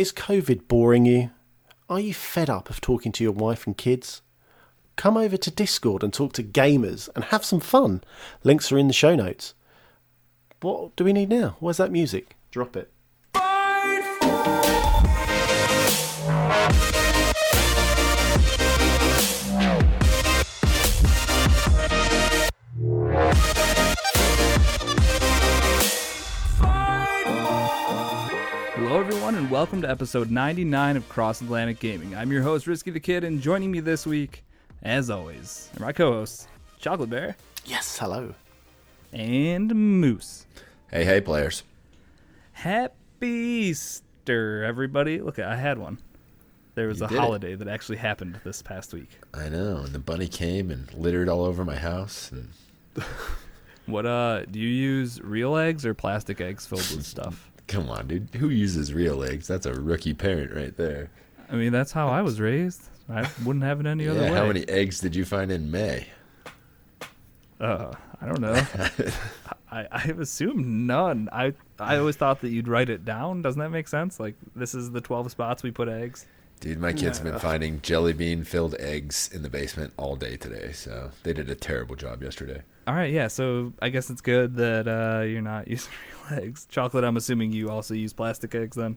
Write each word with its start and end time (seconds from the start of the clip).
Is 0.00 0.14
COVID 0.14 0.66
boring 0.66 1.04
you? 1.04 1.30
Are 1.90 2.00
you 2.00 2.14
fed 2.14 2.48
up 2.48 2.70
of 2.70 2.80
talking 2.80 3.12
to 3.12 3.22
your 3.22 3.34
wife 3.34 3.66
and 3.66 3.76
kids? 3.76 4.22
Come 4.96 5.18
over 5.18 5.36
to 5.36 5.50
Discord 5.50 6.02
and 6.02 6.10
talk 6.10 6.32
to 6.32 6.42
gamers 6.42 7.10
and 7.14 7.24
have 7.24 7.44
some 7.44 7.60
fun. 7.60 8.02
Links 8.42 8.72
are 8.72 8.78
in 8.78 8.86
the 8.86 8.94
show 8.94 9.14
notes. 9.14 9.52
What 10.62 10.96
do 10.96 11.04
we 11.04 11.12
need 11.12 11.28
now? 11.28 11.58
Where's 11.60 11.76
that 11.76 11.92
music? 11.92 12.38
Drop 12.50 12.78
it. 12.78 12.90
Everyone, 29.30 29.44
and 29.44 29.52
welcome 29.52 29.80
to 29.82 29.88
episode 29.88 30.28
99 30.28 30.96
of 30.96 31.08
Cross 31.08 31.40
Atlantic 31.40 31.78
Gaming. 31.78 32.16
I'm 32.16 32.32
your 32.32 32.42
host, 32.42 32.66
Risky 32.66 32.90
the 32.90 32.98
Kid, 32.98 33.22
and 33.22 33.40
joining 33.40 33.70
me 33.70 33.78
this 33.78 34.04
week, 34.04 34.42
as 34.82 35.08
always, 35.08 35.70
are 35.78 35.84
my 35.86 35.92
co 35.92 36.10
hosts, 36.14 36.48
Chocolate 36.80 37.10
Bear 37.10 37.36
Yes, 37.64 37.96
hello. 37.96 38.34
and 39.12 39.72
Moose. 39.72 40.46
Hey, 40.90 41.04
hey, 41.04 41.20
players. 41.20 41.62
Happy 42.52 43.28
Easter, 43.28 44.64
everybody. 44.64 45.20
Look, 45.20 45.38
I 45.38 45.54
had 45.54 45.78
one. 45.78 45.98
There 46.74 46.88
was 46.88 46.98
You 46.98 47.06
a 47.06 47.08
did 47.10 47.14
it. 47.14 47.20
holiday 47.20 47.54
that 47.54 47.68
actually 47.68 47.98
happened 47.98 48.40
this 48.42 48.62
past 48.62 48.92
week. 48.92 49.10
I 49.32 49.48
know. 49.48 49.76
And 49.84 49.92
the 49.92 50.00
bunny 50.00 50.26
came 50.26 50.72
and 50.72 50.92
littered 50.92 51.28
all 51.28 51.44
over 51.44 51.64
my 51.64 51.76
house. 51.76 52.32
And 52.32 52.48
What, 53.86 54.06
uh, 54.06 54.44
do 54.46 54.58
you 54.58 54.68
use 54.68 55.20
real 55.20 55.56
eggs 55.56 55.84
or 55.86 55.94
plastic 55.94 56.40
eggs 56.40 56.66
filled 56.66 56.88
with 56.90 57.04
stuff? 57.06 57.49
Come 57.70 57.88
on, 57.88 58.08
dude. 58.08 58.28
Who 58.34 58.48
uses 58.48 58.92
real 58.92 59.22
eggs? 59.22 59.46
That's 59.46 59.64
a 59.64 59.72
rookie 59.72 60.12
parent 60.12 60.52
right 60.52 60.76
there. 60.76 61.10
I 61.50 61.54
mean, 61.54 61.72
that's 61.72 61.92
how 61.92 62.08
I 62.08 62.22
was 62.22 62.40
raised. 62.40 62.82
I 63.08 63.28
wouldn't 63.44 63.64
have 63.64 63.80
it 63.80 63.86
any 63.86 64.06
other 64.06 64.20
way. 64.20 64.28
How 64.28 64.46
many 64.46 64.68
eggs 64.68 65.00
did 65.00 65.16
you 65.16 65.24
find 65.24 65.50
in 65.50 65.70
May? 65.70 66.06
Uh, 67.60 67.92
I 68.20 68.26
don't 68.26 68.40
know. 68.40 68.54
I, 69.70 69.86
I've 69.90 70.18
assumed 70.18 70.66
none. 70.66 71.28
I 71.32 71.54
I 71.78 71.96
always 71.98 72.16
thought 72.16 72.40
that 72.40 72.50
you'd 72.50 72.68
write 72.68 72.88
it 72.88 73.04
down. 73.04 73.42
Doesn't 73.42 73.60
that 73.60 73.70
make 73.70 73.88
sense? 73.88 74.18
Like 74.18 74.34
this 74.56 74.74
is 74.74 74.90
the 74.90 75.00
twelve 75.00 75.30
spots 75.30 75.62
we 75.62 75.70
put 75.70 75.88
eggs. 75.88 76.26
Dude, 76.60 76.78
my 76.78 76.92
kids 76.92 77.18
have 77.18 77.24
been 77.24 77.38
finding 77.38 77.80
jelly 77.80 78.12
bean 78.12 78.44
filled 78.44 78.74
eggs 78.78 79.30
in 79.32 79.42
the 79.42 79.48
basement 79.48 79.94
all 79.96 80.14
day 80.14 80.36
today. 80.36 80.72
So 80.72 81.10
they 81.22 81.32
did 81.32 81.48
a 81.48 81.54
terrible 81.54 81.96
job 81.96 82.22
yesterday. 82.22 82.62
All 82.86 82.94
right, 82.94 83.10
yeah. 83.10 83.28
So 83.28 83.72
I 83.80 83.88
guess 83.88 84.10
it's 84.10 84.20
good 84.20 84.56
that 84.56 84.86
uh, 84.86 85.24
you're 85.24 85.40
not 85.40 85.68
using 85.68 85.90
real 86.10 86.19
eggs. 86.32 86.66
Chocolate. 86.70 87.04
I'm 87.04 87.16
assuming 87.16 87.52
you 87.52 87.70
also 87.70 87.94
use 87.94 88.12
plastic 88.12 88.54
eggs 88.54 88.76
then. 88.76 88.96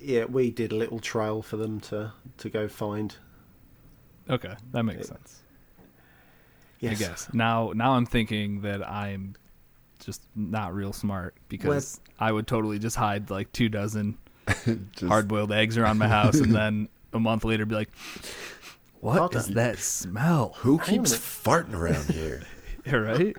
Yeah, 0.00 0.24
we 0.26 0.50
did 0.50 0.72
a 0.72 0.76
little 0.76 0.98
trail 0.98 1.40
for 1.42 1.56
them 1.56 1.80
to, 1.80 2.12
to 2.38 2.50
go 2.50 2.68
find. 2.68 3.14
Okay, 4.28 4.54
that 4.72 4.82
makes 4.84 5.08
sense. 5.08 5.40
Yes. 6.80 6.92
I 6.92 6.94
guess 6.96 7.28
now 7.32 7.72
now 7.74 7.92
I'm 7.92 8.04
thinking 8.04 8.60
that 8.62 8.86
I'm 8.86 9.36
just 10.00 10.22
not 10.34 10.74
real 10.74 10.92
smart 10.92 11.34
because 11.48 11.98
I 12.20 12.30
would 12.30 12.46
totally 12.46 12.78
just 12.78 12.96
hide 12.96 13.30
like 13.30 13.52
two 13.52 13.68
dozen 13.70 14.18
Just- 14.66 15.02
hard 15.04 15.28
boiled 15.28 15.50
eggs 15.52 15.78
around 15.78 15.96
my 15.98 16.08
house 16.08 16.34
and 16.36 16.54
then 16.54 16.88
a 17.14 17.20
month 17.20 17.44
later 17.44 17.64
be 17.64 17.74
like, 17.74 17.90
What 19.00 19.18
Hold 19.18 19.36
is 19.36 19.48
on. 19.48 19.54
that 19.54 19.78
smell? 19.78 20.54
Who 20.58 20.76
Hang 20.78 20.98
on 21.00 21.04
a 21.06 21.08
keeps 21.08 21.16
farting 21.16 21.74
around 21.74 22.06
here? 22.10 22.42
Yeah, 22.86 22.96
right? 22.96 23.34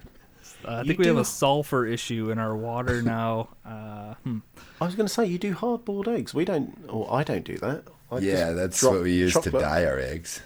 Uh, 0.68 0.72
I 0.72 0.82
You 0.82 0.88
think 0.88 1.00
we 1.00 1.08
have 1.08 1.18
a 1.18 1.26
sulfur 1.26 1.86
issue 1.86 2.32
in 2.32 2.40
our 2.40 2.56
water 2.56 3.02
now. 3.18 3.50
Uh, 3.66 4.16
hmm. 4.24 4.40
I 4.82 4.86
was 4.86 4.96
going 4.96 5.08
to 5.08 5.14
say, 5.14 5.26
you 5.26 5.38
do 5.38 5.54
hard 5.54 5.86
boiled 5.86 6.08
eggs. 6.08 6.34
We 6.34 6.46
don't, 6.46 6.78
or 6.90 7.12
I 7.14 7.24
don't 7.24 7.44
do 7.44 7.58
that. 7.58 7.84
I 8.12 8.20
yeah, 8.20 8.52
that's 8.52 8.80
drop 8.80 8.94
what 8.94 9.04
we 9.04 9.14
use 9.14 9.34
to 9.34 9.52
dye 9.52 9.86
our 9.86 10.00
eggs. 10.00 10.42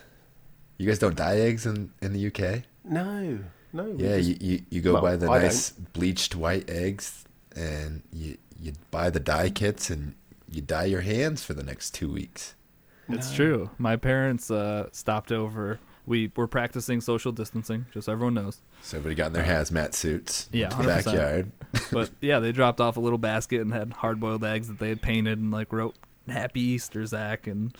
You 0.77 0.87
guys 0.87 0.99
don't 0.99 1.15
dye 1.15 1.37
eggs 1.37 1.65
in, 1.65 1.91
in 2.01 2.13
the 2.13 2.27
UK? 2.27 2.63
No, 2.85 3.39
no. 3.73 3.95
Yeah, 3.97 4.17
just- 4.17 4.29
you, 4.29 4.37
you, 4.39 4.61
you 4.69 4.81
go 4.81 4.93
well, 4.93 5.01
buy 5.01 5.15
the 5.15 5.29
I 5.29 5.39
nice 5.39 5.71
bleached 5.71 6.35
white 6.35 6.69
eggs 6.69 7.25
and 7.55 8.01
you 8.13 8.37
you 8.61 8.73
buy 8.91 9.09
the 9.09 9.19
dye 9.19 9.49
kits 9.49 9.89
and 9.89 10.15
you 10.49 10.61
dye 10.61 10.85
your 10.85 11.01
hands 11.01 11.43
for 11.43 11.53
the 11.53 11.63
next 11.63 11.93
two 11.93 12.11
weeks. 12.11 12.55
It's 13.07 13.33
true. 13.33 13.69
My 13.77 13.95
parents 13.95 14.51
uh, 14.51 14.89
stopped 14.91 15.31
over. 15.31 15.79
We 16.09 16.31
were 16.35 16.47
practicing 16.47 17.01
social 17.01 17.31
distancing, 17.31 17.85
just 17.93 18.07
so 18.07 18.11
everyone 18.13 18.33
knows. 18.33 18.61
So 18.81 18.97
everybody 18.97 19.13
got 19.15 19.27
in 19.27 19.33
their 19.33 19.43
hazmat 19.43 19.93
suits 19.93 20.47
Uh, 20.47 20.57
Yeah, 20.57 20.69
to 20.69 20.77
the 20.77 20.83
backyard. 20.83 21.51
But 21.91 22.09
yeah, 22.19 22.39
they 22.39 22.51
dropped 22.51 22.81
off 22.81 22.97
a 22.97 22.99
little 22.99 23.19
basket 23.19 23.61
and 23.61 23.71
had 23.71 23.93
hard 23.93 24.19
boiled 24.19 24.43
eggs 24.43 24.67
that 24.69 24.79
they 24.79 24.89
had 24.89 25.03
painted 25.03 25.37
and 25.37 25.51
like 25.51 25.71
wrote 25.71 25.95
"Happy 26.27 26.61
Easter, 26.61 27.05
Zach," 27.05 27.45
and 27.45 27.77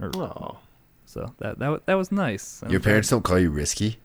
or, 0.00 0.10
Oh, 0.16 0.58
so 1.04 1.34
that 1.38 1.58
that 1.58 1.84
that 1.84 1.94
was 1.94 2.10
nice. 2.10 2.62
Your 2.70 2.80
parents 2.80 3.10
don't 3.10 3.22
call 3.22 3.38
you 3.38 3.50
risky? 3.50 3.98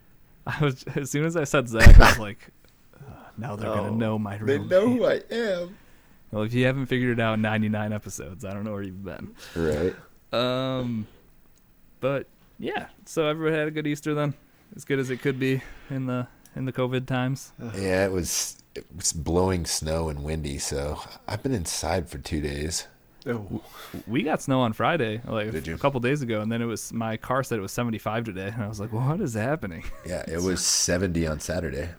I 0.45 0.59
was 0.63 0.83
as 0.95 1.09
soon 1.09 1.23
as 1.23 1.37
I 1.37 1.45
said 1.45 1.69
Zach, 1.69 1.97
I 1.99 2.09
was 2.09 2.19
like, 2.29 2.49
"Uh, 2.99 3.13
now 3.37 3.55
they're 3.55 3.69
Oh. 3.69 3.75
gonna 3.75 3.91
know 3.95 4.19
my 4.19 4.37
They 4.39 4.59
know 4.59 4.87
name. 4.87 4.97
who 4.97 5.05
I 5.05 5.21
am. 5.31 5.77
Well, 6.31 6.43
if 6.43 6.53
you 6.53 6.65
haven't 6.65 6.87
figured 6.87 7.17
it 7.17 7.21
out 7.21 7.35
in 7.35 7.41
99 7.41 7.93
episodes, 7.93 8.43
I 8.43 8.53
don't 8.53 8.65
know 8.65 8.73
where 8.73 8.83
you've 8.83 9.05
been. 9.05 9.35
Right. 9.55 9.95
Um, 10.33 11.07
but 12.01 12.27
yeah, 12.61 12.87
so 13.05 13.25
everybody 13.27 13.57
had 13.57 13.67
a 13.67 13.71
good 13.71 13.87
Easter 13.87 14.13
then, 14.13 14.33
as 14.75 14.85
good 14.85 14.99
as 14.99 15.09
it 15.09 15.17
could 15.21 15.39
be 15.39 15.61
in 15.89 16.05
the 16.05 16.27
in 16.55 16.65
the 16.65 16.71
COVID 16.73 17.05
times. 17.07 17.51
Yeah, 17.75 18.05
it 18.05 18.11
was 18.11 18.61
it 18.75 18.85
was 18.95 19.11
blowing 19.13 19.65
snow 19.65 20.09
and 20.09 20.23
windy, 20.23 20.57
so 20.59 20.99
I've 21.27 21.43
been 21.43 21.53
inside 21.53 22.09
for 22.09 22.17
two 22.19 22.39
days. 22.41 22.87
oh. 23.27 23.61
We 24.07 24.23
got 24.23 24.41
snow 24.41 24.61
on 24.61 24.73
Friday, 24.73 25.21
like 25.27 25.51
Did 25.51 25.67
you? 25.67 25.75
a 25.75 25.77
couple 25.77 25.99
days 25.99 26.21
ago, 26.21 26.41
and 26.41 26.51
then 26.51 26.61
it 26.61 26.65
was 26.65 26.93
my 26.93 27.17
car 27.17 27.43
said 27.43 27.59
it 27.59 27.61
was 27.61 27.71
75 27.73 28.23
today, 28.25 28.47
and 28.53 28.63
I 28.63 28.67
was 28.67 28.79
like, 28.79 28.93
"What 28.93 29.19
is 29.21 29.33
happening?" 29.33 29.83
Yeah, 30.05 30.23
it 30.27 30.41
was 30.41 30.63
seventy 30.65 31.27
on 31.27 31.39
Saturday. 31.39 31.89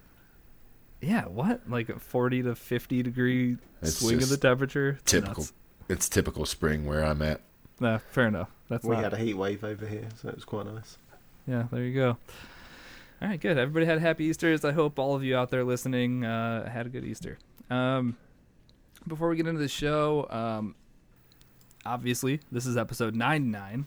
Yeah, 1.01 1.25
what? 1.25 1.69
Like 1.69 1.89
a 1.89 1.99
40 1.99 2.45
to 2.45 2.55
50 2.55 3.03
degree 3.03 3.57
It's 3.83 3.99
swing 3.99 4.23
of 4.23 4.29
the 4.29 4.37
temperature? 4.37 4.99
It's 5.03 5.11
Typical. 5.11 5.43
nuts. 5.43 5.53
It's 5.89 6.09
typical 6.09 6.47
spring 6.47 6.87
where 6.87 7.05
I'm 7.05 7.21
at. 7.23 7.41
Nah, 7.81 7.99
fair 7.99 8.29
enough. 8.29 8.51
That's 8.69 8.85
we 8.85 8.95
not. 8.95 9.05
had 9.05 9.13
a 9.15 9.17
heat 9.17 9.35
wave 9.35 9.65
over 9.65 9.87
here, 9.87 10.09
so 10.21 10.29
it 10.29 10.35
was 10.35 10.45
quite 10.45 10.67
nice. 10.67 10.99
Yeah, 11.47 11.65
there 11.71 11.83
you 11.83 11.95
go. 11.95 12.17
All 13.21 13.29
right, 13.29 13.41
good. 13.41 13.59
Everybody 13.59 13.87
had 13.87 14.01
happy 14.01 14.25
Easter's. 14.25 14.65
I 14.65 14.73
hope 14.73 14.99
all 14.99 15.15
of 15.15 15.23
you 15.23 15.37
out 15.37 15.51
there 15.51 15.65
listening 15.65 16.25
uh, 16.25 16.69
had 16.69 16.87
a 16.87 16.89
good 16.89 17.05
Easter. 17.05 17.39
Um, 17.71 18.17
before 19.07 19.29
we 19.29 19.37
get 19.37 19.47
into 19.47 19.61
the 19.61 19.69
show, 19.69 20.27
um, 20.31 20.75
obviously, 21.85 22.41
this 22.51 22.67
is 22.67 22.77
episode 22.77 23.15
99, 23.15 23.87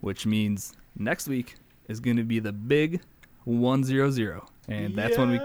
which 0.00 0.26
means 0.26 0.74
next 0.96 1.28
week 1.28 1.56
is 1.88 2.00
going 2.00 2.16
to 2.16 2.24
be 2.24 2.38
the 2.38 2.52
big 2.52 3.00
100. 3.44 4.40
And 4.68 4.94
that's 4.96 5.16
when 5.16 5.30
we 5.30 5.40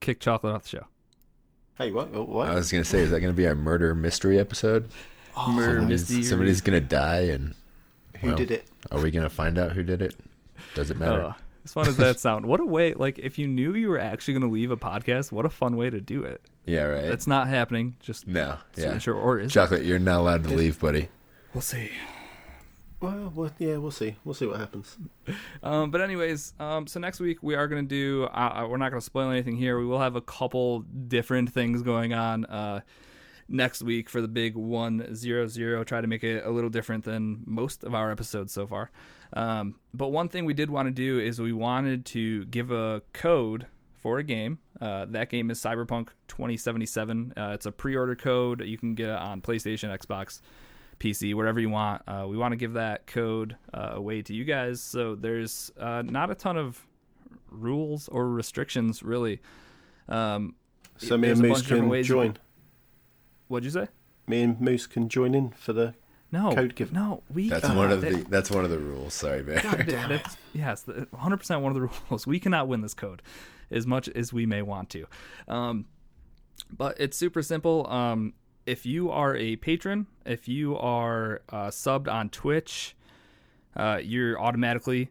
kick 0.00 0.20
chocolate 0.20 0.54
off 0.54 0.62
the 0.62 0.68
show. 0.68 0.86
Hey, 1.76 1.92
what? 1.92 2.10
What? 2.10 2.48
I 2.48 2.54
was 2.54 2.72
gonna 2.72 2.84
say, 2.84 3.00
is 3.00 3.10
that 3.10 3.20
gonna 3.20 3.32
be 3.32 3.46
our 3.46 3.54
murder 3.54 3.94
mystery 3.94 4.38
episode? 4.40 4.88
Murder 5.46 5.78
somebody's, 5.80 6.08
mystery. 6.08 6.22
somebody's 6.24 6.60
gonna 6.60 6.80
die, 6.80 7.20
and 7.20 7.54
Who 8.20 8.28
well, 8.28 8.36
did 8.36 8.50
it? 8.50 8.68
Are 8.90 9.00
we 9.00 9.10
gonna 9.10 9.30
find 9.30 9.58
out 9.58 9.72
who 9.72 9.82
did 9.82 10.02
it? 10.02 10.14
Does 10.74 10.90
it 10.90 10.96
matter? 10.98 11.22
Uh, 11.22 11.32
as 11.64 11.72
fun 11.72 11.86
as 11.88 11.96
that 11.98 12.18
sound, 12.20 12.46
what 12.46 12.60
a 12.60 12.64
way! 12.64 12.94
Like, 12.94 13.18
if 13.18 13.38
you 13.38 13.46
knew 13.46 13.74
you 13.74 13.88
were 13.88 13.98
actually 13.98 14.34
going 14.34 14.48
to 14.48 14.52
leave 14.52 14.70
a 14.70 14.76
podcast, 14.76 15.30
what 15.32 15.44
a 15.44 15.50
fun 15.50 15.76
way 15.76 15.90
to 15.90 16.00
do 16.00 16.22
it. 16.24 16.40
yeah, 16.64 16.84
right. 16.84 17.06
That's 17.06 17.26
not 17.26 17.48
happening. 17.48 17.96
Just 18.00 18.26
no, 18.26 18.56
yeah. 18.76 18.96
sure, 18.98 19.14
or 19.14 19.38
is 19.38 19.50
it? 19.50 19.54
Chocolate, 19.54 19.84
you're 19.84 19.98
not 19.98 20.20
allowed 20.20 20.44
to 20.44 20.54
leave, 20.54 20.80
buddy. 20.80 21.08
We'll 21.52 21.60
see. 21.60 21.90
Well, 23.00 23.32
well, 23.34 23.50
yeah, 23.58 23.76
we'll 23.76 23.90
see. 23.92 24.16
We'll 24.24 24.34
see 24.34 24.46
what 24.46 24.58
happens. 24.58 24.96
Um, 25.62 25.90
but 25.90 26.00
anyways, 26.00 26.54
um, 26.58 26.86
so 26.86 27.00
next 27.00 27.20
week 27.20 27.42
we 27.42 27.54
are 27.54 27.68
going 27.68 27.84
to 27.84 27.88
do. 27.88 28.24
Uh, 28.32 28.62
uh, 28.62 28.66
we're 28.68 28.78
not 28.78 28.90
going 28.90 29.00
to 29.00 29.04
spoil 29.04 29.28
anything 29.30 29.56
here. 29.56 29.78
We 29.78 29.84
will 29.84 29.98
have 29.98 30.16
a 30.16 30.20
couple 30.22 30.80
different 30.80 31.52
things 31.52 31.82
going 31.82 32.14
on 32.14 32.46
uh, 32.46 32.80
next 33.48 33.82
week 33.82 34.10
for 34.10 34.20
the 34.20 34.28
big 34.28 34.54
one 34.56 35.14
zero 35.14 35.46
zero. 35.46 35.84
Try 35.84 36.00
to 36.00 36.06
make 36.06 36.22
it 36.24 36.44
a 36.44 36.50
little 36.50 36.70
different 36.70 37.04
than 37.04 37.42
most 37.46 37.84
of 37.84 37.94
our 37.94 38.10
episodes 38.10 38.52
so 38.52 38.66
far. 38.66 38.90
Um, 39.32 39.76
but 39.92 40.08
one 40.08 40.28
thing 40.28 40.44
we 40.44 40.54
did 40.54 40.70
want 40.70 40.86
to 40.86 40.92
do 40.92 41.18
is 41.18 41.40
we 41.40 41.52
wanted 41.52 42.04
to 42.06 42.44
give 42.46 42.70
a 42.70 43.02
code 43.12 43.66
for 43.96 44.18
a 44.18 44.22
game. 44.22 44.58
Uh, 44.80 45.06
that 45.08 45.28
game 45.28 45.50
is 45.50 45.60
Cyberpunk 45.60 46.08
2077. 46.28 47.34
Uh, 47.36 47.50
it's 47.54 47.66
a 47.66 47.72
pre-order 47.72 48.14
code 48.14 48.64
you 48.64 48.78
can 48.78 48.94
get 48.94 49.10
on 49.10 49.40
PlayStation, 49.42 49.96
Xbox, 49.98 50.40
PC, 51.00 51.34
whatever 51.34 51.60
you 51.60 51.68
want. 51.68 52.02
Uh, 52.06 52.26
we 52.28 52.36
want 52.36 52.52
to 52.52 52.56
give 52.56 52.74
that 52.74 53.06
code 53.06 53.56
uh, 53.74 53.90
away 53.94 54.22
to 54.22 54.34
you 54.34 54.44
guys. 54.44 54.80
So 54.80 55.14
there's 55.14 55.70
uh, 55.78 56.02
not 56.02 56.30
a 56.30 56.34
ton 56.34 56.56
of 56.56 56.86
rules 57.50 58.08
or 58.08 58.28
restrictions 58.28 59.02
really. 59.02 59.40
Um, 60.08 60.54
So 60.98 61.16
me 61.16 61.28
there's 61.28 61.38
and 61.38 61.46
a 61.46 61.48
Moose 61.48 61.58
bunch 61.58 61.64
of 61.64 61.68
different 61.68 61.92
can 61.92 62.02
join. 62.04 62.36
What'd 63.48 63.64
you 63.64 63.70
say? 63.70 63.88
Me 64.26 64.42
and 64.42 64.60
Moose 64.60 64.86
can 64.86 65.08
join 65.08 65.34
in 65.34 65.50
for 65.50 65.72
the. 65.72 65.94
No, 66.30 66.52
Code 66.54 66.74
give- 66.74 66.92
no, 66.92 67.22
we. 67.32 67.48
That's 67.48 67.64
uh, 67.64 67.72
one 67.72 67.90
of 67.90 68.02
that- 68.02 68.12
the. 68.12 68.22
That's 68.30 68.50
one 68.50 68.64
of 68.64 68.70
the 68.70 68.78
rules. 68.78 69.14
Sorry, 69.14 69.42
bear. 69.42 69.60
God, 69.62 69.84
damn 69.86 70.08
that's, 70.10 70.36
yes, 70.54 70.84
100% 70.84 71.60
one 71.62 71.74
of 71.74 71.80
the 71.82 71.88
rules. 72.10 72.26
We 72.26 72.38
cannot 72.38 72.68
win 72.68 72.82
this 72.82 72.94
code 72.94 73.22
as 73.70 73.86
much 73.86 74.08
as 74.10 74.32
we 74.32 74.44
may 74.46 74.60
want 74.62 74.90
to. 74.90 75.06
Um, 75.48 75.86
but 76.70 77.00
it's 77.00 77.16
super 77.16 77.42
simple. 77.42 77.86
Um, 77.90 78.34
if 78.66 78.84
you 78.84 79.10
are 79.10 79.34
a 79.36 79.56
patron, 79.56 80.06
if 80.26 80.46
you 80.48 80.76
are 80.76 81.40
uh, 81.48 81.68
subbed 81.68 82.12
on 82.12 82.28
Twitch, 82.28 82.94
uh, 83.76 83.98
you're 84.02 84.38
automatically 84.38 85.08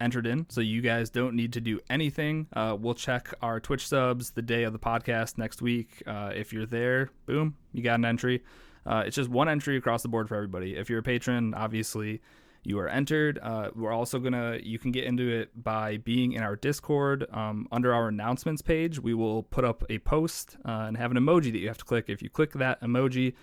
entered 0.00 0.26
in. 0.26 0.46
So 0.48 0.60
you 0.60 0.80
guys 0.80 1.10
don't 1.10 1.34
need 1.34 1.52
to 1.54 1.60
do 1.60 1.80
anything. 1.88 2.46
Uh, 2.52 2.76
we'll 2.78 2.94
check 2.94 3.32
our 3.42 3.60
Twitch 3.60 3.86
subs 3.86 4.30
the 4.30 4.42
day 4.42 4.64
of 4.64 4.72
the 4.72 4.78
podcast 4.78 5.38
next 5.38 5.62
week. 5.62 6.02
Uh, 6.06 6.32
if 6.34 6.52
you're 6.52 6.66
there, 6.66 7.10
boom, 7.26 7.56
you 7.72 7.82
got 7.82 7.94
an 7.98 8.04
entry. 8.04 8.42
Uh, 8.84 9.02
it's 9.06 9.16
just 9.16 9.28
one 9.28 9.48
entry 9.48 9.76
across 9.76 10.02
the 10.02 10.08
board 10.08 10.28
for 10.28 10.36
everybody. 10.36 10.76
If 10.76 10.88
you're 10.88 11.00
a 11.00 11.02
patron, 11.02 11.54
obviously 11.54 12.20
you 12.62 12.78
are 12.80 12.88
entered. 12.88 13.38
Uh, 13.42 13.70
we're 13.74 13.92
also 13.92 14.18
gonna 14.18 14.58
you 14.62 14.78
can 14.78 14.90
get 14.90 15.04
into 15.04 15.28
it 15.28 15.62
by 15.62 15.98
being 15.98 16.32
in 16.32 16.42
our 16.42 16.56
Discord 16.56 17.26
um, 17.32 17.68
under 17.70 17.94
our 17.94 18.08
announcements 18.08 18.62
page. 18.62 18.98
We 19.00 19.14
will 19.14 19.44
put 19.44 19.64
up 19.64 19.84
a 19.88 19.98
post 20.00 20.56
uh, 20.64 20.84
and 20.86 20.96
have 20.96 21.10
an 21.10 21.16
emoji 21.16 21.52
that 21.52 21.58
you 21.58 21.68
have 21.68 21.78
to 21.78 21.84
click. 21.84 22.06
If 22.08 22.22
you 22.22 22.30
click 22.30 22.52
that 22.54 22.80
emoji, 22.80 23.34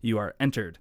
you 0.00 0.18
are 0.18 0.34
entered. 0.40 0.78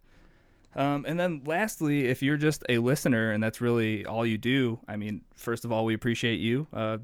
Um, 0.76 1.06
and 1.08 1.20
then 1.20 1.42
lastly, 1.46 2.08
if 2.08 2.24
you're 2.24 2.38
just 2.38 2.64
a 2.70 2.78
listener 2.78 3.32
and 3.32 3.44
that's 3.44 3.60
really 3.60 4.06
all 4.06 4.26
you 4.26 4.38
do, 4.38 4.80
I 4.88 4.96
mean, 4.96 5.22
first 5.36 5.66
of 5.66 5.72
all, 5.72 5.84
we 5.86 5.94
appreciate 5.94 6.40
you. 6.40 6.68
Uh, 6.74 7.00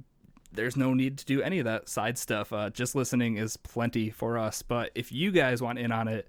there's 0.53 0.77
no 0.77 0.93
need 0.93 1.17
to 1.17 1.25
do 1.25 1.41
any 1.41 1.59
of 1.59 1.65
that 1.65 1.89
side 1.89 2.17
stuff. 2.17 2.53
Uh, 2.53 2.69
just 2.69 2.95
listening 2.95 3.37
is 3.37 3.57
plenty 3.57 4.09
for 4.09 4.37
us. 4.37 4.61
But 4.61 4.91
if 4.95 5.11
you 5.11 5.31
guys 5.31 5.61
want 5.61 5.79
in 5.79 5.91
on 5.91 6.07
it, 6.07 6.27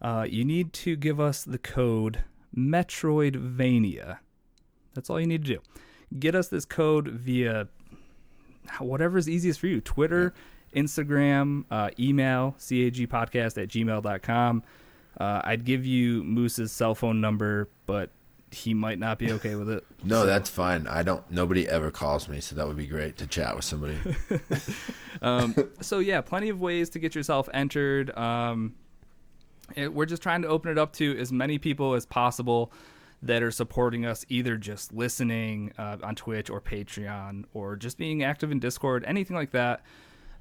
uh, 0.00 0.26
you 0.28 0.44
need 0.44 0.72
to 0.72 0.96
give 0.96 1.20
us 1.20 1.44
the 1.44 1.58
code 1.58 2.24
Metroidvania. 2.56 4.18
That's 4.94 5.10
all 5.10 5.20
you 5.20 5.26
need 5.26 5.44
to 5.44 5.54
do. 5.54 5.60
Get 6.18 6.34
us 6.34 6.48
this 6.48 6.64
code 6.64 7.08
via 7.08 7.68
whatever 8.78 9.18
is 9.18 9.28
easiest 9.28 9.60
for 9.60 9.66
you 9.66 9.80
Twitter, 9.80 10.34
Instagram, 10.74 11.64
uh, 11.70 11.90
email, 11.98 12.56
cagpodcast 12.58 13.62
at 13.62 13.68
gmail.com. 13.68 14.62
Uh, 15.18 15.40
I'd 15.44 15.64
give 15.64 15.84
you 15.84 16.22
Moose's 16.24 16.72
cell 16.72 16.94
phone 16.94 17.20
number, 17.20 17.68
but 17.86 18.10
he 18.52 18.74
might 18.74 18.98
not 18.98 19.18
be 19.18 19.32
okay 19.32 19.54
with 19.54 19.70
it. 19.70 19.84
No, 20.02 20.24
that's 20.24 20.48
fine. 20.48 20.86
I 20.86 21.02
don't. 21.02 21.30
Nobody 21.30 21.68
ever 21.68 21.90
calls 21.90 22.26
me, 22.26 22.40
so 22.40 22.56
that 22.56 22.66
would 22.66 22.78
be 22.78 22.86
great 22.86 23.18
to 23.18 23.26
chat 23.26 23.54
with 23.54 23.64
somebody. 23.64 23.98
Um, 25.22 25.54
so 25.82 25.98
yeah, 25.98 26.22
plenty 26.22 26.48
of 26.48 26.62
ways 26.62 26.88
to 26.90 26.98
get 26.98 27.14
yourself 27.14 27.46
entered. 27.52 28.16
Um, 28.16 28.74
it, 29.76 29.92
we're 29.92 30.06
just 30.06 30.22
trying 30.22 30.40
to 30.42 30.48
open 30.48 30.70
it 30.70 30.78
up 30.78 30.94
to 30.94 31.18
as 31.18 31.30
many 31.30 31.58
people 31.58 31.92
as 31.92 32.06
possible 32.06 32.72
that 33.22 33.42
are 33.42 33.50
supporting 33.50 34.06
us, 34.06 34.24
either 34.30 34.56
just 34.56 34.94
listening 34.94 35.74
uh, 35.76 35.98
on 36.02 36.14
Twitch 36.14 36.48
or 36.48 36.58
Patreon, 36.60 37.44
or 37.52 37.76
just 37.76 37.98
being 37.98 38.22
active 38.22 38.50
in 38.50 38.60
Discord, 38.60 39.04
anything 39.06 39.36
like 39.36 39.50
that. 39.50 39.82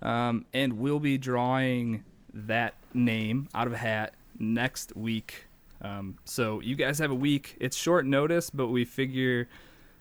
Um, 0.02 0.46
and 0.54 0.74
we'll 0.74 1.02
be 1.02 1.18
drawing 1.18 2.06
that 2.34 2.76
name 2.94 3.50
out 3.54 3.68
of 3.68 3.74
a 3.74 3.78
hat 3.78 4.14
next 4.38 4.96
week. 4.96 5.48
Um, 5.82 6.18
so 6.26 6.60
you 6.60 6.76
guys 6.76 7.00
have 7.00 7.12
a 7.12 7.16
week. 7.16 7.56
It's 7.60 7.78
short 7.78 8.06
notice, 8.06 8.50
but 8.50 8.68
we 8.68 8.86
figure 8.86 9.48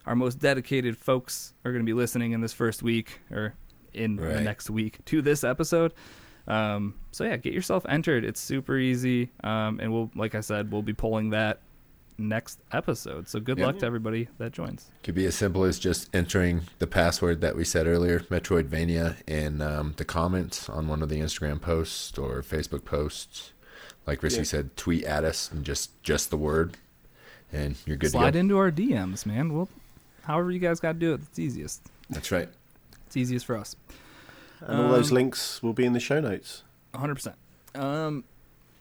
our 0.06 0.16
most 0.16 0.38
dedicated 0.38 0.96
folks 0.96 1.54
are 1.64 1.72
going 1.72 1.84
to 1.84 1.86
be 1.86 1.92
listening 1.92 2.32
in 2.32 2.40
this 2.40 2.52
first 2.52 2.82
week 2.82 3.20
or 3.30 3.54
in 3.92 4.16
the 4.16 4.40
next 4.40 4.70
week 4.70 5.04
to 5.06 5.22
this 5.22 5.44
episode. 5.44 5.92
Um, 6.46 6.94
so 7.12 7.24
yeah, 7.24 7.36
get 7.36 7.52
yourself 7.52 7.84
entered. 7.88 8.24
It's 8.24 8.40
super 8.40 8.78
easy, 8.78 9.30
um, 9.44 9.80
and 9.80 9.92
we'll, 9.92 10.10
like 10.14 10.34
I 10.34 10.40
said, 10.40 10.72
we'll 10.72 10.82
be 10.82 10.94
pulling 10.94 11.30
that 11.30 11.60
next 12.16 12.60
episode. 12.72 13.28
So 13.28 13.38
good 13.38 13.60
luck 13.60 13.78
to 13.78 13.86
everybody 13.86 14.28
that 14.38 14.52
joins. 14.52 14.90
Could 15.02 15.14
be 15.14 15.26
as 15.26 15.34
simple 15.34 15.64
as 15.64 15.78
just 15.78 16.08
entering 16.14 16.62
the 16.78 16.86
password 16.86 17.40
that 17.42 17.54
we 17.54 17.64
said 17.64 17.86
earlier, 17.86 18.20
Metroidvania, 18.20 19.16
in 19.28 19.62
um, 19.62 19.94
the 19.98 20.04
comments 20.04 20.68
on 20.68 20.88
one 20.88 21.02
of 21.02 21.10
the 21.10 21.20
Instagram 21.20 21.60
posts 21.60 22.18
or 22.18 22.42
Facebook 22.42 22.84
posts. 22.84 23.52
Like 24.08 24.22
Risky 24.22 24.38
Yeah. 24.40 24.44
said, 24.44 24.76
tweet 24.78 25.04
at 25.04 25.22
us 25.24 25.52
and 25.52 25.64
just 25.66 26.02
just 26.02 26.30
the 26.30 26.38
word, 26.38 26.78
and 27.52 27.76
you're 27.84 27.98
good 27.98 28.10
Slide 28.12 28.30
to 28.30 28.32
go. 28.32 28.38
into 28.38 28.56
our 28.56 28.70
DMs, 28.72 29.26
man. 29.26 29.52
Well, 29.52 29.68
however 30.22 30.50
you 30.50 30.58
guys 30.58 30.80
got 30.80 30.92
to 30.94 30.98
do 30.98 31.12
it, 31.12 31.20
it's 31.28 31.38
easiest. 31.38 31.82
That's 32.08 32.32
right. 32.32 32.48
It's 33.06 33.18
easiest 33.18 33.44
for 33.44 33.54
us. 33.58 33.76
And 34.60 34.80
all 34.80 34.88
those 34.88 35.10
Um, 35.10 35.16
links 35.16 35.62
will 35.62 35.74
be 35.74 35.84
in 35.84 35.92
the 35.92 36.00
show 36.00 36.20
notes. 36.20 36.62
100%. 36.94 37.34
Um, 37.74 38.24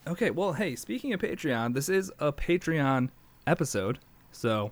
okay, 0.07 0.29
well, 0.31 0.53
hey, 0.53 0.77
speaking 0.77 1.11
of 1.11 1.19
Patreon, 1.19 1.73
this 1.73 1.89
is 1.89 2.09
a 2.19 2.31
Patreon 2.31 3.09
episode. 3.45 3.99
So 4.31 4.71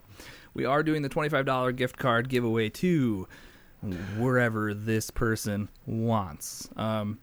we 0.53 0.63
are 0.63 0.83
doing 0.83 1.01
the 1.01 1.09
$25 1.09 1.73
gift 1.75 1.97
card 1.97 2.29
giveaway 2.29 2.69
to 2.69 3.27
wherever 4.17 4.73
this 4.73 5.09
person 5.11 5.67
wants. 5.85 6.69
Um, 6.77 7.19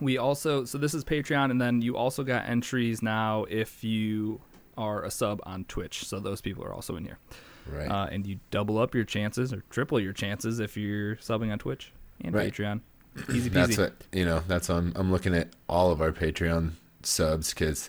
we 0.00 0.18
also, 0.18 0.64
so 0.64 0.78
this 0.78 0.94
is 0.94 1.04
Patreon, 1.04 1.50
and 1.50 1.60
then 1.60 1.82
you 1.82 1.96
also 1.96 2.22
got 2.24 2.48
entries 2.48 3.02
now 3.02 3.44
if 3.48 3.84
you 3.84 4.40
are 4.76 5.04
a 5.04 5.10
sub 5.10 5.40
on 5.44 5.64
Twitch. 5.64 6.04
So 6.04 6.18
those 6.18 6.40
people 6.40 6.64
are 6.64 6.72
also 6.72 6.96
in 6.96 7.04
here. 7.04 7.18
Right. 7.66 7.88
Uh, 7.88 8.08
and 8.10 8.26
you 8.26 8.40
double 8.50 8.78
up 8.78 8.94
your 8.94 9.04
chances 9.04 9.52
or 9.52 9.62
triple 9.70 9.98
your 10.00 10.12
chances 10.12 10.60
if 10.60 10.76
you're 10.76 11.16
subbing 11.16 11.50
on 11.50 11.58
Twitch 11.58 11.92
and 12.20 12.34
Right. 12.34 12.52
Patreon. 12.52 12.80
Easy 13.32 13.48
peasy. 13.48 13.52
That's 13.52 13.78
what 13.78 13.92
you 14.12 14.24
know. 14.24 14.42
That's 14.48 14.68
on. 14.68 14.92
I'm 14.96 15.12
looking 15.12 15.34
at 15.34 15.48
all 15.68 15.92
of 15.92 16.00
our 16.02 16.10
Patreon 16.10 16.72
subs 17.02 17.54
because 17.54 17.88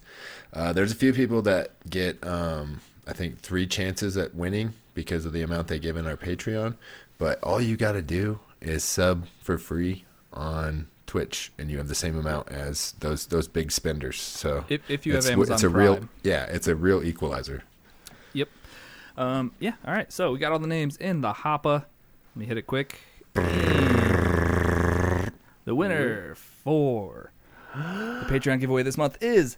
uh, 0.53 0.71
there's 0.71 0.91
a 0.91 0.95
few 0.95 1.13
people 1.13 1.41
that 1.41 1.71
get, 1.89 2.25
um, 2.25 2.79
I 3.07 3.13
think, 3.13 3.39
three 3.39 3.65
chances 3.65 4.17
at 4.17 4.35
winning 4.35 4.73
because 4.93 5.25
of 5.25 5.33
the 5.33 5.41
amount 5.41 5.67
they 5.67 5.79
give 5.79 5.97
in 5.97 6.05
our 6.05 6.15
Patreon. 6.15 6.75
But 7.17 7.41
all 7.41 7.59
you 7.59 7.75
got 7.75 7.93
to 7.93 8.01
do 8.03 8.39
is 8.61 8.83
sub 8.83 9.25
for 9.41 9.57
free 9.57 10.05
on 10.31 10.87
Twitch, 11.15 11.53
and 11.57 11.71
you 11.71 11.77
have 11.77 11.87
the 11.87 11.95
same 11.95 12.17
amount 12.17 12.49
as 12.49 12.91
those 12.99 13.27
those 13.27 13.47
big 13.47 13.71
spenders. 13.71 14.19
So 14.19 14.65
If, 14.67 14.81
if 14.91 15.05
you 15.05 15.13
have 15.13 15.19
it's, 15.19 15.29
Amazon 15.29 15.53
it's 15.53 15.63
a 15.63 15.69
Prime. 15.69 15.81
real 15.81 16.09
yeah, 16.23 16.43
it's 16.47 16.67
a 16.67 16.75
real 16.75 17.01
equalizer. 17.03 17.63
Yep. 18.33 18.49
Um, 19.15 19.53
yeah. 19.59 19.75
All 19.87 19.93
right. 19.93 20.11
So 20.11 20.33
we 20.33 20.39
got 20.39 20.51
all 20.51 20.59
the 20.59 20.67
names 20.67 20.97
in 20.97 21.21
the 21.21 21.31
hoppa. 21.31 21.85
Let 22.33 22.35
me 22.35 22.45
hit 22.45 22.57
it 22.57 22.63
quick. 22.67 22.99
The 25.63 25.73
winner 25.73 26.35
for 26.35 27.31
the 27.73 28.25
Patreon 28.27 28.59
giveaway 28.59 28.83
this 28.83 28.97
month 28.97 29.17
is 29.21 29.55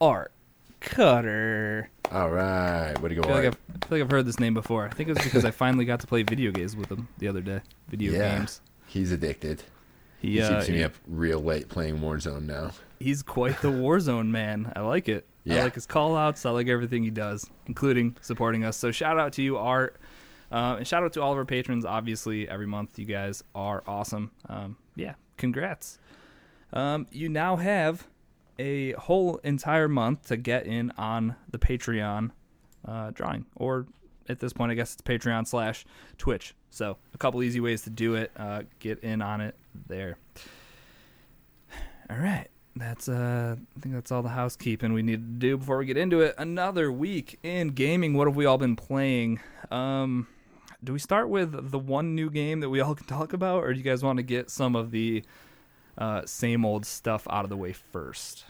Art 0.00 0.30
Cutter. 0.78 1.90
All 2.12 2.30
right, 2.30 2.96
way 3.02 3.08
to 3.08 3.14
go! 3.16 3.22
I 3.22 3.24
feel, 3.24 3.34
like 3.34 3.44
I've, 3.46 3.58
I 3.82 3.86
feel 3.88 3.98
like 3.98 4.02
I've 4.02 4.10
heard 4.12 4.26
this 4.26 4.38
name 4.38 4.54
before. 4.54 4.86
I 4.86 4.90
think 4.90 5.08
it 5.08 5.16
was 5.16 5.24
because 5.24 5.44
I 5.44 5.50
finally 5.50 5.84
got 5.84 5.98
to 6.00 6.06
play 6.06 6.22
video 6.22 6.52
games 6.52 6.76
with 6.76 6.88
him 6.92 7.08
the 7.18 7.26
other 7.26 7.40
day. 7.40 7.60
Video 7.88 8.12
Yeah. 8.12 8.38
games. 8.38 8.60
He's 8.86 9.10
addicted. 9.10 9.64
He, 10.26 10.40
uh, 10.40 10.56
keeps 10.56 10.68
me 10.68 10.82
up 10.82 10.92
real 11.06 11.40
late 11.40 11.68
playing 11.68 11.98
Warzone 11.98 12.42
now. 12.46 12.72
he's 12.98 13.22
quite 13.22 13.60
the 13.62 13.68
Warzone 13.68 14.28
man. 14.28 14.72
I 14.74 14.80
like 14.80 15.08
it. 15.08 15.26
I 15.48 15.62
like 15.62 15.74
his 15.74 15.86
call 15.86 16.16
outs. 16.16 16.44
I 16.44 16.50
like 16.50 16.66
everything 16.66 17.04
he 17.04 17.10
does, 17.10 17.48
including 17.66 18.16
supporting 18.20 18.64
us. 18.64 18.76
So 18.76 18.90
shout 18.90 19.18
out 19.18 19.32
to 19.34 19.42
you, 19.42 19.56
Art. 19.58 19.96
Uh, 20.50 20.76
and 20.78 20.86
shout 20.86 21.04
out 21.04 21.12
to 21.12 21.22
all 21.22 21.30
of 21.32 21.38
our 21.38 21.44
patrons. 21.44 21.84
Obviously, 21.84 22.48
every 22.48 22.66
month 22.66 22.98
you 22.98 23.04
guys 23.04 23.44
are 23.54 23.82
awesome. 23.86 24.32
Um, 24.48 24.76
yeah, 24.96 25.14
congrats. 25.36 25.98
Um, 26.72 27.06
you 27.12 27.28
now 27.28 27.56
have 27.56 28.08
a 28.58 28.92
whole 28.92 29.36
entire 29.38 29.86
month 29.88 30.26
to 30.28 30.36
get 30.36 30.66
in 30.66 30.90
on 30.98 31.36
the 31.50 31.58
Patreon 31.58 32.30
uh, 32.86 33.10
drawing, 33.10 33.46
or 33.54 33.86
at 34.28 34.40
this 34.40 34.52
point, 34.52 34.72
I 34.72 34.74
guess 34.74 34.94
it's 34.94 35.02
Patreon 35.02 35.46
slash 35.46 35.84
Twitch. 36.18 36.54
So 36.70 36.96
a 37.14 37.18
couple 37.18 37.42
easy 37.42 37.60
ways 37.60 37.82
to 37.82 37.90
do 37.90 38.14
it. 38.14 38.30
Uh, 38.36 38.62
get 38.78 39.00
in 39.00 39.22
on 39.22 39.40
it 39.40 39.54
there. 39.88 40.18
All 42.10 42.18
right. 42.18 42.48
That's 42.76 43.08
uh 43.08 43.56
I 43.58 43.80
think 43.80 43.94
that's 43.94 44.12
all 44.12 44.22
the 44.22 44.28
housekeeping 44.28 44.92
we 44.92 45.02
need 45.02 45.16
to 45.16 45.38
do 45.38 45.56
before 45.56 45.78
we 45.78 45.86
get 45.86 45.96
into 45.96 46.20
it. 46.20 46.34
Another 46.36 46.92
week 46.92 47.38
in 47.42 47.68
gaming. 47.68 48.12
What 48.12 48.26
have 48.26 48.36
we 48.36 48.44
all 48.44 48.58
been 48.58 48.76
playing? 48.76 49.40
Um 49.70 50.26
do 50.84 50.92
we 50.92 50.98
start 50.98 51.30
with 51.30 51.70
the 51.70 51.78
one 51.78 52.14
new 52.14 52.28
game 52.28 52.60
that 52.60 52.68
we 52.68 52.80
all 52.80 52.94
can 52.96 53.06
talk 53.06 53.32
about 53.32 53.64
or 53.64 53.72
do 53.72 53.78
you 53.78 53.84
guys 53.84 54.02
want 54.02 54.18
to 54.18 54.22
get 54.22 54.50
some 54.50 54.76
of 54.76 54.90
the 54.90 55.24
uh, 55.96 56.20
same 56.26 56.66
old 56.66 56.84
stuff 56.84 57.26
out 57.30 57.44
of 57.44 57.48
the 57.48 57.56
way 57.56 57.72
first? 57.72 58.44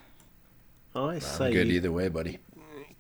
I 0.95 1.15
I'm 1.15 1.21
say 1.21 1.53
good 1.53 1.69
either 1.69 1.93
way, 1.93 2.09
buddy. 2.09 2.39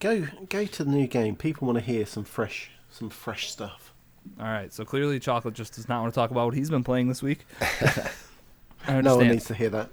Go 0.00 0.26
go 0.48 0.64
to 0.64 0.84
the 0.84 0.90
new 0.90 1.06
game. 1.06 1.36
People 1.36 1.66
want 1.66 1.78
to 1.78 1.84
hear 1.84 2.06
some 2.06 2.24
fresh 2.24 2.70
some 2.90 3.10
fresh 3.10 3.50
stuff. 3.50 3.92
All 4.40 4.46
right, 4.46 4.72
so 4.72 4.84
clearly 4.84 5.20
Chocolate 5.20 5.54
just 5.54 5.74
does 5.76 5.88
not 5.88 6.00
want 6.02 6.12
to 6.12 6.18
talk 6.18 6.30
about 6.32 6.46
what 6.46 6.54
he's 6.54 6.68
been 6.70 6.82
playing 6.82 7.08
this 7.08 7.22
week. 7.22 7.46
I 8.88 9.00
No 9.00 9.16
one 9.16 9.28
needs 9.28 9.44
to 9.46 9.54
hear 9.54 9.70
that. 9.70 9.88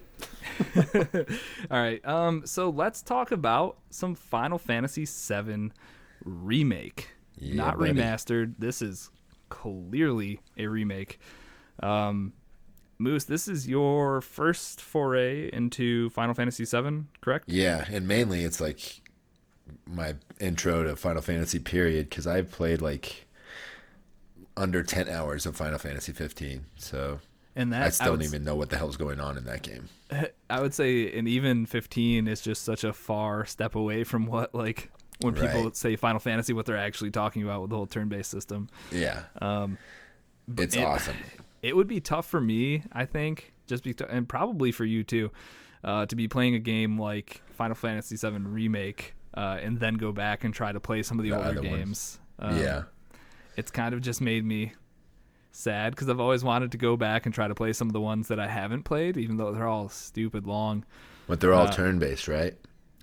All 1.72 1.80
right. 1.80 2.04
Um. 2.06 2.46
So 2.46 2.70
let's 2.70 3.02
talk 3.02 3.32
about 3.32 3.78
some 3.90 4.16
Final 4.16 4.58
Fantasy 4.58 5.06
VII 5.06 5.72
remake, 6.24 7.10
Yeah, 7.38 7.56
not 7.56 7.78
buddy. 7.80 7.92
remastered. 7.94 8.56
This 8.58 8.82
is 8.82 9.10
clearly 9.50 10.40
a 10.58 10.68
remake. 10.68 11.20
Um, 11.82 12.34
Moose, 13.00 13.26
this 13.26 13.48
is 13.48 13.68
your 13.68 14.22
first 14.22 14.80
foray 14.82 15.50
into 15.52 16.10
Final 16.12 16.34
Fantasy 16.34 16.66
VII, 16.66 17.04
correct? 17.22 17.50
Yeah, 17.50 17.86
and 17.92 18.08
mainly 18.08 18.44
it's 18.44 18.62
like 18.62 19.02
my 19.88 20.16
intro 20.40 20.84
to 20.84 20.96
Final 20.96 21.22
Fantasy 21.22 21.60
period 21.60 22.10
because 22.10 22.28
I've 22.28 22.52
played 22.52 22.82
like 22.82 23.26
under 24.56 24.84
10 24.84 25.10
hours 25.10 25.46
of 25.46 25.56
Final 25.56 25.80
Fantasy 25.80 26.12
15. 26.12 26.66
So 26.78 27.20
And 27.56 27.74
that 27.74 27.82
I 27.84 27.90
still 27.90 28.12
would 28.12 28.20
don't 28.20 28.26
even 28.28 28.44
know 28.44 28.56
what 28.56 28.70
the 28.70 28.78
hell's 28.78 28.98
going 28.98 29.20
on 29.20 29.38
in 29.38 29.46
that 29.46 29.62
game. 29.64 29.90
I 30.50 30.62
would 30.62 30.74
say 30.74 31.12
an 31.18 31.28
even 31.28 31.66
15 31.66 32.28
is 32.28 32.42
just 32.42 32.64
such 32.64 32.84
a 32.84 32.94
far 32.94 33.46
step 33.46 33.76
away 33.76 34.04
from 34.04 34.26
what 34.28 34.54
like 34.54 34.92
when 35.22 35.34
people 35.36 35.64
Right. 35.66 35.76
say 35.76 35.96
Final 35.96 36.20
Fantasy 36.20 36.54
what 36.54 36.66
they're 36.66 36.78
actually 36.78 37.12
talking 37.12 37.44
about 37.44 37.62
with 37.62 37.70
the 37.70 37.76
whole 37.76 37.88
turn-based 37.88 38.30
system. 38.30 38.70
Yeah, 38.92 39.24
Um 39.42 39.78
it's 40.58 40.76
it- 40.76 40.84
awesome. 40.84 41.16
it 41.62 41.76
would 41.76 41.88
be 41.88 42.00
tough 42.02 42.28
for 42.28 42.42
me, 42.42 42.84
I 42.92 43.06
think, 43.06 43.54
just 43.68 43.84
be 43.84 43.96
and 44.10 44.28
probably 44.28 44.72
for 44.72 44.86
you 44.86 45.04
too, 45.04 45.32
uh, 45.84 46.06
to 46.08 46.16
be 46.16 46.28
playing 46.28 46.56
a 46.56 46.60
game 46.60 47.00
like 47.00 47.42
Final 47.54 47.76
Fantasy 47.76 48.16
VII 48.18 48.38
Remake 48.40 49.14
uh, 49.34 49.60
and 49.62 49.80
then 49.80 49.96
go 49.96 50.12
back 50.12 50.44
and 50.44 50.54
try 50.54 50.72
to 50.72 50.80
play 50.80 51.04
some 51.04 51.20
of 51.20 51.24
the, 51.24 51.32
The 51.32 51.38
older 51.38 51.62
games. 51.62 52.20
Um, 52.40 52.58
yeah, 52.58 52.84
it's 53.58 53.72
kind 53.72 53.94
of 53.94 54.02
just 54.02 54.22
made 54.22 54.46
me 54.46 54.74
sad 55.52 55.92
because 55.92 56.10
I've 56.10 56.20
always 56.20 56.44
wanted 56.44 56.72
to 56.72 56.78
go 56.78 56.98
back 56.98 57.26
and 57.26 57.34
try 57.34 57.48
to 57.48 57.56
play 57.56 57.74
some 57.74 57.88
of 57.88 57.94
the 57.94 58.02
ones 58.02 58.28
that 58.30 58.40
I 58.40 58.48
haven't 58.48 58.84
played, 58.84 59.18
even 59.18 59.38
though 59.38 59.52
they're 59.52 59.68
all 59.68 59.90
stupid 59.90 60.48
long 60.48 60.84
but 61.28 61.40
they're 61.40 61.54
all 61.54 61.68
uh, 61.68 61.72
turn 61.72 62.00
based, 62.00 62.28
right? 62.28 62.56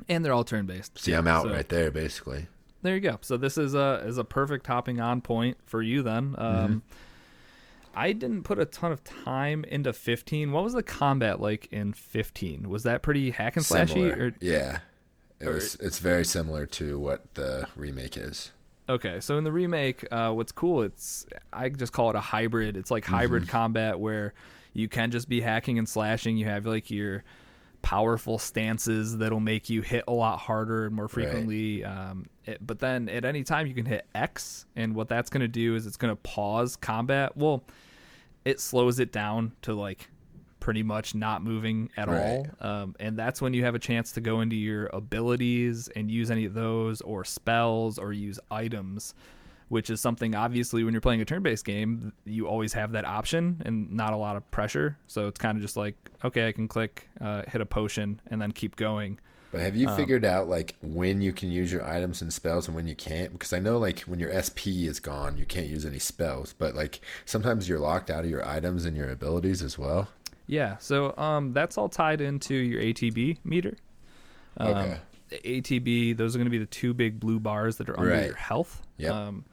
and 0.09 0.25
they're 0.25 0.33
all 0.33 0.45
turn 0.45 0.67
based. 0.67 0.99
See, 0.99 1.13
I'm 1.13 1.27
out 1.27 1.45
so- 1.45 1.53
right 1.53 1.69
there, 1.69 1.91
basically. 1.91 2.47
There 2.83 2.95
you 2.95 3.01
go. 3.01 3.19
So 3.21 3.37
this 3.37 3.59
is 3.59 3.75
a 3.75 4.03
is 4.07 4.17
a 4.17 4.25
perfect 4.25 4.67
hopping 4.67 5.01
on 5.01 5.21
point 5.21 5.59
for 5.67 5.83
you 5.83 6.03
then. 6.03 6.31
Mm-hmm. 6.31 6.65
Um, 6.65 6.83
I 7.95 8.13
didn't 8.13 8.45
put 8.45 8.59
a 8.59 8.65
ton 8.65 8.91
of 8.91 9.05
time 9.05 9.65
into 9.65 9.93
15. 9.93 10.51
What 10.51 10.65
was 10.65 10.73
the 10.73 10.83
combat 10.83 11.41
like 11.43 11.69
in 11.73 11.93
15? 11.93 12.71
Was 12.71 12.85
that 12.85 13.03
pretty 13.03 13.33
hack 13.33 13.57
and 13.57 13.65
slashy? 13.67 13.89
Similar. 13.89 14.13
Or 14.29 14.33
yeah, 14.41 14.79
it 15.41 15.49
was. 15.49 15.75
It's 15.77 15.99
very 15.99 16.25
similar 16.25 16.67
to 16.67 16.99
what 16.99 17.35
the 17.35 17.67
remake 17.77 18.17
is. 18.17 18.53
okay, 18.89 19.21
so 19.21 19.39
in 19.39 19.45
the 19.45 19.53
remake, 19.53 20.07
uh, 20.13 20.33
what's 20.33 20.53
cool? 20.53 20.83
It's 20.83 21.27
I 21.53 21.69
just 21.71 21.93
call 21.93 22.11
it 22.11 22.17
a 22.17 22.21
hybrid. 22.21 22.77
It's 22.77 22.91
like 22.91 23.05
hybrid 23.05 23.45
Mm-hmm. 23.45 23.51
combat 23.51 23.99
where 23.99 24.35
you 24.73 24.89
can 24.89 25.11
just 25.11 25.29
be 25.29 25.41
hacking 25.41 25.79
and 25.79 25.89
slashing. 25.89 26.37
You 26.37 26.45
have 26.47 26.67
like 26.67 26.91
your 26.91 27.25
powerful 27.83 28.39
stances 28.39 29.17
that'll 29.19 29.41
make 29.41 29.71
you 29.71 29.81
hit 29.81 30.05
a 30.07 30.13
lot 30.13 30.39
harder 30.39 30.85
and 30.87 30.95
more 30.95 31.09
frequently. 31.09 31.83
Um, 31.85 32.27
it, 32.45 32.59
but 32.65 32.79
then 32.79 33.09
at 33.09 33.25
any 33.25 33.43
time 33.43 33.67
you 33.67 33.75
can 33.75 33.87
hit 33.87 34.07
X, 34.15 34.67
and 34.77 34.95
what 34.95 35.09
that's 35.09 35.31
going 35.31 35.41
to 35.41 35.49
do 35.49 35.75
is 35.77 35.87
it's 35.87 35.97
going 35.97 36.13
to 36.13 36.21
pause 36.23 36.77
combat. 36.77 37.37
Well, 37.37 37.65
it 38.45 38.61
slows 38.61 39.01
it 39.01 39.13
down 39.13 39.53
to 39.63 39.73
like 39.75 40.09
pretty 40.61 40.83
much 40.83 41.15
not 41.15 41.43
moving 41.43 41.91
at 41.97 42.09
all, 42.09 42.47
Um, 42.61 42.95
and 43.01 43.17
that's 43.19 43.41
when 43.43 43.55
you 43.55 43.65
have 43.65 43.75
a 43.75 43.79
chance 43.79 44.13
to 44.13 44.21
go 44.21 44.41
into 44.41 44.57
your 44.57 44.89
abilities 44.93 45.89
and 45.97 46.11
use 46.11 46.31
any 46.31 46.45
of 46.45 46.55
those 46.55 47.01
or 47.01 47.25
spells 47.25 47.99
or 47.99 48.13
use 48.13 48.39
items, 48.51 49.15
which 49.69 49.89
is 49.91 50.01
something 50.01 50.35
obviously 50.35 50.85
when 50.85 50.93
you're 50.95 51.01
playing 51.01 51.21
a 51.21 51.25
turn 51.25 51.43
based 51.43 51.65
game, 51.65 52.13
you 52.25 52.47
always 52.47 52.73
have 52.75 52.93
that 52.93 53.05
option 53.05 53.63
and 53.65 53.91
not 53.91 54.13
a 54.13 54.17
lot 54.17 54.37
of 54.37 54.49
pressure. 54.51 54.97
So 55.07 55.29
it's 55.29 55.39
kind 55.39 55.57
of 55.57 55.63
just 55.63 55.77
like, 55.77 55.95
okay, 56.25 56.49
I 56.49 56.53
can 56.53 56.69
click, 56.69 57.09
uh, 57.21 57.43
hit 57.49 57.61
a 57.61 57.67
potion, 57.67 58.21
and 58.31 58.41
then 58.41 58.53
keep 58.53 58.77
going. 58.77 59.19
But 59.53 59.63
have 59.63 59.75
you 59.75 59.89
Um, 59.89 59.97
figured 59.97 60.25
out 60.25 60.49
like 60.49 60.77
when 60.81 61.21
you 61.21 61.33
can 61.33 61.51
use 61.51 61.73
your 61.73 61.85
items 61.85 62.23
and 62.23 62.33
spells 62.33 62.69
and 62.69 62.77
when 62.77 62.87
you 62.87 62.95
can't? 62.95 63.33
Because 63.33 63.53
I 63.53 63.59
know 63.59 63.79
like 63.79 64.01
when 64.03 64.21
your 64.21 64.31
SP 64.31 64.87
is 64.87 65.01
gone, 65.01 65.37
you 65.37 65.45
can't 65.45 65.67
use 65.67 65.85
any 65.85 65.99
spells. 65.99 66.53
But 66.57 66.77
like 66.77 67.01
sometimes 67.25 67.69
you're 67.69 67.81
locked 67.81 68.11
out 68.11 68.23
of 68.25 68.31
your 68.31 68.47
items 68.47 68.85
and 68.85 68.97
your 68.97 69.11
abilities 69.11 69.61
as 69.61 69.77
well. 69.77 70.09
Yeah, 70.51 70.79
so 70.79 71.17
um, 71.17 71.53
that's 71.53 71.79
all 71.79 71.89
tied 71.89 72.21
into 72.21 72.55
your 72.55 72.83
ATB 72.83 73.39
meter. 73.45 73.77
Um, 74.57 74.67
Okay. 74.69 74.99
the 75.29 75.39
ATB, 75.61 76.17
those 76.17 76.35
are 76.35 76.39
going 76.39 76.47
to 76.47 76.51
be 76.51 76.59
the 76.59 76.67
two 76.67 76.93
big 76.93 77.21
blue 77.21 77.39
bars 77.39 77.77
that 77.77 77.89
are 77.89 77.99
under 77.99 78.13
Right. 78.13 78.27
your 78.27 78.35
health. 78.35 78.83
Yep. 78.99 79.13
Um, 79.15 79.45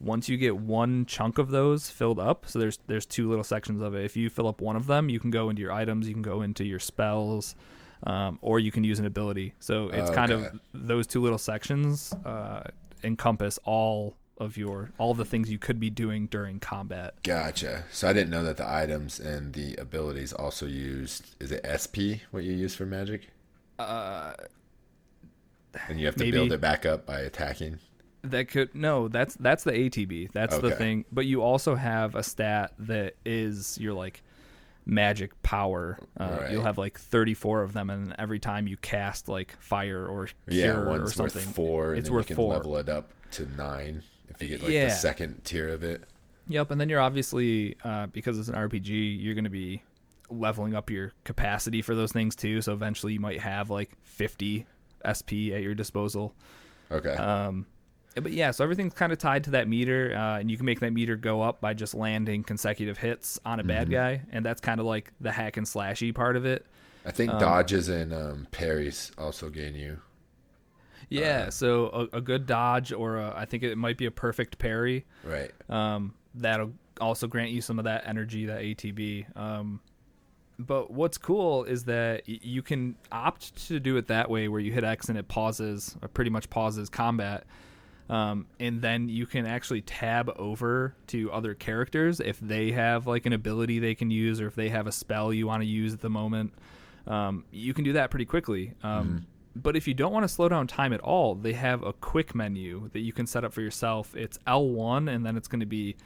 once 0.00 0.30
you 0.30 0.38
get 0.38 0.56
one 0.56 1.04
chunk 1.04 1.36
of 1.36 1.50
those 1.50 1.90
filled 1.90 2.18
up, 2.18 2.46
so 2.46 2.58
there's 2.58 2.78
there's 2.86 3.04
two 3.04 3.28
little 3.28 3.44
sections 3.44 3.82
of 3.82 3.94
it. 3.94 4.04
If 4.06 4.16
you 4.16 4.30
fill 4.30 4.48
up 4.48 4.60
one 4.62 4.76
of 4.76 4.86
them, 4.86 5.10
you 5.10 5.20
can 5.20 5.30
go 5.30 5.50
into 5.50 5.60
your 5.60 5.72
items, 5.72 6.08
you 6.08 6.14
can 6.14 6.22
go 6.22 6.40
into 6.42 6.64
your 6.64 6.78
spells, 6.78 7.54
um, 8.04 8.38
or 8.40 8.58
you 8.58 8.70
can 8.72 8.82
use 8.82 8.98
an 8.98 9.04
ability. 9.06 9.52
So 9.58 9.88
it's 9.90 10.10
kind 10.10 10.32
of 10.32 10.58
those 10.72 11.06
two 11.06 11.20
little 11.20 11.38
sections 11.38 12.14
uh, 12.24 12.62
encompass 13.04 13.58
all 13.64 14.16
of 14.38 14.56
your 14.56 14.90
all 14.98 15.14
the 15.14 15.24
things 15.24 15.50
you 15.50 15.58
could 15.58 15.80
be 15.80 15.88
doing 15.90 16.26
during 16.26 16.60
combat. 16.60 17.14
Gotcha. 17.22 17.84
So 17.90 18.08
I 18.08 18.12
didn't 18.12 18.30
know 18.30 18.42
that 18.44 18.56
the 18.58 18.68
items 18.70 19.18
and 19.18 19.52
the 19.54 19.74
abilities 19.76 20.32
also 20.32 20.66
used. 20.66 21.34
Is 21.40 21.50
it 21.52 21.64
SP 21.66 22.20
what 22.30 22.44
you 22.44 22.52
use 22.52 22.74
for 22.74 22.84
magic? 22.86 23.28
Uh, 23.78 24.34
And 25.88 25.98
you 26.00 26.06
have 26.06 26.14
to 26.16 26.20
maybe. 26.24 26.32
build 26.32 26.52
it 26.52 26.60
back 26.60 26.86
up 26.86 27.06
by 27.06 27.20
attacking. 27.20 27.78
That 28.22 28.48
could 28.48 28.74
no, 28.74 29.08
that's 29.08 29.36
that's 29.36 29.62
the 29.64 29.72
ATB. 29.72 30.32
That's 30.32 30.58
the 30.58 30.70
thing. 30.72 31.04
But 31.12 31.26
you 31.26 31.42
also 31.42 31.74
have 31.76 32.14
a 32.16 32.22
stat 32.24 32.72
that 32.80 33.14
is 33.24 33.78
your 33.78 33.94
like 33.94 34.22
magic 34.84 35.40
power. 35.42 35.98
Uh, 36.18 36.38
Right. 36.40 36.50
You'll 36.52 36.64
have 36.64 36.76
like 36.78 36.98
34 36.98 37.62
of 37.62 37.72
them, 37.72 37.88
and 37.90 38.14
every 38.18 38.38
time 38.40 38.66
you 38.66 38.76
cast 38.78 39.28
like 39.28 39.56
fire 39.60 40.04
or 40.06 40.28
Yeah, 40.48 40.72
or 40.72 41.08
something, 41.08 41.44
worth 41.44 41.54
four, 41.54 41.90
and 41.90 41.98
it's 42.00 42.10
worth 42.10 42.24
you 42.30 42.34
can 42.34 42.36
four. 42.36 42.52
level 42.54 42.76
it 42.78 42.88
up 42.88 43.10
to 43.32 43.46
nine 43.56 44.02
if 44.28 44.42
you 44.42 44.48
get 44.48 44.62
like 44.62 44.72
Yeah. 44.72 44.86
the 44.86 44.90
second 44.90 45.44
tier 45.44 45.68
of 45.68 45.82
it. 45.82 46.02
Yep, 46.48 46.70
and 46.70 46.80
then 46.80 46.88
you're 46.88 47.00
obviously 47.00 47.76
uh, 47.84 48.06
because 48.06 48.38
it's 48.38 48.48
an 48.48 48.54
RPG, 48.54 49.20
you're 49.20 49.34
going 49.34 49.44
to 49.44 49.50
be 49.50 49.82
leveling 50.30 50.74
up 50.74 50.90
your 50.90 51.12
capacity 51.24 51.82
for 51.82 51.94
those 51.94 52.12
things 52.12 52.36
too. 52.36 52.60
So 52.62 52.72
eventually, 52.72 53.12
you 53.14 53.20
might 53.20 53.40
have 53.40 53.68
like 53.70 53.90
50 54.04 54.66
SP 55.04 55.50
at 55.54 55.62
your 55.62 55.74
disposal. 55.74 56.34
Okay. 56.90 57.10
Um, 57.14 57.66
but 58.14 58.32
yeah, 58.32 58.50
so 58.50 58.64
everything's 58.64 58.94
kind 58.94 59.12
of 59.12 59.18
tied 59.18 59.44
to 59.44 59.50
that 59.50 59.68
meter, 59.68 60.14
uh, 60.16 60.38
and 60.38 60.50
you 60.50 60.56
can 60.56 60.64
make 60.66 60.80
that 60.80 60.92
meter 60.92 61.16
go 61.16 61.42
up 61.42 61.60
by 61.60 61.74
just 61.74 61.94
landing 61.94 62.44
consecutive 62.44 62.96
hits 62.96 63.38
on 63.44 63.58
a 63.60 63.62
Mm-hmm. 63.62 63.68
bad 63.68 63.90
guy, 63.90 64.22
and 64.32 64.44
that's 64.44 64.60
kind 64.60 64.80
of 64.80 64.86
like 64.86 65.12
the 65.20 65.30
hack 65.32 65.56
and 65.58 65.66
slashy 65.66 66.14
part 66.14 66.36
of 66.36 66.46
it. 66.46 66.64
I 67.04 67.10
think 67.10 67.30
um, 67.32 67.38
dodges 67.38 67.88
and 67.88 68.14
um, 68.14 68.46
parries 68.52 69.12
also 69.18 69.50
gain 69.50 69.74
you. 69.74 69.98
Yeah, 71.08 71.50
so 71.50 72.08
a, 72.12 72.16
a 72.16 72.20
good 72.20 72.46
dodge, 72.46 72.92
or 72.92 73.16
a, 73.18 73.32
I 73.36 73.44
think 73.44 73.62
it 73.62 73.76
might 73.78 73.96
be 73.96 74.06
a 74.06 74.10
perfect 74.10 74.58
parry. 74.58 75.04
Right. 75.24 75.52
Um, 75.68 76.14
that'll 76.34 76.72
also 77.00 77.26
grant 77.26 77.50
you 77.50 77.60
some 77.60 77.78
of 77.78 77.84
that 77.84 78.04
energy, 78.06 78.46
that 78.46 78.60
ATB. 78.60 79.36
Um, 79.36 79.80
but 80.58 80.90
what's 80.90 81.18
cool 81.18 81.64
is 81.64 81.84
that 81.84 82.22
y- 82.26 82.40
you 82.42 82.62
can 82.62 82.96
opt 83.12 83.68
to 83.68 83.78
do 83.78 83.96
it 83.98 84.08
that 84.08 84.30
way, 84.30 84.48
where 84.48 84.60
you 84.60 84.72
hit 84.72 84.84
X 84.84 85.08
and 85.08 85.16
it 85.18 85.28
pauses, 85.28 85.96
or 86.02 86.08
pretty 86.08 86.30
much 86.30 86.50
pauses 86.50 86.88
combat. 86.88 87.44
Um, 88.08 88.46
and 88.60 88.80
then 88.80 89.08
you 89.08 89.26
can 89.26 89.46
actually 89.46 89.80
tab 89.82 90.32
over 90.36 90.94
to 91.08 91.30
other 91.32 91.54
characters 91.54 92.20
if 92.20 92.38
they 92.38 92.70
have 92.70 93.06
like 93.08 93.26
an 93.26 93.32
ability 93.32 93.78
they 93.80 93.94
can 93.96 94.10
use, 94.10 94.40
or 94.40 94.46
if 94.46 94.54
they 94.54 94.68
have 94.68 94.86
a 94.86 94.92
spell 94.92 95.32
you 95.32 95.46
want 95.46 95.62
to 95.62 95.66
use 95.68 95.92
at 95.92 96.00
the 96.00 96.10
moment. 96.10 96.52
Um, 97.06 97.44
you 97.52 97.74
can 97.74 97.84
do 97.84 97.92
that 97.94 98.10
pretty 98.10 98.24
quickly. 98.24 98.72
Um, 98.82 99.26
But 99.62 99.76
if 99.76 99.88
you 99.88 99.94
don't 99.94 100.12
want 100.12 100.24
to 100.24 100.28
slow 100.28 100.48
down 100.48 100.66
time 100.66 100.92
at 100.92 101.00
all, 101.00 101.34
they 101.34 101.54
have 101.54 101.82
a 101.82 101.92
quick 101.92 102.34
menu 102.34 102.90
that 102.92 103.00
you 103.00 103.12
can 103.12 103.26
set 103.26 103.44
up 103.44 103.52
for 103.52 103.60
yourself. 103.62 104.14
It's 104.14 104.38
L1, 104.46 105.10
and 105.12 105.24
then 105.24 105.36
it's 105.36 105.48
going 105.48 105.60
to 105.60 105.66
be 105.66 105.96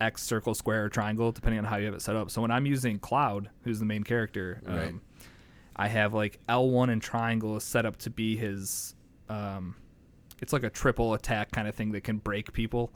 X, 0.00 0.22
circle, 0.22 0.54
square, 0.54 0.84
or 0.84 0.88
triangle, 0.88 1.32
depending 1.32 1.58
on 1.58 1.64
how 1.64 1.76
you 1.76 1.86
have 1.86 1.94
it 1.94 2.02
set 2.02 2.14
up. 2.14 2.30
So 2.30 2.40
when 2.42 2.50
I'm 2.50 2.66
using 2.66 2.98
Cloud, 2.98 3.50
who's 3.64 3.80
the 3.80 3.84
main 3.84 4.04
character, 4.04 4.60
Right. 4.64 4.88
um, 4.88 5.00
I 5.74 5.88
have 5.88 6.14
like 6.14 6.38
L1 6.48 6.90
and 6.90 7.02
triangle 7.02 7.56
is 7.56 7.64
set 7.64 7.84
up 7.86 7.96
to 7.98 8.10
be 8.10 8.36
his. 8.36 8.94
Um, 9.28 9.76
it's 10.40 10.52
like 10.52 10.62
a 10.62 10.70
triple 10.70 11.14
attack 11.14 11.50
kind 11.52 11.66
of 11.68 11.74
thing 11.74 11.92
that 11.92 12.04
can 12.04 12.18
break 12.18 12.52
people. 12.52 12.92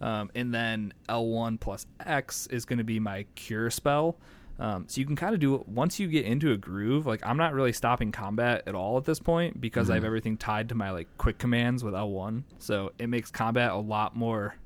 Um, 0.00 0.30
and 0.34 0.52
then 0.52 0.92
L1 1.08 1.58
plus 1.60 1.86
X 2.00 2.46
is 2.48 2.64
going 2.64 2.78
to 2.78 2.84
be 2.84 3.00
my 3.00 3.24
cure 3.34 3.70
spell. 3.70 4.18
Um, 4.58 4.86
so 4.88 5.00
you 5.00 5.06
can 5.06 5.16
kind 5.16 5.34
of 5.34 5.40
do 5.40 5.54
it 5.54 5.68
once 5.68 6.00
you 6.00 6.08
get 6.08 6.24
into 6.24 6.52
a 6.52 6.56
groove. 6.56 7.06
Like 7.06 7.20
I'm 7.24 7.36
not 7.36 7.52
really 7.52 7.72
stopping 7.72 8.12
combat 8.12 8.62
at 8.66 8.74
all 8.74 8.96
at 8.96 9.04
this 9.04 9.18
point 9.18 9.60
because 9.60 9.90
I 9.90 9.94
have 9.94 10.04
everything 10.04 10.36
tied 10.36 10.70
to 10.70 10.74
my 10.74 10.90
like 10.90 11.08
quick 11.18 11.38
commands 11.38 11.84
with 11.84 11.94
L1. 11.94 12.44
So 12.58 12.92
it 12.98 13.08
makes 13.08 13.30
combat 13.30 13.72
a 13.72 13.76
lot 13.76 14.16
more 14.16 14.56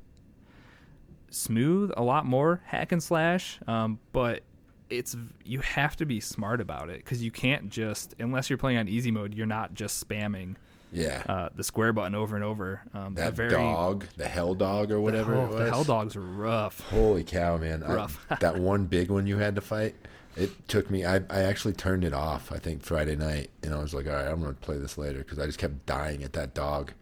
smooth, 1.31 1.91
a 1.97 2.03
lot 2.03 2.25
more 2.25 2.63
hack 2.67 2.93
and 2.93 3.03
slash. 3.03 3.59
Um, 3.67 3.99
but 4.13 4.43
it's 4.91 5.17
you 5.45 5.61
have 5.61 5.97
to 5.97 6.07
be 6.07 6.21
smart 6.21 6.61
about 6.61 6.91
it 6.91 6.99
because 6.99 7.23
you 7.23 7.31
can't 7.31 7.71
just 7.71 8.15
unless 8.19 8.51
you're 8.51 8.59
playing 8.59 8.79
on 8.79 8.89
easy 8.89 9.11
mode, 9.11 9.35
you're 9.35 9.47
not 9.47 9.75
just 9.75 10.07
spamming 10.07 10.57
Yeah. 10.93 11.23
uh, 11.29 11.49
the 11.55 11.63
square 11.65 11.93
button 11.93 12.15
over 12.15 12.35
and 12.37 12.45
over. 12.45 12.83
Um, 12.95 13.15
that 13.15 13.35
very, 13.35 13.51
dog, 13.51 14.07
the 14.17 14.27
hell 14.29 14.55
dog 14.55 14.91
or 14.91 15.01
whatever 15.01 15.35
Oh, 15.37 15.45
it 15.45 15.49
was. 15.49 15.57
the 15.59 15.71
hell 15.71 15.85
dogs 15.85 16.17
are 16.17 16.21
rough. 16.21 16.81
Holy 16.91 17.23
cow, 17.25 17.57
man! 17.59 17.83
I- 17.83 17.95
Rough. 17.95 18.27
that 18.41 18.59
one 18.59 18.87
big 18.87 19.11
one 19.11 19.27
you 19.27 19.39
had 19.39 19.55
to 19.55 19.61
fight. 19.61 19.95
It 20.37 20.69
took 20.69 20.91
me. 20.91 21.05
I, 21.05 21.17
I 21.29 21.41
actually 21.43 21.75
turned 21.75 22.05
it 22.05 22.15
off. 22.15 22.53
I 22.53 22.59
think 22.59 22.83
Friday 22.83 23.17
night, 23.17 23.51
and 23.63 23.75
I 23.75 23.79
was 23.79 23.93
like, 23.93 24.07
all 24.07 24.13
right, 24.15 24.27
I'm 24.29 24.41
gonna 24.41 24.53
play 24.55 24.79
this 24.79 24.97
later 24.97 25.19
because 25.19 25.39
I 25.39 25.47
just 25.47 25.59
kept 25.59 25.87
dying 25.87 26.23
at 26.23 26.33
that 26.35 26.55
dog. 26.55 26.93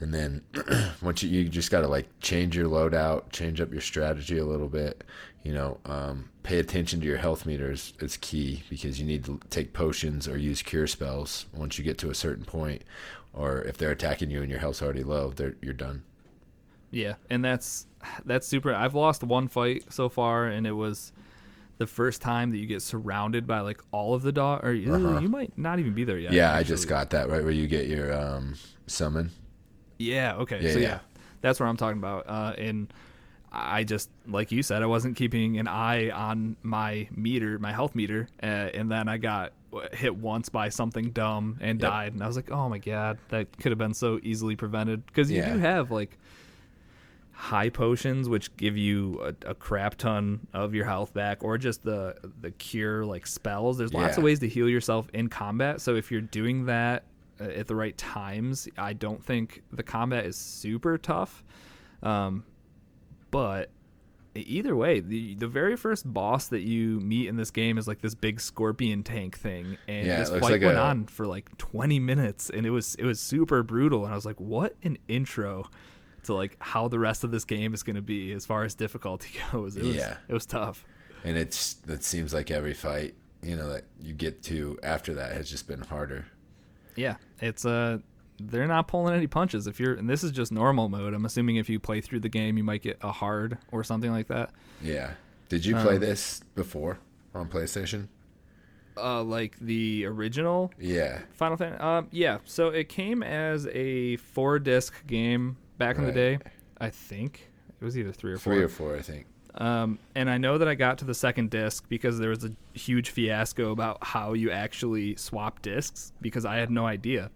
And 0.00 0.12
then 0.12 0.42
once 1.02 1.22
you 1.22 1.30
you 1.30 1.48
just 1.48 1.70
gotta 1.70 1.86
like 1.88 2.08
change 2.20 2.56
your 2.56 2.68
loadout, 2.68 3.30
change 3.30 3.60
up 3.60 3.70
your 3.72 3.80
strategy 3.80 4.38
a 4.38 4.44
little 4.44 4.68
bit. 4.68 5.04
You 5.44 5.54
know, 5.54 5.78
um, 5.84 6.28
pay 6.42 6.58
attention 6.58 7.00
to 7.00 7.06
your 7.06 7.18
health 7.18 7.46
meters. 7.46 7.92
It's 8.00 8.16
key 8.16 8.64
because 8.68 8.98
you 9.00 9.06
need 9.06 9.24
to 9.24 9.40
take 9.50 9.72
potions 9.72 10.26
or 10.28 10.36
use 10.36 10.62
cure 10.62 10.86
spells 10.86 11.46
once 11.54 11.78
you 11.78 11.84
get 11.84 11.98
to 11.98 12.10
a 12.10 12.14
certain 12.14 12.44
point, 12.44 12.82
or 13.32 13.62
if 13.62 13.76
they're 13.76 13.90
attacking 13.92 14.30
you 14.30 14.42
and 14.42 14.50
your 14.50 14.60
health's 14.60 14.82
already 14.82 15.04
low, 15.04 15.30
they're, 15.30 15.54
you're 15.62 15.72
done. 15.74 16.02
Yeah, 16.90 17.14
and 17.30 17.44
that's 17.44 17.86
that's 18.24 18.46
super. 18.46 18.74
I've 18.74 18.94
lost 18.94 19.22
one 19.22 19.48
fight 19.48 19.84
so 19.90 20.08
far, 20.08 20.46
and 20.46 20.66
it 20.66 20.72
was 20.72 21.12
the 21.78 21.86
first 21.86 22.20
time 22.20 22.50
that 22.50 22.58
you 22.58 22.66
get 22.66 22.82
surrounded 22.82 23.46
by 23.46 23.60
like 23.60 23.80
all 23.92 24.14
of 24.14 24.22
the 24.22 24.32
dog, 24.32 24.64
or 24.64 24.72
you, 24.74 24.92
Uh-huh. 24.92 25.20
you 25.20 25.28
might 25.28 25.56
not 25.56 25.78
even 25.78 25.94
be 25.94 26.04
there 26.04 26.18
yet. 26.18 26.32
Yeah, 26.32 26.54
I 26.54 26.62
just 26.62 26.88
got 26.88 27.10
that 27.10 27.30
right 27.30 27.42
where 27.42 27.52
you 27.52 27.66
get 27.66 27.86
your 27.86 28.12
um, 28.12 28.56
summon. 28.86 29.30
Yeah. 29.98 30.34
Okay. 30.36 30.60
Yeah, 30.60 30.72
so 30.72 30.78
yeah. 30.80 30.88
yeah. 30.88 30.98
that's 31.40 31.58
what 31.58 31.66
I'm 31.66 31.76
talking 31.78 31.98
about. 31.98 32.24
Uh, 32.28 32.52
and 32.58 32.92
I 33.54 33.84
just, 33.84 34.08
like 34.26 34.50
you 34.50 34.62
said, 34.62 34.82
I 34.82 34.86
wasn't 34.86 35.16
keeping 35.16 35.58
an 35.58 35.68
eye 35.68 36.08
on 36.10 36.56
my 36.62 37.06
meter, 37.14 37.58
my 37.58 37.70
health 37.72 37.94
meter, 37.94 38.26
uh, 38.42 38.46
and 38.46 38.90
then 38.90 39.08
I 39.08 39.18
got 39.18 39.52
hit 39.92 40.16
once 40.16 40.48
by 40.48 40.70
something 40.70 41.10
dumb 41.10 41.58
and 41.60 41.78
Yep. 41.80 41.90
died, 41.90 42.12
and 42.14 42.22
I 42.22 42.26
was 42.26 42.36
like, 42.36 42.50
oh 42.50 42.68
my 42.70 42.78
god, 42.78 43.18
that 43.28 43.56
could 43.58 43.70
have 43.72 43.78
been 43.78 43.92
so 43.94 44.18
easily 44.22 44.56
prevented 44.56 45.04
because 45.06 45.30
you 45.30 45.38
Yeah. 45.38 45.52
do 45.52 45.58
have 45.58 45.90
like 45.90 46.18
high 47.34 47.68
potions 47.70 48.28
which 48.28 48.54
give 48.56 48.76
you 48.76 49.20
a, 49.22 49.50
a 49.50 49.54
crap 49.54 49.96
ton 49.96 50.46
of 50.52 50.74
your 50.74 50.84
health 50.84 51.12
back 51.12 51.42
or 51.42 51.58
just 51.58 51.82
the 51.82 52.14
the 52.40 52.50
cure 52.52 53.04
like 53.04 53.26
spells 53.26 53.78
there's 53.78 53.92
lots 53.92 54.16
Yeah. 54.16 54.20
of 54.20 54.24
ways 54.24 54.38
to 54.40 54.48
heal 54.48 54.68
yourself 54.68 55.08
in 55.12 55.28
combat 55.28 55.80
so 55.80 55.96
if 55.96 56.12
you're 56.12 56.20
doing 56.20 56.66
that 56.66 57.02
uh, 57.40 57.44
at 57.44 57.66
the 57.66 57.74
right 57.74 57.96
times 57.98 58.68
i 58.78 58.92
don't 58.92 59.24
think 59.24 59.62
the 59.72 59.82
combat 59.82 60.24
is 60.26 60.36
super 60.36 60.96
tough 60.98 61.42
um, 62.04 62.44
but 63.32 63.70
either 64.34 64.74
way 64.76 64.98
the 65.00 65.34
the 65.34 65.46
very 65.48 65.76
first 65.76 66.10
boss 66.10 66.46
that 66.48 66.60
you 66.62 66.98
meet 67.00 67.28
in 67.28 67.36
this 67.36 67.50
game 67.50 67.76
is 67.76 67.86
like 67.86 68.00
this 68.00 68.14
big 68.14 68.40
scorpion 68.40 69.02
tank 69.02 69.36
thing. 69.36 69.76
And 69.88 70.06
Yeah, 70.06 70.20
this 70.20 70.30
fight 70.30 70.42
like 70.42 70.62
went 70.62 70.78
a- 70.78 70.80
on 70.80 71.06
for 71.06 71.26
like 71.26 71.54
20 71.58 71.98
minutes. 71.98 72.48
And 72.48 72.64
it 72.64 72.70
was 72.70 72.94
it 72.94 73.04
was 73.04 73.20
super 73.20 73.62
brutal. 73.62 74.04
And 74.04 74.12
i 74.12 74.16
was 74.16 74.24
like 74.24 74.40
what 74.40 74.74
an 74.84 74.96
intro 75.08 75.68
to 76.22 76.32
like 76.34 76.56
how 76.60 76.86
the 76.88 76.98
rest 76.98 77.24
of 77.24 77.30
this 77.32 77.44
game 77.44 77.74
is 77.74 77.82
going 77.82 77.96
to 77.96 78.00
be 78.02 78.32
as 78.32 78.46
far 78.46 78.62
as 78.64 78.74
difficulty 78.74 79.30
goes. 79.52 79.76
It 79.76 79.82
was 79.84 79.96
Yeah. 79.96 80.16
it 80.28 80.32
was 80.32 80.46
tough. 80.46 80.86
And 81.24 81.36
it's 81.36 81.76
it 81.86 82.02
seems 82.02 82.32
like 82.32 82.50
every 82.50 82.72
fight, 82.74 83.14
you 83.42 83.56
know, 83.56 83.68
that 83.68 83.84
you 84.00 84.14
get 84.14 84.42
to 84.44 84.78
after 84.82 85.12
that 85.14 85.32
has 85.32 85.50
just 85.50 85.66
been 85.68 85.82
harder. 85.82 86.24
yeah 86.96 87.16
it's 87.40 87.64
uh 87.66 87.98
they're 88.50 88.66
not 88.66 88.88
pulling 88.88 89.14
any 89.14 89.26
punches 89.26 89.66
if 89.66 89.78
you're 89.80 89.94
and 89.94 90.08
this 90.08 90.22
is 90.24 90.30
just 90.30 90.50
normal 90.52 90.88
mode 90.88 91.14
i'm 91.14 91.24
assuming 91.24 91.56
if 91.56 91.68
you 91.68 91.78
play 91.80 92.00
through 92.00 92.20
the 92.20 92.28
game 92.28 92.56
you 92.56 92.64
might 92.64 92.82
get 92.82 92.96
a 93.02 93.12
hard 93.12 93.58
or 93.70 93.82
something 93.84 94.10
like 94.10 94.28
that 94.28 94.50
Yeah. 94.82 95.12
Did 95.48 95.66
you 95.66 95.74
play 95.76 95.94
Um, 95.96 96.00
this 96.00 96.40
before 96.54 96.98
on 97.34 97.48
PlayStation? 97.48 98.08
uh 98.96 99.22
like 99.22 99.58
the 99.60 100.04
original 100.06 100.70
Yeah. 100.78 101.20
Final 101.34 101.56
Fantasy. 101.56 101.80
Um, 101.82 102.08
yeah. 102.10 102.38
So 102.44 102.68
it 102.68 102.88
came 102.88 103.22
as 103.22 103.66
a 103.68 104.16
four 104.16 104.58
disc 104.58 105.06
game 105.06 105.56
back 105.78 105.96
in 105.98 106.04
the 106.04 106.12
day. 106.12 106.38
I 106.78 106.90
think 106.90 107.48
it 107.80 107.84
was 107.84 107.96
either 107.98 108.12
three 108.12 108.32
or 108.32 108.38
four. 108.38 108.54
Three 108.54 108.62
or 108.62 108.68
four, 108.68 108.96
I 108.96 109.02
think. 109.02 109.26
Um, 109.54 109.98
and 110.14 110.30
I 110.30 110.38
know 110.38 110.56
that 110.58 110.66
I 110.68 110.74
got 110.74 110.96
to 110.98 111.04
the 111.04 111.14
second 111.14 111.50
disc 111.50 111.84
because 111.88 112.18
there 112.18 112.30
was 112.30 112.44
a 112.44 112.52
huge 112.72 113.10
fiasco 113.10 113.70
about 113.72 113.98
how 114.02 114.32
you 114.32 114.50
actually 114.50 115.16
swap 115.16 115.60
discs 115.62 116.12
because 116.22 116.44
I 116.46 116.56
had 116.56 116.70
no 116.70 116.86
idea. 116.86 117.30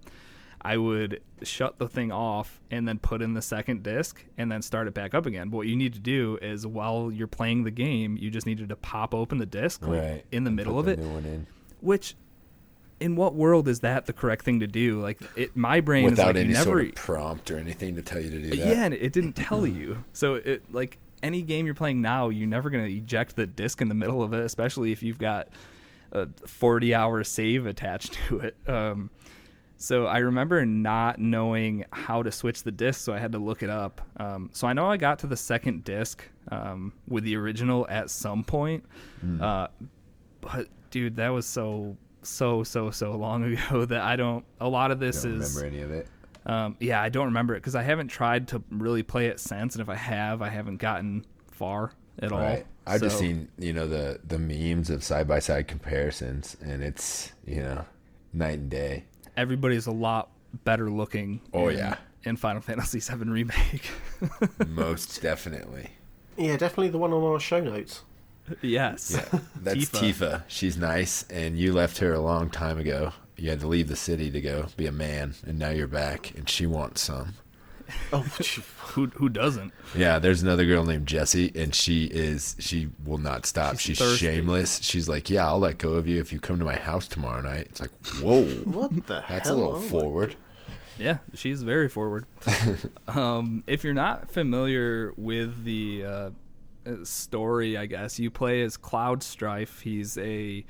I 0.66 0.76
would 0.78 1.20
shut 1.44 1.78
the 1.78 1.86
thing 1.88 2.10
off 2.10 2.60
and 2.72 2.88
then 2.88 2.98
put 2.98 3.22
in 3.22 3.34
the 3.34 3.42
second 3.42 3.84
disc 3.84 4.24
and 4.36 4.50
then 4.50 4.62
start 4.62 4.88
it 4.88 4.94
back 4.94 5.14
up 5.14 5.24
again. 5.24 5.48
But 5.48 5.58
what 5.58 5.66
you 5.68 5.76
need 5.76 5.92
to 5.94 6.00
do 6.00 6.38
is 6.42 6.66
while 6.66 7.12
you're 7.12 7.28
playing 7.28 7.62
the 7.62 7.70
game, 7.70 8.16
you 8.16 8.32
just 8.32 8.46
needed 8.48 8.70
to 8.70 8.76
pop 8.76 9.14
open 9.14 9.38
the 9.38 9.46
disc 9.46 9.86
like, 9.86 10.26
in 10.32 10.42
the 10.42 10.50
middle 10.50 10.76
of 10.80 10.88
it 10.88 10.98
one 10.98 11.24
in. 11.24 11.46
which 11.80 12.16
in 12.98 13.14
what 13.14 13.34
world 13.36 13.68
is 13.68 13.80
that 13.80 14.06
the 14.06 14.12
correct 14.12 14.44
thing 14.44 14.58
to 14.58 14.66
do 14.66 15.00
like 15.00 15.20
it 15.36 15.54
my 15.54 15.80
brain 15.80 16.04
Without 16.04 16.30
is 16.30 16.34
like 16.34 16.44
any 16.46 16.52
never 16.54 16.64
sort 16.64 16.88
of 16.88 16.94
prompt 16.96 17.50
or 17.50 17.58
anything 17.58 17.94
to 17.94 18.02
tell 18.02 18.20
you 18.20 18.30
to 18.30 18.38
do 18.42 18.48
that. 18.50 18.56
yeah 18.56 18.84
and 18.86 18.94
it 18.94 19.12
didn't 19.12 19.34
tell 19.48 19.66
you 19.66 20.02
so 20.14 20.34
it 20.36 20.62
like 20.72 20.98
any 21.22 21.42
game 21.42 21.66
you're 21.66 21.74
playing 21.74 22.00
now 22.00 22.28
you're 22.30 22.48
never 22.48 22.70
going 22.70 22.84
to 22.84 22.92
eject 22.92 23.36
the 23.36 23.46
disc 23.46 23.80
in 23.82 23.88
the 23.88 23.94
middle 23.94 24.22
of 24.22 24.32
it 24.32 24.40
especially 24.40 24.90
if 24.92 25.02
you've 25.02 25.18
got 25.18 25.48
a 26.12 26.26
40 26.46 26.94
hour 26.94 27.22
save 27.22 27.66
attached 27.66 28.14
to 28.28 28.40
it 28.40 28.56
um 28.66 29.10
so 29.76 30.06
I 30.06 30.18
remember 30.18 30.64
not 30.64 31.18
knowing 31.18 31.84
how 31.92 32.22
to 32.22 32.32
switch 32.32 32.62
the 32.62 32.72
disc, 32.72 33.00
so 33.00 33.12
I 33.12 33.18
had 33.18 33.32
to 33.32 33.38
look 33.38 33.62
it 33.62 33.70
up. 33.70 34.00
Um, 34.18 34.50
so 34.52 34.66
I 34.66 34.72
know 34.72 34.86
I 34.90 34.96
got 34.96 35.18
to 35.20 35.26
the 35.26 35.36
second 35.36 35.84
disc 35.84 36.24
um, 36.50 36.92
with 37.08 37.24
the 37.24 37.36
original 37.36 37.86
at 37.88 38.10
some 38.10 38.42
point, 38.44 38.84
Hmm. 39.20 39.42
uh, 39.42 39.66
but 40.40 40.68
dude, 40.90 41.16
that 41.16 41.28
was 41.28 41.46
so 41.46 41.96
so 42.22 42.62
so 42.64 42.90
so 42.90 43.12
long 43.16 43.44
ago 43.52 43.84
that 43.84 44.00
I 44.00 44.16
don't. 44.16 44.44
A 44.60 44.68
lot 44.68 44.90
of 44.90 44.98
this 45.00 45.22
Don't 45.22 45.40
is 45.40 45.56
remember 45.56 45.76
any 45.76 45.82
of 45.84 45.90
it. 45.90 46.06
um, 46.46 46.76
yeah, 46.80 47.00
I 47.02 47.08
don't 47.08 47.26
remember 47.26 47.54
it 47.54 47.58
because 47.58 47.74
I 47.74 47.82
haven't 47.82 48.08
tried 48.08 48.48
to 48.48 48.62
really 48.70 49.02
play 49.02 49.26
it 49.26 49.40
since, 49.40 49.74
and 49.74 49.82
if 49.82 49.88
I 49.88 49.94
have, 49.96 50.42
I 50.42 50.48
haven't 50.48 50.76
gotten 50.78 51.24
far 51.50 51.92
at 52.20 52.32
all. 52.32 52.38
Right. 52.40 52.64
I've 52.88 53.00
just 53.00 53.18
seen, 53.18 53.48
you 53.58 53.72
know, 53.72 53.86
the 53.88 54.20
the 54.26 54.38
memes 54.38 54.90
of 54.90 55.02
side 55.02 55.26
by 55.26 55.40
side 55.40 55.66
comparisons 55.66 56.56
and 56.64 56.82
it's, 56.84 57.32
you 57.44 57.60
know, 57.62 57.84
night 58.32 58.58
and 58.60 58.70
day. 58.70 59.04
Everybody's 59.36 59.86
a 59.86 59.92
lot 59.92 60.30
better 60.64 60.90
looking. 60.90 61.40
Oh, 61.52 61.68
in, 61.68 61.78
yeah. 61.78 61.96
in 62.24 62.36
Final 62.36 62.62
Fantasy 62.62 63.00
VII 63.00 63.24
remake. 63.28 63.90
Most 64.66 65.22
definitely. 65.22 65.90
Yeah, 66.36 66.56
definitely 66.56 66.88
the 66.88 66.98
one 66.98 67.12
on 67.12 67.22
our 67.22 67.40
show 67.40 67.60
notes. 67.60 68.02
yes. 68.62 69.12
Yeah. 69.14 69.40
That's 69.62 69.86
Tifa. 69.86 70.00
Tifa. 70.00 70.42
She's 70.48 70.76
nice 70.76 71.24
and 71.30 71.58
you 71.58 71.72
left 71.72 71.98
her 71.98 72.12
a 72.12 72.20
long 72.20 72.50
time 72.50 72.78
ago. 72.78 73.12
You 73.36 73.50
had 73.50 73.60
to 73.60 73.66
leave 73.66 73.88
the 73.88 73.96
city 73.96 74.30
to 74.30 74.40
go 74.40 74.66
be 74.76 74.86
a 74.86 74.92
man 74.92 75.34
and 75.46 75.58
now 75.58 75.70
you're 75.70 75.86
back 75.86 76.32
and 76.36 76.48
she 76.48 76.66
wants 76.66 77.02
some. 77.02 77.34
Oh, 78.12 78.20
Who 78.94 79.06
who 79.08 79.28
doesn't? 79.28 79.72
Yeah, 79.94 80.18
there's 80.18 80.42
another 80.42 80.64
girl 80.64 80.84
named 80.84 81.06
Jessie, 81.06 81.52
and 81.54 81.74
she 81.74 82.04
is 82.06 82.56
she 82.58 82.88
will 83.04 83.18
not 83.18 83.44
stop. 83.46 83.78
She's 83.78 83.98
She's, 83.98 84.16
shameless. 84.18 84.80
She's 84.82 85.08
like, 85.08 85.28
"Yeah, 85.28 85.46
I'll 85.46 85.58
let 85.58 85.78
go 85.78 85.94
of 85.94 86.06
you 86.08 86.20
if 86.20 86.32
you 86.32 86.40
come 86.40 86.58
to 86.58 86.64
my 86.64 86.76
house 86.76 87.06
tomorrow 87.06 87.40
night." 87.42 87.66
It's 87.70 87.80
like, 87.80 87.90
whoa, 88.22 88.44
what 88.64 88.90
the 89.06 89.22
that's 89.28 89.48
hell? 89.48 89.56
a 89.56 89.58
little 89.58 89.80
forward. 89.80 90.36
Yeah, 90.98 91.18
she's 91.34 91.62
very 91.62 91.88
forward. 91.88 92.24
um, 93.08 93.62
if 93.66 93.84
you're 93.84 93.92
not 93.92 94.30
familiar 94.30 95.12
with 95.18 95.64
the 95.64 96.04
uh, 96.06 96.30
uh, 96.86 96.92
story, 97.04 97.76
I 97.76 97.84
guess 97.86 98.18
you 98.18 98.30
play 98.30 98.62
as 98.62 98.76
Cloud 98.78 99.22
Strife. 99.22 99.80
He's 99.82 100.16
a 100.16 100.64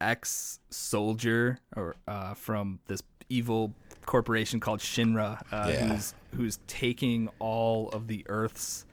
ex-soldier 0.00 1.58
or 1.76 1.96
uh, 2.06 2.34
from 2.34 2.78
this 2.86 3.02
evil 3.28 3.72
corporation 4.06 4.60
called 4.60 4.80
Shinra, 4.80 5.40
uh, 5.52 5.68
Yeah. 5.72 5.86
who's 5.88 6.14
who's 6.34 6.58
taking 6.66 7.28
all 7.38 7.88
of 7.90 8.06
the 8.08 8.24
Earth's 8.28 8.84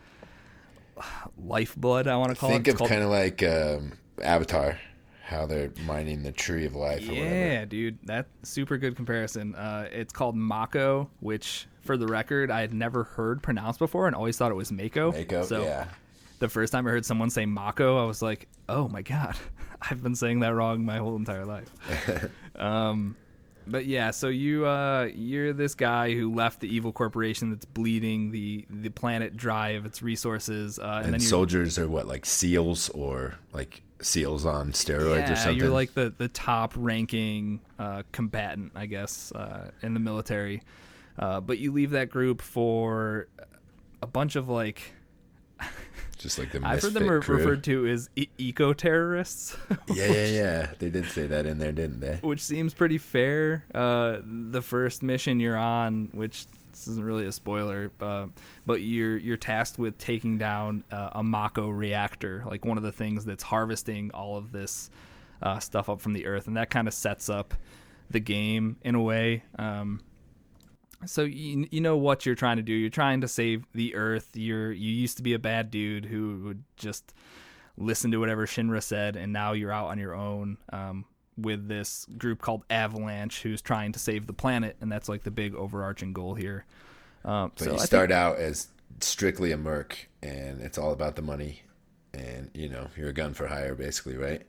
lifeblood. 1.38 2.08
I 2.08 2.18
want 2.18 2.32
to 2.32 2.36
call 2.36 2.50
Think 2.50 2.68
it. 2.68 2.72
Think 2.72 2.76
of 2.76 2.78
called- 2.80 2.90
kind 2.90 3.04
of 3.04 3.10
like 3.10 3.44
um, 3.44 3.94
Avatar, 4.22 4.80
how 5.24 5.46
they're 5.46 5.72
mining 5.86 6.24
the 6.24 6.32
tree 6.32 6.66
of 6.66 6.76
life 6.76 7.08
or 7.08 7.14
whatever. 7.14 7.36
Yeah, 7.36 7.66
dude, 7.66 7.98
that 8.06 8.28
super 8.44 8.78
good 8.78 8.96
comparison. 8.96 9.56
Uh, 9.56 9.88
it's 9.92 10.14
called 10.14 10.36
Mako, 10.36 11.10
which, 11.20 11.68
for 11.82 11.98
the 11.98 12.08
record, 12.08 12.52
I 12.52 12.62
had 12.62 12.74
never 12.74 13.04
heard 13.04 13.42
pronounced 13.42 13.80
before, 13.80 14.08
and 14.08 14.16
always 14.16 14.38
thought 14.38 14.52
it 14.52 14.56
was 14.56 14.72
Mako. 14.72 15.12
Mako, 15.12 15.44
so 15.44 15.64
yeah. 15.64 15.88
the 16.40 16.50
first 16.50 16.72
time 16.72 16.86
I 16.88 16.92
heard 16.92 17.06
someone 17.06 17.30
say 17.30 17.46
Mako, 17.46 18.02
I 18.02 18.06
was 18.06 18.22
like, 18.22 18.48
"Oh 18.70 18.88
my 18.88 19.02
god, 19.02 19.36
I've 19.90 20.04
been 20.04 20.16
saying 20.16 20.42
that 20.42 20.54
wrong 20.54 20.86
my 20.86 20.98
whole 20.98 21.16
entire 21.16 21.46
life." 21.46 21.70
um, 22.56 23.16
but 23.72 23.86
yeah, 23.86 24.12
so 24.12 24.28
you 24.28 24.66
uh, 24.66 25.10
you're 25.14 25.54
this 25.54 25.74
guy 25.74 26.14
who 26.14 26.34
left 26.34 26.60
the 26.60 26.74
evil 26.74 26.92
corporation 26.92 27.50
that's 27.52 27.66
bleeding 27.66 28.32
the 28.32 28.66
the 28.70 28.90
planet 28.90 29.36
dry 29.36 29.70
of 29.70 29.86
its 29.86 30.02
resources, 30.02 30.78
uh, 30.78 30.82
and, 30.82 31.06
And, 31.06 31.14
then 31.14 31.22
you're 31.22 31.30
soldiers 31.30 31.80
are 31.80 31.88
what, 31.88 32.08
like 32.08 32.26
seals 32.26 32.90
or 32.90 33.36
like 33.54 33.82
seals 34.02 34.46
on 34.46 34.72
steroids 34.72 35.28
yeah, 35.28 35.34
or 35.34 35.36
something? 35.36 35.58
Yeah, 35.58 35.64
you're 35.64 35.74
like 35.74 35.94
the, 35.94 36.14
the 36.18 36.28
top 36.28 36.74
ranking 36.76 37.62
uh, 37.80 38.04
combatant, 38.12 38.74
I 38.76 38.86
guess, 38.88 39.32
uh, 39.32 39.72
in 39.82 39.94
the 39.94 40.00
military. 40.00 40.64
Uh, 41.18 41.40
but 41.40 41.60
you 41.60 41.72
leave 41.72 41.92
that 41.92 42.10
group 42.10 42.42
for 42.42 43.28
a 44.02 44.08
bunch 44.08 44.36
of 44.36 44.50
like 44.50 44.94
just 46.22 46.38
like 46.40 46.52
the 46.52 46.62
I've 46.64 46.82
heard 46.82 46.94
them 46.94 47.08
crew. 47.22 47.38
referred 47.38 47.64
to 47.66 47.88
as 47.88 48.10
e- 48.16 48.28
eco 48.38 48.74
terrorists, 48.74 49.56
Yeah, 49.88 50.06
yeah, 50.08 50.26
yeah. 50.26 50.68
They 50.80 50.90
did 50.90 51.06
say 51.08 51.28
that 51.28 51.46
in 51.46 51.58
there, 51.58 51.72
didn't 51.72 52.00
they? 52.00 52.16
which 52.22 52.42
seems 52.42 52.74
pretty 52.74 52.98
fair. 52.98 53.66
Uh, 53.74 54.20
the 54.24 54.62
first 54.62 55.04
mission 55.04 55.40
you're 55.40 55.58
on, 55.58 56.10
which 56.14 56.46
this 56.72 56.88
isn't 56.88 57.04
really 57.04 57.26
a 57.26 57.32
spoiler, 57.32 57.92
uh, 58.00 58.28
but 58.66 58.82
you're 58.82 59.18
you're 59.18 59.38
tasked 59.38 59.78
with 59.78 59.98
taking 59.98 60.38
down 60.38 60.84
uh, 60.92 61.10
a 61.14 61.24
Mako 61.24 61.70
reactor, 61.70 62.44
like 62.48 62.64
one 62.66 62.78
of 62.78 62.84
the 62.84 62.92
things 62.94 63.26
that's 63.26 63.44
harvesting 63.44 64.12
all 64.14 64.38
of 64.38 64.52
this 64.52 64.90
uh, 65.42 65.60
stuff 65.60 65.90
up 65.90 66.00
from 66.02 66.14
the 66.14 66.26
earth, 66.28 66.48
and 66.48 66.56
that 66.58 66.70
kind 66.70 66.88
of 66.88 66.94
sets 66.94 67.30
up 67.30 67.54
the 68.10 68.20
game 68.20 68.78
in 68.84 68.96
a 68.96 69.02
way. 69.02 69.44
Um, 69.58 70.02
so 71.06 71.24
you, 71.24 71.68
you 71.72 71.82
know 71.82 71.98
what 71.98 72.26
you're 72.26 72.36
trying 72.36 72.58
to 72.58 72.64
do. 72.64 72.74
You're 72.74 72.90
trying 72.90 73.22
to 73.22 73.28
save 73.28 73.66
the 73.74 73.96
earth. 73.96 74.30
You're 74.34 74.72
you 74.72 74.92
used 74.92 75.18
to 75.18 75.24
be 75.24 75.34
a 75.34 75.40
bad 75.40 75.72
dude 75.72 76.06
who 76.06 76.42
would 76.46 76.64
just 76.78 77.14
listen 77.78 78.12
to 78.12 78.18
whatever 78.18 78.46
Shinra 78.46 78.82
said, 78.84 79.16
and 79.16 79.32
now 79.34 79.54
you're 79.54 79.72
out 79.72 79.88
on 79.88 79.98
your 80.00 80.14
own 80.14 80.58
um, 80.72 81.06
with 81.38 81.68
this 81.68 82.06
group 82.18 82.42
called 82.42 82.64
Avalanche, 82.70 83.42
who's 83.42 83.62
trying 83.62 83.92
to 83.94 84.00
save 84.00 84.28
the 84.28 84.34
planet, 84.34 84.76
and 84.82 84.92
that's 84.92 85.10
like 85.10 85.24
the 85.24 85.32
big 85.32 85.56
overarching 85.56 86.14
goal 86.14 86.36
here. 86.36 86.66
Um, 87.26 87.52
But 87.56 87.64
so 87.64 87.66
you 87.66 87.72
I 87.76 87.78
think- 87.78 87.88
start 87.88 88.12
out 88.12 88.38
as 88.38 88.68
strictly 89.00 89.52
a 89.52 89.58
merc, 89.58 90.08
and 90.22 90.62
it's 90.62 90.78
all 90.78 90.92
about 90.92 91.16
the 91.16 91.22
money. 91.22 91.62
and 92.14 92.52
you 92.54 92.68
know 92.68 92.88
you're 92.98 93.08
a 93.10 93.14
gun 93.14 93.34
for 93.34 93.48
hire, 93.48 93.74
basically, 93.74 94.18
right? 94.18 94.42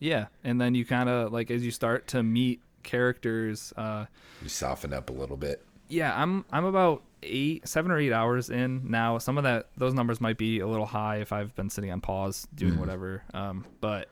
Yeah, 0.00 0.26
and 0.42 0.58
then 0.58 0.74
you 0.74 0.84
kind 0.86 1.08
of 1.10 1.32
like 1.32 1.50
as 1.50 1.62
you 1.64 1.70
start 1.70 2.06
to 2.08 2.22
meet 2.22 2.60
characters. 2.82 3.72
Uh, 3.76 4.06
You 4.42 4.48
soften 4.48 4.92
up 4.94 5.10
a 5.10 5.12
little 5.12 5.36
bit. 5.36 5.64
Yeah, 5.88 6.20
I'm 6.20 6.44
I'm 6.52 6.64
about 6.64 7.02
eight, 7.22 7.66
seven 7.66 7.90
or 7.90 7.98
eight 7.98 8.12
hours 8.12 8.50
in 8.50 8.90
now. 8.90 9.18
Some 9.18 9.38
of 9.38 9.44
that 9.44 9.68
those 9.76 9.94
numbers 9.94 10.20
might 10.20 10.36
be 10.38 10.60
a 10.60 10.66
little 10.66 10.86
high 10.86 11.16
if 11.16 11.32
I've 11.32 11.54
been 11.56 11.70
sitting 11.70 11.90
on 11.90 12.00
pause 12.00 12.46
doing 12.54 12.78
whatever. 12.78 13.22
Um, 13.32 13.64
but 13.80 14.08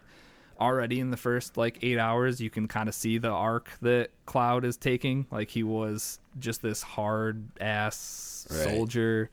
already 0.61 1.01
in 1.01 1.11
the 1.11 1.17
first 1.17 1.57
like 1.57 1.79
eight 1.83 1.99
hours, 1.99 2.41
you 2.41 2.49
can 2.51 2.69
kind 2.69 2.89
of 2.89 2.95
see 2.95 3.19
the 3.19 3.29
arc 3.31 3.71
that 3.83 4.11
Cloud 4.27 4.65
is 4.65 4.77
taking. 4.77 5.27
Like 5.31 5.51
he 5.51 5.63
was 5.63 6.19
just 6.39 6.63
this 6.63 6.83
hard 6.83 7.45
ass 7.61 8.47
Right. 8.51 8.59
soldier. 8.65 9.31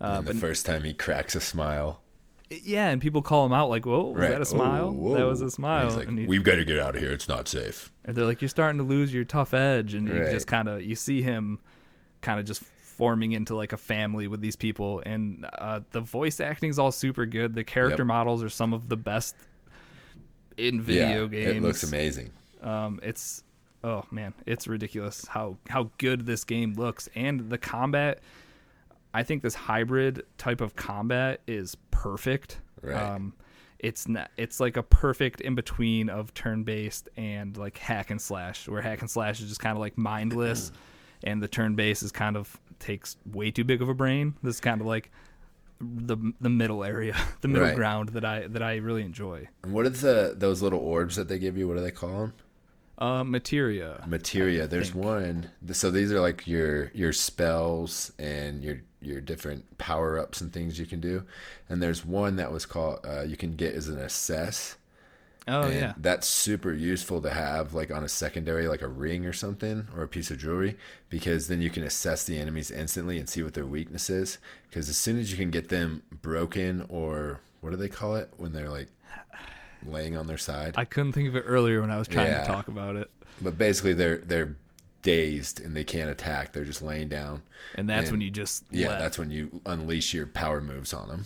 Uh, 0.00 0.20
the 0.22 0.34
first 0.34 0.64
time 0.66 0.82
he 0.82 0.92
cracks 0.94 1.34
a 1.34 1.40
smile, 1.40 2.00
yeah, 2.50 2.88
and 2.88 3.00
people 3.02 3.20
call 3.22 3.44
him 3.46 3.52
out 3.52 3.68
like, 3.68 3.84
"Whoa, 3.86 4.08
was 4.12 4.16
right? 4.20 4.30
that 4.30 4.40
a 4.40 4.46
smile? 4.46 4.96
Oh, 4.98 5.14
that 5.14 5.24
was 5.26 5.40
a 5.42 5.50
smile." 5.50 5.90
Like, 5.94 6.08
and 6.08 6.18
he- 6.18 6.26
"We've 6.26 6.42
got 6.42 6.56
to 6.56 6.64
get 6.64 6.78
out 6.78 6.94
of 6.96 7.02
here. 7.02 7.12
It's 7.12 7.28
not 7.28 7.46
safe." 7.48 7.92
and 8.04 8.16
they're 8.16 8.24
like, 8.24 8.40
"You're 8.40 8.48
starting 8.48 8.78
to 8.78 8.84
lose 8.84 9.12
your 9.14 9.24
tough 9.24 9.52
edge," 9.54 9.92
and 9.94 10.08
you 10.08 10.14
just 10.30 10.46
kind 10.46 10.68
of 10.68 10.82
you 10.82 10.94
see 10.96 11.20
him 11.22 11.58
kind 12.20 12.38
of 12.40 12.46
just 12.46 12.62
forming 12.62 13.32
into 13.32 13.54
like 13.54 13.72
a 13.72 13.76
family 13.76 14.28
with 14.28 14.40
these 14.40 14.56
people, 14.56 15.02
and 15.06 15.46
uh, 15.58 15.80
the 15.92 16.00
voice 16.00 16.40
acting 16.40 16.70
is 16.70 16.78
all 16.78 16.92
super 16.92 17.26
good. 17.26 17.54
The 17.54 17.64
character 17.64 18.02
Yep. 18.02 18.06
models 18.06 18.42
are 18.42 18.48
some 18.50 18.72
of 18.74 18.88
the 18.88 18.96
best 18.96 19.34
in 20.56 20.80
video 20.80 21.22
yeah, 21.22 21.26
games. 21.44 21.56
it 21.56 21.62
looks 21.62 21.82
amazing. 21.82 22.30
Um, 22.62 23.00
it's 23.02 23.42
oh 23.82 24.04
man, 24.10 24.34
it's 24.46 24.66
ridiculous 24.68 25.26
how 25.26 25.56
how 25.68 25.90
good 25.98 26.26
this 26.26 26.44
game 26.44 26.74
looks, 26.74 27.08
and 27.14 27.48
the 27.50 27.58
combat. 27.58 28.20
I 29.12 29.24
think 29.24 29.42
this 29.42 29.54
hybrid 29.56 30.22
type 30.38 30.60
of 30.60 30.76
combat 30.76 31.40
is 31.48 31.76
perfect. 31.90 32.60
Right. 32.80 32.94
Um, 32.94 33.34
it's 33.80 34.06
not. 34.06 34.30
It's 34.36 34.60
like 34.60 34.76
a 34.76 34.82
perfect 34.84 35.40
in 35.40 35.54
between 35.56 36.08
of 36.10 36.32
turn 36.34 36.62
based 36.64 37.08
and 37.16 37.56
like 37.56 37.76
hack 37.78 38.10
and 38.10 38.20
slash, 38.20 38.68
where 38.68 38.82
hack 38.82 39.00
and 39.00 39.10
slash 39.10 39.40
is 39.40 39.48
just 39.48 39.60
kind 39.60 39.74
of 39.76 39.80
like 39.80 39.96
mindless, 39.98 40.70
and 41.24 41.42
the 41.42 41.48
turn 41.48 41.74
based 41.74 42.02
is 42.02 42.12
kind 42.12 42.36
of 42.36 42.58
takes 42.78 43.16
way 43.30 43.50
too 43.50 43.64
big 43.64 43.82
of 43.82 43.88
a 43.88 43.94
brain. 43.94 44.34
This 44.42 44.56
is 44.56 44.60
kind 44.60 44.80
of 44.80 44.86
like 44.86 45.10
the 45.80 46.16
the 46.40 46.50
middle 46.50 46.84
area, 46.84 47.16
the 47.40 47.48
middle 47.48 47.66
Right. 47.68 47.76
ground 47.76 48.10
that 48.10 48.24
I 48.24 48.46
that 48.48 48.62
I 48.62 48.76
really 48.76 49.02
enjoy. 49.02 49.48
And 49.62 49.72
what 49.72 49.86
are 49.86 49.90
the 49.90 50.34
those 50.36 50.62
little 50.62 50.80
orbs 50.80 51.16
that 51.16 51.28
they 51.28 51.38
give 51.38 51.56
you? 51.56 51.66
What 51.68 51.76
do 51.76 51.82
they 51.82 51.90
call 51.90 52.18
them? 52.20 52.32
Uh, 52.98 53.24
materia. 53.24 54.04
Materia. 54.06 54.66
There's 54.66 54.90
think. 54.90 55.04
one. 55.04 55.50
So 55.72 55.90
these 55.90 56.12
are 56.12 56.20
like 56.20 56.46
your 56.46 56.90
your 56.94 57.12
spells 57.14 58.12
and 58.18 58.62
your 58.62 58.82
your 59.00 59.22
different 59.22 59.78
power 59.78 60.18
ups 60.18 60.42
and 60.42 60.52
things 60.52 60.78
you 60.78 60.84
can 60.84 61.00
do. 61.00 61.24
And 61.70 61.82
there's 61.82 62.04
one 62.04 62.36
that 62.36 62.52
was 62.52 62.66
called 62.66 63.00
uh, 63.08 63.22
you 63.22 63.38
can 63.38 63.56
get 63.56 63.74
as 63.74 63.88
an 63.88 63.98
assess. 63.98 64.76
Oh 65.50 65.62
and 65.62 65.74
yeah. 65.74 65.92
that's 65.96 66.26
super 66.28 66.72
useful 66.72 67.20
to 67.22 67.30
have 67.30 67.74
like 67.74 67.90
on 67.90 68.04
a 68.04 68.08
secondary 68.08 68.68
like 68.68 68.82
a 68.82 68.88
ring 68.88 69.26
or 69.26 69.32
something 69.32 69.86
or 69.96 70.02
a 70.02 70.08
piece 70.08 70.30
of 70.30 70.38
jewelry 70.38 70.76
because 71.08 71.48
then 71.48 71.60
you 71.60 71.70
can 71.70 71.82
assess 71.82 72.24
the 72.24 72.38
enemies 72.38 72.70
instantly 72.70 73.18
and 73.18 73.28
see 73.28 73.42
what 73.42 73.54
their 73.54 73.66
weakness 73.66 74.08
is 74.10 74.38
because 74.68 74.88
as 74.88 74.96
soon 74.96 75.18
as 75.18 75.30
you 75.30 75.36
can 75.36 75.50
get 75.50 75.68
them 75.68 76.02
broken 76.22 76.86
or 76.88 77.40
what 77.60 77.70
do 77.70 77.76
they 77.76 77.88
call 77.88 78.16
it 78.16 78.30
when 78.36 78.52
they're 78.52 78.70
like 78.70 78.88
laying 79.86 80.16
on 80.16 80.26
their 80.26 80.38
side 80.38 80.74
I 80.76 80.84
couldn't 80.84 81.12
think 81.12 81.28
of 81.28 81.36
it 81.36 81.44
earlier 81.46 81.80
when 81.80 81.90
I 81.90 81.98
was 81.98 82.08
trying 82.08 82.26
Yeah. 82.28 82.42
to 82.42 82.46
talk 82.46 82.68
about 82.68 82.96
it. 82.96 83.10
but 83.40 83.56
basically 83.58 83.94
they're 83.94 84.18
they're 84.18 84.56
dazed 85.02 85.60
and 85.60 85.74
they 85.74 85.84
can't 85.84 86.10
attack 86.10 86.52
they're 86.52 86.64
just 86.64 86.82
laying 86.82 87.08
down 87.08 87.42
And 87.74 87.88
that's 87.88 88.08
And- 88.08 88.12
when 88.12 88.20
you 88.20 88.30
just 88.30 88.64
yeah 88.70 88.88
let- 88.88 88.98
that's 88.98 89.18
when 89.18 89.30
you 89.30 89.62
unleash 89.64 90.12
your 90.12 90.26
power 90.26 90.60
moves 90.60 90.92
on 90.92 91.08
them 91.08 91.24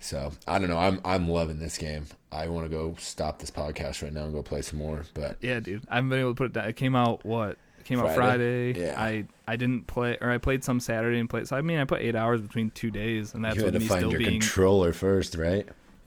so 0.00 0.32
i 0.46 0.58
don't 0.58 0.68
know 0.68 0.78
i'm 0.78 1.00
i'm 1.04 1.28
loving 1.28 1.58
this 1.58 1.76
game 1.78 2.04
i 2.32 2.48
want 2.48 2.64
to 2.64 2.74
go 2.74 2.94
stop 2.98 3.38
this 3.38 3.50
podcast 3.50 4.02
right 4.02 4.12
now 4.12 4.24
and 4.24 4.32
go 4.32 4.42
play 4.42 4.62
some 4.62 4.78
more 4.78 5.04
but 5.14 5.36
yeah, 5.40 5.60
dude. 5.60 5.84
I 5.88 5.96
haven't 5.96 6.10
been 6.10 6.20
able 6.20 6.30
to 6.30 6.34
put 6.34 6.46
it 6.46 6.52
down. 6.54 6.68
It 6.68 6.76
came 6.76 6.96
out 6.96 7.24
what? 7.24 7.58
It 7.78 7.84
came 7.84 7.98
out 8.00 8.14
Friday? 8.14 8.72
Friday. 8.72 8.86
Yeah. 8.86 9.00
I 9.00 9.24
I 9.46 9.56
didn't 9.56 9.86
play 9.86 10.16
or 10.20 10.30
I 10.30 10.38
played 10.38 10.62
some 10.64 10.80
Saturday 10.80 11.18
and 11.18 11.28
played. 11.28 11.48
So 11.48 11.56
I 11.56 11.60
mean, 11.62 11.78
I 11.78 11.84
put 11.84 12.00
eight 12.02 12.14
hours 12.14 12.40
between 12.40 12.70
two 12.70 12.90
days, 12.90 13.34
and 13.34 13.44
that's 13.44 13.56
you 13.56 13.64
had 13.64 13.74
to 13.74 13.80
find 13.80 14.10
your 14.10 14.18
being 14.18 14.40
controller 14.40 14.92
first 14.92 15.34
right 15.36 15.68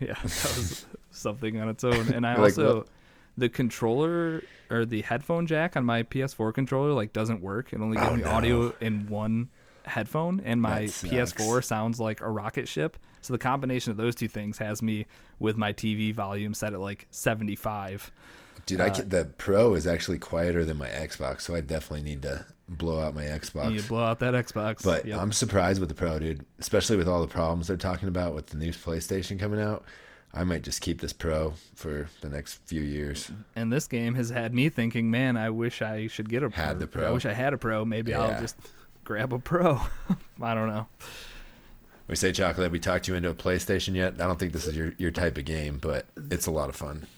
yeah, 0.00 0.14
that 0.14 0.22
was 0.24 0.86
something 1.10 1.60
on 1.60 1.68
its 1.68 1.84
own. 1.84 2.12
And 2.12 2.26
I 2.26 2.32
like, 2.36 2.58
also 2.58 2.78
what? 2.78 2.88
the 3.36 3.48
controller 3.48 4.42
or 4.70 4.84
the 4.84 5.02
headphone 5.02 5.46
jack 5.46 5.76
on 5.76 5.84
my 5.84 6.02
PS4 6.02 6.52
controller 6.54 6.92
like 6.92 7.12
doesn't 7.12 7.40
work. 7.42 7.72
It 7.72 7.80
only 7.80 7.96
gives 7.96 8.08
Oh, 8.08 8.16
me 8.16 8.22
no. 8.22 8.30
audio 8.30 8.74
in 8.80 9.08
one 9.08 9.50
headphone, 9.84 10.40
and 10.44 10.60
my 10.60 10.82
PS4 10.84 11.64
sounds 11.64 11.98
like 12.00 12.20
a 12.20 12.30
rocket 12.30 12.68
ship. 12.68 12.96
So 13.22 13.32
the 13.34 13.38
combination 13.38 13.90
of 13.90 13.96
those 13.96 14.14
two 14.14 14.28
things 14.28 14.58
has 14.58 14.82
me 14.82 15.06
with 15.38 15.56
my 15.56 15.72
TV 15.72 16.14
volume 16.14 16.54
set 16.54 16.72
at 16.72 16.80
like 16.80 17.06
75. 17.10 18.10
Dude, 18.66 18.80
Uh, 18.80 18.84
I 18.84 18.90
can, 18.90 19.08
the 19.08 19.24
Pro 19.38 19.74
is 19.74 19.86
actually 19.86 20.18
quieter 20.18 20.64
than 20.64 20.76
my 20.78 20.88
Xbox, 20.88 21.42
so 21.42 21.54
I 21.54 21.60
definitely 21.60 22.02
need 22.02 22.22
to 22.22 22.46
blow 22.68 23.00
out 23.00 23.14
my 23.14 23.24
Xbox. 23.24 23.72
You 23.72 23.82
blow 23.82 24.04
out 24.04 24.20
that 24.20 24.34
Xbox. 24.34 24.82
but 24.84 25.04
Yep. 25.04 25.18
I'm 25.20 25.32
surprised 25.32 25.80
with 25.80 25.88
the 25.88 25.94
Pro, 25.94 26.18
dude. 26.18 26.44
Especially 26.58 26.96
with 26.96 27.08
all 27.08 27.20
the 27.20 27.26
problems 27.28 27.66
they're 27.66 27.76
talking 27.76 28.08
about 28.08 28.34
with 28.34 28.46
the 28.46 28.56
new 28.56 28.70
PlayStation 28.70 29.38
coming 29.38 29.60
out. 29.60 29.84
I 30.32 30.44
might 30.44 30.62
just 30.62 30.80
keep 30.80 31.00
this 31.00 31.12
Pro 31.12 31.54
for 31.74 32.08
the 32.20 32.28
next 32.28 32.60
few 32.66 32.82
years. 32.82 33.30
and 33.56 33.72
this 33.72 33.86
game 33.88 34.14
has 34.14 34.30
had 34.30 34.54
me 34.54 34.68
thinking, 34.68 35.10
man, 35.10 35.36
I 35.36 35.50
wish 35.50 35.82
I 35.82 36.06
should 36.06 36.28
get 36.28 36.42
a 36.44 36.50
Had 36.50 36.78
the 36.78 36.86
Pro. 36.86 37.08
I 37.08 37.10
wish 37.10 37.26
I 37.26 37.32
had 37.32 37.52
a 37.52 37.58
pro. 37.58 37.84
Maybe 37.84 38.14
I'll 38.14 38.40
just 38.40 38.56
grab 39.10 39.32
a 39.32 39.40
pro. 39.40 39.80
I 40.40 40.54
don't 40.54 40.68
know. 40.68 40.86
We 42.06 42.14
say 42.14 42.30
chocolate. 42.30 42.62
Have 42.62 42.70
we 42.70 42.78
talked 42.78 43.08
you 43.08 43.16
into 43.16 43.28
a 43.28 43.34
PlayStation 43.34 43.96
yet? 43.96 44.14
I 44.20 44.26
don't 44.28 44.38
think 44.38 44.52
this 44.52 44.68
is 44.68 44.76
your, 44.76 44.94
your 44.98 45.10
type 45.10 45.36
of 45.36 45.44
game, 45.44 45.78
but 45.82 46.06
it's 46.30 46.46
a 46.46 46.52
lot 46.52 46.68
of 46.68 46.76
fun. 46.76 47.08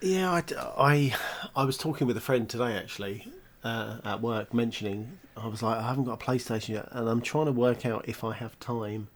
Yeah, 0.00 0.30
I, 0.30 0.44
I, 0.78 1.14
I 1.56 1.64
was 1.64 1.76
talking 1.76 2.06
with 2.06 2.16
a 2.16 2.20
friend 2.20 2.48
today 2.48 2.76
actually 2.76 3.26
uh, 3.64 3.96
at 4.04 4.22
work, 4.22 4.54
mentioning 4.54 5.18
I 5.36 5.48
was 5.48 5.60
like, 5.60 5.78
I 5.78 5.88
haven't 5.88 6.04
got 6.04 6.22
a 6.22 6.24
PlayStation 6.24 6.68
yet, 6.68 6.88
and 6.92 7.08
I'm 7.08 7.20
trying 7.20 7.46
to 7.46 7.52
work 7.52 7.84
out 7.84 8.08
if 8.08 8.22
I 8.22 8.34
have 8.34 8.56
time 8.60 9.08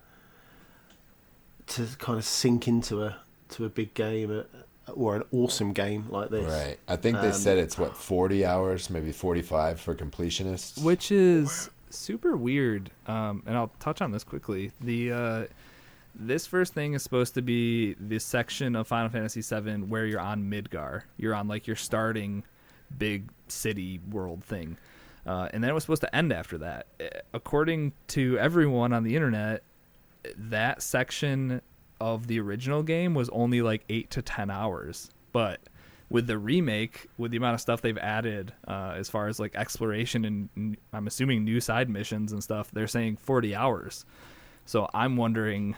to 1.69 1.87
kind 2.01 2.19
of 2.19 2.25
sink 2.25 2.67
into 2.67 3.05
a 3.05 3.17
to 3.51 3.65
a 3.65 3.69
big 3.69 3.95
game 3.95 4.45
uh, 4.89 4.91
or 4.93 5.15
an 5.15 5.23
awesome 5.31 5.73
game 5.73 6.07
like 6.11 6.31
this. 6.31 6.51
Right. 6.51 6.79
I 6.89 6.97
think 6.97 7.21
they 7.21 7.29
Um, 7.29 7.33
said 7.33 7.59
it's 7.59 7.79
what 7.79 7.97
40 7.97 8.45
hours, 8.45 8.91
maybe 8.91 9.13
45 9.13 9.81
for 9.81 9.95
completionists. 9.95 10.83
which 10.83 11.13
is 11.13 11.71
super 11.97 12.37
weird. 12.37 12.91
Um, 13.07 13.43
and 13.47 13.57
I'll 13.57 13.73
touch 13.81 14.01
on 14.01 14.13
this 14.13 14.25
quickly. 14.25 14.73
The 14.81 15.13
uh, 15.13 15.45
this 16.15 16.47
first 16.47 16.75
thing 16.75 16.95
is 16.95 17.03
supposed 17.03 17.35
to 17.35 17.43
be 17.43 17.95
the 17.95 18.19
section 18.19 18.77
of 18.77 18.87
Final 18.87 19.09
Fantasy 19.09 19.41
VII 19.41 19.83
where 19.85 20.07
you're 20.07 20.21
on 20.21 20.51
Midgar. 20.51 21.03
You're 21.17 21.35
on 21.35 21.49
like 21.49 21.67
your 21.67 21.77
starting 21.77 22.45
big 22.99 23.31
city 23.49 24.01
world 24.11 24.45
thing, 24.45 24.77
uh, 25.27 25.49
and 25.53 25.63
then 25.63 25.71
it 25.71 25.75
was 25.75 25.85
supposed 25.85 26.03
to 26.03 26.15
end 26.15 26.33
after 26.33 26.59
that. 26.59 26.87
Uh, 27.01 27.07
According 27.33 27.93
to 28.09 28.39
everyone 28.39 28.93
on 28.93 29.05
the 29.05 29.17
internet, 29.17 29.63
that 30.37 30.83
section 30.83 31.63
of 32.01 32.27
the 32.27 32.41
original 32.41 32.83
game 32.83 33.15
was 33.15 33.29
only 33.31 33.63
like 33.63 33.85
eight 33.89 34.11
to 34.11 34.23
ten 34.23 34.51
hours, 34.51 35.11
but 35.33 35.61
with 36.13 36.27
the 36.27 36.37
remake, 36.39 37.09
with 37.17 37.31
the 37.31 37.39
amount 37.39 37.55
of 37.55 37.61
stuff 37.61 37.81
they've 37.81 37.97
added, 37.99 38.53
uh, 38.69 38.93
as 38.97 39.09
far 39.09 39.29
as 39.29 39.41
like 39.41 39.55
exploration 39.57 40.25
and 40.25 40.49
n- 40.57 40.77
I'm 40.93 41.07
assuming 41.07 41.45
new 41.45 41.59
side 41.61 41.89
missions 41.89 42.33
and 42.33 42.43
stuff, 42.43 42.71
they're 42.71 42.87
saying 42.87 43.17
40 43.17 43.55
hours. 43.55 44.05
So 44.67 44.89
I'm 44.93 45.17
wondering, 45.17 45.75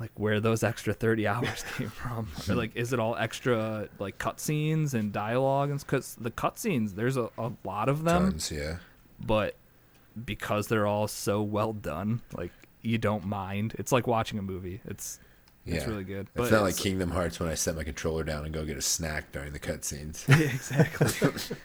like, 0.00 0.10
where 0.16 0.40
those 0.40 0.62
extra 0.62 0.92
30 0.92 1.26
hours 1.26 1.64
came 1.76 1.88
from. 1.88 2.28
or, 2.48 2.54
like, 2.54 2.74
is 2.74 2.92
it 2.92 2.98
all 2.98 3.16
extra 3.16 3.88
like 3.98 4.18
cutscenes 4.18 4.92
and 4.92 5.12
dialogue? 5.12 5.70
And 5.70 5.78
because 5.80 6.16
the 6.20 6.30
cutscenes, 6.30 6.94
there's 6.96 7.16
a, 7.16 7.30
a 7.38 7.52
lot 7.64 7.88
of 7.88 8.02
them, 8.04 8.30
Tons, 8.32 8.50
yeah. 8.50 8.78
but 9.24 9.54
because 10.24 10.66
they're 10.66 10.86
all 10.86 11.06
so 11.08 11.42
well 11.42 11.72
done, 11.72 12.22
like 12.36 12.52
you 12.82 12.98
don't 12.98 13.24
mind. 13.24 13.74
It's 13.78 13.92
like 13.92 14.06
watching 14.06 14.38
a 14.38 14.42
movie. 14.42 14.80
It's 14.84 15.18
it's 15.66 15.84
Yeah. 15.84 15.90
really 15.90 16.04
good. 16.04 16.20
It's 16.22 16.30
But 16.34 16.50
not 16.52 16.62
like 16.62 16.76
Kingdom 16.76 17.10
Hearts 17.10 17.38
when 17.40 17.48
I 17.48 17.54
set 17.54 17.76
my 17.76 17.84
controller 17.84 18.24
down 18.24 18.44
and 18.44 18.54
go 18.54 18.64
get 18.64 18.76
a 18.76 18.82
snack 18.82 19.32
during 19.32 19.52
the 19.52 19.58
cutscenes. 19.58 20.26
Yeah, 20.28 20.46
exactly. 20.54 21.56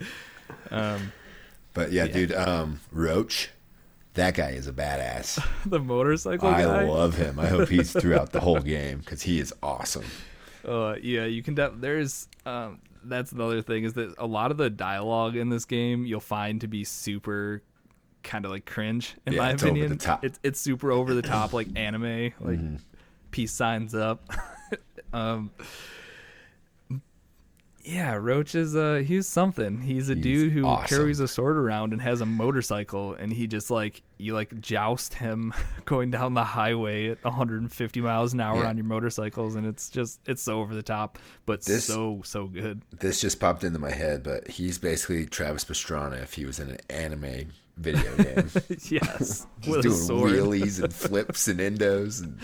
um, 0.70 1.12
But 1.72 1.92
yeah, 1.92 2.04
Yeah. 2.04 2.12
dude, 2.12 2.32
um, 2.32 2.80
Roche, 2.90 3.48
that 4.14 4.34
guy 4.34 4.50
is 4.50 4.66
a 4.66 4.72
badass. 4.72 5.44
the 5.66 5.78
motorcycle 5.78 6.48
I 6.48 6.62
guy. 6.62 6.84
love 6.84 7.16
him. 7.16 7.38
I 7.38 7.46
hope 7.46 7.68
he's 7.68 7.92
throughout 7.92 8.32
the 8.32 8.40
whole 8.40 8.60
game 8.60 8.98
because 8.98 9.22
he 9.22 9.38
is 9.38 9.54
awesome. 9.62 10.04
Uh, 10.66 10.96
yeah, 11.00 11.24
you 11.24 11.42
can. 11.42 11.54
Def- 11.54 11.74
there's 11.78 12.28
um, 12.44 12.80
that's 13.04 13.32
another 13.32 13.62
thing 13.62 13.84
is 13.84 13.94
that 13.94 14.14
a 14.18 14.26
lot 14.26 14.50
of 14.50 14.56
the 14.56 14.68
dialogue 14.68 15.36
in 15.36 15.48
this 15.48 15.64
game 15.64 16.04
you'll 16.04 16.20
find 16.20 16.60
to 16.60 16.66
be 16.68 16.84
super 16.84 17.62
kind 18.22 18.44
of 18.44 18.50
like 18.50 18.66
cringe 18.66 19.14
in 19.26 19.32
Yeah, 19.32 19.38
my 19.38 19.50
it's 19.52 19.62
opinion. 19.62 19.88
the 19.90 19.96
top. 19.96 20.22
It's 20.24 20.38
it's 20.42 20.60
super 20.60 20.90
over 20.90 21.14
the 21.14 21.22
top 21.22 21.52
like 21.54 21.68
anime, 21.76 22.02
like 22.40 22.58
Mm-hmm. 22.58 22.76
Peace 23.30 23.52
signs 23.52 23.94
up. 23.94 24.22
um, 25.12 25.50
Yeah, 27.82 28.14
Roche 28.16 28.56
is 28.56 28.76
uh 28.76 29.02
he's 29.06 29.26
something. 29.26 29.80
He's 29.80 30.10
a 30.10 30.14
He's 30.14 30.22
dude 30.22 30.52
who 30.52 30.64
awesome. 30.66 30.86
carries 30.98 31.18
a 31.18 31.26
sword 31.26 31.56
around 31.56 31.92
and 31.94 32.02
has 32.02 32.20
a 32.20 32.26
motorcycle 32.26 33.14
and 33.14 33.32
he 33.32 33.46
just 33.46 33.70
like 33.70 34.02
you 34.18 34.34
like 34.34 34.60
joust 34.60 35.14
him 35.14 35.54
going 35.86 36.10
down 36.10 36.34
the 36.34 36.44
highway 36.44 37.08
at 37.08 37.24
150 37.24 38.00
miles 38.02 38.34
an 38.34 38.40
hour 38.40 38.62
Yeah. 38.62 38.68
on 38.68 38.76
your 38.76 38.84
motorcycles 38.84 39.54
and 39.54 39.66
it's 39.66 39.88
just 39.88 40.20
it's 40.26 40.42
so 40.42 40.60
over 40.60 40.74
the 40.74 40.82
top 40.82 41.18
but 41.46 41.64
This- 41.64 41.86
so 41.86 42.20
so 42.22 42.48
good. 42.48 42.82
This 43.00 43.18
just 43.22 43.40
popped 43.40 43.64
into 43.64 43.78
my 43.78 43.92
head, 43.92 44.22
but 44.22 44.46
he's 44.48 44.76
basically 44.78 45.24
Travis 45.24 45.64
Pastrana 45.64 46.22
if 46.22 46.34
he 46.34 46.44
was 46.44 46.60
in 46.60 46.68
an 46.70 46.78
anime 46.90 47.46
video 47.78 48.14
game. 48.18 48.50
yes. 48.90 49.46
Just 49.62 49.66
with 49.66 49.78
a 49.78 49.82
doing 49.84 49.96
wheelies 50.22 50.82
and 50.82 50.92
flips 50.92 51.48
and 51.48 51.58
endos. 51.60 52.22
And 52.22 52.38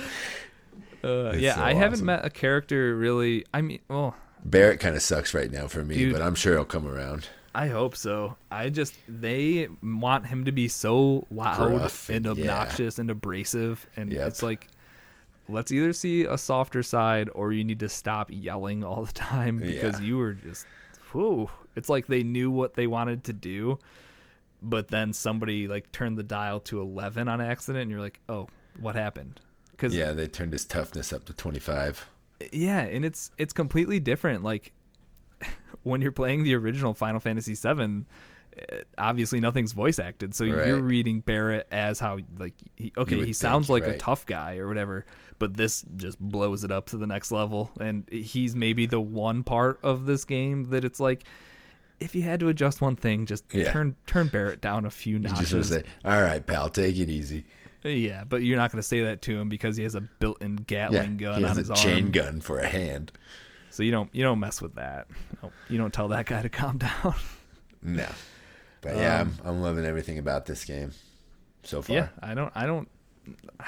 Uh, 1.07 1.33
yeah, 1.37 1.55
so 1.57 1.63
I 1.63 1.75
haven't 1.75 2.03
met 2.03 2.25
a 2.25 2.31
character 2.31 2.97
really. 2.97 3.45
I 3.55 3.63
mean, 3.63 3.81
well, 3.89 4.15
Barret 4.45 4.81
kind 4.81 4.97
of 4.97 5.03
sucks 5.03 5.35
right 5.35 5.51
now 5.51 5.67
for 5.69 5.85
me, 5.85 5.97
Dude. 5.97 6.13
but 6.13 6.23
I'm 6.23 6.35
sure 6.35 6.55
he'll 6.55 6.65
come 6.65 6.87
around. 6.87 7.29
I 7.55 7.69
hope 7.69 7.97
so. 7.97 8.37
I 8.51 8.69
just 8.69 8.95
they 9.09 9.69
want 9.83 10.27
him 10.27 10.45
to 10.45 10.53
be 10.53 10.69
so 10.69 11.27
loud 11.31 11.57
Gruff 11.71 12.11
and 12.11 12.27
and- 12.27 12.37
yeah. 12.39 12.53
obnoxious 12.61 12.99
and 12.99 13.11
abrasive, 13.11 13.87
and 13.97 14.13
Yep. 14.13 14.29
it's 14.29 14.43
like, 14.43 14.69
let's 15.49 15.73
either 15.73 15.93
see 15.95 16.25
a 16.25 16.37
softer 16.37 16.83
side 16.83 17.31
or 17.35 17.53
you 17.53 17.65
need 17.65 17.81
to 17.81 17.89
stop 17.89 18.29
yelling 18.31 18.85
all 18.85 19.05
the 19.05 19.13
time 19.13 19.59
because 19.59 20.01
Yeah. 20.01 20.07
you 20.07 20.19
were 20.19 20.35
just, 20.35 20.67
whew. 21.13 21.49
It's 21.77 21.89
like 21.89 22.07
they 22.09 22.23
knew 22.23 22.51
what 22.51 22.75
they 22.75 22.87
wanted 22.87 23.25
to 23.25 23.33
do, 23.33 23.79
but 24.63 24.89
then 24.89 25.13
somebody 25.13 25.67
like 25.69 25.91
turned 25.93 26.19
the 26.19 26.23
dial 26.23 26.61
to 26.61 26.81
eleven 26.81 27.27
on 27.29 27.41
accident, 27.41 27.83
and 27.83 27.91
you're 27.91 28.01
like, 28.01 28.21
oh, 28.29 28.49
what 28.81 28.97
happened? 28.97 29.41
Because 29.77 29.95
Yeah, 29.95 30.13
they 30.13 30.27
turned 30.27 30.53
his 30.53 30.65
toughness 30.65 31.13
up 31.13 31.25
to 31.27 31.33
25. 31.33 32.07
yeah 32.53 32.81
and 32.81 33.05
it's 33.05 33.31
it's 33.39 33.53
completely 33.55 33.99
different 33.99 34.43
like 34.45 34.73
when 35.85 36.03
you're 36.03 36.13
playing 36.13 36.43
the 36.45 36.55
original 36.55 36.93
final 36.95 37.19
fantasy 37.19 37.55
7 37.55 38.05
eh, 38.59 38.83
obviously 38.99 39.41
nothing's 39.41 39.73
voice 39.73 39.99
acted 39.99 40.35
so 40.35 40.45
you're 40.45 40.79
reading 40.81 41.21
barret 41.21 41.67
as 41.71 41.99
how 41.99 42.19
like 42.39 42.53
he, 42.77 42.93
okay 42.99 43.17
he 43.17 43.23
think, 43.25 43.37
sounds 43.37 43.71
like 43.71 43.87
a 43.87 43.97
tough 43.97 44.27
guy 44.27 44.59
or 44.59 44.69
whatever 44.69 45.07
but 45.39 45.57
this 45.57 45.83
just 45.97 46.19
blows 46.21 46.63
it 46.63 46.71
up 46.71 46.87
to 46.87 46.99
the 46.99 47.07
next 47.07 47.33
level 47.33 47.71
and 47.81 48.07
he's 48.11 48.55
maybe 48.55 48.85
the 48.85 49.01
one 49.01 49.43
part 49.43 49.79
of 49.83 50.05
this 50.05 50.25
game 50.27 50.65
that 50.65 50.85
it's 50.85 51.01
like 51.01 51.25
if 52.01 52.15
you 52.15 52.21
had 52.21 52.39
to 52.41 52.49
adjust 52.51 52.83
one 52.83 52.97
thing 52.97 53.25
just 53.25 53.45
Yeah. 53.55 53.73
turn 53.73 53.97
turn 54.07 54.29
barret 54.29 54.61
down 54.61 54.85
a 54.85 54.91
few 54.91 55.19
notches 55.19 55.51
just 55.51 55.71
say, 55.71 55.83
all 56.05 56.21
right, 56.21 56.45
pal, 56.47 56.69
take 56.69 56.99
it 56.99 57.09
easy. 57.09 57.47
Yeah 57.89 58.25
but 58.25 58.43
you're 58.43 58.57
not 58.57 58.71
going 58.73 58.81
to 58.83 58.87
say 58.87 59.03
that 59.03 59.23
to 59.23 59.39
him 59.39 59.49
because 59.49 59.77
he 59.77 59.83
has 59.83 59.95
a 59.95 60.01
built-in 60.01 60.59
Yeah, 60.69 60.89
gatling 60.89 61.17
gun 61.17 61.39
he 61.39 61.45
on 61.45 61.49
has 61.49 61.57
his 61.59 61.71
a 61.71 61.75
arm 61.75 61.81
chain 61.83 62.11
gun 62.11 62.41
for 62.41 62.59
a 62.59 62.67
hand. 62.67 63.13
So 63.71 63.83
you 63.83 63.91
don't 63.91 64.09
you 64.15 64.23
don't 64.23 64.41
mess 64.41 64.63
with 64.63 64.75
that. 64.77 65.07
No, 65.43 65.53
You 65.69 65.79
don't 65.79 65.93
tell 65.93 66.09
that 66.09 66.27
guy 66.27 66.43
to 66.43 66.49
calm 66.49 66.79
down. 67.03 67.15
No. 67.83 68.09
But 68.81 68.97
yeah, 68.97 69.21
Um, 69.21 69.35
I'm, 69.45 69.51
I'm 69.51 69.63
loving 69.63 69.85
everything 69.85 70.19
about 70.19 70.47
this 70.47 70.65
game 70.65 70.93
so 71.63 71.83
far. 71.83 71.97
yeah, 71.97 72.09
I 72.23 72.35
don't 72.35 72.53
I 72.55 72.67
don't 72.67 72.89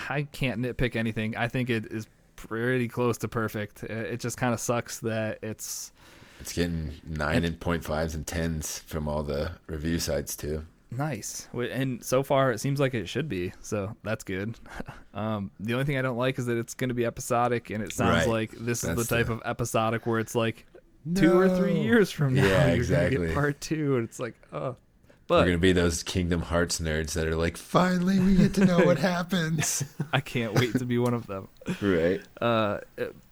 I 0.09 0.23
can't 0.31 0.61
nitpick 0.63 0.97
anything. 0.97 1.37
I 1.37 1.49
think 1.49 1.69
it 1.71 1.87
is 1.93 2.07
pretty 2.37 2.87
close 2.89 3.19
to 3.19 3.29
perfect. 3.29 3.83
It 3.85 4.21
just 4.21 4.37
kind 4.37 4.55
of 4.55 4.61
sucks 4.61 5.01
that 5.01 5.41
it's 5.43 5.93
It's 6.41 6.53
getting 6.53 6.93
9 7.05 7.45
and 7.45 7.59
point 7.59 7.83
fives 7.85 8.15
and 8.15 8.25
10s 8.25 8.81
from 8.85 9.09
all 9.09 9.25
the 9.25 9.51
review 9.67 9.99
sites, 9.99 10.37
too. 10.37 10.65
Nice. 10.91 11.49
And 11.55 12.03
so 12.05 12.23
far 12.23 12.51
it 12.53 12.59
seems 12.61 12.81
like 12.81 12.95
it 12.95 13.09
should 13.09 13.29
be. 13.29 13.53
So 13.61 13.97
that's 14.03 14.25
good. 14.25 14.57
Um, 15.15 15.51
the 15.59 15.73
only 15.73 15.85
thing 15.85 15.99
I 15.99 16.03
don't 16.03 16.17
like 16.17 16.39
is 16.39 16.47
that 16.47 16.57
it's 16.59 16.75
going 16.75 16.91
to 16.91 16.95
be 16.95 17.05
episodic 17.05 17.71
and 17.71 17.83
it 17.83 17.93
sounds 17.93 18.19
Right. 18.27 18.29
like 18.29 18.51
this 18.53 18.85
is 18.85 18.95
the 18.95 19.03
type 19.17 19.27
the- 19.27 19.33
of 19.33 19.43
episodic 19.45 20.07
where 20.07 20.21
it's 20.21 20.37
like 20.37 20.65
two 21.13 21.37
or 21.37 21.49
three 21.49 21.81
years 21.81 22.13
from 22.13 22.35
now 22.35 22.45
Yeah, 22.47 22.61
gonna 22.61 22.73
exactly. 22.75 23.35
part 23.35 23.61
2 23.61 23.97
and 23.97 24.05
it's 24.09 24.21
like, 24.21 24.35
oh. 24.53 24.77
But, 25.27 25.41
We're 25.41 25.45
going 25.47 25.57
to 25.57 25.61
be 25.61 25.73
those 25.73 26.05
Kingdom 26.05 26.41
Hearts 26.43 26.79
nerds 26.79 27.15
that 27.15 27.27
are 27.27 27.35
like, 27.35 27.57
finally, 27.57 28.21
we 28.21 28.37
get 28.37 28.55
to 28.55 28.65
know 28.65 28.79
what 28.87 28.99
happens. 29.01 29.83
I 30.13 30.21
can't 30.21 30.55
wait 30.55 30.73
to 30.79 30.85
be 30.85 30.99
one 30.99 31.15
of 31.15 31.27
them. 31.27 31.49
right. 31.83 32.21
Uh, 32.41 32.79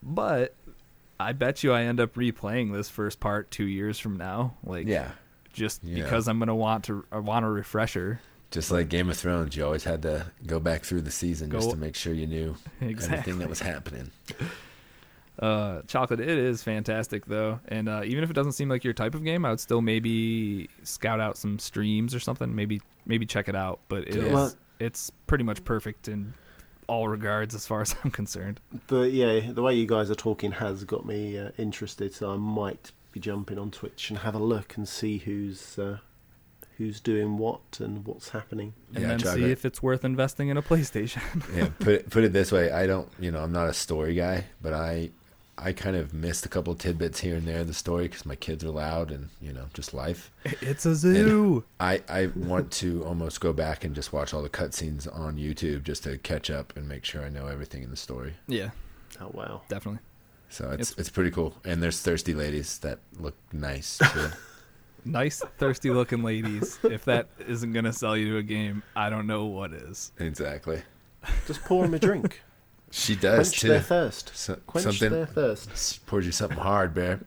but 0.03 0.57
I 1.21 1.33
bet 1.35 1.63
you 1.63 1.73
I 1.73 1.83
end 1.85 2.01
up 2.01 2.15
replaying 2.15 2.73
this 2.73 2.89
first 2.91 3.21
part 3.21 3.53
two 3.53 3.65
years 3.67 3.99
from 4.01 4.17
now. 4.17 4.57
Like, 4.65 4.89
Yeah. 4.89 5.13
Just 5.57 5.83
Yeah. 5.83 6.05
because 6.05 6.29
I'm 6.29 6.39
gonna 6.39 6.55
want 6.55 6.85
to, 6.85 7.05
I 7.11 7.19
want 7.19 7.45
a 7.45 7.49
refresher. 7.49 8.21
Just 8.53 8.71
like 8.71 8.89
Game 8.89 9.11
of 9.11 9.17
Thrones, 9.17 9.57
you 9.57 9.65
always 9.65 9.83
had 9.83 10.03
to 10.03 10.27
go 10.47 10.61
back 10.61 10.83
through 10.85 11.01
the 11.01 11.11
season 11.11 11.51
just 11.51 11.71
to 11.71 11.77
make 11.77 11.97
sure 11.97 12.15
you 12.15 12.29
knew 12.29 12.57
Exactly. 12.81 13.19
everything 13.19 13.39
that 13.41 13.49
was 13.49 13.61
happening. 13.61 14.11
Uh, 15.39 15.83
chocolate, 15.87 16.19
it 16.19 16.31
is 16.31 16.63
fantastic 16.63 17.27
though, 17.27 17.61
and 17.69 17.91
uh, 17.91 18.01
even 18.07 18.25
if 18.25 18.31
it 18.31 18.33
doesn't 18.33 18.53
seem 18.53 18.71
like 18.71 18.85
your 18.85 18.95
type 18.95 19.15
of 19.15 19.23
game, 19.23 19.45
I 19.45 19.51
would 19.51 19.61
still 19.61 19.83
maybe 19.83 20.71
scout 20.83 21.21
out 21.21 21.37
some 21.37 21.59
streams 21.59 22.15
or 22.15 22.21
something. 22.21 22.55
Maybe, 22.55 22.81
maybe 23.05 23.27
check 23.27 23.47
it 23.47 23.55
out. 23.55 23.81
But 23.89 24.09
it 24.09 24.17
is, 24.17 24.33
Well- 24.33 24.55
it's 24.81 25.11
pretty 25.27 25.45
much 25.45 25.63
perfect 25.63 26.09
in 26.09 26.33
all 26.87 27.09
regards 27.09 27.55
as 27.55 27.67
far 27.67 27.83
as 27.83 27.95
I'm 28.05 28.11
concerned. 28.11 28.61
But 28.87 29.13
yeah, 29.13 29.53
the 29.53 29.61
way 29.61 29.75
you 29.75 29.87
guys 29.87 30.11
are 30.11 30.15
talking 30.15 30.53
has 30.53 30.85
got 30.85 31.05
me 31.05 31.39
uh, 31.39 31.51
interested, 31.59 32.15
so 32.15 32.31
I 32.33 32.39
might 32.39 32.93
be 33.17 33.21
jumping 33.21 33.59
on 33.59 33.71
Twitch 33.71 34.11
and 34.11 34.19
have 34.19 34.35
a 34.35 34.39
look 34.39 34.77
and 34.77 34.87
see 34.87 35.17
who's 35.19 35.79
uh, 35.79 35.99
who's 36.77 37.01
doing 37.01 37.39
what 37.39 37.81
and 37.81 38.05
what's 38.07 38.29
happening. 38.31 38.75
And 38.93 39.03
Yeah, 39.03 39.09
then 39.09 39.19
chocolate. 39.19 39.37
see 39.45 39.51
if 39.51 39.65
it's 39.65 39.83
worth 39.83 40.05
investing 40.05 40.49
in 40.49 40.59
a 40.59 40.63
PlayStation. 40.63 41.23
yeah, 41.57 41.69
put 41.79 41.89
it, 41.95 42.11
put 42.11 42.25
it 42.25 42.35
this 42.35 42.53
way, 42.53 42.71
I 42.71 42.87
don't, 42.87 43.09
you 43.19 43.31
know, 43.31 43.41
I'm 43.41 43.53
not 43.53 43.69
a 43.69 43.73
story 43.73 44.15
guy, 44.15 44.45
but 44.61 44.75
I 44.75 45.11
I 45.59 45.73
kind 45.73 45.97
of 45.97 46.13
missed 46.13 46.45
a 46.45 46.51
couple 46.51 46.75
tidbits 46.75 47.21
here 47.21 47.37
and 47.37 47.49
there 47.49 47.61
in 47.61 47.67
the 47.67 47.73
story 47.73 48.09
because 48.09 48.27
my 48.27 48.35
kids 48.37 48.63
are 48.63 48.69
loud 48.71 49.11
and 49.11 49.31
you 49.41 49.55
know 49.55 49.65
just 49.73 49.95
life. 49.95 50.31
it's 50.45 50.85
a 50.85 50.95
zoo. 50.95 51.65
I 51.81 52.03
I 52.11 52.27
want 52.37 52.71
to 52.83 53.03
almost 53.07 53.41
go 53.41 53.55
back 53.55 53.83
and 53.83 53.95
just 53.95 54.13
watch 54.13 54.35
all 54.35 54.43
the 54.43 54.51
cutscenes 54.51 55.09
on 55.19 55.39
YouTube 55.39 55.85
just 55.85 56.03
to 56.05 56.19
catch 56.19 56.51
up 56.51 56.77
and 56.77 56.87
make 56.87 57.07
sure 57.07 57.23
I 57.25 57.31
know 57.31 57.47
everything 57.47 57.83
in 57.83 57.89
the 57.91 57.97
story. 57.97 58.35
Yeah, 58.47 58.71
Oh 59.19 59.31
wow! 59.33 59.63
definitely. 59.71 60.01
So 60.49 60.71
it's 60.71 60.91
It's- 60.93 60.95
it's, 60.99 61.11
pretty 61.11 61.31
cool. 61.31 61.55
And 61.65 61.83
there's 61.83 62.01
thirsty 62.01 62.35
ladies 62.35 62.79
that 62.79 62.99
look 63.19 63.35
nice. 63.53 63.99
Too. 63.99 64.29
nice 65.05 65.41
thirsty 65.59 65.91
looking 65.91 66.23
ladies 66.23 66.79
if 66.85 67.05
that 67.05 67.29
isn't 67.47 67.73
going 67.73 67.85
to 67.85 67.93
sell 67.93 68.17
you 68.17 68.33
to 68.33 68.39
a 68.39 68.43
game 68.43 68.83
i 68.97 69.09
don't 69.09 69.27
know 69.29 69.45
what 69.45 69.73
is 69.73 70.11
exactly. 70.19 70.83
Just 71.47 71.63
pour 71.65 71.85
them 71.85 71.95
a 71.95 71.99
drink. 71.99 72.43
She 72.91 73.17
does 73.17 73.51
Quench 73.51 73.61
too. 73.61 73.69
their 73.69 73.81
thirst. 73.81 74.31
So, 74.35 74.57
Quench 74.67 74.85
something 74.85 75.11
their 75.11 75.27
thirst. 75.27 76.07
pours 76.07 76.25
you 76.25 76.31
something 76.33 76.57
hard, 76.59 76.95
bear. 76.95 77.21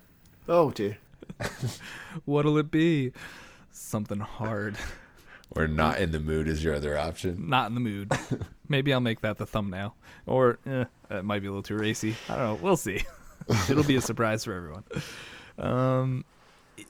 Oh 0.48 0.72
dear. 0.72 0.98
what'll 2.26 2.58
it 2.58 2.72
be 2.72 3.12
something 3.72 4.20
hard 4.20 4.78
Or 5.52 5.68
not 5.68 6.00
in 6.00 6.12
the 6.12 6.20
mood 6.20 6.48
is 6.48 6.64
your 6.64 6.74
other 6.76 6.98
option. 6.98 7.50
not 7.50 7.68
in 7.68 7.76
the 7.76 7.82
mood 7.82 8.12
maybe 8.68 8.94
i'll 8.94 9.00
make 9.00 9.22
that 9.22 9.38
the 9.38 9.46
thumbnail 9.46 9.96
or 10.26 10.60
eh, 10.66 10.86
it 11.10 11.26
might 11.26 11.40
be 11.40 11.48
a 11.48 11.52
little 11.52 11.64
too 11.64 11.76
racy. 11.78 12.16
I 12.28 12.36
don't 12.36 12.46
know. 12.46 12.60
We'll 12.62 12.78
see. 12.78 13.04
It'll 13.70 13.84
be 13.84 13.96
a 13.96 14.02
surprise 14.02 14.44
for 14.44 14.54
everyone. 14.54 14.84
Um 15.58 16.26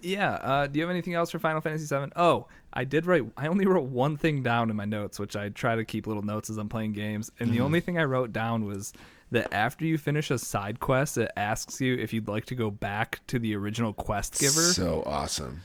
yeah 0.01 0.33
uh 0.33 0.67
do 0.67 0.77
you 0.77 0.83
have 0.83 0.91
anything 0.91 1.15
else 1.15 1.31
for 1.31 1.39
final 1.39 1.61
fantasy 1.61 1.85
7 1.85 2.11
oh 2.15 2.45
i 2.73 2.83
did 2.83 3.07
write 3.07 3.23
i 3.37 3.47
only 3.47 3.65
wrote 3.65 3.85
one 3.85 4.17
thing 4.17 4.43
down 4.43 4.69
in 4.69 4.75
my 4.75 4.85
notes 4.85 5.19
which 5.19 5.35
i 5.35 5.49
try 5.49 5.75
to 5.75 5.83
keep 5.83 6.05
little 6.05 6.21
notes 6.21 6.49
as 6.49 6.57
i'm 6.57 6.69
playing 6.69 6.93
games. 6.93 7.31
And 7.39 7.51
the 7.51 7.61
only 7.61 7.79
thing 7.79 7.97
i 7.97 8.03
wrote 8.03 8.31
down 8.31 8.65
was 8.65 8.93
that 9.31 9.51
after 9.53 9.85
you 9.85 9.97
finish 9.97 10.31
a 10.31 10.37
side 10.37 10.79
quest 10.79 11.17
it 11.17 11.31
asks 11.35 11.81
you 11.81 11.95
if 11.95 12.13
you'd 12.13 12.27
like 12.27 12.45
to 12.45 12.55
go 12.55 12.69
back 12.69 13.21
to 13.27 13.39
the 13.39 13.55
original 13.55 13.93
quest 13.93 14.39
giver. 14.39 14.61
So 14.61 15.03
awesome. 15.05 15.61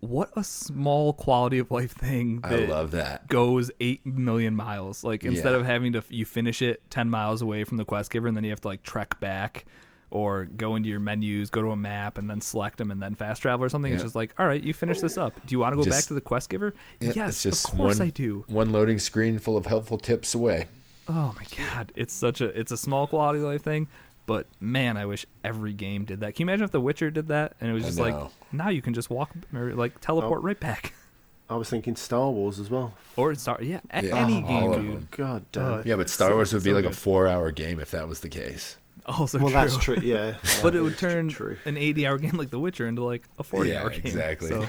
What 0.00 0.30
a 0.36 0.44
small 0.44 1.12
quality 1.12 1.58
of 1.58 1.70
life 1.70 1.92
thing 1.92 2.40
I 2.44 2.56
love 2.66 2.90
that. 2.92 3.28
goes 3.28 3.70
8 3.80 4.04
million 4.06 4.54
miles 4.54 5.02
like 5.02 5.24
instead 5.24 5.52
Yeah. 5.52 5.58
of 5.60 5.66
having 5.66 5.92
to 5.94 6.02
you 6.10 6.24
finish 6.24 6.60
it 6.62 6.82
10 6.90 7.08
miles 7.08 7.42
away 7.42 7.64
from 7.64 7.76
the 7.78 7.84
quest 7.84 8.10
giver 8.10 8.28
and 8.28 8.36
then 8.36 8.44
you 8.44 8.50
have 8.50 8.60
to 8.60 8.68
like 8.68 8.82
trek 8.82 9.18
back 9.20 9.64
or 10.10 10.44
go 10.44 10.76
into 10.76 10.88
your 10.88 11.00
menus 11.00 11.50
go 11.50 11.62
to 11.62 11.70
a 11.70 11.76
map 11.76 12.18
and 12.18 12.28
then 12.30 12.40
select 12.40 12.78
them 12.78 12.90
and 12.90 13.02
then 13.02 13.14
fast 13.14 13.42
travel 13.42 13.64
or 13.64 13.68
something 13.68 13.92
it's 13.92 14.02
just 14.02 14.14
like 14.14 14.34
all 14.38 14.46
right 14.46 14.62
you 14.62 14.72
finish 14.74 15.00
this 15.00 15.16
up 15.18 15.32
do 15.46 15.52
you 15.54 15.58
want 15.58 15.72
to 15.76 15.82
go 15.82 15.88
back 15.90 16.04
to 16.04 16.14
the 16.14 16.20
quest 16.20 16.48
giver 16.50 16.74
Yeah, 17.00 17.12
yes 17.16 17.28
it's 17.30 17.42
just 17.42 17.68
of 17.68 17.76
course 17.78 17.98
one, 17.98 18.06
i 18.06 18.10
do 18.10 18.44
One 18.48 18.70
loading 18.72 18.98
screen 18.98 19.38
full 19.38 19.56
of 19.56 19.66
helpful 19.66 19.98
tips 19.98 20.34
away. 20.34 20.66
oh 21.08 21.34
my 21.36 21.44
god 21.56 21.90
it's 21.96 22.14
such 22.14 22.40
a 22.40 22.46
it's 22.58 22.70
a 22.70 22.76
small 22.76 23.06
quality 23.06 23.38
of 23.40 23.46
life 23.46 23.62
thing 23.62 23.88
but 24.26 24.46
man 24.60 24.96
i 24.96 25.06
wish 25.06 25.24
every 25.44 25.72
game 25.72 26.04
did 26.04 26.20
that 26.20 26.34
can 26.34 26.46
you 26.46 26.50
imagine 26.50 26.64
if 26.64 26.70
the 26.72 26.80
witcher 26.80 27.10
did 27.10 27.28
that 27.28 27.54
and 27.60 27.70
it 27.70 27.72
was 27.72 27.84
I 27.84 27.86
just 27.86 27.98
like 27.98 28.14
know. 28.14 28.30
now 28.52 28.68
you 28.68 28.82
can 28.82 28.92
just 28.94 29.08
walk 29.08 29.30
or 29.54 29.72
like 29.74 30.00
teleport 30.00 30.40
Oh. 30.40 30.42
right 30.42 30.58
back 30.60 30.92
I 31.48 31.54
was 31.54 31.70
thinking 31.70 31.94
Star 31.94 32.28
Wars 32.28 32.58
as 32.58 32.70
well. 32.70 32.92
or 33.14 33.32
Star, 33.36 33.58
yeah, 33.62 33.78
a- 33.90 34.04
Yeah, 34.04 34.16
any 34.16 34.42
all 34.42 34.48
game, 34.48 34.70
of 34.72 34.82
dude. 34.82 34.92
them. 34.94 35.08
God 35.12 35.44
damn. 35.52 35.72
Uh, 35.74 35.76
it. 35.78 35.86
Yeah, 35.86 35.94
but 35.94 36.10
Star 36.10 36.30
So- 36.30 36.34
Wars 36.34 36.52
would 36.52 36.64
be 36.64 36.70
so 36.70 36.74
like 36.74 36.84
a 36.86 36.88
good. 36.88 36.96
four-hour 36.96 37.52
game 37.52 37.78
if 37.78 37.92
that 37.92 38.08
was 38.08 38.18
the 38.18 38.28
case. 38.28 38.76
Also 39.06 39.38
well, 39.38 39.46
true. 39.50 39.54
that's 39.54 39.76
true. 39.76 39.96
Yeah, 40.02 40.34
but 40.60 40.74
it 40.74 40.80
would 40.80 40.98
turn 40.98 41.28
true. 41.28 41.56
an 41.64 41.76
80-hour 41.76 42.18
game 42.18 42.32
like 42.32 42.50
The 42.50 42.58
Witcher 42.58 42.88
into 42.88 43.04
like 43.04 43.22
a 43.38 43.44
40-hour 43.44 43.64
Yeah, 43.92 43.96
game. 43.96 44.00
exactly. 44.06 44.48
So 44.48 44.68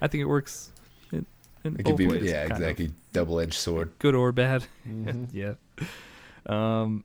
I 0.00 0.08
think 0.08 0.22
it 0.22 0.24
works 0.24 0.72
in, 1.12 1.26
in 1.62 1.74
It 1.74 1.84
both 1.84 1.84
could 1.88 1.96
be, 1.98 2.06
ways. 2.06 2.22
yeah, 2.22 2.40
kind 2.48 2.52
of. 2.52 2.58
exactly. 2.60 2.92
Double-edged 3.12 3.52
sword. 3.52 3.92
Good 3.98 4.14
or 4.14 4.32
bad. 4.32 4.64
Mhm. 4.88 5.28
yeah. 5.30 5.52
Um, 6.46 7.04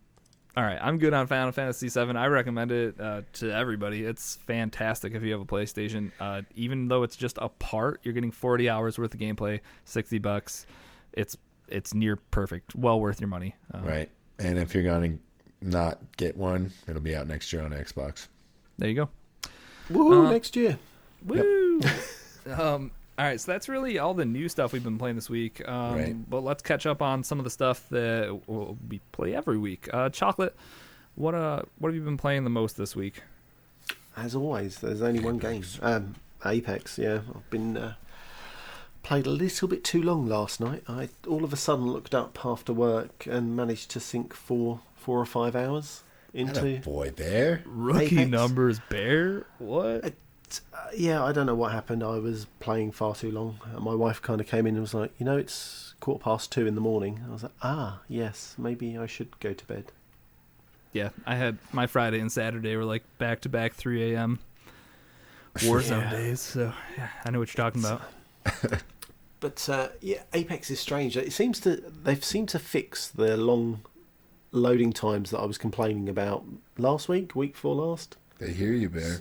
all 0.57 0.63
right, 0.63 0.79
I'm 0.81 0.97
good 0.97 1.13
on 1.13 1.27
Final 1.27 1.51
Fantasy 1.51 1.89
VII. 1.89 2.17
I 2.17 2.27
recommend 2.27 2.71
it 2.71 2.99
uh, 2.99 3.21
to 3.33 3.51
everybody. 3.51 4.03
It's 4.03 4.35
fantastic 4.35 5.13
if 5.13 5.23
you 5.23 5.31
have 5.31 5.41
a 5.41 5.45
PlayStation. 5.45 6.11
Uh, 6.19 6.41
even 6.55 6.87
though 6.87 7.03
it's 7.03 7.15
just 7.15 7.37
a 7.39 7.49
part, 7.49 8.01
you're 8.03 8.13
getting 8.13 8.31
40 8.31 8.69
hours 8.69 8.97
worth 8.97 9.13
of 9.13 9.19
gameplay, 9.19 9.59
60 9.85 10.17
bucks. 10.19 10.65
It's 11.13 11.37
it's 11.67 11.93
near 11.93 12.15
perfect, 12.15 12.75
well 12.75 12.99
worth 12.99 13.21
your 13.21 13.27
money. 13.27 13.55
Uh, 13.73 13.79
Right. 13.79 14.09
And 14.39 14.57
if 14.57 14.73
you're 14.73 14.83
going 14.83 15.19
to 15.61 15.67
not 15.69 15.99
get 16.17 16.35
one, 16.35 16.71
it'll 16.87 17.01
be 17.01 17.15
out 17.15 17.27
next 17.27 17.53
year 17.53 17.61
on 17.61 17.71
Xbox. 17.71 18.27
There 18.77 18.89
you 18.89 18.95
go. 18.95 19.09
Woo! 19.89 20.25
Uh, 20.25 20.31
next 20.31 20.55
year. 20.55 20.79
Woo! 21.25 21.81
um, 22.57 22.91
all 23.19 23.25
right, 23.25 23.39
so 23.41 23.51
that's 23.51 23.67
really 23.67 23.99
all 23.99 24.13
the 24.13 24.23
new 24.23 24.47
stuff 24.47 24.71
we've 24.71 24.83
been 24.83 24.97
playing 24.97 25.17
this 25.17 25.29
week. 25.29 25.61
Um, 25.67 25.95
Right. 25.95 26.29
But 26.29 26.41
let's 26.45 26.63
catch 26.63 26.85
up 26.85 27.01
on 27.01 27.21
some 27.25 27.37
of 27.37 27.43
the 27.43 27.49
stuff 27.49 27.85
that 27.89 28.39
we 28.47 29.01
play 29.11 29.35
every 29.35 29.57
week. 29.57 29.89
Uh, 29.91 30.07
Chocolate, 30.07 30.55
what 31.15 31.35
uh, 31.35 31.63
what 31.79 31.89
have 31.89 31.95
you 31.95 32.01
been 32.01 32.15
playing 32.15 32.45
the 32.45 32.49
most 32.49 32.77
this 32.77 32.95
week? 32.95 33.23
As 34.15 34.35
always, 34.35 34.79
there's 34.79 35.01
only 35.01 35.19
one 35.19 35.37
game. 35.37 35.65
Um, 35.81 36.15
Apex. 36.45 36.97
Yeah, 36.97 37.19
I've 37.35 37.49
been 37.49 37.75
uh, 37.75 37.95
played 39.03 39.25
a 39.25 39.31
little 39.31 39.67
bit 39.67 39.83
too 39.83 40.01
long 40.01 40.25
last 40.25 40.61
night. 40.61 40.83
I 40.87 41.09
all 41.27 41.43
of 41.43 41.51
a 41.51 41.57
sudden 41.57 41.87
looked 41.91 42.15
up 42.15 42.45
after 42.45 42.71
work 42.71 43.27
and 43.29 43.53
managed 43.53 43.91
to 43.91 43.99
sink 43.99 44.33
four 44.33 44.79
four 44.95 45.19
or 45.19 45.25
five 45.25 45.57
hours 45.57 46.03
into. 46.33 46.79
boy 46.79 47.11
bear. 47.11 47.63
Rookie 47.65 48.15
Apex. 48.15 48.29
numbers, 48.29 48.79
bear. 48.89 49.45
What? 49.57 50.13
Uh, 50.73 50.77
yeah, 50.95 51.23
I 51.23 51.31
don't 51.31 51.45
know 51.45 51.55
what 51.55 51.71
happened. 51.71 52.03
I 52.03 52.17
was 52.19 52.45
playing 52.59 52.91
far 52.91 53.13
too 53.15 53.31
long. 53.31 53.59
My 53.79 53.93
wife 53.95 54.21
kind 54.21 54.41
of 54.41 54.47
came 54.47 54.65
in 54.67 54.73
and 54.75 54.81
was 54.81 54.93
like, 54.93 55.11
"You 55.19 55.25
know, 55.25 55.37
it's 55.37 55.93
quarter 55.99 56.21
past 56.23 56.51
two 56.51 56.65
in 56.67 56.75
the 56.75 56.81
morning." 56.81 57.23
I 57.27 57.31
was 57.33 57.43
like, 57.43 57.51
"Ah, 57.61 57.99
yes, 58.07 58.55
maybe 58.57 58.97
I 58.97 59.05
should 59.05 59.39
go 59.39 59.53
to 59.53 59.65
bed." 59.65 59.91
Yeah, 60.93 61.09
I 61.25 61.35
had 61.35 61.57
my 61.71 61.85
Friday 61.87 62.19
and 62.19 62.31
Saturday 62.31 62.75
were 62.75 62.85
like 62.85 63.03
back 63.19 63.41
to 63.41 63.49
back 63.49 63.73
3 63.75 64.13
a.m. 64.15 64.39
Warzone 65.57 66.01
Yeah. 66.01 66.09
days. 66.11 66.39
So 66.39 66.73
yeah, 66.97 67.09
I 67.25 67.29
know 67.31 67.39
what 67.39 67.55
you're 67.55 67.69
talking 67.71 67.83
about. 67.85 68.01
But 69.41 69.69
uh, 69.69 69.87
yeah, 70.01 70.23
Apex 70.33 70.69
is 70.69 70.81
strange. 70.81 71.15
It 71.15 71.31
seems 71.31 71.61
to 71.61 71.77
they've 72.03 72.23
seemed 72.23 72.49
to 72.49 72.59
fix 72.59 73.07
the 73.07 73.37
long 73.37 73.81
loading 74.51 74.91
times 74.91 75.29
that 75.31 75.39
I 75.39 75.45
was 75.45 75.57
complaining 75.57 76.09
about 76.09 76.43
last 76.77 77.07
week, 77.07 77.35
week 77.35 77.53
before 77.53 77.75
last. 77.75 78.17
They 78.39 78.51
hear 78.51 78.73
you, 78.73 78.89
bear. 78.89 79.19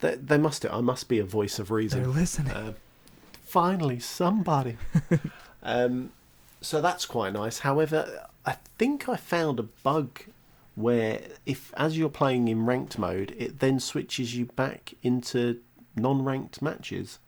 They, 0.00 0.14
they 0.16 0.38
must. 0.38 0.64
I 0.66 0.80
must 0.80 1.08
be 1.08 1.18
a 1.18 1.24
voice 1.24 1.58
of 1.58 1.70
reason. 1.70 2.02
They're 2.02 2.10
listening. 2.10 2.52
Uh, 2.52 2.72
finally, 3.44 4.00
somebody. 4.00 4.76
um, 5.62 6.12
so 6.60 6.80
that's 6.80 7.04
quite 7.06 7.32
nice. 7.32 7.60
However, 7.60 8.26
I 8.46 8.56
think 8.78 9.08
I 9.08 9.16
found 9.16 9.58
a 9.58 9.64
bug 9.64 10.20
where 10.74 11.20
if 11.44 11.72
as 11.76 11.98
you're 11.98 12.08
playing 12.08 12.48
in 12.48 12.64
ranked 12.66 12.98
mode, 12.98 13.34
it 13.36 13.60
then 13.60 13.80
switches 13.80 14.34
you 14.34 14.46
back 14.46 14.94
into 15.02 15.60
non-ranked 15.96 16.62
matches. 16.62 17.18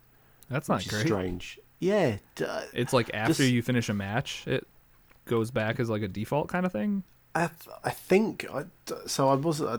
That's 0.48 0.68
not 0.68 0.86
great. 0.86 1.06
strange. 1.06 1.58
Yeah, 1.78 2.18
uh, 2.46 2.62
It's 2.72 2.92
like 2.92 3.10
after 3.12 3.34
Just- 3.34 3.50
you 3.50 3.60
finish 3.62 3.88
a 3.88 3.94
match, 3.94 4.46
it 4.46 4.66
goes 5.24 5.50
back 5.50 5.80
as 5.80 5.90
like 5.90 6.02
a 6.02 6.08
default 6.08 6.48
kind 6.48 6.64
of 6.64 6.72
thing. 6.72 7.02
I, 7.34 7.48
I 7.82 7.90
think 7.90 8.46
I, 8.52 8.64
so. 9.06 9.28
I 9.28 9.34
was. 9.34 9.62
I, 9.62 9.78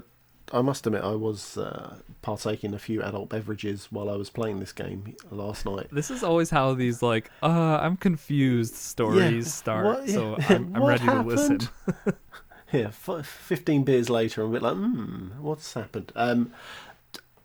I 0.53 0.61
must 0.61 0.85
admit, 0.87 1.03
I 1.03 1.15
was 1.15 1.57
uh, 1.57 1.95
partaking 2.21 2.73
a 2.73 2.79
few 2.79 3.01
adult 3.01 3.27
beverages 3.29 3.87
while 3.91 4.09
I 4.09 4.15
was 4.15 4.29
playing 4.29 4.59
this 4.59 4.71
game 4.71 5.15
last 5.31 5.65
night. 5.65 5.87
This 5.91 6.11
is 6.11 6.23
always 6.23 6.49
how 6.51 6.73
these 6.75 7.01
like, 7.01 7.31
uh, 7.41 7.47
I'm 7.81 7.97
confused 7.97 8.75
stories 8.75 9.45
Yeah, 9.45 9.51
start. 9.51 9.85
what- 9.85 10.09
So 10.09 10.35
I'm, 10.49 10.75
I'm 10.75 10.83
ready 10.83 11.05
to 11.07 11.21
listen. 11.23 11.59
Yeah, 12.71 12.87
f- 12.87 13.23
fifteen 13.27 13.83
beers 13.83 14.09
later, 14.09 14.41
I'm 14.41 14.49
a 14.49 14.53
bit 14.53 14.63
like, 14.63 14.73
hmm, 14.73 15.27
what's 15.39 15.75
happened? 15.75 16.11
Um, 16.15 16.51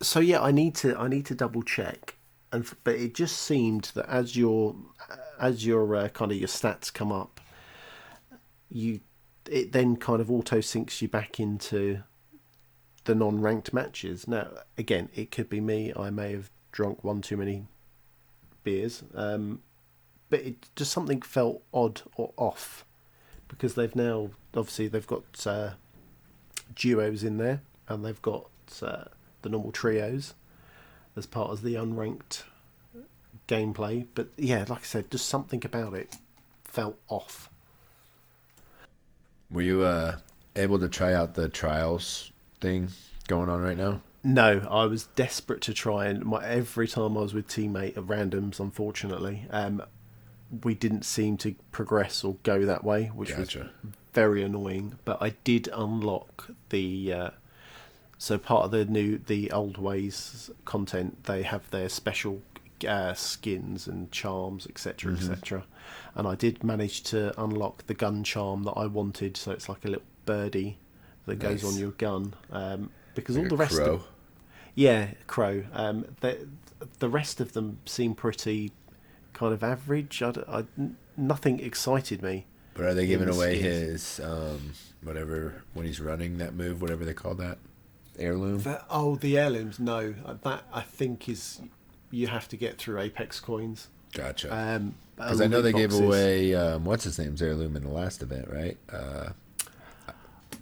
so 0.01 0.19
yeah, 0.19 0.41
I 0.41 0.49
need 0.51 0.73
to. 0.77 0.97
I 0.97 1.07
need 1.07 1.27
to 1.27 1.35
double 1.35 1.61
check. 1.61 2.15
And 2.51 2.63
f- 2.63 2.75
but 2.83 2.95
it 2.95 3.13
just 3.13 3.37
seemed 3.37 3.91
that 3.93 4.07
as 4.09 4.35
your 4.35 4.75
as 5.39 5.63
your 5.67 5.95
uh, 5.95 6.07
kind 6.09 6.31
of 6.31 6.37
your 6.39 6.47
stats 6.47 6.91
come 6.91 7.11
up, 7.11 7.39
you 8.71 9.01
it 9.47 9.71
then 9.71 9.97
kind 9.97 10.19
of 10.19 10.31
auto 10.31 10.59
syncs 10.61 10.99
you 10.99 11.07
back 11.07 11.39
into 11.39 12.01
the 13.05 13.15
non-ranked 13.15 13.73
matches. 13.73 14.27
Now, 14.27 14.47
again, 14.77 15.09
it 15.15 15.31
could 15.31 15.49
be 15.49 15.61
me. 15.61 15.93
I 15.95 16.09
may 16.09 16.33
have 16.33 16.51
drunk 16.71 17.03
one 17.03 17.21
too 17.21 17.37
many 17.37 17.65
beers, 18.63 19.03
um, 19.15 19.61
but 20.29 20.41
it 20.41 20.69
just 20.75 20.91
something 20.91 21.21
felt 21.21 21.63
odd 21.73 22.01
or 22.15 22.33
off 22.37 22.85
because 23.47 23.75
they've 23.75 23.95
now 23.95 24.29
obviously 24.55 24.87
they've 24.87 25.07
got 25.07 25.47
uh, 25.47 25.71
duos 26.75 27.23
in 27.23 27.37
there 27.37 27.61
and 27.87 28.05
they've 28.05 28.21
got 28.21 28.47
uh, 28.81 29.05
the 29.41 29.49
normal 29.49 29.71
trios 29.71 30.35
as 31.15 31.25
part 31.25 31.49
of 31.49 31.61
the 31.61 31.73
unranked 31.73 32.43
gameplay. 33.47 34.05
But 34.15 34.29
yeah, 34.37 34.65
like 34.67 34.81
I 34.81 34.85
said, 34.85 35.11
just 35.11 35.27
something 35.27 35.61
about 35.65 35.93
it 35.93 36.15
felt 36.63 36.97
off. 37.07 37.49
Were 39.51 39.63
you 39.63 39.81
uh, 39.83 40.17
able 40.55 40.77
to 40.79 40.87
try 40.87 41.13
out 41.13 41.33
the 41.33 41.49
trials 41.49 42.31
thing 42.59 42.89
going 43.27 43.49
on 43.49 43.61
right 43.61 43.77
now? 43.77 44.01
No, 44.23 44.67
I 44.69 44.85
was 44.85 45.05
desperate 45.15 45.61
to 45.61 45.73
try, 45.73 46.07
and 46.07 46.25
my, 46.25 46.45
every 46.45 46.87
time 46.87 47.17
I 47.17 47.21
was 47.21 47.33
with 47.33 47.47
teammate 47.47 47.95
at 47.95 48.03
randoms, 48.03 48.59
unfortunately, 48.59 49.47
um, 49.49 49.81
we 50.63 50.75
didn't 50.75 51.05
seem 51.05 51.37
to 51.37 51.55
progress 51.71 52.23
or 52.23 52.35
go 52.43 52.65
that 52.65 52.83
way, 52.83 53.05
which 53.07 53.35
Gotcha. 53.35 53.59
was 53.59 53.93
very 54.13 54.43
annoying. 54.43 54.97
But 55.05 55.21
I 55.21 55.35
did 55.43 55.69
unlock 55.73 56.49
the 56.69 57.13
uh, 57.13 57.29
so 58.17 58.37
part 58.37 58.65
of 58.65 58.71
the 58.71 58.85
new 58.85 59.17
the 59.17 59.51
old 59.51 59.77
ways 59.77 60.51
content. 60.65 61.23
They 61.23 61.43
have 61.43 61.69
their 61.69 61.87
special 61.87 62.41
uh, 62.87 63.13
skins 63.13 63.87
and 63.87 64.11
charms, 64.11 64.67
etc., 64.67 65.13
etc. 65.13 65.63
And 66.15 66.27
I 66.27 66.35
did 66.35 66.63
manage 66.63 67.03
to 67.03 67.39
unlock 67.41 67.87
the 67.87 67.93
gun 67.93 68.23
charm 68.23 68.63
that 68.63 68.73
I 68.73 68.85
wanted. 68.87 69.37
So 69.37 69.51
it's 69.51 69.69
like 69.69 69.85
a 69.85 69.89
little 69.89 70.03
birdie 70.25 70.77
that 71.25 71.39
goes 71.39 71.63
on 71.63 71.77
your 71.77 71.91
gun. 71.91 72.33
Um, 72.51 72.89
because 73.15 73.35
Like 73.37 73.45
all 73.45 73.49
the 73.49 73.57
rest 73.57 73.75
crow? 73.75 73.93
of 73.95 74.07
yeah, 74.75 75.09
crow. 75.27 75.63
Um, 75.73 76.05
the 76.21 76.47
the 76.99 77.09
rest 77.09 77.41
of 77.41 77.53
them 77.53 77.79
seem 77.85 78.15
pretty 78.15 78.71
kind 79.33 79.53
of 79.53 79.63
average. 79.63 80.21
I, 80.21 80.33
I- 80.47 80.65
nothing 81.17 81.59
excited 81.59 82.21
me. 82.21 82.45
But 82.73 82.85
are 82.85 82.93
they 82.93 83.07
giving 83.07 83.27
away 83.27 83.57
his 83.57 84.21
um, 84.23 84.71
whatever 85.03 85.63
when 85.73 85.85
he's 85.85 85.99
running 85.99 86.37
that 86.37 86.53
move, 86.53 86.81
whatever 86.81 87.03
they 87.03 87.13
call 87.13 87.35
that 87.35 87.57
heirloom? 88.17 88.59
The- 88.61 88.85
oh, 88.89 89.15
the 89.17 89.37
heirlooms. 89.37 89.79
No, 89.79 90.13
uh, 90.25 90.35
that 90.43 90.63
I 90.71 90.81
think 90.81 91.27
is 91.27 91.61
you 92.11 92.27
have 92.27 92.47
to 92.49 92.57
get 92.57 92.77
through 92.77 92.99
Apex 92.99 93.39
coins. 93.41 93.89
Gotcha. 94.13 94.55
Um, 94.55 94.95
Because 95.17 95.41
I 95.41 95.47
know 95.47 95.61
they 95.61 95.73
loot 95.73 95.91
gave 95.91 95.99
away 96.01 96.55
um, 96.55 96.85
what's 96.85 97.03
his 97.03 97.19
name's 97.19 97.41
heirloom 97.41 97.75
in 97.75 97.83
the 97.83 97.89
last 97.91 98.23
event, 98.23 98.47
right? 98.49 98.77
Uh, 98.91 99.31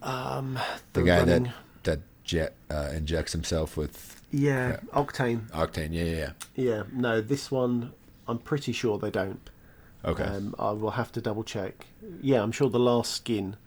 um, 0.07 0.59
the, 0.93 1.01
the, 1.01 1.05
guy 1.05 1.19
running, 1.19 1.43
that 1.43 1.53
that 1.83 1.99
jet 2.23 2.55
uh, 2.69 2.89
injects 2.93 3.33
himself 3.33 3.77
with 3.77 4.21
yeah, 4.31 4.77
octane. 4.93 5.49
octane. 5.51 5.89
Yeah, 5.91 6.03
yeah, 6.03 6.15
yeah. 6.15 6.31
Yeah, 6.55 6.83
no, 6.93 7.21
this 7.21 7.51
one 7.51 7.93
I'm 8.27 8.39
pretty 8.39 8.71
sure 8.71 8.97
they 8.97 9.11
don't. 9.11 9.49
Okay. 10.05 10.23
Um, 10.23 10.55
I 10.59 10.71
will 10.71 10.91
have 10.91 11.11
to 11.13 11.21
double 11.21 11.43
check. 11.43 11.87
Yeah, 12.21 12.41
I'm 12.41 12.51
sure 12.51 12.69
the 12.69 12.79
last 12.79 13.13
skin, 13.13 13.57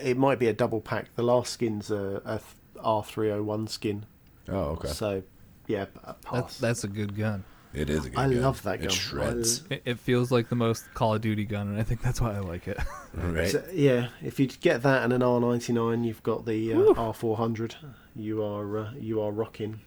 it 0.00 0.16
might 0.16 0.38
be 0.38 0.48
a 0.48 0.52
double 0.52 0.80
pack. 0.80 1.14
The 1.16 1.22
last 1.22 1.52
skin's 1.52 1.90
a, 1.90 2.22
a 2.24 2.40
R301 2.80 3.68
skin. 3.68 4.06
oh, 4.48 4.54
okay. 4.54 4.88
So, 4.88 5.22
yeah, 5.66 5.86
pass. 6.04 6.16
That's 6.32 6.58
that's 6.58 6.84
a 6.84 6.88
good 6.88 7.16
gun. 7.16 7.44
It 7.74 7.90
is 7.90 8.06
a 8.06 8.10
good 8.10 8.18
I 8.18 8.28
gun. 8.28 8.42
love 8.42 8.62
that 8.62 8.78
gun. 8.78 8.86
It 8.86 8.92
shreds. 8.92 9.62
It, 9.70 9.82
it 9.84 9.98
feels 9.98 10.30
like 10.30 10.48
the 10.48 10.56
most 10.56 10.84
Call 10.94 11.14
of 11.14 11.20
Duty 11.20 11.44
gun, 11.44 11.68
and 11.68 11.78
I 11.78 11.82
think 11.82 12.02
that's 12.02 12.20
why 12.20 12.34
I 12.34 12.38
like 12.40 12.68
it. 12.68 12.78
right. 13.14 13.48
So, 13.48 13.64
yeah, 13.72 14.08
if 14.22 14.38
you 14.38 14.46
get 14.46 14.82
that 14.82 15.04
and 15.04 15.12
an 15.12 15.20
R99, 15.22 16.04
you've 16.04 16.22
got 16.22 16.46
the 16.46 16.72
uh, 16.72 16.76
R400. 16.76 17.74
You 18.14 18.42
are 18.42 18.78
uh, 18.78 18.92
you 18.98 19.20
are 19.20 19.30
rocking. 19.30 19.80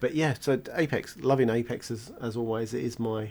But 0.00 0.14
yeah, 0.14 0.34
so 0.38 0.60
Apex, 0.74 1.16
loving 1.18 1.48
Apex 1.50 1.90
as 1.90 2.12
as 2.20 2.36
always. 2.36 2.74
It 2.74 2.84
is 2.84 2.98
my 2.98 3.30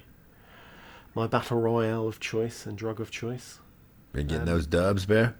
my 1.15 1.27
battle 1.27 1.60
royale 1.60 2.08
of 2.08 2.19
choice 2.19 2.65
and 2.65 2.77
drug 2.77 2.99
of 2.99 3.12
choice. 3.12 3.60
Been 4.13 4.27
getting 4.27 4.41
um, 4.41 4.47
those 4.47 4.67
dubs, 4.67 5.06
bear. 5.06 5.36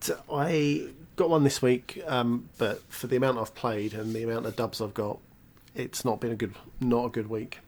So 0.00 0.20
I 0.32 0.88
got 1.16 1.30
one 1.30 1.44
this 1.44 1.62
week, 1.62 2.02
um, 2.06 2.48
but 2.58 2.82
for 2.90 3.06
the 3.06 3.16
amount 3.16 3.38
I've 3.38 3.54
played 3.54 3.94
and 3.94 4.14
the 4.14 4.22
amount 4.22 4.46
of 4.46 4.56
dubs 4.56 4.80
I've 4.80 4.94
got, 4.94 5.18
it's 5.76 6.04
not 6.04 6.20
been 6.20 6.32
a 6.32 6.36
good 6.36 6.54
not 6.80 7.06
a 7.06 7.08
good 7.10 7.28
week. 7.28 7.60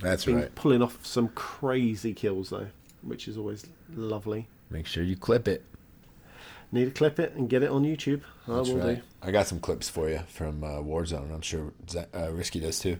That's 0.00 0.24
Been 0.24 0.36
right. 0.36 0.54
pulling 0.54 0.82
off 0.82 1.04
some 1.06 1.28
crazy 1.28 2.12
kills 2.14 2.50
though, 2.50 2.66
which 3.02 3.26
is 3.28 3.36
always 3.38 3.64
lovely. 3.94 4.48
Make 4.70 4.86
sure 4.86 5.02
you 5.02 5.16
clip 5.16 5.48
it. 5.48 5.64
Need 6.72 6.86
to 6.86 6.90
clip 6.90 7.20
it 7.20 7.34
and 7.34 7.48
get 7.48 7.62
it 7.62 7.70
on 7.70 7.84
YouTube. 7.84 8.22
I 8.48 8.56
That's 8.56 8.68
will 8.68 8.78
right. 8.78 8.96
do. 8.96 9.02
I 9.22 9.30
got 9.30 9.46
some 9.46 9.60
clips 9.60 9.88
for 9.88 10.08
you 10.10 10.20
from 10.28 10.64
uh, 10.64 10.78
Warzone. 10.80 11.32
I'm 11.32 11.40
sure 11.42 11.72
Z- 11.88 12.00
uh, 12.14 12.30
Risky 12.32 12.58
does 12.60 12.80
too. 12.80 12.98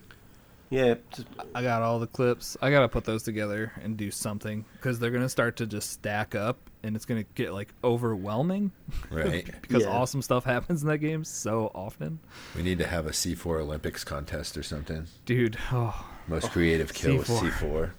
Yeah, 0.71 0.95
just- 1.11 1.27
I 1.55 1.63
got 1.63 1.83
all 1.83 1.99
the 1.99 2.07
clips. 2.07 2.57
I 2.63 2.71
gotta 2.71 2.89
put 2.89 3.05
those 3.05 3.23
together 3.25 3.73
and 3.83 3.97
do 3.97 4.11
something 4.11 4.65
because 4.75 4.99
they're 4.99 5.11
gonna 5.11 5.29
start 5.29 5.57
to 5.57 5.67
just 5.67 5.91
stack 5.91 6.35
up, 6.37 6.71
and 6.85 6.95
it's 6.95 7.05
gonna 7.07 7.25
get 7.35 7.53
like 7.53 7.73
overwhelming 7.83 8.71
Right. 9.11 9.45
because 9.63 9.83
Yeah. 9.83 9.89
awesome 9.89 10.23
stuff 10.23 10.45
happens 10.45 10.83
in 10.83 10.89
that 10.89 10.99
game 10.99 11.25
so 11.25 11.71
often. 11.75 12.21
we 12.55 12.63
need 12.63 12.79
to 12.79 12.87
have 12.87 13.07
a 13.07 13.11
C4 13.11 13.61
Olympics 13.63 14.05
contest 14.05 14.57
or 14.57 14.63
something. 14.63 15.07
Dude, 15.25 15.57
oh, 15.73 16.07
Most 16.29 16.51
creative 16.53 16.93
kill 16.95 17.19
with 17.19 17.29
C4. 17.29 17.51
C4. 17.51 17.91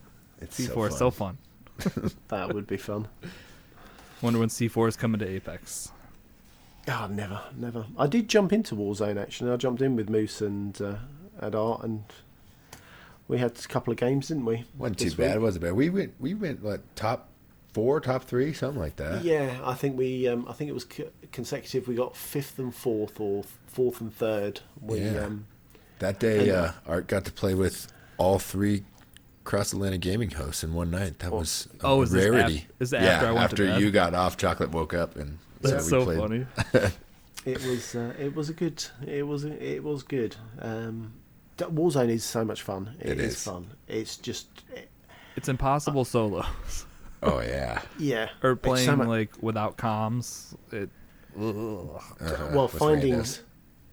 It's 0.41 0.59
C4 0.59 0.89
is 0.89 0.97
so 0.97 1.11
fun. 1.11 1.37
That 2.29 2.53
would 2.53 2.67
be 2.67 2.77
fun. 2.77 3.07
Wonder 4.21 4.39
when 4.39 4.49
C4 4.49 4.87
is 4.87 4.95
coming 4.95 5.19
to 5.19 5.27
Apex. 5.27 5.91
Oh, 6.87 7.07
never, 7.11 7.41
never. 7.57 7.85
I 7.97 8.07
did 8.07 8.29
jump 8.29 8.53
into 8.53 8.75
Warzone 8.75 9.19
actually. 9.21 9.51
I 9.51 9.57
jumped 9.57 9.81
in 9.81 9.95
with 9.95 10.07
Moose 10.09 10.41
and 10.41 10.79
uh, 10.81 10.95
and 11.39 11.55
Art, 11.55 11.83
and 11.83 12.03
we 13.27 13.39
had 13.39 13.57
a 13.57 13.67
couple 13.67 13.91
of 13.91 13.97
games, 13.97 14.27
didn't 14.29 14.45
we? 14.45 14.63
Wasn't 14.77 14.99
too 14.99 15.05
this 15.05 15.15
bad, 15.15 15.37
week? 15.37 15.43
wasn't 15.43 15.63
bad? 15.65 15.73
We 15.73 15.89
went, 15.89 16.13
we 16.19 16.33
went, 16.35 16.61
what, 16.61 16.81
top 16.95 17.29
four, 17.75 17.99
top 17.99 18.23
three, 18.23 18.53
something 18.53 18.79
like 18.81 18.95
that. 18.95 19.23
Yeah, 19.25 19.59
I 19.63 19.73
think 19.73 19.97
we. 19.97 20.27
Um, 20.29 20.45
I 20.49 20.53
think 20.53 20.69
it 20.69 20.73
was 20.73 20.85
co- 20.85 21.11
consecutive. 21.33 21.87
We 21.89 21.95
got 21.95 22.15
fifth 22.15 22.57
and 22.57 22.73
fourth, 22.73 23.19
or 23.19 23.43
fourth 23.67 23.99
and 23.99 24.15
third. 24.15 24.61
We, 24.81 24.99
Yeah. 25.01 25.25
um, 25.25 25.45
That 25.99 26.19
day, 26.19 26.49
And- 26.49 26.57
uh, 26.57 26.71
Art 26.87 27.07
got 27.07 27.25
to 27.25 27.31
play 27.31 27.53
with 27.53 27.87
all 28.17 28.39
three 28.39 28.83
Cross 29.43 29.73
Atlantic 29.73 30.01
gaming 30.01 30.31
hosts 30.31 30.63
in 30.63 30.73
one 30.73 30.89
night. 30.89 31.19
That 31.19 31.31
was 31.33 31.67
a 31.81 31.85
Oh, 31.85 32.01
is 32.01 32.11
this 32.11 32.29
rarity. 32.29 32.57
af- 32.59 32.81
is 32.81 32.89
that 32.91 33.01
yeah, 33.03 33.09
after 33.15 33.27
I 33.27 33.31
went 33.31 33.37
to 33.39 33.43
after 33.43 33.65
bed? 33.67 33.81
you 33.81 33.91
got 33.91 34.13
off, 34.13 34.37
Chocolate 34.37 34.71
woke 34.71 34.93
up 34.93 35.15
and 35.17 35.37
That's 35.61 35.83
we 35.85 35.89
so 35.89 36.03
played. 36.05 36.19
funny. 36.19 36.45
it 37.45 37.63
was. 37.65 37.93
Uh, 37.95 38.13
it 38.17 38.33
was 38.35 38.49
a 38.49 38.53
good. 38.53 38.83
It 39.05 39.23
was. 39.27 39.43
It 39.45 39.83
was 39.83 40.01
good. 40.03 40.35
Um, 40.59 41.13
d- 41.57 41.65
Warzone 41.65 42.09
is 42.09 42.23
so 42.23 42.43
much 42.45 42.61
fun. 42.63 42.95
It 42.99 43.19
is. 43.19 43.33
is. 43.35 43.43
fun. 43.43 43.67
It's 43.87 44.15
just. 44.17 44.47
It's 45.35 45.49
impossible 45.49 46.05
solos. 46.05 46.85
Oh 47.25 47.41
yeah. 47.41 47.81
Yeah. 47.99 48.29
or 48.43 48.55
playing 48.55 48.85
so 48.85 48.95
mu- 48.95 49.03
like 49.05 49.31
without 49.41 49.77
comms. 49.77 50.55
It 50.71 50.89
Uh-huh, 51.37 52.49
well, 52.53 52.63
with 52.63 52.73
finding 52.73 53.15
randos. 53.15 53.39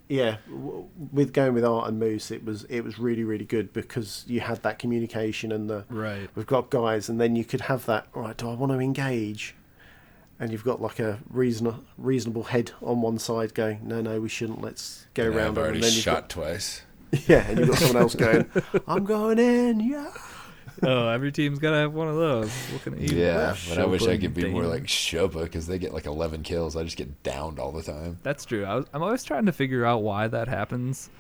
yeah, 0.09 0.37
w- 0.49 0.89
with 1.13 1.33
going 1.33 1.55
with 1.55 1.65
Art 1.65 1.89
and 1.89 1.99
Moose, 1.99 2.31
it 2.31 2.45
was 2.45 2.65
it 2.65 2.83
was 2.83 2.99
really 2.99 3.25
really 3.25 3.45
good 3.45 3.73
because 3.73 4.25
you 4.29 4.41
had 4.41 4.63
that 4.63 4.79
communication 4.79 5.51
and 5.53 5.69
the 5.69 5.85
right. 5.89 6.29
we've 6.35 6.47
got 6.47 6.71
guys, 6.71 7.09
and 7.09 7.21
then 7.21 7.35
you 7.37 7.45
could 7.45 7.63
have 7.63 7.87
that. 7.87 8.07
Right? 8.15 8.37
do 8.37 8.49
I 8.49 8.55
want 8.55 8.73
to 8.73 8.79
engage? 8.79 9.55
And 10.41 10.51
you've 10.51 10.65
got 10.65 10.81
like 10.83 10.99
a 10.99 11.21
reason 11.31 11.85
reasonable 11.97 12.45
head 12.45 12.73
on 12.83 13.01
one 13.01 13.19
side 13.21 13.55
going, 13.55 13.81
no, 13.85 14.01
no, 14.01 14.21
we 14.21 14.29
shouldn't. 14.29 14.61
Let's 14.61 15.07
go 15.15 15.25
Yeah, 15.25 15.29
around. 15.37 15.51
I've 15.51 15.59
already 15.59 15.75
and 15.77 15.85
then 15.85 15.93
you've 15.93 16.03
shot 16.03 16.29
twice. 16.29 16.83
Yeah, 17.29 17.47
and 17.47 17.59
you've 17.59 17.69
got 17.69 17.79
someone 17.79 18.03
else 18.03 18.15
going, 18.17 18.51
I'm 18.89 19.05
going 19.05 19.39
in. 19.39 19.81
Yeah. 19.81 20.11
oh, 20.83 21.09
every 21.09 21.33
team's 21.33 21.59
gotta 21.59 21.77
have 21.77 21.95
one 21.95 22.09
of 22.09 22.17
those. 22.17 22.53
Looking 22.73 22.95
at 22.95 23.01
you. 23.01 23.19
Yeah, 23.19 23.57
but 23.69 23.79
I 23.79 23.87
wish 23.87 24.07
I 24.07 24.17
could 24.17 24.35
be 24.35 24.49
more 24.49 24.65
like 24.65 24.85
Shopa 24.85 25.43
because 25.43 25.67
they 25.67 25.79
get 25.79 25.93
like 25.93 26.07
11 26.07 26.43
kills. 26.43 26.77
I 26.77 26.83
just 26.85 26.97
get 26.97 27.23
downed 27.23 27.59
all 27.59 27.73
the 27.73 27.83
time. 27.83 28.19
That's 28.23 28.45
true. 28.45 28.65
I 28.65 28.75
was, 28.77 28.87
I'm 28.93 29.03
always 29.03 29.25
trying 29.25 29.47
to 29.47 29.53
figure 29.53 29.85
out 29.85 30.03
why 30.03 30.29
that 30.29 30.49
happens. 30.49 31.11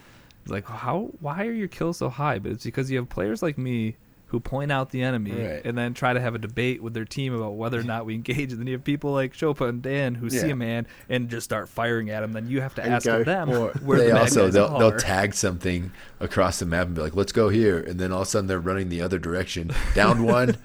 It's 0.43 0.51
like 0.51 0.67
how 0.67 1.11
why 1.21 1.47
are 1.47 1.53
your 1.53 1.69
kills 1.69 1.99
so 1.99 2.09
high? 2.09 2.39
But 2.39 2.53
it's 2.53 2.65
because 2.65 2.91
you 2.91 2.99
have 2.99 3.09
players 3.09 3.43
like 3.43 3.59
me 3.59 3.97
who 4.33 4.41
point 4.41 4.73
out 4.73 4.91
the 4.91 5.03
enemy 5.03 5.31
Right. 5.31 5.63
and 5.65 5.77
then 5.79 5.95
try 5.95 6.13
to 6.15 6.21
have 6.21 6.35
a 6.35 6.39
debate 6.39 6.83
with 6.83 6.95
their 6.95 7.05
team 7.05 7.35
about 7.35 7.51
whether 7.55 7.79
or 7.79 7.83
not 7.85 8.05
we 8.07 8.15
engage. 8.15 8.51
And 8.51 8.59
then 8.61 8.67
you 8.67 8.73
have 8.73 8.83
people 8.83 9.13
like 9.13 9.35
Chopa 9.35 9.69
and 9.69 9.81
Dan 9.83 10.15
who 10.17 10.29
see 10.31 10.49
a 10.51 10.57
man 10.57 10.87
and 11.09 11.29
just 11.29 11.45
start 11.45 11.69
firing 11.69 12.09
at 12.11 12.23
him. 12.23 12.33
Then 12.33 12.49
you 12.49 12.61
have 12.63 12.75
to 12.77 12.83
And 12.83 12.95
ask 12.95 13.05
go, 13.07 13.23
them 13.23 13.51
Or 13.51 13.69
where 13.85 13.99
they 13.99 14.07
the 14.07 14.13
bad 14.15 14.21
also 14.23 14.45
guys 14.47 14.55
they'll, 14.55 14.65
are. 14.67 14.79
they'll 14.79 14.99
tag 14.99 15.35
something 15.35 15.93
across 16.19 16.59
the 16.59 16.67
map 16.67 16.87
and 16.87 16.97
be 16.97 17.03
like, 17.03 17.15
"Let's 17.15 17.33
go 17.33 17.51
here," 17.51 17.79
and 17.79 18.01
then 18.01 18.11
all 18.11 18.23
of 18.23 18.27
a 18.27 18.31
sudden 18.31 18.47
they're 18.49 18.59
running 18.59 18.89
the 18.89 19.03
other 19.03 19.19
direction. 19.19 19.71
Down 19.95 20.23
one, 20.25 20.57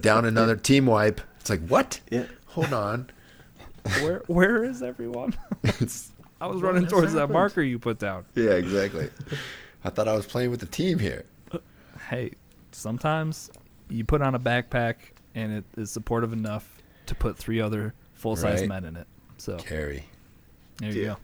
down 0.00 0.24
another. 0.24 0.56
Team 0.56 0.86
wipe. 0.86 1.20
It's 1.40 1.50
like 1.50 1.66
what? 1.68 2.00
Yeah. 2.10 2.24
Hold 2.46 2.72
on. 2.72 3.10
where 4.00 4.22
where 4.28 4.64
is 4.64 4.82
everyone? 4.82 5.34
I 6.40 6.46
was 6.46 6.62
running 6.62 6.84
has 6.84 6.90
towards 6.92 7.12
that 7.12 7.28
marker 7.28 7.60
you 7.60 7.78
put 7.78 7.98
down. 7.98 8.24
Yeah, 8.34 8.52
exactly. 8.52 9.10
I 9.84 9.90
thought 9.90 10.08
I 10.08 10.14
was 10.14 10.24
playing 10.26 10.50
with 10.50 10.60
the 10.60 10.66
team 10.66 10.98
here. 10.98 11.24
Hey, 12.08 12.32
sometimes 12.72 13.50
you 13.88 14.04
put 14.04 14.22
on 14.22 14.34
a 14.34 14.38
backpack 14.38 14.94
and 15.34 15.52
it 15.52 15.64
is 15.76 15.90
supportive 15.90 16.32
enough 16.32 16.68
to 17.06 17.14
put 17.14 17.36
three 17.36 17.60
other 17.60 17.94
full 18.14 18.36
size 18.36 18.60
Right. 18.60 18.68
men 18.68 18.84
in 18.84 18.96
it. 18.96 19.06
So 19.38 19.56
Carry. 19.56 20.04
there 20.78 20.92
you 20.92 21.02
Yeah. 21.02 21.06
go. 21.14 21.16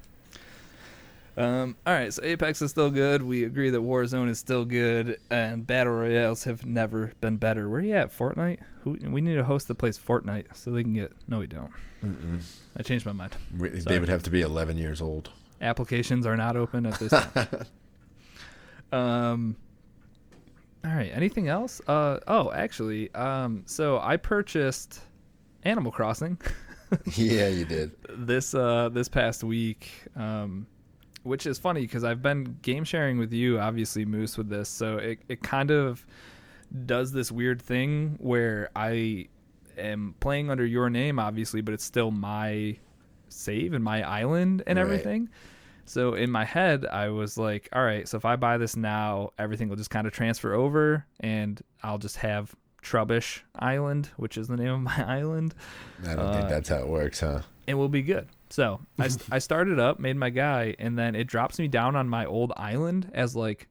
Um, 1.39 1.77
all 1.87 1.93
right, 1.93 2.11
so 2.11 2.23
Apex 2.25 2.63
is 2.63 2.71
still 2.71 2.91
good. 2.91 3.23
We 3.23 3.45
agree 3.45 3.69
that 3.69 3.81
Warzone 3.83 4.31
is 4.31 4.39
still 4.39 4.65
good, 4.65 5.19
and 5.31 5.67
battle 5.67 5.93
royales 5.93 6.45
have 6.45 6.65
never 6.65 7.13
been 7.21 7.37
better. 7.37 7.69
Where 7.69 7.81
are 7.81 7.83
you 7.85 7.93
at, 7.95 8.11
Fortnite? 8.17 8.61
Who, 8.85 8.97
we 9.11 9.21
need 9.21 9.37
a 9.37 9.45
host 9.45 9.69
that 9.69 9.75
plays 9.75 9.99
Fortnite 9.99 10.47
so 10.57 10.71
they 10.71 10.83
can 10.83 10.95
get. 10.95 11.13
No, 11.29 11.41
we 11.41 11.47
don't. 11.47 11.71
Mm-mm. 12.03 12.41
I 12.79 12.83
changed 12.83 13.05
my 13.05 13.13
mind. 13.13 13.37
Re- 13.53 13.69
They 13.69 13.99
would 13.99 14.09
have 14.09 14.23
to 14.23 14.31
be 14.31 14.41
11 14.41 14.79
years 14.79 15.03
old. 15.03 15.29
Applications 15.61 16.25
are 16.25 16.39
not 16.39 16.57
open 16.57 16.87
at 16.87 16.99
this 16.99 17.13
time. 17.35 17.49
um. 18.93 19.57
All 20.87 20.93
right. 20.95 21.11
Anything 21.13 21.49
else? 21.49 21.81
Uh. 21.87 22.21
Oh, 22.29 22.53
actually. 22.53 23.13
Um. 23.15 23.63
So 23.67 23.99
I 23.99 24.17
purchased 24.17 25.01
Animal 25.65 25.91
Crossing 25.93 26.39
yeah, 27.17 27.49
you 27.49 27.65
did. 27.65 27.91
this 28.11 28.55
uh 28.55 28.89
this 28.91 29.09
past 29.09 29.43
week. 29.45 29.91
Um. 30.15 30.67
Which 31.25 31.45
is 31.45 31.59
funny 31.59 31.81
because 31.81 32.05
I've 32.05 32.23
been 32.23 32.57
game 32.63 32.85
sharing 32.85 33.19
with 33.19 33.33
you, 33.33 33.59
obviously 33.59 34.05
Moose, 34.05 34.39
with 34.39 34.49
this. 34.49 34.69
So 34.69 34.99
it 34.99 35.19
it 35.29 35.43
kind 35.43 35.73
of 35.73 36.07
does 36.85 37.11
this 37.11 37.33
weird 37.33 37.61
thing 37.61 38.17
where 38.21 38.71
I 38.77 39.27
am 39.77 40.15
playing 40.21 40.51
under 40.51 40.65
your 40.65 40.89
name, 40.89 41.19
obviously, 41.19 41.63
but 41.63 41.75
it's 41.75 41.83
still 41.85 42.13
my 42.13 42.77
save 43.29 43.73
and 43.75 43.83
my 43.83 44.09
island 44.09 44.63
and 44.69 44.79
Right. 44.79 44.85
everything. 44.85 45.29
So 45.87 46.15
in 46.15 46.31
my 46.31 46.45
head, 46.45 46.85
I 46.85 47.09
was 47.11 47.39
like, 47.39 47.69
all 47.73 47.83
right, 47.85 48.07
so 48.09 48.17
if 48.17 48.25
I 48.25 48.37
buy 48.37 48.59
this 48.59 48.77
now, 48.77 49.31
everything 49.39 49.69
will 49.69 49.77
just 49.77 49.91
kind 49.91 50.07
of 50.07 50.13
transfer 50.13 50.53
over 50.53 51.07
and 51.21 51.61
I'll 51.83 51.99
just 51.99 52.17
have 52.19 52.55
Trubbish 52.83 53.41
Island, 53.59 54.11
which 54.17 54.37
is 54.37 54.49
the 54.49 54.57
name 54.57 54.71
of 54.73 54.81
my 54.81 55.05
island, 55.19 55.55
I 56.05 56.15
don't 56.15 56.27
Uh, 56.27 56.33
think 56.35 56.49
that's 56.49 56.69
how 56.69 56.77
it 56.79 56.89
works, 56.89 57.21
huh? 57.21 57.43
and 57.69 57.79
we'll 57.79 57.89
be 57.89 58.03
good. 58.03 58.29
So 58.51 58.81
I, 58.99 59.09
I 59.33 59.39
started 59.39 59.79
up, 59.81 59.99
made 59.99 60.17
my 60.17 60.31
guy, 60.31 60.75
and 60.79 60.99
then 60.99 61.15
it 61.17 61.25
drops 61.29 61.59
me 61.59 61.67
down 61.69 61.97
on 61.97 62.09
my 62.09 62.27
old 62.27 62.53
island 62.57 63.11
as 63.15 63.35
like 63.35 63.69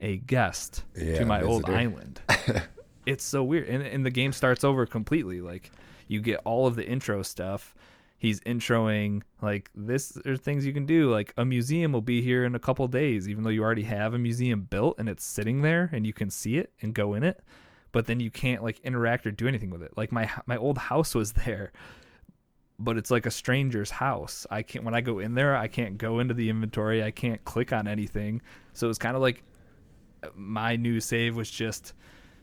a 0.00 0.18
guest 0.18 0.84
Yeah, 0.96 1.18
to 1.18 1.24
my 1.24 1.42
old 1.42 1.68
island. 1.70 2.20
it's 3.06 3.24
so 3.24 3.42
weird. 3.42 3.68
And, 3.68 3.82
and 3.82 4.04
the 4.04 4.10
game 4.10 4.32
starts 4.32 4.64
over 4.64 4.86
completely. 4.86 5.40
Like 5.40 5.70
you 6.08 6.20
get 6.20 6.40
all 6.44 6.66
of 6.66 6.76
the 6.76 6.86
intro 6.86 7.22
stuff. 7.22 7.74
He's 8.24 8.40
introing 8.40 9.20
like 9.42 9.70
this. 9.74 10.08
There's 10.08 10.40
things 10.40 10.64
you 10.64 10.72
can 10.72 10.86
do. 10.86 11.10
Like 11.10 11.34
a 11.36 11.44
museum 11.44 11.92
will 11.92 12.00
be 12.00 12.22
here 12.22 12.46
in 12.46 12.54
a 12.54 12.58
couple 12.58 12.88
days, 12.88 13.28
even 13.28 13.44
though 13.44 13.50
you 13.50 13.62
already 13.62 13.82
have 13.82 14.14
a 14.14 14.18
museum 14.18 14.62
built 14.62 14.98
and 14.98 15.10
it's 15.10 15.22
sitting 15.22 15.60
there 15.60 15.90
and 15.92 16.06
you 16.06 16.14
can 16.14 16.30
see 16.30 16.56
it 16.56 16.72
and 16.80 16.94
go 16.94 17.12
in 17.12 17.22
it. 17.22 17.44
But 17.92 18.06
then 18.06 18.20
you 18.20 18.30
can't 18.30 18.62
like 18.62 18.80
interact 18.80 19.26
or 19.26 19.30
do 19.30 19.46
anything 19.46 19.68
with 19.68 19.82
it. 19.82 19.92
Like 19.98 20.10
my 20.10 20.30
my 20.46 20.56
old 20.56 20.78
house 20.78 21.14
was 21.14 21.32
there, 21.44 21.70
but 22.78 22.96
it's 22.96 23.10
like 23.10 23.26
a 23.26 23.30
stranger's 23.30 23.90
house. 23.90 24.46
I 24.50 24.62
can't 24.62 24.86
when 24.86 24.94
I 24.94 25.02
go 25.02 25.18
in 25.18 25.34
there, 25.34 25.54
I 25.54 25.68
can't 25.68 25.98
go 25.98 26.18
into 26.20 26.32
the 26.32 26.48
inventory. 26.48 27.04
I 27.04 27.10
can't 27.10 27.44
click 27.44 27.74
on 27.74 27.86
anything. 27.86 28.40
So 28.72 28.88
it's 28.88 28.98
kind 28.98 29.16
of 29.16 29.20
like 29.20 29.42
my 30.34 30.76
new 30.76 30.98
save 30.98 31.36
was 31.36 31.50
just 31.50 31.92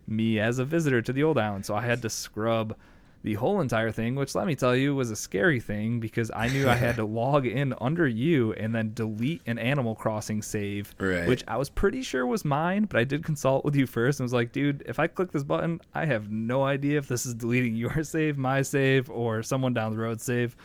me 0.06 0.40
as 0.40 0.60
a 0.60 0.64
visitor 0.64 1.02
to 1.02 1.12
the 1.12 1.24
old 1.24 1.40
island. 1.40 1.66
So 1.66 1.74
I 1.74 1.82
had 1.82 2.04
to 2.04 2.10
scrub 2.12 2.76
the 3.24 3.36
whole 3.36 3.62
entire 3.62 3.92
thing, 3.92 4.16
which 4.16 4.34
let 4.34 4.48
me 4.48 4.56
tell 4.56 4.76
you 4.76 4.96
was 4.96 5.12
a 5.12 5.16
scary 5.16 5.60
thing 5.60 6.00
because 6.00 6.32
I 6.36 6.48
knew 6.48 6.68
I 6.68 6.74
had 6.76 6.96
to 6.96 7.06
log 7.22 7.46
in 7.46 7.74
under 7.80 8.08
you 8.08 8.54
and 8.54 8.74
then 8.74 8.94
delete 8.94 9.42
an 9.46 9.60
Animal 9.60 9.94
Crossing 9.96 10.42
save, 10.42 10.94
Right. 11.00 11.28
which 11.28 11.44
I 11.48 11.58
was 11.58 11.70
pretty 11.70 12.02
sure 12.02 12.26
was 12.26 12.44
mine, 12.44 12.86
but 12.86 13.00
I 13.00 13.04
did 13.04 13.24
consult 13.24 13.64
with 13.64 13.76
you 13.76 13.86
first 13.86 14.20
and 14.20 14.26
was 14.26 14.34
like, 14.34 14.52
dude, 14.52 14.84
if 14.88 14.98
I 15.00 15.08
click 15.08 15.32
this 15.32 15.44
button, 15.44 15.80
I 15.94 16.06
have 16.06 16.32
no 16.32 16.64
idea 16.64 16.98
if 16.98 17.08
this 17.08 17.26
is 17.26 17.34
deleting 17.36 17.76
your 17.76 18.04
save, 18.04 18.38
my 18.38 18.62
save, 18.64 19.10
or 19.10 19.44
someone 19.44 19.74
down 19.74 19.92
the 19.92 20.00
road 20.00 20.20
save. 20.20 20.56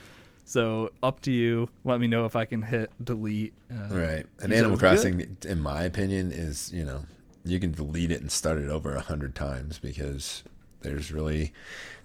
So 0.48 0.92
up 1.02 1.20
to 1.22 1.32
you. 1.32 1.68
Let 1.84 1.98
me 2.00 2.06
know 2.06 2.24
if 2.24 2.36
I 2.36 2.44
can 2.44 2.62
hit 2.62 2.90
delete. 3.02 3.52
Uh, 3.70 3.94
Right. 3.94 4.26
And 4.40 4.52
he 4.52 4.52
said 4.52 4.52
it 4.52 4.56
Animal 4.58 4.70
was 4.70 4.80
good. 4.80 4.88
Crossing, 4.88 5.36
in 5.44 5.60
my 5.60 5.82
opinion, 5.82 6.30
is, 6.32 6.72
you 6.72 6.84
know, 6.84 7.04
you 7.44 7.58
can 7.60 7.72
delete 7.72 8.12
it 8.12 8.20
and 8.20 8.30
start 8.30 8.58
it 8.58 8.70
over 8.70 8.94
a 8.94 9.00
hundred 9.00 9.34
times 9.34 9.78
because 9.80 10.44
there's 10.82 11.10
really, 11.10 11.52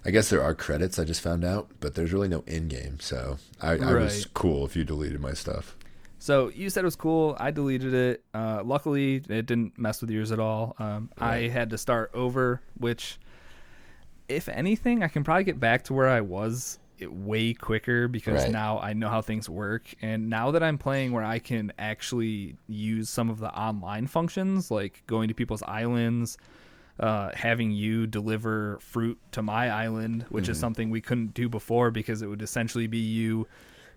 I 0.04 0.10
guess 0.10 0.30
there 0.30 0.42
are 0.42 0.54
credits 0.54 0.98
I 0.98 1.04
just 1.04 1.20
found 1.20 1.44
out, 1.44 1.70
but 1.80 1.94
there's 1.94 2.12
really 2.12 2.28
no 2.28 2.42
in 2.46 2.68
game. 2.68 2.98
So 3.00 3.38
I, 3.60 3.72
I 3.72 3.94
was 3.94 4.26
cool 4.34 4.64
if 4.66 4.74
you 4.74 4.84
deleted 4.84 5.20
my 5.20 5.32
stuff. 5.32 5.76
So 6.18 6.48
you 6.48 6.70
said 6.70 6.82
it 6.82 6.84
was 6.84 6.96
cool. 6.96 7.36
I 7.38 7.50
deleted 7.50 7.94
it. 7.94 8.24
Uh, 8.32 8.62
luckily, 8.64 9.16
it 9.28 9.46
didn't 9.46 9.78
mess 9.78 10.00
with 10.00 10.10
yours 10.10 10.30
at 10.32 10.38
all. 10.38 10.76
Um, 10.78 11.10
I 11.18 11.48
had 11.48 11.70
to 11.70 11.78
start 11.78 12.10
over, 12.14 12.60
which, 12.78 13.18
if 14.28 14.48
anything, 14.48 15.02
I 15.02 15.08
can 15.08 15.24
probably 15.24 15.44
get 15.44 15.58
back 15.58 15.84
to 15.84 15.94
where 15.94 16.08
I 16.08 16.20
was 16.20 16.78
way 17.04 17.54
quicker 17.54 18.06
because 18.06 18.44
Right. 18.44 18.52
now 18.52 18.78
I 18.78 18.92
know 18.92 19.08
how 19.08 19.20
things 19.20 19.48
work. 19.48 19.92
And 20.00 20.30
now 20.30 20.52
that 20.52 20.62
I'm 20.62 20.78
playing 20.78 21.10
where 21.12 21.24
I 21.24 21.40
can 21.40 21.72
actually 21.78 22.56
use 22.68 23.10
some 23.10 23.28
of 23.28 23.40
the 23.40 23.52
online 23.52 24.06
functions, 24.06 24.70
like 24.70 25.02
going 25.08 25.26
to 25.28 25.34
people's 25.34 25.62
islands, 25.64 26.38
uh, 27.02 27.30
having 27.34 27.70
you 27.72 28.06
deliver 28.06 28.78
fruit 28.80 29.18
to 29.32 29.42
my 29.42 29.68
island, 29.70 30.24
which 30.30 30.44
Mm-hmm. 30.44 30.52
is 30.52 30.58
something 30.60 30.88
we 30.90 31.00
couldn't 31.02 31.34
do 31.34 31.48
before 31.48 31.90
because 31.90 32.22
it 32.22 32.28
would 32.28 32.40
essentially 32.42 32.86
be 32.86 32.98
you 32.98 33.46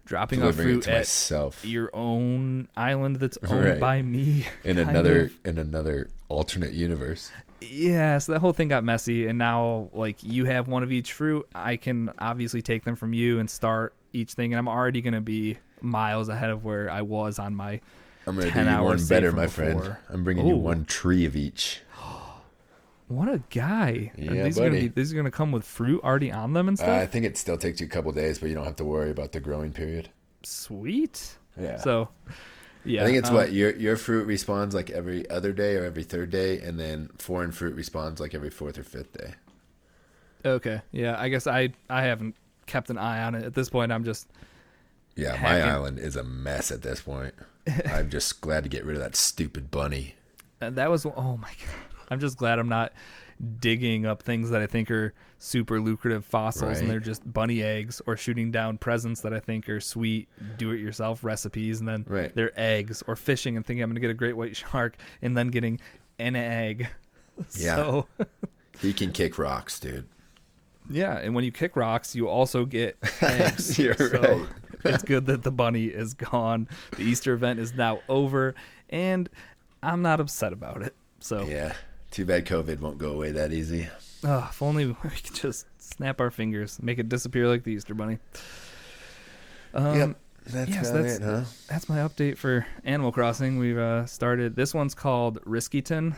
dropping 0.05 0.39
off 0.41 0.55
Delivering 0.55 0.81
fruit 0.81 0.87
at 0.87 0.97
myself 0.99 1.65
your 1.65 1.89
own 1.95 2.67
island 2.77 3.15
that's 3.17 3.37
owned 3.47 3.65
Right. 3.65 3.79
by 3.79 4.01
me. 4.01 4.45
in 4.63 4.77
another 4.77 5.25
of. 5.25 5.33
in 5.45 5.57
another 5.57 6.09
alternate 6.29 6.73
universe. 6.73 7.31
Yeah, 7.61 8.17
so 8.19 8.33
that 8.33 8.39
whole 8.39 8.53
thing 8.53 8.67
got 8.67 8.83
messy, 8.83 9.25
and 9.27 9.37
now 9.39 9.89
like 9.93 10.17
you 10.21 10.45
have 10.45 10.67
one 10.67 10.83
of 10.83 10.91
each 10.91 11.13
fruit. 11.13 11.47
I 11.55 11.77
can 11.77 12.11
obviously 12.19 12.61
take 12.61 12.83
them 12.83 12.95
from 12.95 13.13
you 13.13 13.39
and 13.39 13.49
start 13.49 13.93
each 14.13 14.33
thing, 14.33 14.51
and 14.53 14.59
I'm 14.59 14.67
already 14.67 15.01
gonna 15.01 15.21
be 15.21 15.57
miles 15.81 16.29
ahead 16.29 16.49
of 16.49 16.63
where 16.65 16.89
I 16.89 17.01
was 17.01 17.39
on 17.39 17.55
my. 17.55 17.81
I'm 18.27 18.35
gonna 18.35 18.51
do 18.51 18.59
you 18.59 18.83
one 18.83 19.05
better, 19.07 19.31
my 19.31 19.47
friend. 19.47 19.95
I'm 20.09 20.23
bringing 20.23 20.45
you 20.47 20.55
one 20.55 20.85
tree 20.85 21.25
of 21.25 21.35
each. 21.35 21.81
What 23.07 23.27
a 23.27 23.41
guy! 23.51 24.11
Yeah, 24.17 24.43
these 24.43 24.57
are 24.57 24.61
gonna 24.61 24.71
buddy. 24.71 24.87
be 24.87 24.87
these 24.87 25.13
are 25.13 25.15
gonna 25.15 25.31
come 25.31 25.51
with 25.51 25.63
fruit 25.63 26.03
already 26.03 26.31
on 26.31 26.53
them 26.53 26.67
and 26.67 26.79
Uh, 26.79 26.85
I 26.95 27.05
think 27.05 27.25
it 27.25 27.37
still 27.37 27.57
takes 27.57 27.79
you 27.79 27.85
a 27.85 27.89
couple 27.89 28.11
days, 28.11 28.39
but 28.39 28.49
you 28.49 28.55
don't 28.55 28.65
have 28.65 28.77
to 28.77 28.85
worry 28.85 29.11
about 29.11 29.31
the 29.31 29.39
growing 29.39 29.73
period. 29.73 30.09
Sweet. 30.43 31.37
Yeah. 31.59 31.77
So, 31.77 32.09
yeah, 32.83 33.03
I 33.03 33.05
think 33.05 33.17
it's 33.17 33.29
um, 33.29 33.35
what 33.35 33.53
your 33.53 33.75
your 33.75 33.95
fruit 33.95 34.25
responds 34.25 34.73
like 34.73 34.89
every 34.89 35.29
other 35.29 35.53
day 35.53 35.75
or 35.75 35.85
every 35.85 36.03
third 36.03 36.31
day, 36.31 36.59
and 36.59 36.79
then 36.79 37.09
foreign 37.17 37.51
fruit 37.51 37.75
responds 37.75 38.19
like 38.19 38.33
every 38.33 38.49
fourth 38.49 38.77
or 38.77 38.83
fifth 38.83 39.13
day. 39.13 39.33
Okay, 40.43 40.81
yeah. 40.91 41.15
I 41.19 41.29
guess 41.29 41.47
I 41.47 41.73
I 41.89 42.03
haven't 42.03 42.35
kept 42.65 42.89
an 42.89 42.97
eye 42.97 43.23
on 43.23 43.35
it 43.35 43.43
at 43.43 43.53
this 43.53 43.69
point. 43.69 43.91
I'm 43.91 44.03
just 44.03 44.27
Yeah, 45.15 45.39
my 45.41 45.61
island 45.61 45.99
is 45.99 46.15
a 46.15 46.23
mess 46.23 46.71
at 46.71 46.81
this 46.81 47.01
point. 47.01 47.33
I'm 47.85 48.09
just 48.09 48.41
glad 48.41 48.63
to 48.63 48.69
get 48.69 48.85
rid 48.85 48.95
of 48.95 49.01
that 49.01 49.15
stupid 49.15 49.71
bunny. 49.71 50.15
And 50.61 50.75
that 50.75 50.89
was 50.89 51.05
oh 51.05 51.37
my 51.37 51.49
god. 51.49 51.84
I'm 52.09 52.19
just 52.19 52.37
glad 52.37 52.59
I'm 52.59 52.69
not 52.69 52.93
digging 53.59 54.05
up 54.05 54.23
things 54.23 54.49
that 54.51 54.61
I 54.61 54.67
think 54.67 54.89
are 54.91 55.13
super 55.39 55.81
lucrative 55.81 56.23
fossils 56.25 56.79
and 56.79 56.89
they're 56.89 57.01
just 57.01 57.31
bunny 57.33 57.61
eggs 57.61 58.01
or 58.07 58.15
shooting 58.15 58.49
down 58.49 58.77
presents 58.77 59.19
that 59.21 59.33
I 59.33 59.39
think 59.41 59.67
are 59.67 59.81
sweet 59.81 60.29
do 60.57 60.71
it 60.71 60.79
yourself 60.79 61.21
recipes 61.23 61.79
and 61.81 61.89
then 61.89 62.05
Right. 62.07 62.33
they're 62.33 62.53
eggs 62.57 63.03
or 63.07 63.17
fishing 63.17 63.57
and 63.57 63.65
thinking 63.65 63.83
I'm 63.83 63.89
going 63.89 63.95
to 63.95 64.01
get 64.01 64.09
a 64.09 64.13
great 64.13 64.37
white 64.37 64.55
shark 64.55 64.95
and 65.21 65.35
then 65.37 65.49
getting 65.49 65.79
an 66.19 66.35
egg. 66.35 66.87
Yeah. 67.57 67.75
So, 67.75 68.07
He 68.79 68.93
can 68.93 69.11
kick 69.11 69.37
rocks, 69.37 69.77
dude. 69.81 70.07
yeah, 70.89 71.17
and 71.17 71.35
when 71.35 71.43
you 71.43 71.51
kick 71.51 71.75
rocks, 71.75 72.15
you 72.15 72.29
also 72.29 72.63
get 72.63 72.97
eggs. 73.21 73.77
You're 73.77 73.95
So, 73.95 74.21
right. 74.21 74.47
it's 74.85 75.03
good 75.03 75.25
that 75.25 75.43
the 75.43 75.51
bunny 75.51 75.87
is 75.87 76.13
gone. 76.13 76.69
The 76.95 77.03
Easter 77.03 77.33
event 77.33 77.59
is 77.59 77.73
now 77.73 77.99
over 78.07 78.55
and 78.89 79.27
I'm 79.83 80.01
not 80.01 80.21
upset 80.21 80.53
about 80.53 80.81
it. 80.81 80.95
So, 81.19 81.43
Yeah. 81.43 81.73
Too 82.11 82.25
bad 82.25 82.45
COVID 82.45 82.79
won't 82.79 82.97
go 82.97 83.11
away 83.11 83.31
that 83.31 83.51
easy. 83.51 83.89
Oh, 84.23 84.47
if 84.49 84.61
only 84.61 84.85
we 85.03 85.09
could 85.09 85.33
just 85.35 85.65
snap 85.77 86.19
our 86.21 86.31
fingers, 86.31 86.79
make 86.81 86.97
it 86.99 87.09
disappear 87.09 87.47
like 87.47 87.63
the 87.63 87.71
Easter 87.71 87.93
Bunny. 87.93 88.19
Um, 89.73 89.97
yep. 89.97 90.15
That's 90.47 90.69
yes, 90.69 90.89
about 90.89 90.97
that's- 91.03 91.17
it, 91.17 91.23
huh? 91.23 91.41
That's 91.69 91.89
my 91.89 91.97
update 91.97 92.37
for 92.37 92.65
Animal 92.83 93.11
Crossing. 93.11 93.57
We've 93.57 93.77
uh, 93.77 94.05
started. 94.05 94.55
This 94.55 94.73
one's 94.73 94.93
called 94.93 95.41
Riskyton 95.43 96.15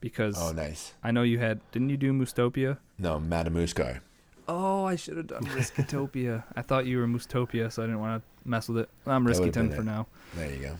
because 0.00 0.36
Oh, 0.40 0.52
nice. 0.52 0.94
I 1.02 1.10
know 1.10 1.22
you 1.22 1.38
had. 1.40 1.60
Didn't 1.72 1.90
you 1.90 1.96
do 1.96 2.12
Moostopia? 2.12 2.78
No, 2.98 3.18
Madamuskar. 3.18 4.00
Oh, 4.46 4.84
I 4.84 4.94
should 4.96 5.16
have 5.16 5.26
done 5.26 5.44
Riskitopia. 5.46 6.44
I 6.54 6.62
thought 6.62 6.86
you 6.86 6.98
were 6.98 7.06
Moostopia, 7.06 7.72
so 7.72 7.82
I 7.82 7.86
didn't 7.86 8.00
want 8.00 8.22
to 8.22 8.48
mess 8.48 8.68
with 8.68 8.78
it. 8.78 8.90
I'm 9.06 9.26
Riskyton 9.26 9.74
for 9.74 9.80
it. 9.80 9.84
now. 9.84 10.06
There 10.36 10.50
you 10.54 10.70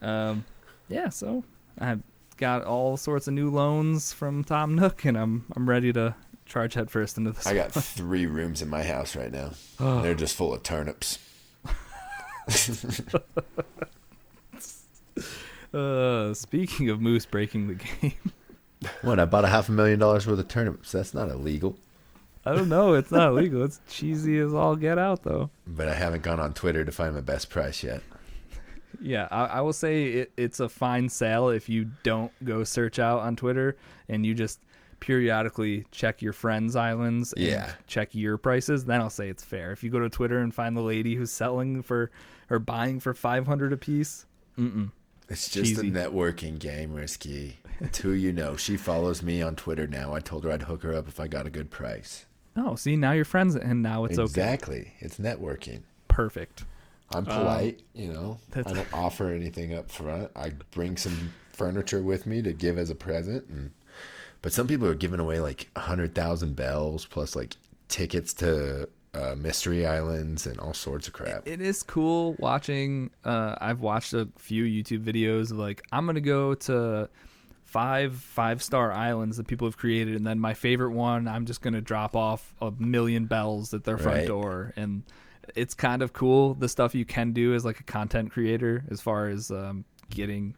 go. 0.00 0.06
Um, 0.08 0.44
yeah, 0.88 1.10
so 1.10 1.44
I've 1.78 2.00
got 2.40 2.64
all 2.64 2.96
sorts 2.96 3.28
of 3.28 3.34
new 3.34 3.50
loans 3.50 4.12
from 4.12 4.42
Tom 4.42 4.74
Nook, 4.74 5.04
and 5.04 5.16
I'm 5.16 5.44
I'm 5.54 5.68
ready 5.68 5.92
to 5.92 6.14
charge 6.46 6.74
headfirst 6.74 7.18
into 7.18 7.30
this. 7.32 7.46
I 7.46 7.54
got 7.54 7.70
three 7.72 8.26
rooms 8.26 8.62
in 8.62 8.68
my 8.68 8.82
house 8.82 9.14
right 9.14 9.30
now. 9.30 9.52
Oh. 9.78 10.02
They're 10.02 10.14
just 10.14 10.34
full 10.34 10.52
of 10.52 10.62
turnips. 10.62 11.18
Uh, 15.72 16.34
speaking 16.34 16.90
of 16.90 17.00
Moose 17.00 17.24
breaking 17.26 17.68
the 17.68 17.74
game, 17.74 18.32
What? 19.02 19.20
I 19.20 19.24
bought 19.24 19.44
a 19.44 19.48
half 19.48 19.68
a 19.68 19.72
million 19.72 20.00
dollars 20.00 20.26
worth 20.26 20.40
of 20.40 20.48
turnips. 20.48 20.90
That's 20.90 21.14
not 21.14 21.28
illegal. 21.30 21.78
I 22.44 22.54
don't 22.54 22.68
know. 22.68 22.94
It's 22.94 23.12
not 23.12 23.28
illegal. 23.28 23.62
It's 23.62 23.80
cheesy 23.88 24.38
as 24.38 24.52
all 24.52 24.74
get 24.74 24.98
out, 24.98 25.22
though. 25.22 25.50
But 25.66 25.86
I 25.86 25.94
haven't 25.94 26.22
gone 26.24 26.40
on 26.40 26.54
Twitter 26.54 26.84
to 26.84 26.90
find 26.90 27.14
my 27.14 27.20
best 27.20 27.50
price 27.50 27.84
yet. 27.84 28.02
Yeah, 29.00 29.28
I, 29.30 29.44
I 29.46 29.60
will 29.60 29.72
say 29.72 30.04
it, 30.06 30.32
it's 30.36 30.60
a 30.60 30.68
fine 30.68 31.08
sale 31.08 31.48
if 31.50 31.68
you 31.68 31.90
don't 32.02 32.32
go 32.44 32.64
search 32.64 32.98
out 32.98 33.20
on 33.20 33.36
Twitter 33.36 33.76
and 34.08 34.24
you 34.24 34.34
just 34.34 34.60
periodically 35.00 35.84
check 35.90 36.22
your 36.22 36.32
friends' 36.32 36.76
islands 36.76 37.32
and 37.32 37.44
Yeah. 37.44 37.72
check 37.86 38.14
your 38.14 38.36
prices. 38.36 38.84
Then 38.84 39.00
I'll 39.00 39.10
say 39.10 39.28
it's 39.28 39.42
fair. 39.44 39.72
If 39.72 39.82
you 39.82 39.90
go 39.90 39.98
to 40.00 40.08
Twitter 40.10 40.38
and 40.40 40.54
find 40.54 40.76
the 40.76 40.82
lady 40.82 41.14
who's 41.14 41.30
selling 41.32 41.82
for 41.82 42.10
or 42.50 42.58
buying 42.58 43.00
for 43.00 43.14
five 43.14 43.46
hundred 43.46 43.72
a 43.72 43.76
piece, 43.76 44.26
mm-mm. 44.58 44.90
It's 45.28 45.48
just 45.48 45.76
Cheesy. 45.76 45.88
a 45.88 45.90
networking 45.92 46.58
game, 46.58 46.92
Risky. 46.92 47.58
It's 47.80 47.98
who 47.98 48.10
you 48.10 48.32
know. 48.32 48.56
She 48.56 48.76
follows 48.76 49.22
me 49.22 49.40
on 49.42 49.54
Twitter 49.54 49.86
now. 49.86 50.12
I 50.12 50.18
told 50.20 50.42
her 50.44 50.50
I'd 50.50 50.62
hook 50.62 50.82
her 50.82 50.92
up 50.94 51.06
if 51.06 51.20
I 51.20 51.28
got 51.28 51.46
a 51.46 51.50
good 51.50 51.70
price. 51.70 52.26
Oh, 52.56 52.74
see, 52.74 52.96
now 52.96 53.12
you're 53.12 53.24
friends, 53.24 53.54
and 53.54 53.80
now 53.80 54.04
it's 54.04 54.18
okay. 54.18 54.24
exactly. 54.24 54.92
It's 54.98 55.18
networking. 55.18 55.82
Perfect. 56.08 56.64
I'm 57.12 57.24
polite, 57.24 57.80
you 57.94 58.12
know. 58.12 58.38
I 58.54 58.62
don't 58.62 58.92
offer 58.94 59.30
anything 59.30 59.74
up 59.74 59.90
front. 59.90 60.30
I 60.36 60.50
bring 60.70 60.96
some 60.96 61.32
furniture 61.52 62.02
with 62.02 62.26
me 62.26 62.40
to 62.42 62.52
give 62.52 62.78
as 62.78 62.90
a 62.90 62.94
present, 62.94 63.46
and 63.48 63.72
but 64.42 64.52
some 64.52 64.66
people 64.66 64.86
are 64.86 64.94
giving 64.94 65.20
away 65.20 65.40
like 65.40 65.68
a 65.76 65.80
hundred 65.80 66.14
thousand 66.14 66.56
bells 66.56 67.04
plus 67.06 67.34
like 67.34 67.56
tickets 67.88 68.32
to 68.34 68.88
uh, 69.12 69.34
mystery 69.36 69.84
islands 69.86 70.46
and 70.46 70.58
all 70.60 70.72
sorts 70.72 71.08
of 71.08 71.12
crap. 71.12 71.46
It 71.48 71.60
is 71.60 71.82
cool 71.82 72.36
watching. 72.38 73.10
Uh, 73.24 73.56
I've 73.60 73.80
watched 73.80 74.14
a 74.14 74.28
few 74.38 74.64
YouTube 74.64 75.04
videos 75.04 75.50
of 75.50 75.58
like 75.58 75.82
I'm 75.90 76.06
gonna 76.06 76.20
go 76.20 76.54
to 76.54 77.08
five 77.64 78.14
five 78.16 78.62
star 78.62 78.92
islands 78.92 79.36
that 79.36 79.46
people 79.48 79.66
have 79.66 79.76
created, 79.76 80.14
and 80.14 80.24
then 80.26 80.38
my 80.38 80.54
favorite 80.54 80.92
one, 80.92 81.26
I'm 81.26 81.44
just 81.44 81.60
gonna 81.60 81.80
drop 81.80 82.14
off 82.14 82.54
a 82.62 82.70
million 82.78 83.26
bells 83.26 83.74
at 83.74 83.82
their 83.84 83.98
front 83.98 84.18
Right. 84.18 84.26
door, 84.28 84.72
and 84.76 85.02
it's 85.54 85.74
kind 85.74 86.02
of 86.02 86.12
cool. 86.12 86.54
The 86.54 86.68
stuff 86.68 86.94
you 86.94 87.04
can 87.04 87.32
do 87.32 87.54
as 87.54 87.64
like 87.64 87.80
a 87.80 87.84
content 87.84 88.30
creator 88.32 88.84
as 88.90 89.00
far 89.00 89.28
as 89.28 89.50
um, 89.50 89.84
getting 90.10 90.54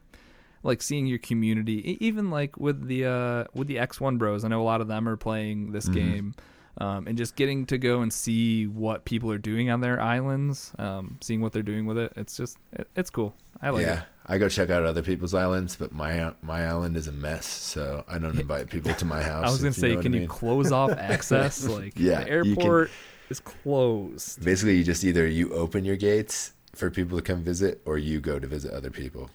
like 0.62 0.80
seeing 0.80 1.06
your 1.06 1.18
community. 1.18 1.96
Even 2.04 2.30
like 2.30 2.56
with 2.56 2.86
the 2.86 3.04
uh 3.06 3.44
with 3.54 3.66
the 3.68 3.76
x1 3.76 4.18
bros 4.18 4.44
i 4.44 4.48
know 4.48 4.60
a 4.60 4.64
lot 4.64 4.80
of 4.80 4.88
them 4.88 5.08
are 5.08 5.16
playing 5.16 5.72
this 5.72 5.88
game 5.88 6.34
um, 6.78 7.06
and 7.06 7.18
just 7.18 7.36
getting 7.36 7.66
to 7.66 7.76
go 7.76 8.00
and 8.00 8.12
see 8.12 8.66
what 8.66 9.04
people 9.04 9.30
are 9.30 9.38
doing 9.38 9.68
on 9.70 9.80
their 9.80 10.00
islands 10.00 10.72
um, 10.78 11.18
seeing 11.20 11.40
what 11.40 11.52
they're 11.52 11.62
doing 11.62 11.84
with 11.84 11.98
it 11.98 12.12
it's 12.16 12.36
just 12.36 12.56
it, 12.72 12.88
it's 12.96 13.10
cool. 13.10 13.34
I 13.60 13.70
like 13.70 13.82
yeah, 13.86 14.00
it. 14.00 14.04
I 14.26 14.38
go 14.38 14.48
check 14.48 14.70
out 14.70 14.84
other 14.84 15.02
people's 15.02 15.34
islands, 15.34 15.76
but 15.76 15.92
my 15.92 16.32
my 16.42 16.66
island 16.66 16.96
is 16.96 17.06
a 17.06 17.12
mess, 17.12 17.46
so 17.46 18.04
I 18.08 18.18
don't 18.18 18.36
invite 18.38 18.70
people 18.70 18.92
to 18.94 19.04
my 19.04 19.22
house. 19.22 19.44
i 19.46 19.50
was 19.50 19.58
gonna 19.58 19.68
you 19.68 19.72
say 19.72 19.94
know 19.94 20.02
can 20.02 20.14
I 20.14 20.18
you 20.18 20.26
close 20.28 20.72
off 20.72 20.90
access 20.98 21.64
like 21.68 21.92
Yeah, 21.96 22.24
the 22.24 22.30
you 22.44 22.56
can- 22.56 22.62
airport 22.62 22.90
is 23.32 23.40
closed 23.40 24.44
Basically, 24.44 24.76
you 24.76 24.84
just 24.84 25.02
either 25.04 25.26
you 25.26 25.52
open 25.52 25.84
your 25.84 25.96
gates 25.96 26.52
for 26.74 26.90
people 26.90 27.18
to 27.18 27.22
come 27.24 27.42
visit, 27.42 27.80
or 27.84 27.98
you 27.98 28.20
go 28.20 28.38
to 28.38 28.46
visit 28.46 28.72
other 28.72 28.90
people. 28.90 29.28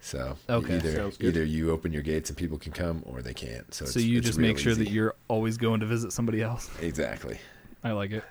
So 0.00 0.36
Okay, 0.48 0.76
either 0.76 1.12
either 1.20 1.44
you 1.44 1.70
open 1.70 1.92
your 1.92 2.02
gates 2.02 2.30
and 2.30 2.36
people 2.36 2.56
can 2.58 2.72
come, 2.72 3.02
or 3.04 3.20
they 3.22 3.34
can't. 3.34 3.72
So 3.74 3.84
so 3.84 3.98
it's, 3.98 4.06
you 4.08 4.18
it's 4.18 4.26
just 4.28 4.38
make 4.38 4.58
sure 4.58 4.74
that 4.74 4.88
you're 4.90 5.14
always 5.28 5.58
going 5.58 5.80
to 5.80 5.86
visit 5.86 6.12
somebody 6.12 6.40
else 6.42 6.70
exactly. 6.80 7.38
I 7.84 7.92
like 7.92 8.10
it. 8.12 8.24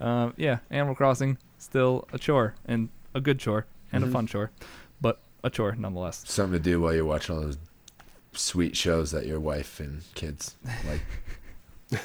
Um, 0.00 0.34
yeah, 0.36 0.58
Animal 0.70 0.94
Crossing 0.94 1.36
still 1.58 2.06
a 2.12 2.18
chore 2.18 2.54
and 2.66 2.88
a 3.14 3.20
good 3.20 3.38
chore 3.38 3.66
and 3.92 4.04
Mhm. 4.04 4.08
a 4.08 4.10
fun 4.10 4.26
chore, 4.26 4.50
but 5.00 5.20
a 5.42 5.50
chore 5.50 5.74
nonetheless. 5.76 6.22
Something 6.26 6.58
to 6.60 6.70
do 6.70 6.80
while 6.80 6.94
you're 6.94 7.04
watching 7.04 7.34
all 7.36 7.42
those 7.42 7.58
sweet 8.32 8.76
shows 8.76 9.10
that 9.12 9.26
your 9.26 9.40
wife 9.40 9.80
and 9.80 10.02
kids 10.14 10.54
like. 10.86 11.02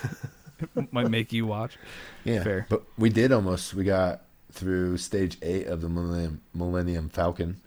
Might 0.91 1.09
make 1.09 1.31
you 1.33 1.45
watch. 1.45 1.77
Yeah, 2.23 2.43
Fair. 2.43 2.65
But 2.69 2.83
we 2.97 3.09
did 3.09 3.31
almost. 3.31 3.73
We 3.73 3.83
got 3.83 4.21
through 4.51 4.97
stage 4.97 5.37
eight 5.41 5.67
of 5.67 5.81
the 5.81 5.89
Millennium 5.89 6.41
Millennium 6.53 7.09
Falcon. 7.09 7.61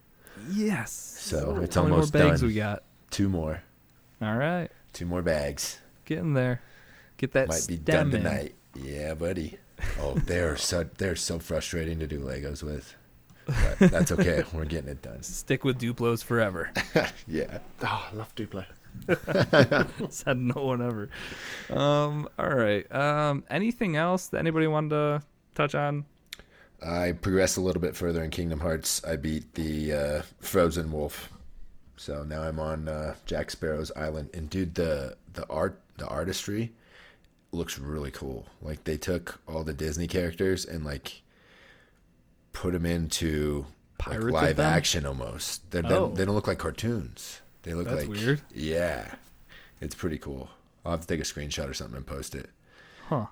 Yes. 0.50 0.90
So 0.92 1.58
it's 1.62 1.74
How 1.76 1.82
many 1.82 1.90
more 1.90 1.98
almost 2.00 2.12
bags 2.12 2.40
done. 2.40 2.48
we 2.48 2.54
got? 2.54 2.82
Two 3.10 3.28
more. 3.28 3.62
All 4.20 4.36
right, 4.36 4.68
Two 4.92 5.06
more 5.06 5.22
bags. 5.22 5.78
getting 6.04 6.34
there. 6.34 6.60
Get 7.16 7.32
that 7.32 7.48
Might 7.48 7.66
be 7.68 7.76
done 7.76 8.06
in. 8.06 8.22
tonight. 8.22 8.54
Yeah, 8.74 9.14
buddy. 9.14 9.58
Oh, 10.00 10.14
they're 10.14 10.56
so 10.56 10.84
they're 10.98 11.16
so 11.16 11.38
frustrating 11.38 11.98
to 12.00 12.06
do 12.06 12.20
Legos 12.20 12.62
with. 12.62 12.94
But 13.46 13.90
that's 13.90 14.12
okay. 14.12 14.44
We're 14.52 14.64
getting 14.64 14.88
it 14.90 15.02
done. 15.02 15.22
Stick 15.22 15.64
with 15.64 15.80
Duplos 15.80 16.22
forever. 16.22 16.70
Yeah. 17.26 17.58
Oh, 17.82 18.08
I 18.12 18.14
love 18.16 18.34
Duplo. 18.34 18.64
Said 20.10 20.38
no 20.38 20.62
one 20.62 20.82
ever. 20.82 21.08
Um. 21.70 22.28
All 22.38 22.54
right. 22.54 22.90
Um. 22.94 23.44
Anything 23.50 23.96
else 23.96 24.28
that 24.28 24.38
anybody 24.38 24.66
wanted 24.66 24.90
to 24.90 25.22
touch 25.54 25.74
on? 25.74 26.04
I 26.84 27.12
progressed 27.12 27.56
a 27.56 27.60
little 27.60 27.80
bit 27.80 27.94
further 27.96 28.22
in 28.24 28.30
Kingdom 28.30 28.60
Hearts. 28.60 29.04
I 29.04 29.16
beat 29.16 29.54
the 29.54 29.92
uh, 29.92 30.22
Frozen 30.40 30.90
Wolf. 30.90 31.30
So 31.96 32.24
now 32.24 32.42
I'm 32.42 32.58
on 32.58 32.88
uh, 32.88 33.14
Jack 33.26 33.50
Sparrow's 33.50 33.92
island, 33.94 34.30
and 34.34 34.50
dude, 34.50 34.74
the 34.74 35.16
the 35.34 35.46
art, 35.48 35.80
the 35.98 36.06
artistry 36.06 36.72
looks 37.52 37.78
really 37.78 38.10
cool. 38.10 38.46
Like 38.60 38.84
they 38.84 38.96
took 38.96 39.40
all 39.46 39.62
the 39.62 39.74
Disney 39.74 40.06
characters 40.08 40.64
and 40.64 40.84
like 40.84 41.22
put 42.52 42.72
them 42.72 42.86
into 42.86 43.66
like, 44.08 44.20
live 44.20 44.56
them? 44.56 44.66
action 44.72 45.06
almost. 45.06 45.70
They're, 45.70 45.82
Oh. 45.86 46.08
they 46.08 46.24
don't 46.24 46.34
look 46.34 46.46
like 46.48 46.58
cartoons. 46.58 47.41
They 47.62 47.74
look 47.74 47.86
That's 47.88 48.02
like 48.02 48.08
weird. 48.08 48.40
Yeah, 48.54 49.14
it's 49.80 49.94
pretty 49.94 50.18
cool. 50.18 50.48
I'll 50.84 50.92
have 50.92 51.00
to 51.02 51.06
take 51.06 51.20
a 51.20 51.22
screenshot 51.24 51.68
or 51.68 51.74
something 51.74 51.96
and 51.96 52.06
post 52.06 52.34
it. 52.34 52.50
Huh. 53.08 53.26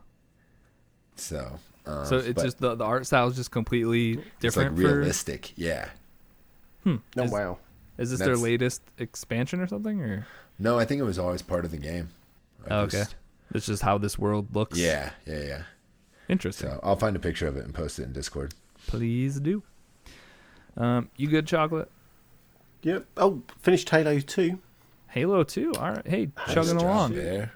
So, 1.17 1.59
um, 1.87 2.07
So 2.07 2.19
it's 2.19 2.33
but 2.35 2.45
just 2.45 2.59
the, 2.59 2.75
the 2.77 2.85
art 2.85 3.07
style 3.07 3.27
is 3.29 3.37
just 3.37 3.51
completely 3.51 4.15
different. 4.15 4.35
it's 4.43 4.57
like 4.57 4.67
different. 4.77 4.79
for, 4.91 4.99
realistic. 4.99 5.53
Yeah. 5.59 5.89
Oh 6.87 6.99
Is- 7.17 7.31
wow. 7.31 7.59
is 7.99 8.11
this 8.11 8.21
their 8.21 8.37
latest 8.37 8.83
expansion 8.99 9.61
or 9.61 9.67
something? 9.67 10.01
Or 10.01 10.27
No, 10.59 10.79
I 10.79 10.85
think 10.85 11.01
it 11.01 11.05
was 11.05 11.19
always 11.19 11.43
part 11.43 11.65
of 11.65 11.71
the 11.73 11.77
game. 11.77 12.11
I 12.69 12.75
Oh, 12.75 12.81
okay. 12.83 12.99
just- 13.01 13.17
it's 13.53 13.67
just 13.67 13.83
how 13.83 13.99
this 13.99 14.17
world 14.19 14.55
looks. 14.55 14.79
Yeah, 14.79 15.11
yeah, 15.27 15.43
yeah. 15.43 15.63
Interesting. 16.29 16.71
So 16.71 16.81
I'll 16.85 16.95
find 16.97 17.17
a 17.17 17.19
picture 17.19 17.49
of 17.49 17.57
it 17.57 17.65
and 17.65 17.75
post 17.75 17.99
it 17.99 18.05
in 18.05 18.13
Discord. 18.13 18.55
Please 18.87 19.41
do. 19.41 19.65
Um, 20.77 21.11
you 21.17 21.27
good, 21.27 21.49
chocolate? 21.49 21.91
Yep. 22.83 23.07
Oh, 23.17 23.43
finished 23.61 23.89
Halo 23.91 24.21
2. 24.21 24.59
Halo 25.09 25.43
two. 25.43 25.73
All 25.75 25.91
right. 25.91 26.07
Hey, 26.07 26.29
chugging 26.53 26.77
along. 26.77 27.15
There. 27.15 27.53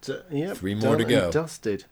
D- 0.00 0.16
yep, 0.32 0.56
Three 0.56 0.74
more 0.74 0.96
to 0.96 1.04
done 1.04 1.12
and 1.12 1.32
go. 1.32 1.32
Dusted. 1.32 1.84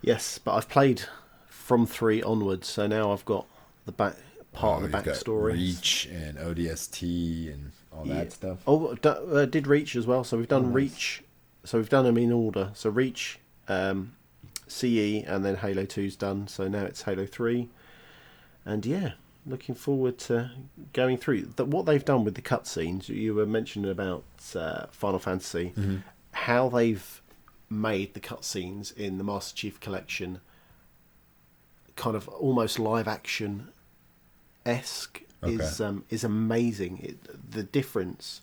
Yes, 0.00 0.38
but 0.38 0.54
I've 0.54 0.68
played 0.68 1.02
from 1.46 1.86
three 1.86 2.22
onwards, 2.22 2.68
so 2.68 2.86
now 2.86 3.12
I've 3.12 3.24
got 3.26 3.46
the 3.84 3.92
back 3.92 4.16
part 4.52 4.80
Oh, 4.80 4.84
of 4.86 4.90
the 4.92 4.96
backstory. 4.98 5.52
Reach 5.52 6.06
and 6.10 6.38
ODST 6.38 7.52
and 7.52 7.72
all 7.92 8.06
Yeah. 8.06 8.14
that 8.14 8.32
stuff. 8.32 8.58
Oh, 8.66 8.94
d- 8.94 9.08
uh, 9.10 9.44
did 9.44 9.66
Reach 9.66 9.94
as 9.94 10.06
well. 10.06 10.24
So 10.24 10.38
we've 10.38 10.48
done 10.48 10.62
Oh, 10.64 10.66
nice. 10.68 10.74
Reach. 10.74 11.22
So 11.64 11.76
we've 11.78 11.88
done 11.90 12.04
them 12.06 12.16
in 12.18 12.32
order. 12.32 12.70
So 12.74 12.88
Reach, 12.90 13.38
um, 13.68 14.14
CE, 14.66 15.22
and 15.26 15.44
then 15.44 15.56
Halo 15.56 15.84
2's 15.84 16.16
done. 16.16 16.48
So 16.48 16.66
now 16.68 16.84
it's 16.84 17.02
Halo 17.02 17.26
3. 17.26 17.68
And 18.64 18.86
yeah, 18.86 19.12
looking 19.46 19.74
forward 19.74 20.18
to 20.18 20.50
going 20.92 21.18
through. 21.18 21.42
The, 21.56 21.64
what 21.64 21.86
they've 21.86 22.04
done 22.04 22.24
with 22.24 22.34
the 22.34 22.42
cutscenes, 22.42 23.08
you 23.08 23.34
were 23.34 23.46
mentioning 23.46 23.90
about 23.90 24.24
uh, 24.54 24.86
Final 24.90 25.18
Fantasy, 25.18 25.72
Mm-hmm. 25.76 25.96
how 26.32 26.68
they've 26.68 27.20
made 27.70 28.14
the 28.14 28.20
cutscenes 28.20 28.96
in 28.96 29.18
the 29.18 29.24
Master 29.24 29.54
Chief 29.56 29.80
Collection 29.80 30.40
kind 31.96 32.16
of 32.16 32.26
almost 32.28 32.78
live 32.78 33.06
action 33.06 33.68
esque 34.66 35.22
is 35.42 35.80
um, 35.80 36.04
is 36.08 36.24
amazing. 36.24 36.98
It, 37.02 37.50
the 37.52 37.62
difference 37.62 38.40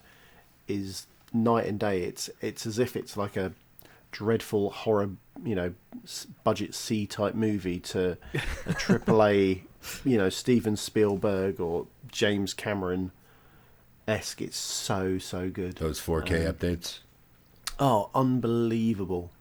is 0.68 1.08
night 1.34 1.66
and 1.66 1.80
day. 1.80 2.04
It's 2.04 2.30
it's 2.42 2.66
as 2.68 2.78
if 2.80 2.96
it's 2.96 3.18
like 3.18 3.36
a 3.38 3.54
dreadful 4.12 4.70
horror, 4.70 5.10
you 5.44 5.56
know, 5.56 5.74
budget 6.44 6.76
C 6.76 7.08
type 7.08 7.34
movie 7.34 7.80
to 7.80 8.18
a 8.68 8.74
triple 8.76 9.24
A, 9.24 9.64
you 10.06 10.18
know, 10.18 10.30
Steven 10.30 10.76
Spielberg 10.76 11.60
or 11.60 11.88
James 12.12 12.54
Cameron 12.54 13.12
esque. 14.08 14.42
It's 14.42 14.58
so 14.58 15.18
so 15.18 15.50
good. 15.50 15.76
Those 15.78 16.00
4K 16.00 16.48
Um, 16.48 16.54
updates. 16.54 17.00
Oh, 17.80 18.10
unbelievable! 18.14 19.32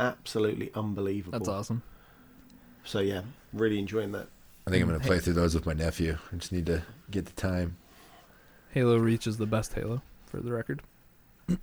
Absolutely 0.00 0.70
unbelievable. 0.74 1.38
That's 1.38 1.48
awesome. 1.48 1.82
So 2.84 3.00
yeah, 3.00 3.22
really 3.52 3.78
enjoying 3.78 4.12
that. 4.12 4.28
I 4.66 4.70
think 4.70 4.82
I'm 4.82 4.88
going 4.88 5.00
to 5.00 5.06
play 5.06 5.20
through 5.20 5.34
those 5.34 5.54
with 5.54 5.64
my 5.64 5.74
nephew. 5.74 6.18
I 6.32 6.36
just 6.36 6.50
need 6.50 6.66
to 6.66 6.82
get 7.10 7.26
the 7.26 7.32
time. 7.32 7.76
Halo 8.72 8.96
Reach 8.96 9.26
is 9.28 9.36
the 9.36 9.46
best 9.46 9.74
Halo, 9.74 10.02
for 10.26 10.38
the 10.40 10.52
record. 10.52 10.82
Oh, 11.48 11.58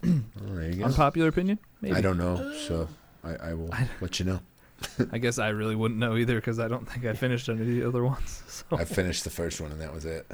there 0.55 0.69
you 0.69 0.75
go. 0.75 0.85
Unpopular 0.85 1.27
opinion? 1.27 1.59
Maybe. 1.81 1.95
I 1.95 2.01
don't 2.01 2.17
know, 2.17 2.53
so 2.67 2.87
I, 3.23 3.35
I 3.35 3.53
will 3.53 3.69
let 3.99 4.17
you 4.19 4.25
know. 4.25 4.39
I 5.11 5.17
guess 5.17 5.39
I 5.39 5.49
really 5.49 5.75
wouldn't 5.75 5.99
know 5.99 6.15
either 6.17 6.35
because 6.35 6.59
I 6.59 6.67
don't 6.67 6.87
think 6.89 7.05
I 7.05 7.13
finished 7.13 7.49
any 7.49 7.61
of 7.61 7.67
the 7.67 7.87
other 7.87 8.03
ones. 8.03 8.41
So 8.47 8.77
I 8.77 8.85
finished 8.85 9.23
the 9.23 9.29
first 9.31 9.59
one 9.59 9.71
and 9.71 9.81
that 9.81 9.93
was 9.93 10.05
it. 10.05 10.25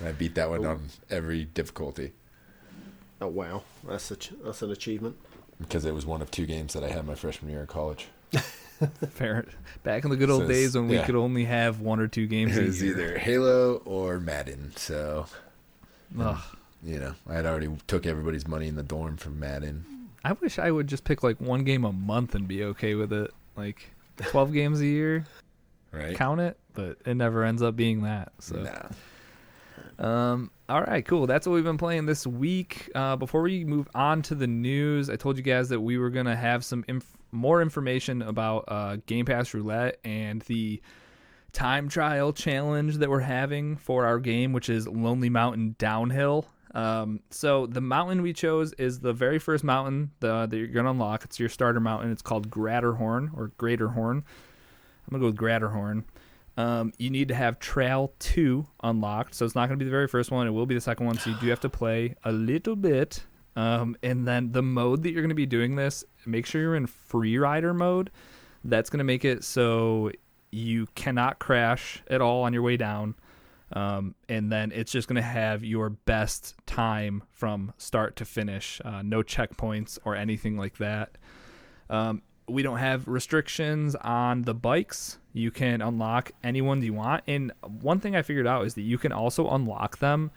And 0.00 0.08
I 0.08 0.12
beat 0.12 0.34
that 0.36 0.48
one 0.50 0.64
Oh. 0.64 0.70
on 0.70 0.88
every 1.10 1.44
difficulty 1.44 2.12
Oh 3.20 3.26
wow, 3.28 3.62
that's 3.86 4.10
a 4.10 4.16
ch- 4.16 4.32
that's 4.44 4.62
an 4.62 4.70
achievement. 4.70 5.16
because 5.60 5.84
it 5.84 5.92
was 5.94 6.04
one 6.06 6.20
of 6.22 6.30
two 6.30 6.46
games 6.46 6.72
that 6.74 6.82
I 6.84 6.88
had 6.88 7.06
my 7.06 7.14
freshman 7.14 7.50
year 7.50 7.60
in 7.62 7.66
college. 7.66 8.08
fair. 9.10 9.46
Back 9.84 10.04
in 10.04 10.10
the 10.10 10.16
good 10.16 10.30
old 10.30 10.42
So 10.42 10.48
days 10.48 10.74
when 10.74 10.88
we 10.88 10.96
yeah. 10.96 11.04
could 11.06 11.14
only 11.16 11.44
have 11.44 11.80
one 11.80 11.98
or 12.00 12.08
two 12.08 12.26
games. 12.26 12.56
It 12.56 12.62
a 12.62 12.66
was 12.66 12.82
year. 12.82 12.92
either 12.92 13.18
Halo 13.18 13.76
or 13.86 14.20
Madden. 14.20 14.72
So, 14.76 15.26
Ugh. 16.18 16.38
you 16.84 16.98
know, 16.98 17.14
I 17.28 17.34
had 17.34 17.46
already 17.46 17.68
took 17.86 18.04
everybody's 18.06 18.46
money 18.46 18.68
in 18.68 18.76
the 18.76 18.82
dorm 18.82 19.16
from 19.16 19.40
Madden. 19.40 19.84
I 20.24 20.32
wish 20.32 20.58
I 20.58 20.70
would 20.70 20.86
just 20.88 21.04
pick 21.04 21.22
like 21.22 21.40
one 21.40 21.64
game 21.64 21.84
a 21.84 21.92
month 21.92 22.34
and 22.34 22.46
be 22.46 22.62
okay 22.64 22.94
with 22.94 23.12
it. 23.12 23.32
Like 23.56 23.90
twelve 24.16 24.52
games 24.52 24.80
a 24.80 24.86
year, 24.86 25.24
Right? 25.92 26.16
count 26.16 26.40
it, 26.40 26.56
but 26.74 26.98
it 27.06 27.14
never 27.14 27.44
ends 27.44 27.62
up 27.62 27.76
being 27.76 28.02
that. 28.02 28.32
So. 28.40 28.56
Nah. 28.56 28.88
Um. 29.98 30.50
All 30.68 30.82
right. 30.82 31.04
Cool. 31.06 31.26
That's 31.26 31.46
what 31.46 31.54
we've 31.54 31.64
been 31.64 31.78
playing 31.78 32.06
this 32.06 32.26
week. 32.26 32.90
Uh, 32.94 33.16
before 33.16 33.42
we 33.42 33.64
move 33.64 33.88
on 33.94 34.20
to 34.22 34.34
the 34.34 34.46
news, 34.46 35.08
I 35.08 35.16
told 35.16 35.36
you 35.36 35.42
guys 35.42 35.68
that 35.68 35.80
we 35.80 35.96
were 35.98 36.10
gonna 36.10 36.36
have 36.36 36.64
some 36.64 36.84
inf- 36.88 37.16
more 37.32 37.62
information 37.62 38.22
about 38.22 38.64
uh, 38.68 38.96
Game 39.06 39.24
Pass 39.26 39.54
Roulette 39.54 39.98
and 40.04 40.42
the 40.42 40.80
time 41.52 41.88
trial 41.88 42.32
challenge 42.32 42.96
that 42.96 43.08
we're 43.08 43.20
having 43.20 43.76
for 43.76 44.04
our 44.04 44.18
game, 44.18 44.52
which 44.52 44.68
is 44.68 44.86
Lonely 44.86 45.30
Mountain 45.30 45.76
Downhill. 45.78 46.46
Um, 46.74 47.20
so 47.30 47.66
the 47.66 47.80
mountain 47.80 48.22
we 48.22 48.32
chose 48.32 48.72
is 48.74 49.00
the 49.00 49.12
very 49.12 49.38
first 49.38 49.64
mountain 49.64 50.10
the, 50.20 50.46
that 50.46 50.56
you're 50.56 50.66
gonna 50.68 50.90
unlock. 50.90 51.24
It's 51.24 51.38
your 51.38 51.48
starter 51.48 51.80
mountain. 51.80 52.10
It's 52.12 52.22
called 52.22 52.50
Gratterhorn 52.50 53.36
or 53.36 53.52
Greater 53.56 53.88
Horn. 53.88 54.18
I'm 54.18 55.10
gonna 55.10 55.20
go 55.20 55.26
with 55.26 55.36
Gratterhorn. 55.36 56.04
Um, 56.56 56.92
you 56.98 57.10
need 57.10 57.28
to 57.28 57.34
have 57.34 57.58
Trail 57.58 58.12
2 58.18 58.66
unlocked. 58.82 59.34
So 59.34 59.44
it's 59.44 59.54
not 59.54 59.68
going 59.68 59.78
to 59.78 59.84
be 59.84 59.84
the 59.84 59.90
very 59.90 60.08
first 60.08 60.30
one. 60.30 60.46
It 60.46 60.50
will 60.50 60.66
be 60.66 60.74
the 60.74 60.80
second 60.80 61.06
one. 61.06 61.18
So 61.18 61.30
you 61.30 61.36
do 61.40 61.48
have 61.48 61.60
to 61.60 61.68
play 61.68 62.14
a 62.24 62.32
little 62.32 62.76
bit. 62.76 63.24
Um, 63.56 63.96
and 64.02 64.26
then 64.26 64.52
the 64.52 64.62
mode 64.62 65.02
that 65.02 65.12
you're 65.12 65.22
going 65.22 65.28
to 65.28 65.34
be 65.34 65.46
doing 65.46 65.76
this, 65.76 66.04
make 66.24 66.46
sure 66.46 66.60
you're 66.60 66.76
in 66.76 66.86
free 66.86 67.38
rider 67.38 67.74
mode. 67.74 68.10
That's 68.64 68.90
going 68.90 68.98
to 68.98 69.04
make 69.04 69.24
it 69.24 69.44
so 69.44 70.10
you 70.50 70.86
cannot 70.94 71.38
crash 71.38 72.02
at 72.08 72.20
all 72.20 72.42
on 72.42 72.52
your 72.52 72.62
way 72.62 72.76
down. 72.76 73.14
Um, 73.72 74.14
and 74.28 74.50
then 74.50 74.70
it's 74.72 74.92
just 74.92 75.08
going 75.08 75.16
to 75.16 75.22
have 75.22 75.64
your 75.64 75.90
best 75.90 76.54
time 76.66 77.24
from 77.32 77.72
start 77.78 78.16
to 78.16 78.24
finish. 78.24 78.80
Uh, 78.84 79.02
no 79.02 79.22
checkpoints 79.22 79.98
or 80.04 80.14
anything 80.14 80.56
like 80.56 80.78
that. 80.78 81.18
Um, 81.90 82.22
we 82.48 82.62
don't 82.62 82.78
have 82.78 83.08
restrictions 83.08 83.96
on 83.96 84.42
the 84.42 84.54
bikes. 84.54 85.18
You 85.32 85.50
can 85.50 85.82
unlock 85.82 86.30
any 86.44 86.62
ones 86.62 86.84
you 86.84 86.94
want. 86.94 87.24
And 87.26 87.52
one 87.80 87.98
thing 87.98 88.14
I 88.14 88.22
figured 88.22 88.46
out 88.46 88.66
is 88.66 88.74
that 88.74 88.82
you 88.82 88.98
can 88.98 89.10
also 89.10 89.48
unlock 89.50 89.98
them 89.98 90.30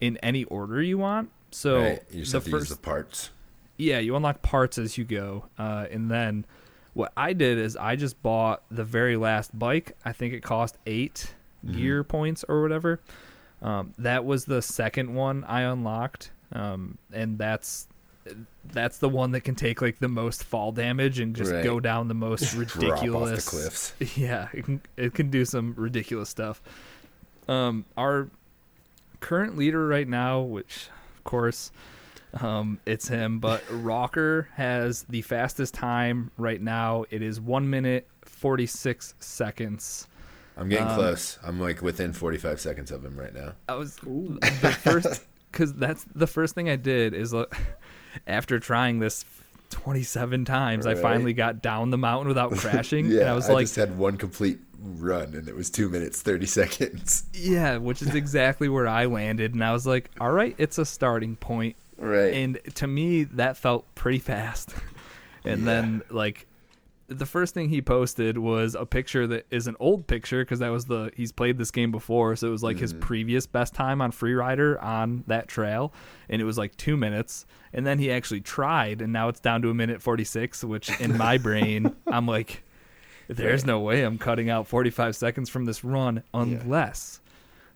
in 0.00 0.18
any 0.18 0.44
order 0.44 0.82
you 0.82 0.98
want. 0.98 1.30
So 1.50 1.80
right. 1.80 2.02
You 2.10 2.20
just 2.20 2.32
the 2.32 2.38
have 2.38 2.44
to 2.44 2.50
first, 2.50 2.68
use 2.68 2.76
the 2.76 2.82
parts. 2.82 3.30
yeah, 3.78 3.98
you 4.00 4.14
unlock 4.16 4.42
parts 4.42 4.76
as 4.76 4.98
you 4.98 5.04
go, 5.04 5.46
uh, 5.58 5.86
and 5.90 6.10
then 6.10 6.44
what 6.92 7.12
I 7.16 7.32
did 7.32 7.56
is 7.56 7.76
I 7.76 7.96
just 7.96 8.22
bought 8.22 8.62
the 8.70 8.84
very 8.84 9.16
last 9.16 9.58
bike. 9.58 9.96
I 10.04 10.12
think 10.12 10.34
it 10.34 10.42
cost 10.42 10.76
8 11.68 11.74
gear 11.76 12.04
points 12.04 12.44
or 12.48 12.62
whatever. 12.62 13.00
Um, 13.62 13.94
that 13.98 14.24
was 14.24 14.44
the 14.44 14.60
second 14.62 15.14
one 15.14 15.42
I 15.44 15.62
unlocked, 15.62 16.30
um, 16.52 16.98
and 17.12 17.38
that's 17.38 17.88
that's 18.64 18.98
the 18.98 19.08
one 19.08 19.30
that 19.30 19.42
can 19.42 19.54
take 19.54 19.80
like 19.80 19.98
the 20.00 20.08
most 20.08 20.42
fall 20.42 20.72
damage 20.72 21.20
and 21.20 21.34
just 21.36 21.52
Right. 21.52 21.62
go 21.64 21.78
down 21.80 22.08
the 22.08 22.14
most 22.14 22.42
off 22.44 22.50
the 22.52 22.58
ridiculous 22.58 23.48
cliffs. 23.48 23.94
yeah, 24.18 24.48
it 24.52 24.64
can, 24.64 24.80
it 24.96 25.14
can 25.14 25.30
do 25.30 25.44
some 25.44 25.74
ridiculous 25.76 26.28
stuff. 26.28 26.60
Um, 27.48 27.84
our 27.96 28.28
current 29.20 29.56
leader 29.56 29.86
right 29.86 30.08
now, 30.08 30.40
which 30.40 30.88
of 31.16 31.24
course, 31.24 31.70
um, 32.40 32.80
it's 32.84 33.08
him, 33.08 33.38
but 33.38 33.62
Rocker 33.70 34.48
has 34.54 35.04
the 35.08 35.22
fastest 35.22 35.72
time 35.74 36.30
right 36.36 36.60
now. 36.60 37.04
It 37.10 37.22
is 37.22 37.40
one 37.40 37.70
minute 37.70 38.08
forty 38.22 38.66
six 38.66 39.14
seconds. 39.20 40.08
I'm 40.56 40.68
getting 40.68 40.88
Um, 40.88 40.94
close. 40.94 41.38
I'm 41.42 41.60
like 41.60 41.82
within 41.82 42.12
45 42.12 42.60
seconds 42.60 42.90
of 42.90 43.04
him 43.04 43.16
right 43.18 43.34
now. 43.34 43.52
I 43.68 43.74
was 43.74 43.96
the 43.96 44.76
first 44.82 45.24
because 45.52 45.74
that's 45.74 46.04
the 46.14 46.26
first 46.26 46.54
thing 46.54 46.68
I 46.70 46.76
did 46.76 47.14
is 47.14 47.32
look 47.32 47.56
after 48.26 48.58
trying 48.58 48.98
this. 49.00 49.24
27 49.70 50.44
times 50.44 50.86
I 50.86 50.94
finally 50.94 51.32
got 51.32 51.60
down 51.60 51.90
the 51.90 51.98
mountain 51.98 52.28
without 52.28 52.52
crashing 52.56 53.06
Yeah, 53.10 53.22
and 53.22 53.28
I 53.28 53.34
was 53.34 53.48
like 53.48 53.64
just 53.64 53.74
had 53.74 53.98
one 53.98 54.16
complete 54.16 54.60
run, 54.80 55.34
and 55.34 55.48
it 55.48 55.56
was 55.56 55.70
two 55.70 55.88
minutes 55.88 56.22
30 56.22 56.46
seconds. 56.46 57.24
Yeah, 57.34 57.76
which 57.78 58.00
is 58.00 58.14
exactly 58.14 58.68
where 58.68 58.86
I 58.86 59.06
landed, 59.06 59.54
and 59.54 59.64
I 59.64 59.72
was 59.72 59.84
like, 59.84 60.08
"All 60.20 60.30
right, 60.30 60.54
it's 60.56 60.78
a 60.78 60.84
starting 60.84 61.34
point." 61.34 61.74
Right. 61.98 62.32
And 62.34 62.60
to 62.76 62.86
me, 62.86 63.24
that 63.24 63.56
felt 63.56 63.92
pretty 63.96 64.20
fast. 64.20 64.72
And 65.44 65.60
Yeah. 65.62 65.66
then, 65.66 66.02
like, 66.10 66.46
the 67.08 67.26
first 67.26 67.54
thing 67.54 67.68
he 67.68 67.80
posted 67.80 68.36
was 68.38 68.74
a 68.74 68.84
picture 68.84 69.26
that 69.28 69.46
is 69.50 69.66
an 69.66 69.76
old 69.78 70.06
picture 70.06 70.44
because 70.44 70.58
that 70.58 70.70
was 70.70 70.86
the 70.86 71.10
he's 71.16 71.32
played 71.32 71.58
this 71.58 71.70
game 71.70 71.90
before, 71.90 72.34
so 72.36 72.48
it 72.48 72.50
was 72.50 72.62
like 72.62 72.78
his 72.78 72.92
mm-hmm. 72.92 73.02
previous 73.02 73.46
best 73.46 73.74
time 73.74 74.00
on 74.00 74.10
Freerider 74.10 74.82
on 74.82 75.22
that 75.26 75.48
trail, 75.48 75.92
and 76.28 76.42
it 76.42 76.44
was 76.44 76.58
like 76.58 76.76
two 76.76 76.96
minutes, 76.96 77.46
and 77.72 77.86
then 77.86 77.98
he 77.98 78.10
actually 78.10 78.40
tried, 78.40 79.00
and 79.00 79.12
now 79.12 79.28
it's 79.28 79.40
down 79.40 79.62
to 79.62 79.70
a 79.70 79.74
minute 79.74 80.02
forty 80.02 80.24
six, 80.24 80.64
which 80.64 80.90
in 81.00 81.16
my 81.16 81.38
brain 81.46 81.94
I'm 82.06 82.26
like, 82.26 82.64
there's 83.28 83.64
no 83.64 83.80
way 83.80 84.02
I'm 84.02 84.18
cutting 84.18 84.50
out 84.50 84.66
forty 84.66 84.90
five 84.90 85.14
seconds 85.14 85.48
from 85.48 85.64
this 85.64 85.84
run 85.84 86.24
unless 86.34 87.20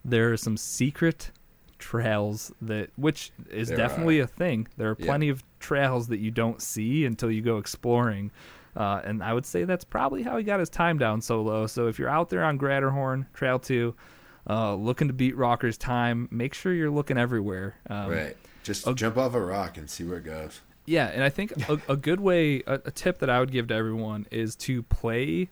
there 0.04 0.32
are 0.32 0.36
some 0.36 0.56
secret 0.56 1.30
trails 1.78 2.52
that 2.60 2.90
which 2.96 3.32
is 3.50 3.68
There 3.68 3.76
definitely 3.76 4.20
are. 4.20 4.24
a 4.24 4.26
thing. 4.26 4.68
There 4.76 4.90
are 4.90 4.96
Yeah. 4.98 5.06
plenty 5.06 5.28
of 5.28 5.42
trails 5.58 6.08
that 6.08 6.18
you 6.18 6.30
don't 6.30 6.60
see 6.60 7.04
until 7.04 7.30
you 7.30 7.42
go 7.42 7.58
exploring. 7.58 8.30
Uh, 8.76 9.00
and 9.04 9.22
I 9.22 9.32
would 9.32 9.46
say 9.46 9.64
that's 9.64 9.84
probably 9.84 10.22
how 10.22 10.36
he 10.36 10.44
got 10.44 10.60
his 10.60 10.70
time 10.70 10.96
down 10.98 11.20
so 11.20 11.42
low. 11.42 11.66
So 11.66 11.88
if 11.88 11.98
you're 11.98 12.08
out 12.08 12.28
there 12.30 12.44
on 12.44 12.58
Gratterhorn 12.58 13.26
Trail 13.34 13.58
2, 13.58 13.94
uh, 14.48 14.74
looking 14.74 15.08
to 15.08 15.14
beat 15.14 15.36
Rocker's 15.36 15.76
time, 15.76 16.28
make 16.30 16.54
sure 16.54 16.72
you're 16.72 16.90
looking 16.90 17.18
everywhere. 17.18 17.76
Um, 17.88 18.10
right. 18.10 18.36
Just 18.62 18.86
a- 18.86 18.94
jump 18.94 19.16
off 19.16 19.34
a 19.34 19.40
rock 19.40 19.76
and 19.76 19.88
see 19.90 20.04
where 20.04 20.18
it 20.18 20.24
goes. 20.24 20.60
yeah, 20.86 21.06
and 21.06 21.22
I 21.24 21.28
think 21.30 21.52
a, 21.68 21.80
a 21.88 21.96
good 21.96 22.20
way, 22.20 22.62
a, 22.66 22.74
a 22.84 22.90
tip 22.90 23.18
that 23.20 23.30
I 23.30 23.40
would 23.40 23.50
give 23.52 23.68
to 23.68 23.74
everyone 23.74 24.26
is 24.30 24.54
to 24.56 24.82
play 24.84 25.48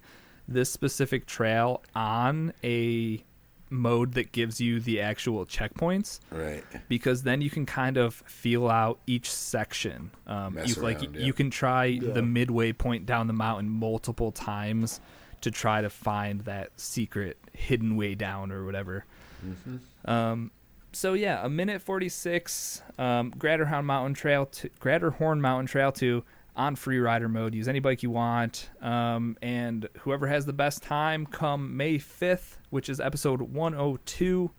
this 0.46 0.70
specific 0.70 1.26
trail 1.26 1.82
on 1.94 2.52
a 2.64 3.22
mode 3.70 4.14
that 4.14 4.32
gives 4.32 4.60
you 4.60 4.80
the 4.80 5.00
actual 5.00 5.44
checkpoints 5.46 6.20
Right. 6.30 6.64
because 6.88 7.22
then 7.22 7.40
you 7.40 7.50
can 7.50 7.66
kind 7.66 7.96
of 7.96 8.14
feel 8.26 8.68
out 8.68 8.98
each 9.06 9.30
section. 9.30 10.10
Um, 10.26 10.54
Mess 10.54 10.68
you 10.76 10.82
like 10.82 11.02
yeah. 11.02 11.08
you 11.20 11.32
can 11.32 11.50
try 11.50 11.84
Yeah. 11.86 12.12
the 12.12 12.22
midway 12.22 12.72
point 12.72 13.06
down 13.06 13.26
the 13.26 13.32
mountain 13.32 13.68
multiple 13.68 14.32
times 14.32 15.00
to 15.42 15.50
try 15.50 15.80
to 15.82 15.90
find 15.90 16.40
that 16.42 16.70
secret 16.76 17.36
hidden 17.52 17.96
way 17.96 18.14
down 18.14 18.50
or 18.50 18.64
whatever. 18.64 19.04
Mm-hmm. 19.46 20.10
Um, 20.10 20.50
so 20.92 21.12
yeah, 21.12 21.44
a 21.44 21.48
minute 21.48 21.82
forty 21.82 22.08
six. 22.08 22.82
Um, 22.98 23.30
Gratterhorn 23.32 23.84
Mountain 23.84 24.14
Trail, 24.14 24.46
to, 24.46 24.68
Gratterhorn 24.80 25.38
Mountain 25.40 25.66
Trail 25.66 25.92
two 25.92 26.24
on 26.59 26.76
free 26.76 26.98
rider 26.98 27.28
mode. 27.28 27.54
Use 27.54 27.68
any 27.68 27.78
bike 27.78 28.02
you 28.02 28.11
want, 28.11 28.68
um, 28.82 29.38
and 29.40 29.88
whoever 30.00 30.26
has 30.26 30.44
the 30.44 30.52
best 30.52 30.82
time 30.82 31.24
come 31.24 31.76
May 31.76 31.98
fifth, 31.98 32.59
which 32.70 32.88
is 32.90 33.00
episode 33.00 33.40
one 33.40 33.72
hundred 33.72 34.04
two. 34.04 34.50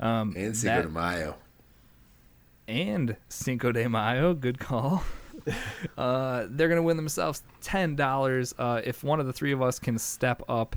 Um, 0.00 0.34
And 0.36 0.54
Cinco 0.56 0.76
that- 0.76 0.82
de 0.82 0.88
Mayo. 0.90 1.36
and 2.68 3.16
Cinco 3.28 3.72
de 3.72 3.88
Mayo. 3.88 4.34
Good 4.34 4.58
call. 4.58 5.04
uh, 5.98 6.46
they're 6.50 6.68
gonna 6.68 6.82
win 6.82 6.96
themselves 6.96 7.42
ten 7.60 7.96
dollars. 7.96 8.54
Uh, 8.58 8.80
if 8.84 9.02
one 9.04 9.20
of 9.20 9.26
the 9.26 9.32
three 9.32 9.52
of 9.52 9.62
us 9.62 9.78
can 9.78 9.98
step 9.98 10.42
up 10.48 10.76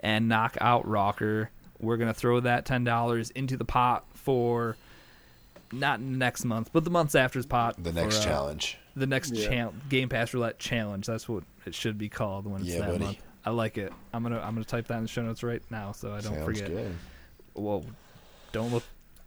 and 0.00 0.28
knock 0.28 0.56
out 0.60 0.86
Rocker, 0.86 1.50
we're 1.80 1.96
gonna 1.96 2.14
throw 2.14 2.40
that 2.40 2.64
ten 2.64 2.84
dollars 2.84 3.30
into 3.30 3.56
the 3.56 3.64
pot 3.64 4.04
for 4.14 4.76
not 5.72 6.00
next 6.00 6.44
month, 6.44 6.70
but 6.72 6.84
the 6.84 6.90
months 6.90 7.14
after's 7.14 7.46
pot. 7.46 7.76
The 7.82 7.90
for, 7.90 7.96
next 8.00 8.20
uh, 8.20 8.24
challenge. 8.24 8.78
The 8.96 9.06
next 9.06 9.32
Yeah. 9.34 9.48
chal- 9.48 9.74
Game 9.88 10.08
Pass 10.08 10.32
Roulette 10.34 10.58
challenge. 10.58 11.06
That's 11.06 11.28
what 11.28 11.44
it 11.66 11.74
should 11.74 11.98
be 11.98 12.08
called 12.08 12.46
when 12.46 12.60
it's 12.62 12.70
Yeah, 12.70 12.80
that 12.80 12.90
buddy. 12.92 13.04
month. 13.04 13.18
I 13.44 13.50
like 13.50 13.76
it. 13.76 13.92
I'm 14.12 14.22
gonna 14.22 14.38
I'm 14.40 14.54
gonna 14.54 14.64
type 14.64 14.86
that 14.88 14.96
in 14.96 15.02
the 15.02 15.08
show 15.08 15.22
notes 15.22 15.42
right 15.42 15.62
now 15.70 15.92
so 15.92 16.10
I 16.12 16.20
don't 16.20 16.34
Sounds 16.34 16.44
forget. 16.44 16.68
good. 16.68 16.94
Whoa, 17.54 17.84
don't 18.52 18.72
look. 18.72 18.84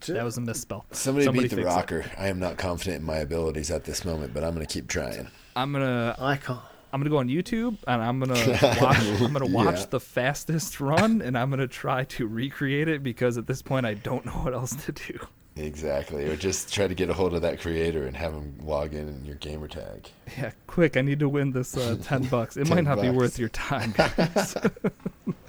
That 0.08 0.24
was 0.24 0.38
a 0.38 0.42
misspell. 0.42 0.86
Somebody, 0.92 1.28
beat 1.30 1.42
the 1.50 1.56
fix 1.58 1.60
it. 1.62 1.66
Rocker. 1.66 2.06
I 2.18 2.28
am 2.28 2.40
not 2.40 2.58
confident 2.58 2.98
in 3.02 3.04
my 3.04 3.18
abilities 3.18 3.72
at 3.72 3.84
this 3.84 4.06
moment, 4.06 4.32
but 4.34 4.44
I'm 4.44 4.54
going 4.54 4.66
to 4.66 4.72
keep 4.72 4.88
trying. 4.88 5.28
I'm 5.56 5.72
gonna 5.74 6.16
I 6.20 6.36
can't. 6.38 6.60
I'm 6.94 7.02
gonna 7.02 7.10
go 7.10 7.18
on 7.18 7.28
YouTube 7.28 7.78
and 7.88 8.02
I'm 8.02 8.20
gonna 8.20 8.36
watch. 8.82 8.98
I'm 9.22 9.34
gonna 9.34 9.48
watch 9.48 9.80
Yeah. 9.80 9.86
the 9.90 10.00
fastest 10.00 10.80
run 10.80 11.22
and 11.22 11.38
I'm 11.38 11.50
gonna 11.50 11.68
try 11.68 12.04
to 12.06 12.28
recreate 12.28 12.88
it 12.88 13.04
because 13.04 13.38
at 13.38 13.46
this 13.48 13.62
point 13.62 13.86
I 13.86 13.96
don't 13.96 14.26
know 14.26 14.32
what 14.34 14.54
else 14.54 14.74
to 14.86 14.92
do. 14.94 15.20
Exactly. 15.58 16.26
Or 16.26 16.36
just 16.36 16.74
try 16.74 16.88
to 16.88 16.94
get 16.96 17.10
a 17.10 17.14
hold 17.14 17.34
of 17.34 17.42
that 17.42 17.60
creator 17.60 18.06
and 18.06 18.16
have 18.16 18.34
him 18.34 18.58
log 18.64 18.94
in 18.94 19.08
in 19.08 19.26
your 19.26 19.36
gamer 19.36 19.68
tag. 19.68 20.10
Yeah, 20.38 20.52
quick! 20.68 20.98
I 20.98 21.02
need 21.02 21.20
to 21.20 21.30
win 21.30 21.52
this 21.52 21.76
uh, 21.76 21.98
ten 22.04 22.24
bucks. 22.24 22.58
It 22.58 22.68
10 22.68 22.76
might 22.76 22.84
not 22.84 23.02
be 23.02 23.10
worth 23.10 23.40
your 23.40 23.50
time, 23.50 23.92
guys. 23.98 24.56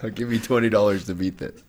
I'll 0.02 0.10
give 0.14 0.32
you 0.32 0.38
$20 0.38 1.06
to 1.06 1.14
beat 1.14 1.38
that. 1.38 1.62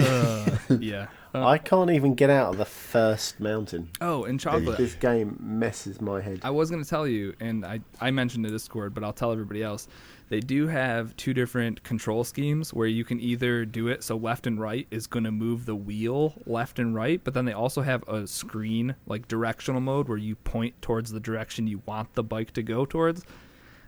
uh, 0.00 0.76
yeah. 0.78 1.06
Uh, 1.34 1.46
I 1.46 1.58
can't 1.58 1.90
even 1.90 2.14
get 2.14 2.30
out 2.30 2.52
of 2.52 2.56
the 2.56 2.64
first 2.64 3.40
mountain. 3.40 3.90
oh, 4.00 4.24
and 4.24 4.40
chocolate. 4.40 4.78
This 4.78 4.94
game 4.94 5.36
messes 5.38 6.00
my 6.00 6.22
head. 6.22 6.40
I 6.42 6.48
was 6.48 6.70
going 6.70 6.82
to 6.82 6.88
tell 6.88 7.06
you, 7.06 7.34
and 7.40 7.62
I, 7.62 7.80
I 8.00 8.10
mentioned 8.10 8.42
the 8.46 8.48
Discord, 8.48 8.94
but 8.94 9.04
I'll 9.04 9.12
tell 9.12 9.32
everybody 9.32 9.62
else. 9.62 9.86
They 10.28 10.40
do 10.40 10.66
have 10.66 11.16
two 11.16 11.32
different 11.32 11.84
control 11.84 12.24
schemes 12.24 12.74
where 12.74 12.88
you 12.88 13.04
can 13.04 13.20
either 13.20 13.64
do 13.64 13.86
it 13.86 14.02
so 14.02 14.16
left 14.16 14.46
and 14.46 14.60
right 14.60 14.86
is 14.90 15.06
going 15.06 15.22
to 15.24 15.30
move 15.30 15.66
the 15.66 15.76
wheel 15.76 16.34
left 16.46 16.80
and 16.80 16.94
right, 16.94 17.20
but 17.22 17.32
then 17.32 17.44
they 17.44 17.52
also 17.52 17.82
have 17.82 18.02
a 18.08 18.26
screen, 18.26 18.96
like 19.06 19.28
directional 19.28 19.80
mode, 19.80 20.08
where 20.08 20.18
you 20.18 20.34
point 20.34 20.80
towards 20.82 21.12
the 21.12 21.20
direction 21.20 21.68
you 21.68 21.80
want 21.86 22.12
the 22.14 22.24
bike 22.24 22.52
to 22.54 22.62
go 22.64 22.84
towards. 22.84 23.24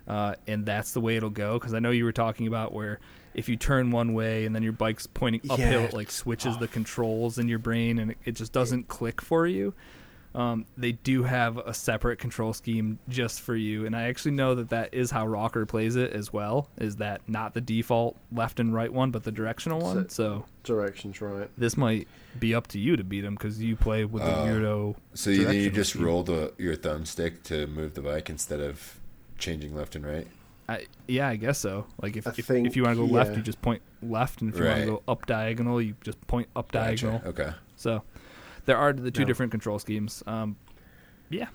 Uh, 0.07 0.35
and 0.47 0.65
that's 0.65 0.93
the 0.93 1.01
way 1.01 1.17
it'll 1.17 1.29
go. 1.29 1.59
Because 1.59 1.75
I 1.75 1.81
know 1.81 1.91
you 1.91 2.05
were 2.05 2.13
talking 2.13 2.47
about 2.47 2.73
where 2.73 3.01
if 3.35 3.49
you 3.49 3.57
turn 3.57 3.91
one 3.91 4.15
way 4.15 4.47
and 4.47 4.55
then 4.55 4.63
your 4.63 4.73
bike's 4.73 5.07
pointing 5.09 5.43
uphill, 5.51 5.69
Yeah. 5.83 5.87
it 5.89 5.93
like 5.93 6.11
switches 6.11 6.57
the 6.59 6.69
controls 6.69 7.39
in 7.39 7.49
your 7.49 7.59
brain 7.59 7.99
and 7.99 8.13
it, 8.13 8.19
it 8.25 8.33
just 8.37 8.53
doesn't 8.53 8.87
click 8.89 9.21
for 9.21 9.47
you 9.47 9.75
um, 10.39 10.65
they 10.77 10.93
do 10.93 11.25
have 11.25 11.57
a 11.59 11.75
separate 11.75 12.19
control 12.19 12.53
scheme 12.53 12.99
just 13.09 13.41
for 13.41 13.57
you 13.57 13.85
and 13.87 13.97
i 13.97 14.03
actually 14.05 14.31
know 14.31 14.55
that 14.55 14.69
that 14.71 14.95
is 14.95 15.11
how 15.11 15.27
Rocker 15.27 15.67
plays 15.67 15.97
it 15.97 16.13
as 16.13 16.33
well 16.33 16.69
is 16.79 16.97
that 16.97 17.21
not 17.29 17.55
the 17.55 17.61
default 17.61 18.17
left 18.31 18.61
and 18.61 18.73
right 18.73 18.93
one 18.93 19.11
but 19.11 19.25
the 19.25 19.33
directional 19.33 19.81
one 19.81 20.09
so 20.09 20.45
Directions 20.63 21.21
right. 21.21 21.49
this 21.59 21.77
might 21.77 22.07
be 22.39 22.55
up 22.55 22.67
to 22.69 22.79
you 22.79 22.97
to 22.97 23.03
beat 23.05 23.25
him 23.25 23.35
because 23.35 23.61
you 23.63 23.75
play 23.75 24.05
with 24.05 24.23
the 24.23 24.31
Oh. 24.39 24.45
weirdo 24.45 24.97
So 25.15 25.31
you, 25.31 25.45
then 25.45 25.55
you 25.57 25.71
just 25.71 25.91
scheme. 25.95 26.05
roll 26.05 26.23
the, 26.23 26.53
your 26.59 26.77
thumbstick 26.77 27.43
to 27.45 27.67
move 27.67 27.95
the 27.95 28.03
bike 28.03 28.29
instead 28.31 28.61
of 28.61 29.01
changing 29.39 29.75
left 29.75 29.97
and 29.97 30.07
right? 30.07 30.27
I, 30.69 30.85
yeah 31.09 31.29
i 31.29 31.37
guess 31.37 31.59
so 31.59 31.87
like 32.03 32.17
if, 32.17 32.27
if, 32.39 32.45
think, 32.47 32.67
if 32.67 32.77
you 32.77 32.83
want 32.85 32.97
to 32.99 33.07
go 33.07 33.11
left 33.13 33.35
you 33.35 33.43
just 33.43 33.63
point 33.63 33.81
left 34.03 34.43
and 34.43 34.53
if 34.53 34.61
you 34.61 34.67
want 34.67 34.81
to 34.81 34.87
go 34.87 35.03
up 35.09 35.25
diagonal 35.27 35.81
you 35.81 35.95
just 36.05 36.21
point 36.27 36.47
up 36.55 36.71
Gotcha. 36.71 37.07
diagonal 37.07 37.29
Okay. 37.31 37.51
so 37.77 38.03
there 38.69 38.77
are 38.77 38.93
the 38.93 39.11
two 39.11 39.23
No. 39.23 39.27
different 39.27 39.51
control 39.51 39.79
schemes 39.81 40.23
um, 40.29 40.57
yeah 41.31 41.49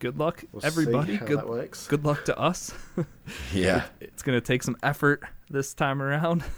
good 0.00 0.18
luck 0.18 0.42
We'll 0.50 0.64
everybody 0.66 1.12
see 1.12 1.18
how 1.18 1.26
good 1.26 1.38
that 1.38 1.48
works. 1.48 1.86
good 1.86 2.04
luck 2.04 2.24
to 2.24 2.36
us 2.38 2.74
Yeah. 3.54 3.84
it's 4.00 4.22
going 4.22 4.36
to 4.36 4.44
take 4.44 4.62
some 4.64 4.76
effort 4.82 5.22
this 5.50 5.72
time 5.74 6.02
around. 6.02 6.42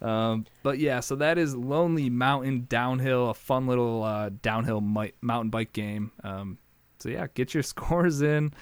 Um, 0.00 0.46
but 0.64 0.80
yeah, 0.80 0.98
so 0.98 1.14
that 1.14 1.38
is 1.38 1.54
Lonely 1.54 2.10
Mountain 2.10 2.66
Downhill, 2.68 3.30
a 3.30 3.34
fun 3.34 3.68
little 3.68 4.02
uh, 4.02 4.30
downhill 4.42 4.80
mi- 4.80 5.12
mountain 5.20 5.50
bike 5.50 5.72
game. 5.72 6.10
Um, 6.24 6.58
so 6.98 7.08
yeah, 7.08 7.28
get 7.34 7.54
your 7.54 7.62
scores 7.72 8.20
in. 8.20 8.52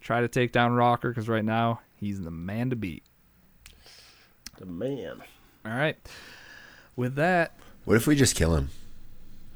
Try 0.00 0.22
to 0.22 0.28
take 0.28 0.52
down 0.52 0.72
Rocker 0.72 1.10
because 1.10 1.28
right 1.28 1.44
now 1.44 1.80
he's 1.96 2.22
the 2.22 2.30
man 2.30 2.70
to 2.70 2.76
beat. 2.76 3.02
The 4.56 4.64
man. 4.64 5.20
All 5.66 5.72
right. 5.72 5.98
With 6.96 7.14
that, 7.16 7.58
What 7.84 7.96
if 7.98 8.06
we 8.06 8.16
just 8.16 8.34
kill 8.34 8.56
him? 8.56 8.70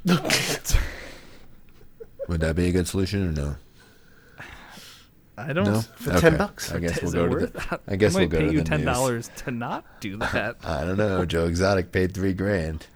Would 2.29 2.41
that 2.41 2.57
be 2.57 2.69
a 2.69 2.73
good 2.73 2.87
solution 2.87 3.29
or 3.29 3.33
no? 3.33 3.57
I 5.37 5.53
don't. 5.53 5.65
No. 5.65 5.81
For 5.81 6.21
10 6.21 6.37
bucks? 6.37 6.73
I 6.73 6.79
guess 6.79 7.03
we'll 7.03 7.13
go 7.13 7.29
to 7.29 7.47
the. 7.47 7.53
that? 7.53 7.81
I 7.89 7.97
guess 7.97 8.15
we'll 8.15 8.29
go 8.29 8.39
pay 8.39 8.47
to 8.47 8.53
you 8.53 8.59
the 8.59 8.65
ten 8.65 8.85
dollars 8.85 9.31
to 9.39 9.51
not 9.51 9.85
do 10.01 10.17
that. 10.19 10.57
I 10.63 10.85
don't 10.85 10.97
know. 10.97 11.25
Joe 11.25 11.47
Exotic 11.47 11.91
paid 11.91 12.15
three 12.15 12.35
grand. 12.35 12.87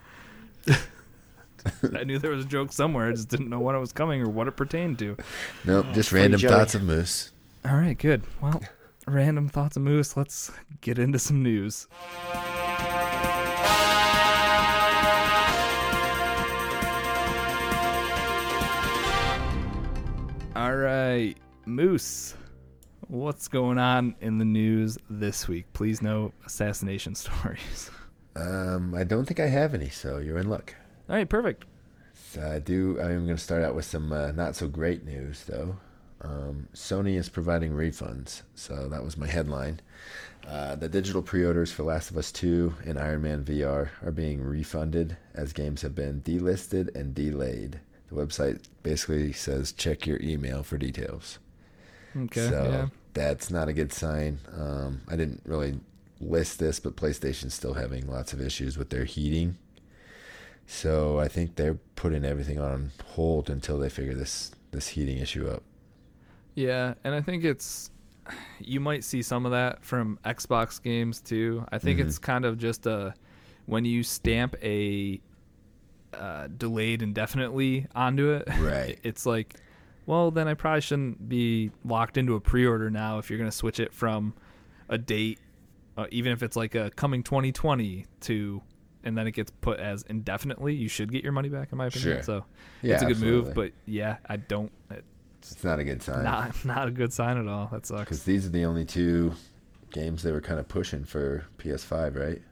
I 1.94 2.04
knew 2.04 2.18
there 2.18 2.30
was 2.30 2.44
a 2.44 2.48
joke 2.48 2.72
somewhere. 2.72 3.08
I 3.08 3.12
just 3.12 3.28
didn't 3.28 3.48
know 3.48 3.58
when 3.58 3.74
it 3.74 3.80
was 3.80 3.92
coming 3.92 4.22
or 4.22 4.28
what 4.28 4.46
it 4.46 4.56
pertained 4.56 4.98
to. 5.00 5.16
Nope, 5.64 5.86
oh, 5.88 5.92
just 5.92 6.12
random 6.12 6.38
Joey. 6.40 6.50
thoughts 6.50 6.74
of 6.74 6.82
Moose. 6.82 7.32
All 7.64 7.74
right, 7.74 7.98
good. 7.98 8.22
Well, 8.40 8.62
random 9.06 9.48
thoughts 9.48 9.76
of 9.76 9.82
Moose. 9.82 10.16
Let's 10.16 10.52
get 10.80 10.98
into 10.98 11.18
some 11.18 11.42
news. 11.42 11.88
All 20.58 20.74
right, 20.74 21.36
Moose. 21.66 22.34
What's 23.06 23.46
going 23.46 23.78
on 23.78 24.16
in 24.20 24.38
the 24.38 24.44
news 24.44 24.98
this 25.08 25.46
week? 25.46 25.72
Please 25.72 26.02
no 26.02 26.32
assassination 26.46 27.14
stories. 27.14 27.92
Um, 28.34 28.92
I 28.92 29.04
don't 29.04 29.24
think 29.24 29.38
I 29.38 29.46
have 29.46 29.72
any, 29.72 29.88
so 29.88 30.18
you're 30.18 30.36
in 30.36 30.50
luck. 30.50 30.74
All 31.08 31.14
right, 31.14 31.28
perfect. 31.28 31.64
So 32.32 32.44
I 32.44 32.58
do. 32.58 33.00
I'm 33.00 33.24
going 33.24 33.36
to 33.36 33.38
start 33.38 33.62
out 33.62 33.76
with 33.76 33.84
some 33.84 34.12
uh, 34.12 34.32
not 34.32 34.56
so 34.56 34.66
great 34.66 35.04
news, 35.04 35.44
though. 35.44 35.76
Um, 36.22 36.66
Sony 36.74 37.14
is 37.14 37.28
providing 37.28 37.70
refunds, 37.70 38.42
so 38.56 38.88
that 38.88 39.04
was 39.04 39.16
my 39.16 39.28
headline. 39.28 39.78
Uh, 40.44 40.74
the 40.74 40.88
digital 40.88 41.22
pre-orders 41.22 41.70
for 41.70 41.84
Last 41.84 42.10
of 42.10 42.16
Us 42.16 42.32
2 42.32 42.74
and 42.84 42.98
Iron 42.98 43.22
Man 43.22 43.44
VR 43.44 43.90
are 44.02 44.10
being 44.10 44.42
refunded 44.42 45.16
as 45.34 45.52
games 45.52 45.82
have 45.82 45.94
been 45.94 46.20
delisted 46.22 46.96
and 46.96 47.14
delayed. 47.14 47.78
The 48.10 48.14
website 48.16 48.60
basically 48.82 49.32
says 49.32 49.72
check 49.72 50.06
your 50.06 50.20
email 50.22 50.62
for 50.62 50.78
details. 50.78 51.38
Okay. 52.16 52.48
so 52.48 52.64
yeah. 52.70 52.86
that's 53.12 53.50
not 53.50 53.68
a 53.68 53.72
good 53.72 53.92
sign. 53.92 54.38
Um, 54.56 55.02
I 55.08 55.16
didn't 55.16 55.42
really 55.44 55.78
list 56.20 56.58
this, 56.58 56.80
but 56.80 56.96
PlayStation's 56.96 57.54
still 57.54 57.74
having 57.74 58.06
lots 58.10 58.32
of 58.32 58.40
issues 58.40 58.76
with 58.78 58.90
their 58.90 59.04
heating. 59.04 59.58
So 60.66 61.18
I 61.18 61.28
think 61.28 61.56
they're 61.56 61.78
putting 61.96 62.24
everything 62.24 62.58
on 62.58 62.92
hold 63.04 63.48
until 63.50 63.78
they 63.78 63.88
figure 63.88 64.14
this 64.14 64.52
this 64.70 64.88
heating 64.88 65.18
issue 65.18 65.48
up. 65.48 65.62
Yeah, 66.54 66.94
and 67.04 67.14
I 67.14 67.22
think 67.22 67.44
it's 67.44 67.90
you 68.58 68.80
might 68.80 69.04
see 69.04 69.22
some 69.22 69.46
of 69.46 69.52
that 69.52 69.82
from 69.82 70.18
Xbox 70.24 70.82
games 70.82 71.20
too. 71.20 71.64
I 71.72 71.78
think 71.78 71.98
Mhm. 71.98 72.06
it's 72.06 72.18
kind 72.18 72.44
of 72.44 72.58
just 72.58 72.86
a 72.86 73.14
when 73.66 73.84
you 73.86 74.02
stamp 74.02 74.56
a 74.62 75.20
uh, 76.14 76.48
delayed 76.48 77.02
indefinitely 77.02 77.86
onto 77.94 78.30
it. 78.30 78.48
Right. 78.58 78.98
It's 79.04 79.26
like, 79.26 79.54
well, 80.06 80.30
then 80.30 80.48
I 80.48 80.54
probably 80.54 80.80
shouldn't 80.80 81.28
be 81.28 81.70
locked 81.84 82.16
into 82.16 82.34
a 82.34 82.40
pre-order 82.40 82.90
now 82.90 83.18
if 83.18 83.28
you're 83.30 83.38
going 83.38 83.50
to 83.50 83.56
switch 83.56 83.78
it 83.78 83.92
from 83.92 84.34
a 84.88 84.96
date, 84.98 85.38
uh, 85.96 86.06
even 86.10 86.32
if 86.32 86.42
it's 86.42 86.56
like 86.56 86.74
a 86.74 86.90
coming 86.90 87.22
2020 87.22 88.06
to, 88.22 88.62
and 89.04 89.16
then 89.16 89.26
it 89.26 89.32
gets 89.32 89.50
put 89.60 89.78
as 89.80 90.02
indefinitely. 90.08 90.74
You 90.74 90.88
should 90.88 91.12
get 91.12 91.22
your 91.22 91.32
money 91.32 91.48
back, 91.48 91.72
in 91.72 91.78
my 91.78 91.86
opinion. 91.86 92.16
Sure. 92.16 92.22
So 92.22 92.44
Yeah, 92.82 92.94
it's 92.94 93.02
a 93.02 93.06
good 93.06 93.20
move, 93.20 93.54
but 93.54 93.72
yeah, 93.86 94.16
I 94.26 94.36
don't. 94.36 94.72
It, 94.90 95.04
It's 95.40 95.62
not 95.62 95.78
a 95.78 95.84
good 95.84 96.02
sign. 96.02 96.24
not 96.24 96.64
not 96.64 96.88
a 96.88 96.90
good 96.90 97.12
sign 97.12 97.36
at 97.36 97.46
all. 97.46 97.68
That 97.70 97.86
sucks. 97.86 98.00
Because 98.00 98.22
these 98.24 98.46
are 98.46 98.50
the 98.50 98.64
only 98.64 98.84
two 98.86 99.34
games 99.92 100.22
they 100.22 100.32
were 100.32 100.40
kind 100.40 100.58
of 100.60 100.68
pushing 100.68 101.04
for 101.04 101.44
PS5, 101.58 102.16
right? 102.18 102.42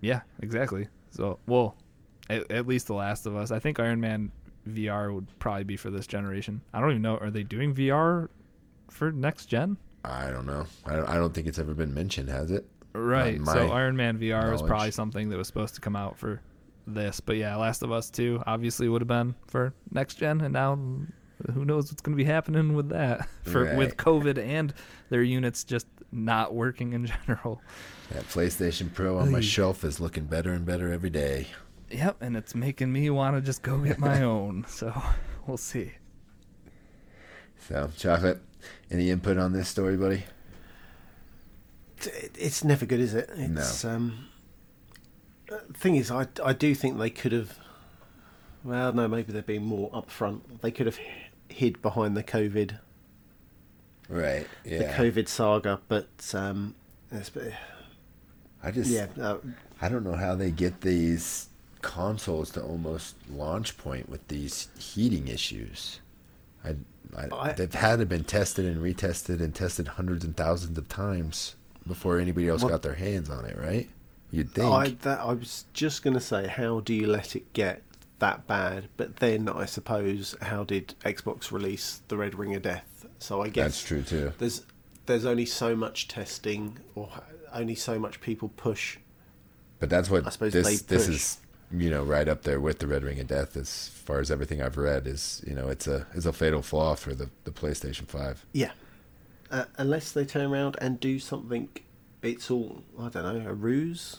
Yeah, 0.00 0.20
exactly. 0.40 0.88
So, 1.10 1.38
well, 1.46 1.76
at, 2.28 2.50
at 2.50 2.66
least 2.66 2.86
The 2.86 2.94
Last 2.94 3.26
of 3.26 3.36
Us. 3.36 3.50
I 3.50 3.58
think 3.58 3.78
Iron 3.78 4.00
Man 4.00 4.30
VR 4.68 5.14
would 5.14 5.26
probably 5.38 5.64
be 5.64 5.76
for 5.76 5.90
this 5.90 6.06
generation. 6.06 6.60
I 6.72 6.80
don't 6.80 6.90
even 6.90 7.02
know. 7.02 7.16
Are 7.18 7.30
they 7.30 7.42
doing 7.42 7.74
VR 7.74 8.28
for 8.90 9.12
next 9.12 9.46
gen? 9.46 9.76
I 10.04 10.30
don't 10.30 10.46
know. 10.46 10.66
I 10.86 10.96
don't, 10.96 11.08
I 11.08 11.14
don't 11.14 11.32
think 11.32 11.46
it's 11.46 11.58
ever 11.58 11.74
been 11.74 11.94
mentioned, 11.94 12.28
has 12.28 12.50
it? 12.50 12.66
Right. 12.94 13.44
So 13.46 13.72
Iron 13.72 13.96
Man 13.96 14.18
VR 14.18 14.52
was 14.52 14.62
probably 14.62 14.90
something 14.90 15.28
that 15.30 15.36
was 15.36 15.46
supposed 15.46 15.74
to 15.74 15.80
come 15.80 15.96
out 15.96 16.18
for 16.18 16.40
this. 16.86 17.20
But 17.20 17.36
yeah, 17.36 17.56
Last 17.56 17.82
of 17.82 17.90
Us 17.90 18.10
2 18.10 18.42
obviously 18.46 18.88
would 18.88 19.00
have 19.00 19.08
been 19.08 19.34
for 19.46 19.74
next 19.90 20.14
gen, 20.16 20.40
and 20.42 20.52
now 20.52 20.76
who 21.52 21.64
knows 21.64 21.90
what's 21.90 22.00
going 22.00 22.16
to 22.16 22.22
be 22.22 22.28
happening 22.28 22.74
with 22.74 22.90
that 22.90 23.28
for 23.42 23.74
with 23.76 23.96
COVID 23.96 24.38
and 24.38 24.72
their 25.08 25.22
units 25.22 25.64
just 25.64 25.86
not 26.12 26.54
working 26.54 26.92
in 26.92 27.06
general. 27.06 27.60
That 28.10 28.24
PlayStation 28.28 28.92
Pro 28.92 29.18
on 29.18 29.32
my 29.32 29.40
shelf 29.40 29.82
is 29.82 29.98
looking 29.98 30.24
better 30.24 30.52
and 30.52 30.64
better 30.64 30.92
every 30.92 31.10
day. 31.10 31.48
Yep, 31.94 32.16
and 32.22 32.36
it's 32.36 32.54
making 32.54 32.92
me 32.92 33.08
want 33.10 33.36
to 33.36 33.40
just 33.40 33.62
go 33.62 33.78
get 33.78 33.98
my 33.98 34.22
own. 34.34 34.64
So 34.68 34.92
we'll 35.46 35.56
see. 35.56 35.92
So, 37.68 37.90
chocolate. 37.96 38.40
Any 38.90 39.10
input 39.10 39.38
on 39.38 39.52
this 39.52 39.68
story, 39.68 39.96
buddy? 39.96 40.24
It's 42.36 42.62
never 42.64 42.84
good, 42.84 43.00
is 43.00 43.14
it? 43.14 43.30
It's, 43.34 43.84
Um, 43.84 44.28
uh, 45.50 45.58
thing 45.74 45.96
is, 45.96 46.10
I, 46.10 46.26
I 46.44 46.52
do 46.52 46.74
think 46.74 46.98
they 46.98 47.10
could 47.10 47.32
have. 47.32 47.58
Well, 48.62 48.92
no, 48.92 49.08
maybe 49.08 49.32
they're 49.32 49.42
being 49.42 49.64
more 49.64 49.90
upfront. 49.92 50.60
They 50.60 50.70
could 50.70 50.86
have 50.86 50.98
hid 51.48 51.80
behind 51.82 52.16
the 52.16 52.22
COVID, 52.22 52.78
Right. 54.08 54.46
Yeah. 54.64 54.78
the 54.78 54.84
COVID 55.10 55.28
saga, 55.28 55.80
but 55.88 56.08
um, 56.34 56.74
it's, 57.10 57.30
I 58.62 58.70
just. 58.70 58.90
yeah, 58.90 59.06
uh, 59.20 59.38
I 59.80 59.88
don't 59.88 60.04
know 60.04 60.14
how 60.16 60.34
they 60.34 60.50
get 60.50 60.80
these 60.82 61.48
consoles 61.84 62.50
to 62.50 62.62
almost 62.62 63.14
launch 63.30 63.76
point 63.76 64.08
with 64.08 64.26
these 64.28 64.68
heating 64.78 65.28
issues. 65.28 66.00
I, 66.64 66.70
I, 67.16 67.28
oh, 67.30 67.38
I- 67.38 67.52
they've 67.52 67.72
had 67.72 68.00
to 68.00 68.06
been 68.06 68.24
tested 68.24 68.64
and 68.64 68.82
retested 68.82 69.40
and 69.40 69.54
tested 69.54 69.86
hundreds 69.88 70.24
and 70.24 70.36
thousands 70.36 70.76
of 70.78 70.88
times 70.88 71.54
before 71.86 72.18
anybody 72.18 72.48
else 72.48 72.62
Well- 72.62 72.70
got 72.70 72.82
their 72.82 72.94
hands 72.94 73.30
on 73.30 73.44
it, 73.44 73.56
right? 73.56 73.88
You'd 74.30 74.48
oh, 74.48 74.52
think. 74.52 74.72
I 74.72 74.88
that 75.02 75.20
I 75.20 75.32
was 75.34 75.66
just 75.74 76.02
going 76.02 76.14
to 76.14 76.20
say, 76.20 76.48
how 76.48 76.80
do 76.80 76.92
you 76.92 77.06
let 77.06 77.36
it 77.36 77.52
get 77.52 77.82
that 78.18 78.48
bad? 78.48 78.88
But 78.96 79.16
then 79.16 79.48
I 79.48 79.66
suppose, 79.66 80.34
how 80.42 80.64
did 80.64 80.94
Xbox 81.04 81.52
release 81.52 82.00
the 82.08 82.16
Red 82.16 82.34
Ring 82.34 82.54
of 82.56 82.62
Death? 82.62 83.06
So 83.20 83.42
I 83.42 83.48
guess 83.48 83.64
That's 83.64 83.84
true 83.84 84.02
too. 84.02 84.32
There's 84.38 84.62
there's 85.06 85.26
only 85.26 85.46
so 85.46 85.76
much 85.76 86.08
testing, 86.08 86.78
or 86.94 87.10
only 87.52 87.74
so 87.74 87.98
much 87.98 88.20
people 88.20 88.48
push. 88.48 88.98
But 89.78 89.90
that's 89.90 90.10
what 90.10 90.26
I 90.26 90.30
suppose 90.30 90.52
this 90.52 90.66
they 90.66 90.96
this 90.96 91.08
is 91.08 91.38
you 91.76 91.90
know 91.90 92.02
right 92.04 92.28
up 92.28 92.42
there 92.42 92.60
with 92.60 92.78
the 92.78 92.86
Red 92.86 93.02
Ring 93.02 93.18
of 93.20 93.26
Death 93.26 93.56
as 93.56 93.88
far 93.88 94.20
as 94.20 94.30
everything 94.30 94.62
I've 94.62 94.76
read 94.76 95.06
is 95.06 95.42
you 95.46 95.54
know 95.54 95.68
it's 95.68 95.86
a 95.86 96.06
is 96.14 96.26
a 96.26 96.32
fatal 96.32 96.62
flaw 96.62 96.94
for 96.94 97.14
the 97.14 97.30
the 97.44 97.50
PlayStation 97.50 98.06
Five. 98.06 98.44
Yeah, 98.52 98.72
uh, 99.50 99.64
unless 99.76 100.12
they 100.12 100.24
turn 100.24 100.50
around 100.50 100.76
and 100.80 101.00
do 101.00 101.18
something, 101.18 101.68
it's 102.22 102.50
all 102.50 102.82
I 102.98 103.08
don't 103.08 103.42
know 103.44 103.50
a 103.50 103.54
ruse. 103.54 104.18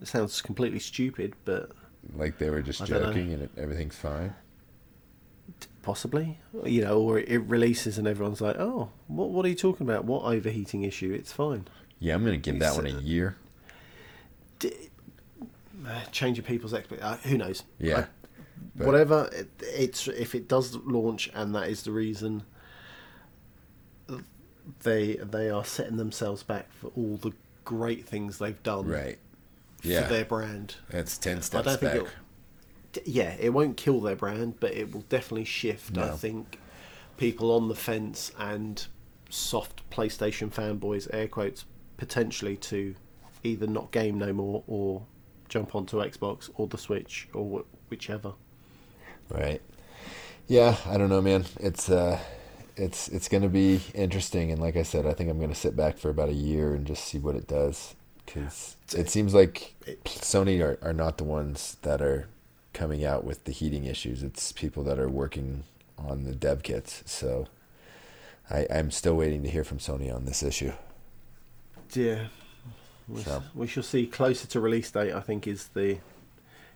It 0.00 0.08
sounds 0.08 0.40
completely 0.40 0.78
stupid, 0.78 1.34
but 1.44 1.70
Like 2.16 2.38
they 2.38 2.50
were 2.50 2.62
just 2.62 2.82
I 2.82 2.86
joking 2.86 3.32
and 3.32 3.42
it, 3.42 3.50
everything's 3.56 3.96
fine. 3.96 4.34
possibly, 5.82 6.38
you 6.64 6.82
know, 6.82 7.00
or 7.00 7.18
it 7.18 7.42
releases 7.48 7.98
and 7.98 8.06
everyone's 8.06 8.40
like, 8.40 8.56
"Oh, 8.58 8.90
what 9.08 9.30
what 9.30 9.44
are 9.44 9.48
you 9.48 9.54
talking 9.54 9.86
about? 9.88 10.04
What 10.04 10.22
overheating 10.24 10.82
issue? 10.84 11.12
It's 11.12 11.32
fine." 11.32 11.66
Yeah, 11.98 12.14
I'm 12.14 12.24
gonna 12.24 12.36
give 12.38 12.58
that 12.60 12.68
It's, 12.68 12.76
one 12.76 12.86
a 12.86 12.96
uh, 12.96 13.00
year. 13.00 13.36
D- 14.58 14.90
changing 16.12 16.44
people's 16.44 16.74
expectations. 16.74 17.20
Uh, 17.24 17.28
who 17.28 17.38
knows? 17.38 17.64
Yeah. 17.78 18.06
I- 18.80 18.84
whatever 18.84 19.28
it, 19.32 19.48
it's 19.60 20.06
if 20.08 20.34
it 20.34 20.48
does 20.48 20.76
launch 20.76 21.30
and 21.34 21.54
that 21.54 21.68
is 21.68 21.82
the 21.82 21.90
reason 21.90 22.44
they 24.82 25.14
they 25.16 25.50
are 25.50 25.64
setting 25.64 25.96
themselves 25.96 26.42
back 26.42 26.72
for 26.72 26.88
all 26.96 27.16
the 27.16 27.32
great 27.64 28.06
things 28.06 28.38
they've 28.38 28.62
done 28.62 28.86
Right. 28.86 29.18
for 29.80 29.88
Yeah. 29.88 30.08
their 30.08 30.24
brand. 30.24 30.76
That's 30.90 31.18
ten 31.18 31.38
I 31.38 31.40
steps 31.40 31.66
don't 31.66 31.80
think 31.80 32.04
back. 32.04 33.02
Yeah, 33.06 33.34
it 33.40 33.50
won't 33.50 33.76
kill 33.76 34.00
their 34.00 34.16
brand, 34.16 34.60
but 34.60 34.72
it 34.74 34.92
will 34.92 35.04
definitely 35.08 35.44
shift. 35.46 35.96
I 35.96 36.10
think 36.16 36.58
people 37.16 37.50
on 37.50 37.68
the 37.68 37.74
fence 37.74 38.30
and 38.38 38.86
soft 39.30 39.88
PlayStation 39.90 40.52
fanboys, 40.52 41.08
air 41.12 41.26
quotes, 41.26 41.64
potentially 41.96 42.56
to 42.58 42.94
either 43.42 43.66
not 43.66 43.90
game 43.92 44.18
no 44.18 44.32
more 44.32 44.62
or 44.66 45.06
jump 45.52 45.74
onto 45.74 45.98
Xbox 45.98 46.48
or 46.54 46.66
the 46.66 46.78
Switch 46.78 47.28
or 47.34 47.60
wh- 47.60 47.90
whichever. 47.90 48.32
Right. 49.28 49.60
Yeah, 50.48 50.76
I 50.86 50.96
don't 50.96 51.10
know, 51.10 51.20
man. 51.20 51.44
It's 51.60 51.90
uh 51.90 52.18
it's 52.74 53.08
it's 53.08 53.28
going 53.28 53.42
to 53.42 53.50
be 53.50 53.82
interesting 53.94 54.50
and 54.50 54.58
like 54.60 54.76
I 54.76 54.82
said, 54.82 55.04
I 55.06 55.12
think 55.12 55.28
I'm 55.28 55.36
going 55.36 55.50
to 55.50 55.54
sit 55.54 55.76
back 55.76 55.98
for 55.98 56.08
about 56.08 56.30
a 56.30 56.34
year 56.34 56.74
and 56.74 56.86
just 56.86 57.04
see 57.04 57.18
what 57.18 57.36
it 57.36 57.46
does 57.46 57.94
cuz 58.26 58.76
it 58.96 59.10
seems 59.10 59.34
like 59.34 59.74
Sony 60.06 60.62
are, 60.62 60.78
are 60.80 60.94
not 60.94 61.18
the 61.18 61.24
ones 61.24 61.76
that 61.82 62.00
are 62.00 62.28
coming 62.72 63.04
out 63.04 63.22
with 63.24 63.44
the 63.44 63.52
heating 63.52 63.84
issues. 63.84 64.22
It's 64.22 64.52
people 64.52 64.82
that 64.84 64.98
are 64.98 65.08
working 65.10 65.64
on 65.98 66.24
the 66.24 66.34
dev 66.34 66.62
kits. 66.62 67.02
So 67.04 67.46
I 68.48 68.66
I'm 68.70 68.90
still 68.90 69.16
waiting 69.16 69.42
to 69.42 69.50
hear 69.50 69.64
from 69.64 69.78
Sony 69.78 70.14
on 70.14 70.24
this 70.24 70.42
issue. 70.42 70.72
Yeah, 71.92 72.28
we, 73.08 73.22
So. 73.22 73.42
we 73.54 73.66
shall 73.66 73.82
see. 73.82 74.06
Closer 74.06 74.46
to 74.48 74.60
release 74.60 74.90
date, 74.90 75.12
I 75.12 75.20
think 75.20 75.46
is 75.46 75.68
the 75.68 75.98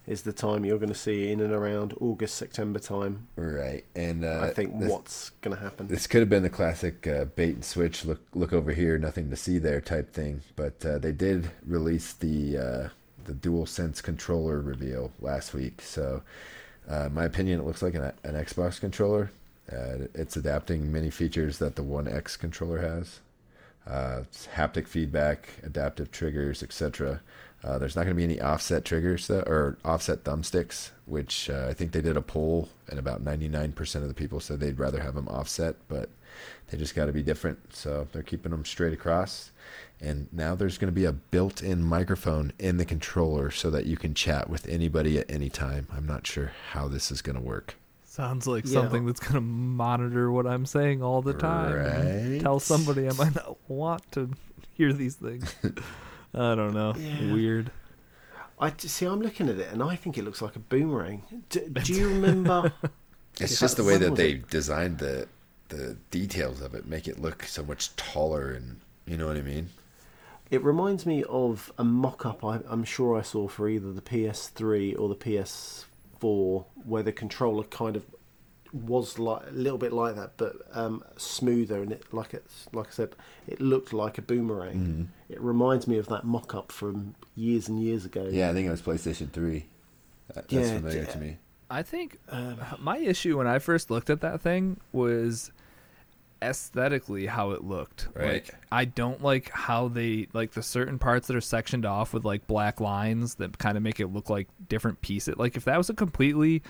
is 0.07 0.22
the 0.22 0.33
time 0.33 0.64
you're 0.64 0.79
going 0.79 0.89
to 0.89 0.95
see 0.95 1.33
in 1.33 1.41
and 1.41 1.53
around 1.53 1.93
August 2.01 2.37
September 2.37 2.79
time. 2.79 3.27
Right. 3.35 3.85
And 3.97 4.24
uh 4.24 4.41
I 4.45 4.51
think 4.51 4.79
this- 4.79 4.89
what's 4.91 5.31
going 5.41 5.57
to 5.57 5.61
happen. 5.62 5.89
This 5.89 6.07
could 6.07 6.20
have 6.20 6.29
been 6.31 6.45
the 6.45 6.51
classic 6.51 7.07
uh, 7.09 7.24
bait 7.24 7.55
and 7.57 7.64
switch. 7.64 8.05
Look, 8.05 8.20
look 8.33 8.53
over 8.53 8.72
here, 8.72 8.99
nothing 8.99 9.31
to 9.31 9.37
see 9.37 9.59
there 9.59 9.81
type 9.81 10.12
thing. 10.12 10.43
But 10.55 10.85
uh, 10.87 10.99
they 10.99 11.11
did 11.12 11.51
release 11.66 12.12
the 12.12 12.57
uh, 12.59 12.89
the 13.24 13.35
Dual 13.35 13.66
Sense 13.66 14.01
controller 14.01 14.61
reveal 14.61 15.11
last 15.20 15.53
week. 15.53 15.83
So, 15.83 16.22
uh, 16.89 17.09
my 17.12 17.24
opinion, 17.24 17.59
it 17.59 17.66
looks 17.66 17.83
like 17.83 17.95
an, 17.95 18.12
an 18.22 18.35
Xbox 18.35 18.79
controller. 18.79 19.33
Uh, 19.72 20.07
it's 20.14 20.37
adapting 20.37 20.93
many 20.93 21.11
features 21.11 21.59
that 21.59 21.74
the 21.74 21.83
One 21.83 22.07
X 22.07 22.37
controller 22.37 22.79
has. 22.79 23.18
Uh, 23.87 24.22
haptic 24.55 24.89
feedback, 24.89 25.49
adaptive 25.62 26.11
triggers, 26.11 26.62
etc. 26.62 27.20
Uh, 27.62 27.78
there's 27.78 27.97
not 27.97 28.03
going 28.03 28.14
to 28.14 28.18
be 28.18 28.24
any 28.24 28.41
offset 28.41 28.84
triggers 28.84 29.26
though, 29.26 29.41
or 29.41 29.78
offset 29.84 30.24
thumbsticks, 30.24 30.91
which 31.05 31.49
uh, 31.49 31.66
I 31.68 31.74
think 31.74 31.93
they 31.93 32.01
did 32.01 32.16
a 32.16 32.22
poll, 32.22 32.68
and 32.89 32.99
about 32.99 33.24
99% 33.24 33.97
of 33.97 34.09
the 34.09 34.14
people 34.14 34.41
said 34.41 34.61
they'd 34.61 34.78
rather 34.78 35.01
have 35.01 35.14
them 35.14 35.28
offset, 35.28 35.76
but 35.89 36.11
they 36.68 36.78
just 36.78 36.95
got 36.95 37.07
to 37.07 37.12
be 37.12 37.22
different. 37.22 37.74
So 37.74 38.09
they're 38.12 38.22
keeping 38.22 38.51
them 38.51 38.64
straight 38.64 38.93
across. 38.93 39.51
And 40.01 40.28
now 40.32 40.55
there's 40.55 40.78
going 40.78 40.93
to 40.93 41.01
be 41.01 41.07
a 41.07 41.12
built-in 41.12 41.82
microphone 41.82 42.53
in 42.59 42.76
the 42.76 42.84
controller 42.84 43.51
so 43.51 43.70
that 43.70 43.87
you 43.87 43.97
can 43.97 44.14
chat 44.14 44.51
with 44.51 44.68
anybody 44.68 45.18
at 45.18 45.30
any 45.30 45.49
time. 45.49 45.89
I'm 45.95 46.07
not 46.07 46.26
sure 46.26 46.53
how 46.72 46.89
this 46.89 47.11
is 47.11 47.22
going 47.22 47.37
to 47.37 47.43
work. 47.43 47.76
Sounds 48.16 48.46
like 48.46 48.64
Yeah. 48.64 48.72
something 48.80 49.04
that's 49.04 49.20
gonna 49.20 49.42
monitor 49.42 50.32
what 50.32 50.46
I'm 50.46 50.64
saying 50.64 51.02
all 51.02 51.20
the 51.20 51.34
time. 51.34 51.74
Right. 51.74 52.40
Tell 52.40 52.58
somebody 52.58 53.06
I 53.06 53.12
might 53.12 53.34
not 53.34 53.58
want 53.68 54.10
to 54.12 54.30
hear 54.72 54.94
these 54.94 55.16
things. 55.16 55.54
I 56.34 56.54
don't 56.54 56.72
know. 56.72 56.94
Yeah. 56.96 57.34
Weird. 57.34 57.70
I 58.58 58.72
see. 58.78 59.04
I'm 59.04 59.20
looking 59.20 59.50
at 59.50 59.58
it, 59.58 59.70
and 59.70 59.82
I 59.82 59.96
think 59.96 60.16
it 60.16 60.24
looks 60.24 60.40
like 60.40 60.56
a 60.56 60.60
boomerang. 60.60 61.24
Do, 61.50 61.60
do 61.68 61.92
you 61.92 62.08
remember? 62.08 62.72
It's 63.38 63.60
just 63.60 63.76
the 63.76 63.84
way 63.84 63.98
that 63.98 64.16
they 64.16 64.30
it? 64.30 64.48
designed 64.48 64.96
the 64.96 65.28
the 65.68 65.98
details 66.10 66.62
of 66.62 66.74
it 66.74 66.86
make 66.86 67.06
it 67.06 67.20
look 67.20 67.42
so 67.42 67.62
much 67.64 67.94
taller, 67.96 68.50
and 68.50 68.80
you 69.04 69.18
know 69.18 69.26
what 69.26 69.36
I 69.36 69.42
mean. 69.42 69.68
It 70.50 70.64
reminds 70.64 71.04
me 71.04 71.22
of 71.24 71.70
a 71.76 71.84
mock-up 71.84 72.42
I, 72.42 72.60
I'm 72.66 72.84
sure 72.84 73.18
I 73.18 73.22
saw 73.22 73.46
for 73.46 73.68
either 73.68 73.92
the 73.92 74.00
PS3 74.00 74.98
or 74.98 75.10
the 75.10 75.16
PS4, 76.20 76.64
where 76.84 77.02
the 77.02 77.12
controller 77.12 77.64
kind 77.64 77.96
of 77.96 78.04
was 78.72 79.18
like 79.18 79.42
a 79.48 79.52
little 79.52 79.78
bit 79.78 79.92
like 79.92 80.16
that, 80.16 80.32
but 80.36 80.56
um, 80.72 81.02
smoother, 81.16 81.82
and 81.82 81.92
it 81.92 82.12
like 82.12 82.34
it, 82.34 82.44
like 82.72 82.88
I 82.88 82.90
said, 82.90 83.14
it 83.46 83.60
looked 83.60 83.92
like 83.92 84.18
a 84.18 84.22
boomerang. 84.22 84.74
Mm-hmm. 84.76 85.32
It 85.32 85.40
reminds 85.40 85.86
me 85.86 85.98
of 85.98 86.08
that 86.08 86.24
mock-up 86.24 86.72
from 86.72 87.14
years 87.34 87.68
and 87.68 87.80
years 87.80 88.04
ago. 88.04 88.28
Yeah, 88.30 88.50
I 88.50 88.52
think 88.52 88.66
it 88.66 88.70
was 88.70 88.82
PlayStation 88.82 89.30
Three. 89.30 89.66
That, 90.34 90.48
that's 90.48 90.52
Yeah, 90.52 90.76
familiar 90.76 91.02
yeah. 91.02 91.06
to 91.06 91.18
me. 91.18 91.36
I 91.70 91.82
think 91.82 92.18
Um, 92.28 92.58
my 92.78 92.98
issue 92.98 93.38
when 93.38 93.46
I 93.46 93.58
first 93.58 93.90
looked 93.90 94.10
at 94.10 94.20
that 94.20 94.40
thing 94.40 94.78
was 94.92 95.50
aesthetically 96.43 97.26
how 97.26 97.51
it 97.53 97.64
looked. 97.64 98.09
Right. 98.14 98.32
Like 98.45 98.55
I 98.70 98.84
don't 98.84 99.22
like 99.22 99.51
how 99.51 99.89
they 99.89 100.28
like 100.32 100.53
the 100.53 100.62
certain 100.62 100.99
parts 100.99 101.26
that 101.28 101.37
are 101.37 101.41
sectioned 101.41 101.87
off 101.87 102.12
with 102.12 102.24
like 102.24 102.47
black 102.47 102.80
lines 102.80 103.37
that 103.37 103.59
kind 103.59 103.76
of 103.76 103.82
make 103.82 104.01
it 104.01 104.09
look 104.09 104.28
like 104.30 104.49
different 104.68 105.01
pieces. 105.01 105.37
Like 105.37 105.57
if 105.57 105.64
that 105.64 105.78
was 105.78 105.91
a 105.91 105.95
completely 105.95 106.62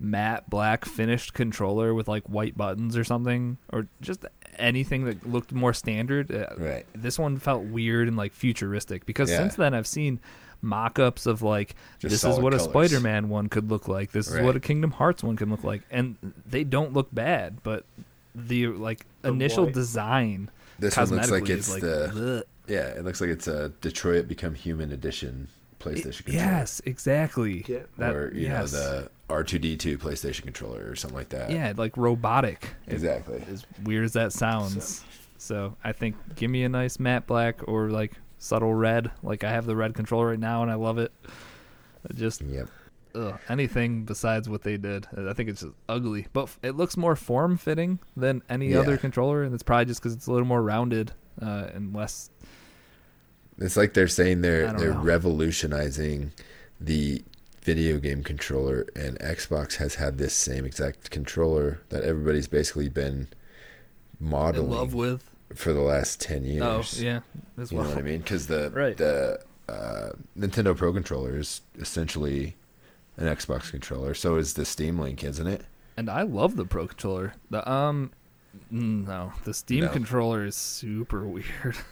matte 0.00 0.48
black 0.48 0.84
finished 0.84 1.34
controller 1.34 1.92
with 1.92 2.06
like 2.06 2.22
white 2.28 2.56
buttons 2.56 2.96
or 2.96 3.02
something 3.02 3.58
or 3.72 3.88
just 4.00 4.24
anything 4.56 5.04
that 5.06 5.28
looked 5.28 5.52
more 5.52 5.72
standard. 5.74 6.30
uh, 6.32 6.46
Right. 6.56 6.86
This 6.94 7.18
one 7.18 7.38
felt 7.38 7.64
weird 7.64 8.06
and 8.08 8.16
like 8.16 8.32
futuristic 8.32 9.04
because 9.06 9.30
Yeah. 9.30 9.38
since 9.38 9.56
then 9.56 9.74
I've 9.74 9.86
seen 9.88 10.20
mock-ups 10.60 11.26
of 11.26 11.42
like 11.42 11.74
Just 11.98 12.12
this 12.12 12.24
is 12.24 12.38
what 12.40 12.52
a. 12.54 12.58
Spider-Man 12.58 13.28
one 13.28 13.48
could 13.48 13.70
look 13.70 13.86
like. 13.88 14.10
This 14.12 14.28
is 14.28 14.40
what 14.40 14.56
a 14.56 14.60
Kingdom 14.60 14.90
Hearts 14.90 15.22
one 15.22 15.36
can 15.36 15.50
look 15.50 15.62
like, 15.62 15.82
and 15.90 16.16
they 16.46 16.64
don't 16.64 16.92
look 16.92 17.08
bad. 17.14 17.62
But 17.62 17.84
the 18.46 18.68
like 18.68 19.04
The 19.22 19.28
initial 19.30 19.64
white- 19.64 19.74
design, 19.74 20.50
This 20.78 20.96
one 20.96 21.08
looks 21.10 21.30
like 21.30 21.48
it's 21.48 21.70
like, 21.70 21.82
the 21.82 22.38
ugh. 22.38 22.44
yeah. 22.66 22.86
It 22.88 23.04
looks 23.04 23.20
like 23.20 23.30
it's 23.30 23.48
a 23.48 23.70
Detroit 23.80 24.28
Become 24.28 24.54
Human 24.54 24.92
edition 24.92 25.48
PlayStation 25.80 26.24
controller. 26.24 26.46
yes, 26.46 26.80
exactly. 26.84 27.64
Yeah. 27.68 27.78
That- 27.98 28.14
or 28.14 28.32
you 28.34 28.48
yes. 28.48 28.72
know 28.72 28.78
the 28.78 29.10
R 29.30 29.44
two 29.44 29.58
D 29.58 29.76
two 29.76 29.98
PlayStation 29.98 30.42
controller 30.42 30.88
or 30.90 30.96
something 30.96 31.16
like 31.18 31.28
that. 31.30 31.50
yeah, 31.50 31.72
like 31.76 31.96
robotic. 31.96 32.68
exactly. 32.86 33.42
As 33.50 33.64
weird 33.84 34.04
as 34.04 34.12
that 34.14 34.32
sounds. 34.32 35.04
So 35.36 35.76
I 35.84 35.92
think 35.92 36.16
give 36.34 36.50
me 36.50 36.64
a 36.64 36.68
nice 36.68 36.98
matte 36.98 37.26
black 37.26 37.60
or 37.68 37.90
like 37.90 38.12
subtle 38.38 38.74
red. 38.74 39.10
Like 39.22 39.44
I 39.44 39.50
have 39.50 39.66
the 39.66 39.76
red 39.76 39.94
controller 39.94 40.28
right 40.28 40.38
now 40.38 40.62
and 40.62 40.70
I 40.70 40.74
love 40.74 40.98
it. 40.98 41.12
I 42.08 42.12
just 42.14 42.40
Yep. 42.42 42.68
Ugh, 43.18 43.38
anything 43.48 44.04
besides 44.04 44.48
what 44.48 44.62
they 44.62 44.76
did. 44.76 45.06
I 45.16 45.32
think 45.32 45.48
it's 45.50 45.60
just 45.62 45.74
ugly, 45.88 46.26
but 46.32 46.44
f- 46.44 46.58
it 46.62 46.76
looks 46.76 46.96
more 46.96 47.16
form 47.16 47.56
fitting 47.56 47.98
than 48.16 48.42
any 48.48 48.68
Yeah. 48.68 48.78
other 48.80 48.96
controller, 48.96 49.42
and 49.42 49.52
it's 49.54 49.62
probably 49.62 49.86
just 49.86 50.00
because 50.00 50.14
it's 50.14 50.26
a 50.26 50.32
little 50.32 50.46
more 50.46 50.62
rounded 50.62 51.12
uh, 51.42 51.68
and 51.74 51.94
less. 51.94 52.30
It's 53.58 53.76
like 53.76 53.94
they're 53.94 54.08
saying 54.08 54.40
they're 54.42 54.72
they're 54.74 54.94
know. 54.94 55.00
revolutionizing 55.02 56.32
the 56.80 57.22
video 57.62 57.98
game 57.98 58.22
controller, 58.22 58.86
and 58.94 59.18
Xbox 59.18 59.76
has 59.76 59.96
had 59.96 60.16
this 60.18 60.32
same 60.32 60.64
exact 60.64 61.10
controller 61.10 61.80
that 61.88 62.02
everybody's 62.04 62.46
basically 62.46 62.88
been 62.88 63.28
In 64.20 64.28
modeling 64.30 64.70
love 64.70 64.94
with. 64.94 65.28
for 65.54 65.72
the 65.72 65.80
last 65.80 66.20
ten 66.20 66.44
years. 66.44 66.62
Oh 66.62 67.02
yeah, 67.04 67.20
as 67.58 67.72
well. 67.72 67.82
You 67.84 67.88
know 67.90 67.94
what 67.96 68.04
I 68.04 68.06
mean? 68.06 68.18
Because 68.18 68.46
the 68.46 68.70
Right. 68.74 68.96
the 68.96 69.40
uh, 69.68 70.10
Nintendo 70.38 70.76
Pro 70.76 70.92
controller 70.92 71.36
is 71.38 71.60
essentially 71.78 72.56
an 73.18 73.26
Xbox 73.26 73.70
controller. 73.70 74.14
So 74.14 74.36
is 74.36 74.54
the 74.54 74.64
Steam 74.64 74.98
Link, 74.98 75.22
isn't 75.22 75.46
it? 75.46 75.62
And 75.96 76.08
I 76.08 76.22
love 76.22 76.56
the 76.56 76.64
Pro 76.64 76.86
controller. 76.86 77.34
The 77.50 77.68
um, 77.70 78.12
mm, 78.72 79.06
no, 79.06 79.32
the 79.44 79.52
Steam 79.52 79.84
No. 79.84 79.90
controller 79.90 80.44
is 80.46 80.56
super 80.56 81.26
weird. 81.26 81.76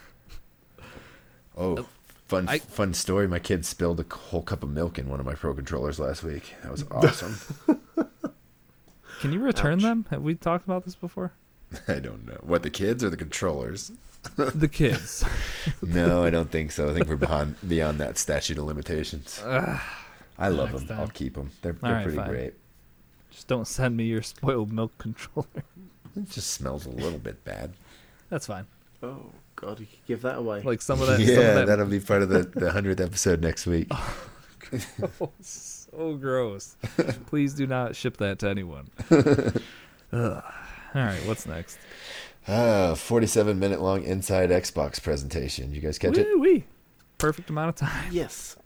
Oh, 1.58 1.86
fun 2.28 2.48
I- 2.48 2.58
fun 2.58 2.92
story. 2.92 3.26
My 3.26 3.38
kid 3.38 3.64
spilled 3.64 3.98
a 4.00 4.14
whole 4.14 4.42
cup 4.42 4.62
of 4.62 4.68
milk 4.68 4.98
in 4.98 5.08
one 5.08 5.20
of 5.20 5.26
my 5.26 5.34
Pro 5.34 5.54
controllers 5.54 5.98
last 5.98 6.22
week. 6.22 6.54
That 6.62 6.70
was 6.70 6.84
awesome. 6.90 7.36
Can 9.20 9.32
you 9.32 9.40
return 9.40 9.78
Ouch. 9.78 9.82
them? 9.82 10.06
Have 10.10 10.22
we 10.22 10.34
talked 10.34 10.66
about 10.66 10.84
this 10.84 10.94
before? 10.94 11.32
I 11.88 11.94
don't 11.98 12.26
know 12.26 12.38
what 12.42 12.62
the 12.62 12.68
kids 12.70 13.02
or 13.02 13.08
the 13.08 13.16
controllers. 13.16 13.90
the 14.36 14.68
kids. 14.68 15.24
No, 15.80 16.24
I 16.24 16.30
don't 16.30 16.50
think 16.50 16.72
so. 16.72 16.90
I 16.90 16.92
think 16.94 17.08
we're 17.08 17.16
beyond 17.16 17.56
beyond 17.66 17.98
that 18.00 18.18
statute 18.18 18.58
of 18.58 18.64
limitations. 18.64 19.40
Ugh, 20.38 20.44
I 20.44 20.48
love 20.48 20.72
them. 20.72 20.86
time. 20.86 21.00
I'll 21.00 21.08
keep 21.08 21.34
them. 21.34 21.50
They're, 21.62 21.72
they're 21.72 21.92
right, 21.92 22.02
pretty 22.02 22.18
fine. 22.18 22.28
great. 22.28 22.54
just 23.30 23.46
don't 23.48 23.66
send 23.66 23.96
me 23.96 24.04
your 24.04 24.22
spoiled 24.22 24.72
milk 24.72 24.96
controller. 24.98 25.46
It 26.16 26.30
just 26.30 26.52
smells 26.52 26.86
a 26.86 26.90
little 26.90 27.18
bit 27.18 27.44
bad. 27.44 27.74
That's 28.30 28.46
fine. 28.46 28.64
oh 29.02 29.26
God, 29.54 29.80
you 29.80 29.84
could 29.86 30.06
give 30.06 30.22
that 30.22 30.38
away. 30.38 30.62
Like 30.62 30.80
some 30.80 31.02
of 31.02 31.08
that. 31.08 31.16
some 31.20 31.26
yeah, 31.28 31.34
of 31.40 31.54
that 31.56 31.66
that'll 31.66 31.84
be 31.84 32.00
part 32.00 32.22
of 32.22 32.30
the 32.30 32.44
the 32.44 32.72
hundredth 32.72 33.00
episode 33.02 33.40
next 33.42 33.66
week. 33.66 33.90
Oh, 35.20 35.30
so 35.40 36.14
gross. 36.16 36.76
Please 37.26 37.54
do 37.54 37.66
not 37.68 37.94
ship 37.94 38.16
that 38.16 38.40
to 38.40 38.48
anyone. 38.48 38.88
Ugh. 39.10 39.32
All 40.12 40.42
right, 40.94 41.20
what's 41.26 41.46
next? 41.46 41.78
Ah, 42.48 42.94
47 42.96 43.58
minute 43.58 43.80
long 43.80 44.02
inside 44.02 44.50
Xbox 44.50 45.00
presentation. 45.00 45.72
You 45.72 45.80
guys 45.80 45.98
catch 45.98 46.16
it? 46.18 46.26
Wee-wee. 46.26 46.64
Perfect 47.18 47.48
amount 47.50 47.68
of 47.68 47.74
time. 47.76 48.08
yes, 48.10 48.56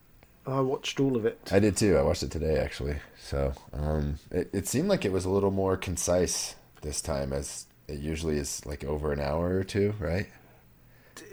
I 0.47 0.61
watched 0.61 0.99
all 1.01 1.17
of 1.17 1.27
it. 1.27 1.39
I 1.53 1.59
did 1.59 1.77
too. 1.77 1.97
I 1.97 2.03
watched 2.03 2.23
it 2.23 2.31
today 2.31 2.59
actually. 2.59 2.97
So 3.23 3.53
um, 3.73 4.19
it, 4.31 4.51
it 4.53 4.67
seemed 4.69 4.89
like 4.89 5.05
it 5.05 5.13
was 5.13 5.25
a 5.25 5.31
little 5.31 5.51
more 5.51 5.77
concise 5.77 6.57
this 6.83 7.01
time, 7.01 7.33
as 7.33 7.67
it 7.89 8.01
usually 8.01 8.37
is 8.39 8.65
like 8.67 8.83
over 8.85 9.13
an 9.13 9.21
hour 9.21 9.55
or 9.57 9.65
two, 9.65 9.95
right? 10.01 10.27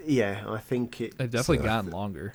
Yeah, 0.06 0.44
I 0.48 0.58
think 0.58 1.00
it. 1.00 1.16
They've 1.18 1.30
definitely 1.30 1.58
So- 1.58 1.64
gotten 1.64 1.90
longer. 1.90 2.34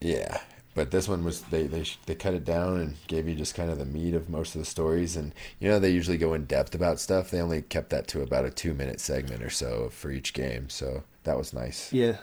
Yeah, 0.00 0.38
but 0.74 0.90
this 0.90 1.08
one 1.08 1.24
was 1.24 1.40
they 1.42 1.66
they 1.66 1.84
they 2.04 2.14
cut 2.14 2.34
it 2.34 2.44
down 2.44 2.78
and 2.80 2.96
gave 3.06 3.26
you 3.28 3.34
just 3.34 3.54
kind 3.54 3.70
of 3.70 3.78
the 3.78 3.86
meat 3.86 4.12
of 4.14 4.28
most 4.28 4.54
of 4.54 4.60
the 4.60 4.66
stories, 4.66 5.16
and 5.16 5.32
you 5.58 5.68
know 5.70 5.78
they 5.78 5.90
usually 5.90 6.18
go 6.18 6.34
in 6.34 6.44
depth 6.44 6.74
about 6.74 7.00
stuff. 7.00 7.30
They 7.30 7.40
only 7.40 7.62
kept 7.62 7.90
that 7.90 8.06
to 8.08 8.20
about 8.22 8.44
a 8.44 8.50
two 8.50 8.74
minute 8.74 9.00
segment 9.00 9.42
or 9.42 9.48
so 9.50 9.88
for 9.90 10.10
each 10.10 10.34
game, 10.34 10.68
so 10.68 11.04
that 11.24 11.38
was 11.38 11.54
nice. 11.54 11.92
Yeah. 11.92 12.16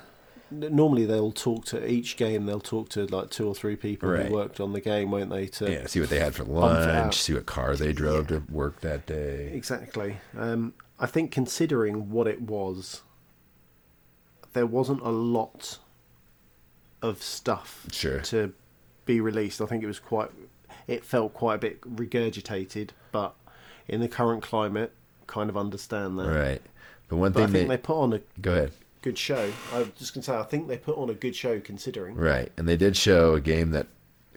Normally 0.54 1.06
they'll 1.06 1.32
talk 1.32 1.66
to 1.66 1.89
each 1.91 2.16
game. 2.18 2.45
They'll 2.45 2.60
talk 2.60 2.89
to 2.89 3.06
like 3.08 3.30
two 3.30 3.47
or 3.47 3.56
three 3.56 3.76
people 3.76 4.10
Right. 4.10 4.28
who 4.28 4.34
worked 4.34 4.60
on 4.60 4.74
the 4.74 4.82
game, 4.82 5.12
won't 5.12 5.30
they? 5.30 5.47
To 5.47 5.72
Yeah, 5.72 5.88
see 5.88 5.99
what 5.99 6.10
they 6.10 6.20
had 6.20 6.36
for 6.36 6.43
lunch, 6.43 7.22
see 7.22 7.34
what 7.34 7.45
car 7.45 7.76
they 7.76 7.93
drove 7.93 8.28
to 8.28 8.43
work 8.49 8.82
that 8.82 9.06
day. 9.06 9.51
Exactly. 9.54 10.18
Um, 10.38 10.74
I 10.99 11.06
think 11.08 11.32
considering 11.32 12.10
what 12.12 12.28
it 12.28 12.41
was, 12.41 13.01
there 14.54 14.66
wasn't 14.68 15.01
a 15.01 15.10
lot 15.10 15.80
of 17.01 17.22
stuff 17.22 17.86
Sure. 17.91 18.20
to 18.22 18.54
be 19.06 19.20
released. 19.20 19.60
I 19.62 19.66
think 19.66 19.84
it 19.84 19.88
was 19.88 19.99
quite. 19.99 20.30
It 20.88 21.04
felt 21.06 21.34
quite 21.34 21.56
a 21.56 21.60
bit 21.60 21.82
regurgitated, 21.82 22.89
but 23.12 23.36
in 23.88 23.99
the 24.01 24.08
current 24.08 24.43
climate, 24.43 24.91
kind 25.28 25.49
of 25.49 25.58
understand 25.58 26.20
that. 26.20 26.28
Right. 26.28 26.62
But 27.08 27.18
one 27.18 27.32
But 27.32 27.43
I 27.43 27.45
thing 27.45 27.54
think 27.54 27.70
they, 27.70 27.76
they 27.76 27.82
put 27.82 27.97
on 27.99 28.14
a 28.14 28.22
go 28.41 28.51
ahead. 28.54 28.72
Good 29.04 29.18
show. 29.18 29.51
I 29.72 29.80
was 29.80 29.89
just 29.99 30.14
gonna 30.14 30.24
say, 30.24 30.36
I 30.36 30.43
think 30.43 30.68
they 30.68 30.78
put 30.78 30.97
on 30.97 31.10
a 31.10 31.14
good 31.14 31.36
show 31.36 31.60
considering. 31.60 32.16
Right, 32.16 32.51
and 32.58 32.68
they 32.68 32.78
did 32.78 32.97
show 32.97 33.36
a 33.36 33.41
game 33.41 33.72
that 33.72 33.88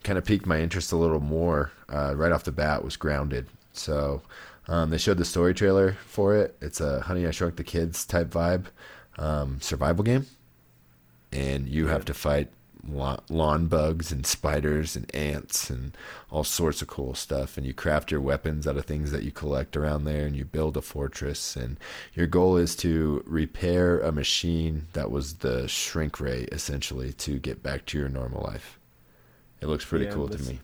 kind 0.02 0.18
of 0.18 0.24
piqued 0.24 0.46
my 0.46 0.60
interest 0.60 0.92
a 0.92 0.96
little 0.96 1.20
more 1.20 1.72
uh, 1.88 2.14
right 2.14 2.32
off 2.32 2.44
the 2.44 2.52
bat. 2.52 2.84
Was 2.84 2.96
Grounded. 2.96 3.46
So 3.72 4.22
um, 4.68 4.90
they 4.90 4.98
showed 4.98 5.18
the 5.18 5.24
story 5.24 5.54
trailer 5.54 5.96
for 6.06 6.36
it. 6.36 6.56
It's 6.60 6.80
a 6.80 7.00
Honey 7.00 7.26
I 7.26 7.30
Shrunk 7.30 7.56
the 7.56 7.64
Kids 7.64 8.04
type 8.04 8.28
vibe 8.28 8.66
um, 9.18 9.60
survival 9.60 10.04
game, 10.04 10.26
and 11.32 11.68
you 11.68 11.86
have 11.86 12.04
to 12.06 12.14
fight 12.14 12.48
lawn 12.88 13.66
bugs 13.66 14.12
and 14.12 14.26
spiders 14.26 14.96
and 14.96 15.14
ants 15.14 15.70
and 15.70 15.96
all 16.30 16.44
sorts 16.44 16.82
of 16.82 16.88
cool 16.88 17.14
stuff. 17.14 17.56
And 17.56 17.66
you 17.66 17.72
craft 17.74 18.10
your 18.10 18.20
weapons 18.20 18.66
out 18.66 18.76
of 18.76 18.84
things 18.86 19.10
that 19.12 19.22
you 19.22 19.30
collect 19.32 19.76
around 19.76 20.04
there, 20.04 20.26
and 20.26 20.36
you 20.36 20.44
build 20.44 20.76
a 20.76 20.82
fortress. 20.82 21.56
And 21.56 21.78
your 22.14 22.26
goal 22.26 22.56
is 22.56 22.76
to 22.76 23.22
repair 23.26 24.00
a 24.00 24.12
machine 24.12 24.86
that 24.92 25.10
was 25.10 25.34
the 25.34 25.68
shrink 25.68 26.20
ray, 26.20 26.42
essentially, 26.52 27.12
to 27.14 27.38
get 27.38 27.62
back 27.62 27.86
to 27.86 27.98
your 27.98 28.08
normal 28.08 28.42
life. 28.42 28.78
It 29.60 29.66
looks 29.66 29.84
pretty 29.84 30.04
Yeah, 30.06 30.12
cool 30.12 30.28
to 30.28 30.42
me. 30.42 30.60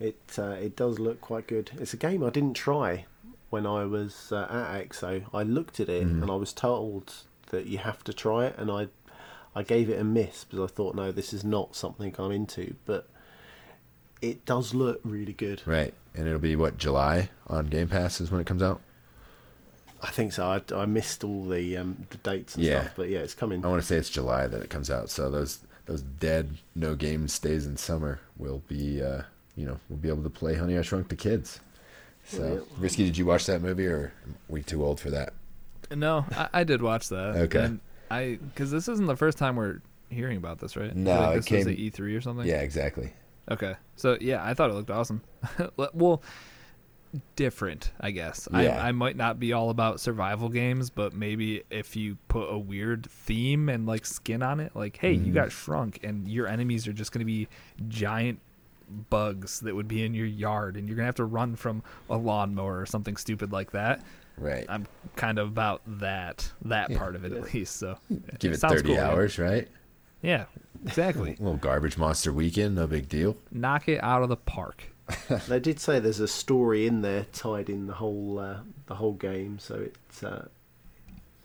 It 0.00 0.20
uh, 0.38 0.56
it 0.60 0.76
does 0.76 0.98
look 0.98 1.20
quite 1.20 1.46
good. 1.46 1.70
It's 1.78 1.94
a 1.94 1.96
game 1.96 2.24
I 2.24 2.30
didn't 2.30 2.54
try 2.54 3.06
when 3.50 3.66
I 3.66 3.84
was 3.84 4.32
uh, 4.32 4.46
at 4.50 4.88
EXO. 4.88 5.24
I 5.32 5.42
looked 5.42 5.78
at 5.80 5.88
it 5.88 6.04
Mhm. 6.06 6.22
and 6.22 6.30
I 6.30 6.34
was 6.34 6.52
told 6.52 7.14
that 7.50 7.66
you 7.66 7.78
have 7.78 8.02
to 8.04 8.12
try 8.12 8.46
it, 8.46 8.56
and 8.58 8.70
I 8.70 8.88
I 9.54 9.62
gave 9.62 9.90
it 9.90 10.00
a 10.00 10.04
miss 10.04 10.44
because 10.44 10.70
I 10.70 10.74
thought 10.74 10.94
no, 10.94 11.12
this 11.12 11.32
is 11.32 11.44
not 11.44 11.76
something 11.76 12.14
I'm 12.18 12.32
into. 12.32 12.74
But 12.86 13.08
it 14.20 14.44
does 14.44 14.74
look 14.74 15.00
really 15.04 15.32
good. 15.32 15.62
Right, 15.66 15.92
and 16.14 16.26
it'll 16.26 16.38
be 16.38 16.56
what 16.56 16.78
July 16.78 17.30
on 17.48 17.66
Game 17.66 17.88
Pass 17.88 18.20
is 18.20 18.30
when 18.30 18.40
it 18.40 18.46
comes 18.46 18.62
out. 18.62 18.80
I 20.04 20.10
think 20.10 20.32
so. 20.32 20.46
I, 20.46 20.60
I 20.74 20.86
missed 20.86 21.22
all 21.22 21.44
the 21.46 21.76
um, 21.76 22.06
the 22.10 22.16
dates 22.18 22.56
and 22.56 22.64
Yeah. 22.64 22.82
stuff, 22.82 22.94
but 22.96 23.08
yeah, 23.08 23.20
it's 23.20 23.34
coming. 23.34 23.64
I 23.64 23.68
want 23.68 23.80
to 23.80 23.86
say 23.86 23.96
it's 23.96 24.10
July 24.10 24.46
that 24.46 24.62
it 24.62 24.70
comes 24.70 24.90
out. 24.90 25.10
So 25.10 25.30
those 25.30 25.60
those 25.86 26.02
dead 26.02 26.58
no 26.74 26.94
game 26.94 27.28
stays 27.28 27.66
in 27.66 27.76
summer 27.76 28.20
will 28.36 28.62
be 28.68 29.02
uh, 29.02 29.22
you 29.56 29.66
know 29.66 29.78
we'll 29.88 29.98
be 29.98 30.08
able 30.08 30.22
to 30.24 30.30
play 30.30 30.54
Honey 30.56 30.76
I 30.78 30.82
Shrunk 30.82 31.08
the 31.08 31.16
Kids. 31.16 31.60
So, 32.24 32.64
Risky, 32.78 33.04
did 33.04 33.18
you 33.18 33.26
watch 33.26 33.46
that 33.46 33.62
movie, 33.62 33.86
or 33.88 33.96
are 33.96 34.12
we 34.48 34.62
too 34.62 34.84
old 34.84 35.00
for 35.00 35.10
that? 35.10 35.32
No, 35.90 36.24
I, 36.30 36.48
I 36.52 36.64
did 36.64 36.80
watch 36.80 37.08
that. 37.08 37.34
Okay. 37.34 37.64
And 37.64 37.80
I 38.12 38.36
because 38.36 38.70
this 38.70 38.88
isn't 38.88 39.06
the 39.06 39.16
first 39.16 39.38
time 39.38 39.56
we're 39.56 39.80
hearing 40.10 40.36
about 40.36 40.58
this, 40.58 40.76
right? 40.76 40.94
No, 40.94 41.18
like 41.20 41.20
it 41.20 41.34
this 41.34 41.50
was 41.50 41.64
came- 41.64 41.68
at 41.68 41.78
E3 41.78 42.16
or 42.16 42.20
something. 42.20 42.46
Yeah, 42.46 42.60
exactly. 42.60 43.12
Okay. 43.50 43.74
So 43.96 44.16
yeah, 44.20 44.44
I 44.44 44.54
thought 44.54 44.70
it 44.70 44.74
looked 44.74 44.90
awesome. 44.90 45.22
well, 45.94 46.22
different, 47.36 47.90
I 48.00 48.10
guess. 48.10 48.48
Yeah. 48.52 48.58
I, 48.82 48.88
I 48.88 48.92
might 48.92 49.16
not 49.16 49.38
be 49.38 49.52
all 49.52 49.70
about 49.70 50.00
survival 50.00 50.48
games, 50.48 50.90
but 50.90 51.12
maybe 51.12 51.62
if 51.70 51.94
you 51.96 52.16
put 52.28 52.46
a 52.48 52.58
weird 52.58 53.06
theme 53.10 53.68
and 53.68 53.86
like 53.86 54.06
skin 54.06 54.42
on 54.42 54.60
it, 54.60 54.74
like 54.74 54.96
hey, 54.96 55.14
Mm-hmm. 55.16 55.26
you 55.26 55.32
got 55.32 55.52
shrunk, 55.52 56.00
and 56.02 56.26
your 56.28 56.46
enemies 56.46 56.86
are 56.88 56.92
just 56.92 57.12
going 57.12 57.20
to 57.20 57.24
be 57.26 57.48
giant 57.88 58.40
bugs 59.10 59.60
that 59.60 59.74
would 59.74 59.88
be 59.88 60.04
in 60.04 60.14
your 60.14 60.26
yard, 60.26 60.76
and 60.76 60.86
you're 60.88 60.96
gonna 60.96 61.06
have 61.06 61.14
to 61.14 61.24
run 61.24 61.56
from 61.56 61.82
a 62.10 62.16
lawnmower 62.16 62.78
or 62.80 62.86
something 62.86 63.16
stupid 63.16 63.50
like 63.52 63.72
that. 63.72 64.02
Right. 64.38 64.64
I'm 64.68 64.86
kind 65.16 65.38
of 65.38 65.48
about 65.48 65.82
that 65.86 66.50
that 66.64 66.90
Yeah. 66.90 66.98
part 66.98 67.14
of 67.16 67.24
it 67.24 67.32
at 67.32 67.52
least. 67.54 67.76
So 67.76 67.98
Give 68.38 68.52
it 68.52 68.60
sounds 68.60 68.74
30 68.74 68.86
cool, 68.88 68.96
man. 68.96 69.04
hours, 69.06 69.38
right? 69.38 69.68
Yeah, 70.22 70.44
exactly. 70.84 71.30
A 71.32 71.36
little 71.42 71.56
garbage 71.58 71.98
monster 71.98 72.32
weekend, 72.32 72.76
no 72.76 72.86
big 72.86 73.08
deal. 73.08 73.36
Knock 73.50 73.88
it 73.88 74.02
out 74.02 74.22
of 74.22 74.28
the 74.28 74.36
park. 74.36 74.84
They 75.48 75.60
did 75.60 75.78
say 75.80 75.98
there's 75.98 76.20
a 76.20 76.28
story 76.28 76.86
in 76.86 77.02
there 77.02 77.26
tied 77.32 77.68
in 77.68 77.86
the 77.86 77.94
whole 77.94 78.38
uh, 78.38 78.58
the 78.86 78.94
whole 78.94 79.12
game, 79.12 79.58
so 79.58 79.74
it 79.76 79.96
uh, 80.24 80.42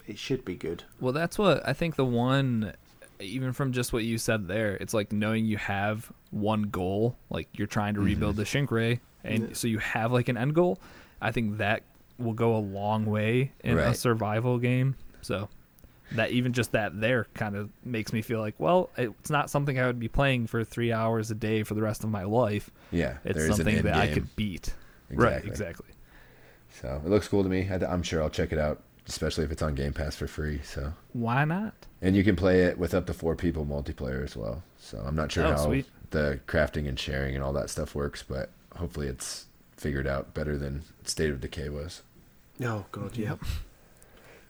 it 0.05 0.17
should 0.17 0.45
be 0.45 0.55
good. 0.55 0.83
Well, 1.01 1.11
that's 1.13 1.37
what 1.37 1.67
I 1.67 1.73
think 1.73 1.95
the 1.95 2.05
one, 2.05 2.73
even 3.19 3.51
from 3.53 3.73
just 3.73 3.91
what 3.91 4.03
you 4.03 4.17
said 4.17 4.47
there, 4.47 4.75
it's 4.75 4.93
like 4.93 5.11
knowing 5.11 5.45
you 5.45 5.57
have 5.57 6.11
one 6.31 6.63
goal, 6.63 7.17
like 7.29 7.49
you're 7.57 7.67
trying 7.67 7.95
to 7.95 7.99
rebuild 8.01 8.35
the 8.37 8.45
shrink 8.45 8.71
ray, 8.71 8.99
and 9.23 9.49
Yeah. 9.49 9.53
so 9.53 9.67
you 9.67 9.79
have 9.79 10.11
like 10.13 10.29
an 10.29 10.37
end 10.37 10.53
goal. 10.55 10.79
I 11.21 11.31
think 11.31 11.57
that 11.57 11.81
will 12.19 12.33
go 12.33 12.55
a 12.55 12.59
long 12.59 13.05
way 13.05 13.51
in 13.63 13.77
a 13.77 13.93
survival 13.93 14.57
game. 14.57 14.95
So 15.21 15.49
that 16.13 16.31
even 16.31 16.53
just 16.53 16.71
that 16.71 16.99
there 16.99 17.27
kind 17.33 17.55
of 17.55 17.69
makes 17.83 18.13
me 18.13 18.21
feel 18.21 18.39
like, 18.39 18.55
well, 18.59 18.89
it's 18.97 19.29
not 19.29 19.49
something 19.49 19.77
I 19.77 19.85
would 19.87 19.99
be 19.99 20.07
playing 20.07 20.47
for 20.47 20.63
three 20.63 20.91
hours 20.93 21.31
a 21.31 21.35
day 21.35 21.63
for 21.63 21.73
the 21.73 21.81
rest 21.81 22.03
of 22.03 22.09
my 22.09 22.23
life. 22.23 22.71
Yeah, 22.91 23.17
It's 23.25 23.35
there 23.35 23.43
is 23.45 23.59
an 23.59 23.65
something 23.65 23.81
that 23.83 23.95
I 23.95 24.07
could 24.07 24.35
beat. 24.35 24.73
Right, 25.09 25.43
Exactly. 25.45 25.49
exactly. 25.51 25.87
So 26.81 27.01
it 27.05 27.09
looks 27.09 27.27
cool 27.27 27.43
to 27.43 27.49
me. 27.49 27.67
I, 27.69 27.75
I'm 27.91 28.03
sure 28.03 28.21
I'll 28.21 28.29
check 28.29 28.51
it 28.53 28.59
out, 28.59 28.81
especially 29.07 29.43
if 29.45 29.51
it's 29.51 29.61
on 29.61 29.75
Game 29.75 29.93
Pass 29.93 30.15
for 30.15 30.27
free. 30.27 30.61
So 30.63 30.93
Why 31.13 31.43
not? 31.45 31.73
and 32.01 32.15
you 32.15 32.23
can 32.23 32.35
play 32.35 32.63
it 32.63 32.77
with 32.77 32.93
up 32.93 33.05
to 33.07 33.13
four 33.13 33.35
people 33.35 33.65
multiplayer 33.65 34.23
as 34.23 34.35
well. 34.37 34.63
So 34.77 34.99
I'm 35.05 35.15
not 35.15 35.31
sure 35.31 35.45
Oh, 35.45 35.51
how 35.51 35.65
sweet. 35.65 35.87
the 36.11 36.39
crafting 36.47 36.87
and 36.87 36.97
sharing 36.99 37.35
and 37.35 37.43
all 37.43 37.53
that 37.53 37.69
stuff 37.69 37.95
works, 37.95 38.23
but 38.23 38.51
hopefully 38.75 39.07
it's 39.07 39.45
figured 39.75 40.07
out 40.07 40.33
better 40.33 40.57
than 40.57 40.83
State 41.03 41.31
of 41.31 41.41
Decay 41.41 41.69
was. 41.69 42.01
Oh 42.61 42.85
God, 42.91 43.17
yeah. 43.17 43.35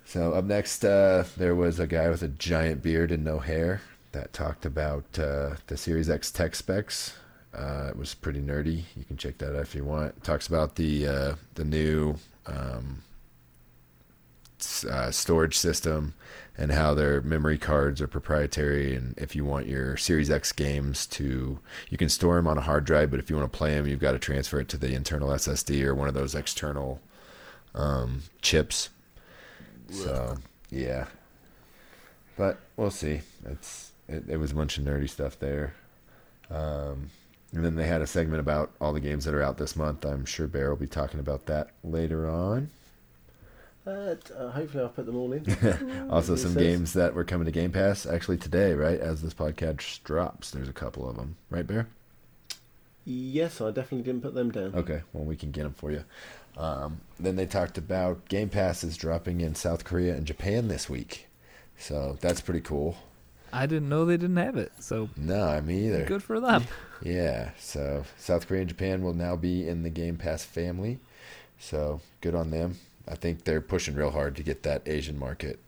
So 0.06 0.34
up 0.34 0.46
next, 0.46 0.86
uh, 0.86 1.26
there 1.36 1.56
was 1.56 1.80
a 1.80 1.88
guy 1.88 2.10
with 2.10 2.24
a 2.24 2.30
giant 2.30 2.82
beard 2.82 3.12
and 3.12 3.26
no 3.26 3.40
hair 3.40 3.82
that 4.14 4.32
talked 4.32 4.66
about 4.66 5.04
uh, 5.20 5.56
the 5.68 5.76
Series 5.76 6.10
X 6.10 6.32
tech 6.32 6.56
specs. 6.56 7.16
Uh, 7.54 7.88
it 7.90 7.98
was 7.98 8.14
pretty 8.14 8.40
nerdy. 8.40 8.84
You 8.96 9.04
can 9.04 9.18
check 9.18 9.38
that 9.40 9.56
out 9.56 9.62
if 9.62 9.76
you 9.76 9.84
want. 9.84 10.24
talks 10.24 10.48
about 10.48 10.76
the 10.76 11.08
uh, 11.08 11.36
the 11.56 11.66
new 11.66 12.16
um, 12.46 13.04
uh, 14.90 15.12
storage 15.12 15.58
system 15.58 16.14
and 16.58 16.72
how 16.72 16.94
their 16.94 17.22
memory 17.22 17.58
cards 17.58 18.02
are 18.02 18.08
proprietary. 18.08 18.96
And 18.96 19.18
if 19.18 19.36
you 19.36 19.46
want 19.46 19.68
your 19.68 19.98
Series 19.98 20.32
X 20.32 20.52
games 20.52 21.06
to, 21.08 21.60
you 21.90 21.98
can 21.98 22.10
store 22.10 22.36
them 22.36 22.48
on 22.48 22.58
a 22.58 22.62
hard 22.62 22.86
drive, 22.86 23.12
but 23.12 23.20
if 23.20 23.30
you 23.30 23.36
want 23.36 23.52
to 23.52 23.58
play 23.58 23.76
them, 23.76 23.88
you've 23.88 24.00
got 24.00 24.14
to 24.14 24.20
transfer 24.20 24.60
it 24.60 24.70
to 24.70 24.78
the 24.78 24.94
internal 24.94 25.30
SSD 25.30 25.84
or 25.84 25.94
one 25.94 26.08
of 26.08 26.14
those 26.14 26.34
external 26.34 27.02
um, 27.78 28.24
chips. 28.42 28.90
So 29.90 30.38
yeah, 30.70 31.06
but 32.36 32.60
we'll 32.76 32.92
see. 32.92 33.22
It's 33.46 33.92
it, 34.10 34.26
it 34.28 34.38
was 34.38 34.52
a 34.52 34.56
bunch 34.56 34.78
of 34.78 34.84
nerdy 34.84 35.10
stuff 35.10 35.40
there. 35.40 35.74
Um, 36.50 37.10
and 37.54 37.64
then 37.64 37.76
they 37.76 37.88
had 37.88 38.02
a 38.02 38.08
segment 38.08 38.42
about 38.42 38.72
all 38.82 38.92
the 38.92 39.00
games 39.00 39.26
that 39.26 39.34
are 39.34 39.42
out 39.42 39.58
this 39.58 39.76
month. 39.76 40.06
I'm 40.06 40.26
sure 40.26 40.48
Bear 40.48 40.70
will 40.70 40.78
be 40.78 40.88
talking 40.88 41.20
about 41.20 41.46
that 41.46 41.70
later 41.84 42.30
on. 42.30 42.70
Uh, 43.86 44.16
uh, 44.38 44.52
hopefully, 44.52 44.84
I'll 44.84 44.90
put 44.90 45.06
them 45.06 45.16
all 45.16 45.32
in. 45.32 45.46
Also, 46.10 46.36
some 46.36 46.52
says. 46.54 46.62
games 46.62 46.94
that 46.94 47.14
were 47.14 47.24
coming 47.24 47.46
to 47.46 47.52
Game 47.52 47.72
Pass 47.72 48.06
actually 48.06 48.38
today, 48.38 48.74
right? 48.74 49.00
As 49.00 49.22
this 49.22 49.34
podcast 49.34 50.04
drops, 50.04 50.52
there's 50.52 50.68
a 50.68 50.74
couple 50.74 51.10
of 51.10 51.16
them, 51.16 51.38
right, 51.50 51.66
Bear? 51.66 51.88
Yes, 53.06 53.62
I 53.62 53.72
definitely 53.72 54.02
didn't 54.02 54.22
put 54.22 54.34
them 54.34 54.52
down. 54.52 54.76
Okay, 54.76 55.02
well, 55.14 55.24
we 55.24 55.38
can 55.38 55.52
get 55.52 55.64
them 55.64 55.74
for 55.74 55.92
you. 55.92 56.04
Um, 56.58 57.02
then 57.20 57.36
they 57.36 57.46
talked 57.46 57.78
about 57.78 58.28
Game 58.30 58.50
Pass 58.50 58.84
is 58.84 58.98
dropping 58.98 59.42
in 59.42 59.54
South 59.56 59.84
Korea 59.84 60.16
and 60.16 60.26
Japan 60.26 60.68
this 60.68 60.90
week. 60.90 61.28
So 61.78 62.18
that's 62.20 62.42
pretty 62.42 62.62
cool. 62.62 62.98
I 63.54 63.66
didn't 63.68 63.90
know 63.90 64.06
they 64.06 64.18
didn't 64.18 64.38
have 64.38 64.58
it. 64.58 64.72
So 64.80 65.10
No, 65.16 65.62
me 65.62 65.88
either. 65.88 66.06
good 66.06 66.24
for 66.24 66.40
them. 66.40 66.64
Yeah, 67.04 67.52
so 67.60 68.06
South 68.18 68.48
Korea 68.48 68.62
and 68.62 68.70
Japan 68.70 69.04
will 69.04 69.14
now 69.14 69.36
be 69.36 69.68
in 69.68 69.84
the 69.84 69.92
Game 69.92 70.18
Pass 70.18 70.44
family. 70.44 70.98
So 71.60 72.02
good 72.22 72.34
on 72.34 72.50
them. 72.50 72.80
I 73.08 73.14
think 73.14 73.44
they're 73.44 73.62
pushing 73.62 73.94
real 73.94 74.10
hard 74.10 74.36
to 74.38 74.42
get 74.42 74.64
that 74.64 74.82
Asian 74.88 75.20
market 75.20 75.60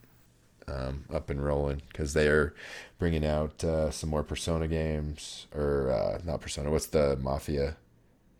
um, 0.67 1.05
up 1.13 1.29
and 1.29 1.45
rolling 1.45 1.83
because 1.87 2.13
they 2.13 2.27
are 2.29 2.55
bringing 2.97 3.23
out 3.23 3.63
uh, 3.63 3.91
some 3.91 4.09
more 4.09 4.23
Persona 4.23 4.67
games, 4.67 5.45
or 5.53 5.91
uh, 5.91 6.19
not 6.25 6.41
Persona. 6.41 6.71
What's 6.71 6.87
the 6.87 7.15
Mafia? 7.17 7.75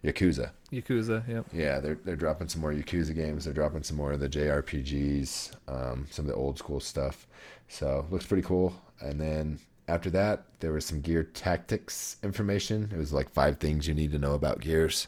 Yakuza. 0.03 0.51
Yakuza. 0.71 1.27
Yep. 1.27 1.45
Yeah, 1.51 1.79
they're 1.79 1.99
they're 2.05 2.15
dropping 2.15 2.47
some 2.47 2.61
more 2.61 2.73
Yakuza 2.73 3.13
games. 3.13 3.45
They're 3.45 3.53
dropping 3.53 3.83
some 3.83 3.97
more 3.97 4.13
of 4.13 4.19
the 4.19 4.29
JRPGs, 4.29 5.51
um, 5.67 6.07
some 6.09 6.25
of 6.25 6.29
the 6.29 6.35
old 6.35 6.57
school 6.57 6.79
stuff. 6.79 7.27
So 7.67 8.05
looks 8.09 8.25
pretty 8.25 8.43
cool. 8.43 8.73
And 9.01 9.19
then 9.19 9.59
after 9.87 10.09
that, 10.11 10.43
there 10.59 10.71
was 10.71 10.85
some 10.85 11.01
Gears 11.01 11.27
Tactics 11.33 12.17
information. 12.23 12.89
It 12.93 12.97
was 12.97 13.11
like 13.11 13.29
five 13.29 13.57
things 13.57 13.87
you 13.87 13.93
need 13.93 14.11
to 14.11 14.19
know 14.19 14.33
about 14.33 14.61
Gears. 14.61 15.07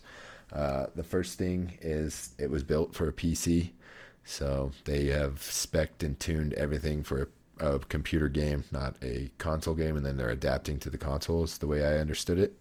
Uh, 0.51 0.87
the 0.95 1.03
first 1.03 1.37
thing 1.37 1.77
is 1.81 2.31
it 2.37 2.49
was 2.49 2.63
built 2.63 2.93
for 2.93 3.07
a 3.07 3.13
PC, 3.13 3.69
so 4.25 4.71
they 4.83 5.05
have 5.05 5.41
spec'd 5.41 6.03
and 6.03 6.19
tuned 6.19 6.53
everything 6.53 7.03
for 7.03 7.29
a, 7.59 7.73
a 7.73 7.79
computer 7.79 8.27
game, 8.27 8.65
not 8.71 8.95
a 9.01 9.29
console 9.37 9.75
game, 9.75 9.95
and 9.95 10.05
then 10.05 10.17
they're 10.17 10.29
adapting 10.29 10.77
to 10.79 10.89
the 10.89 10.97
consoles 10.97 11.57
the 11.57 11.67
way 11.67 11.85
I 11.85 11.99
understood 11.99 12.37
it. 12.37 12.53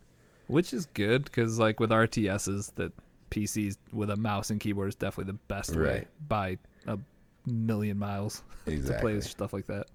Which 0.50 0.72
is 0.72 0.86
good 0.86 1.24
because, 1.24 1.58
like 1.58 1.80
with 1.80 1.90
RTSs, 1.90 2.74
that 2.76 2.92
PCs 3.30 3.76
with 3.92 4.10
a 4.10 4.16
mouse 4.16 4.50
and 4.50 4.58
keyboard 4.60 4.88
is 4.88 4.94
definitely 4.94 5.32
the 5.32 5.38
best 5.48 5.76
way 5.76 6.06
by 6.28 6.58
a 6.86 6.98
million 7.46 7.98
miles 7.98 8.42
to 8.66 8.72
Exactly. 8.72 9.12
play 9.12 9.20
stuff 9.20 9.52
like 9.52 9.66
that. 9.66 9.86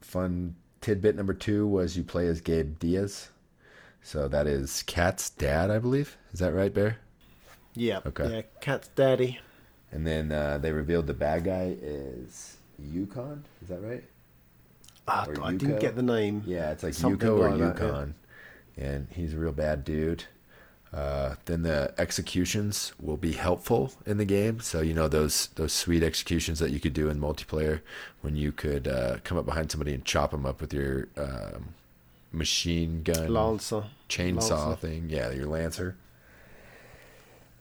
fun 0.00 0.54
tidbit 0.80 1.16
number 1.16 1.34
two 1.34 1.66
was 1.66 1.96
you 1.96 2.04
play 2.04 2.26
as 2.26 2.40
Gabe 2.40 2.78
Diaz. 2.78 3.28
So 4.02 4.28
that 4.28 4.46
is 4.46 4.82
Cat's 4.84 5.30
dad, 5.30 5.70
I 5.70 5.78
believe. 5.78 6.16
Is 6.32 6.38
that 6.38 6.52
right, 6.52 6.72
Bear? 6.72 6.98
Yeah. 7.74 8.00
Okay. 8.06 8.28
Yeah, 8.36 8.42
Cat's 8.60 8.88
daddy. 8.88 9.40
And 9.90 10.06
then 10.06 10.30
uh, 10.32 10.58
they 10.58 10.72
revealed 10.72 11.06
the 11.06 11.14
bad 11.14 11.44
guy 11.44 11.76
is 11.80 12.56
Ukkon. 12.80 13.40
Is 13.62 13.68
that 13.68 13.80
right? 13.80 14.04
Ah, 15.08 15.26
Or 15.28 15.42
I 15.44 15.52
didn't 15.54 15.80
get 15.80 15.96
the 15.96 16.02
name. 16.02 16.42
Yeah, 16.46 16.70
it's 16.70 16.82
like 16.82 16.94
Something 16.94 17.28
Yuko 17.28 17.38
or 17.38 17.56
like. 17.56 17.76
Ukkon. 17.76 18.12
And 18.76 19.08
he's 19.10 19.34
a 19.34 19.38
real 19.38 19.52
bad 19.52 19.84
dude. 19.84 20.24
Uh, 20.92 21.34
then 21.46 21.62
the 21.62 21.92
executions 21.98 22.92
will 23.00 23.16
be 23.16 23.32
helpful 23.32 23.92
in 24.06 24.18
the 24.18 24.24
game. 24.24 24.60
So 24.60 24.80
you 24.80 24.94
know 24.94 25.08
those 25.08 25.48
those 25.56 25.72
sweet 25.72 26.02
executions 26.02 26.58
that 26.60 26.70
you 26.70 26.80
could 26.80 26.94
do 26.94 27.08
in 27.08 27.20
multiplayer 27.20 27.80
when 28.22 28.36
you 28.36 28.52
could 28.52 28.86
uh, 28.88 29.16
come 29.24 29.36
up 29.36 29.44
behind 29.46 29.70
somebody 29.70 29.92
and 29.92 30.04
chop 30.04 30.30
them 30.30 30.46
up 30.46 30.60
with 30.60 30.72
your 30.72 31.08
um, 31.16 31.74
machine 32.32 33.02
gun 33.02 33.32
Lancer. 33.32 33.84
chainsaw 34.08 34.68
Lancer. 34.68 34.76
thing. 34.76 35.06
Yeah, 35.08 35.30
your 35.30 35.46
lancer. 35.46 35.96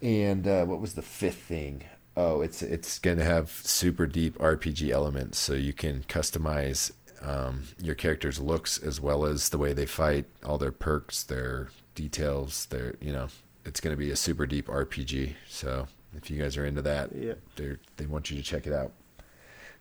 And 0.01 0.47
uh, 0.47 0.65
what 0.65 0.79
was 0.79 0.93
the 0.93 1.01
fifth 1.01 1.41
thing? 1.43 1.83
Oh, 2.15 2.41
it's 2.41 2.61
it's 2.61 2.99
going 2.99 3.17
to 3.17 3.25
have 3.25 3.49
super 3.49 4.05
deep 4.05 4.37
RPG 4.37 4.89
elements, 4.91 5.39
so 5.39 5.53
you 5.53 5.73
can 5.73 6.03
customize 6.07 6.91
um, 7.25 7.63
your 7.81 7.95
character's 7.95 8.39
looks 8.39 8.77
as 8.77 9.01
well 9.01 9.25
as 9.25 9.49
the 9.49 9.57
way 9.57 9.73
they 9.73 9.85
fight, 9.85 10.25
all 10.45 10.57
their 10.57 10.71
perks, 10.71 11.23
their 11.23 11.69
details. 11.95 12.65
Their 12.67 12.95
you 13.01 13.11
know, 13.11 13.27
it's 13.65 13.79
going 13.79 13.93
to 13.93 13.97
be 13.97 14.11
a 14.11 14.15
super 14.15 14.45
deep 14.45 14.67
RPG. 14.67 15.33
So 15.49 15.87
if 16.15 16.29
you 16.29 16.39
guys 16.41 16.55
are 16.57 16.65
into 16.65 16.81
that, 16.83 17.09
Yeah. 17.15 17.33
they 17.55 17.77
they 17.97 18.05
want 18.05 18.29
you 18.29 18.37
to 18.37 18.43
check 18.43 18.67
it 18.67 18.73
out. 18.73 18.91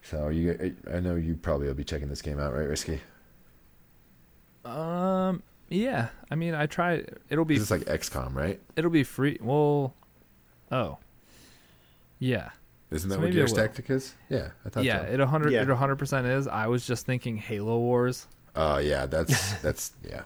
So 0.03 0.29
you, 0.29 0.77
I 0.93 1.01
know 1.01 1.15
you 1.17 1.35
probably 1.35 1.67
will 1.67 1.75
be 1.75 1.85
checking 1.85 2.09
this 2.09 2.21
game 2.23 2.39
out, 2.39 2.53
right, 2.55 2.69
Risky? 2.69 3.01
Um. 4.65 5.43
Yeah. 5.69 6.09
I 6.31 6.35
mean, 6.35 6.55
I 6.55 6.67
try. 6.67 7.05
It'll 7.29 7.45
be. 7.45 7.55
This 7.55 7.65
is 7.65 7.71
like 7.71 7.83
XCOM, 7.83 8.35
right? 8.35 8.61
it'll 8.77 8.91
be 8.91 9.05
free. 9.05 9.39
Well. 9.41 9.95
Oh. 10.73 10.99
Yeah. 12.19 12.51
Isn't 12.95 13.09
that 13.11 13.17
So 13.17 13.21
what 13.21 13.25
maybe 13.27 13.37
I 13.37 13.41
Gears 13.41 13.51
will. 13.53 13.59
Tactic 13.59 13.91
is? 13.91 14.15
Yeah, 14.29 14.49
I 14.65 14.69
thought 14.69 14.85
Yeah. 14.85 15.05
so. 15.07 15.13
It 15.13 15.21
a 15.21 15.27
hundred. 15.27 15.53
Yeah. 15.53 15.63
It 15.63 15.71
a 15.71 15.77
hundred 15.77 15.97
percent 15.97 16.27
is. 16.27 16.47
I 16.49 16.67
was 16.69 16.87
just 16.87 17.05
thinking 17.07 17.37
Halo 17.37 17.79
Wars. 17.79 18.27
Oh 18.57 18.79
yeah, 18.79 19.07
that's 19.07 19.53
that's 19.63 19.93
yeah. 20.09 20.23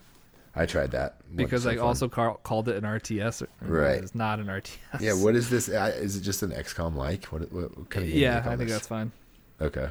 I 0.55 0.66
tried 0.66 0.90
that 0.90 1.16
because 1.36 1.62
so 1.62 1.70
I 1.70 1.77
fun. 1.77 1.85
also 1.86 2.09
ca- 2.09 2.35
called 2.35 2.69
it 2.69 2.77
an 2.77 2.82
RTS. 2.82 3.47
Right. 3.61 4.03
It's 4.03 4.15
not 4.15 4.40
an 4.40 4.47
RTS. 4.47 5.01
Yeah, 5.01 5.12
what 5.12 5.36
is 5.36 5.49
this? 5.51 5.69
Uh, 5.69 5.93
Is 5.97 6.16
it 6.16 6.23
just 6.23 6.43
an 6.43 6.51
XCOM 6.51 6.97
like? 6.97 7.27
What, 7.27 7.53
what, 7.53 7.77
what 7.77 7.90
kind 7.90 8.05
of 8.07 8.11
game? 8.12 8.20
Yeah, 8.20 8.39
I 8.45 8.57
think 8.57 8.61
this? 8.61 8.73
that's 8.73 8.89
fine. 8.89 9.12
Okay. 9.61 9.89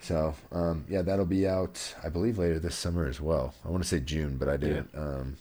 So, 0.00 0.34
um, 0.52 0.84
yeah, 0.88 1.02
that'll 1.02 1.24
be 1.24 1.48
out, 1.48 1.94
I 2.04 2.08
believe, 2.08 2.38
later 2.38 2.58
this 2.58 2.76
summer 2.76 3.06
as 3.06 3.20
well. 3.20 3.54
I 3.64 3.70
want 3.70 3.82
to 3.82 3.88
say 3.88 3.98
June, 3.98 4.36
but 4.36 4.48
I 4.48 4.56
didn't 4.58 4.90
um, 4.94 5.36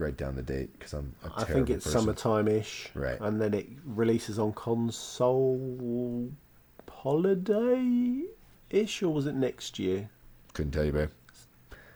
write 0.00 0.16
down 0.16 0.34
the 0.36 0.42
date 0.42 0.70
because 0.78 0.92
I'm. 0.92 1.14
I 1.36 1.44
think 1.44 1.70
it's 1.70 1.84
person. 1.84 2.00
summertime 2.00 2.48
ish. 2.48 2.88
Right. 2.94 3.20
And 3.20 3.40
then 3.40 3.54
it 3.54 3.68
releases 3.84 4.38
on 4.38 4.52
console 4.54 6.30
holiday 6.90 8.22
ish, 8.70 9.02
or 9.02 9.08
was 9.12 9.26
it 9.26 9.34
next 9.34 9.78
year? 9.78 10.10
Couldn't 10.52 10.72
tell 10.72 10.84
you, 10.84 10.92
babe. 10.92 11.10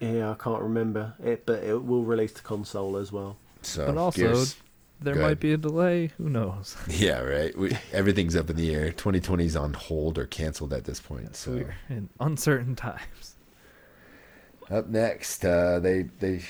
Yeah, 0.00 0.30
I 0.30 0.34
can't 0.34 0.62
remember 0.62 1.14
it, 1.22 1.44
but 1.46 1.62
it 1.62 1.84
will 1.84 2.04
release 2.04 2.32
to 2.34 2.42
console 2.42 2.96
as 2.96 3.12
well. 3.12 3.36
So, 3.62 3.86
But 3.86 3.96
also, 3.96 4.20
Gears- 4.20 4.56
there 5.00 5.14
Go 5.14 5.20
might 5.20 5.26
ahead. 5.26 5.40
be 5.40 5.52
a 5.52 5.56
delay. 5.56 6.06
Who 6.18 6.28
knows? 6.30 6.76
yeah, 6.88 7.20
right. 7.20 7.56
We, 7.56 7.76
everything's 7.92 8.36
up 8.36 8.48
in 8.50 8.56
the 8.56 8.74
air. 8.74 8.90
2020 8.92 9.44
is 9.44 9.56
on 9.56 9.74
hold 9.74 10.18
or 10.18 10.26
canceled 10.26 10.72
at 10.72 10.84
this 10.84 11.00
point. 11.00 11.36
So, 11.36 11.52
We're 11.52 11.74
in 11.88 12.08
uncertain 12.20 12.74
times. 12.76 13.36
Up 14.70 14.88
next, 14.88 15.44
uh, 15.44 15.78
they 15.78 16.04
they 16.20 16.42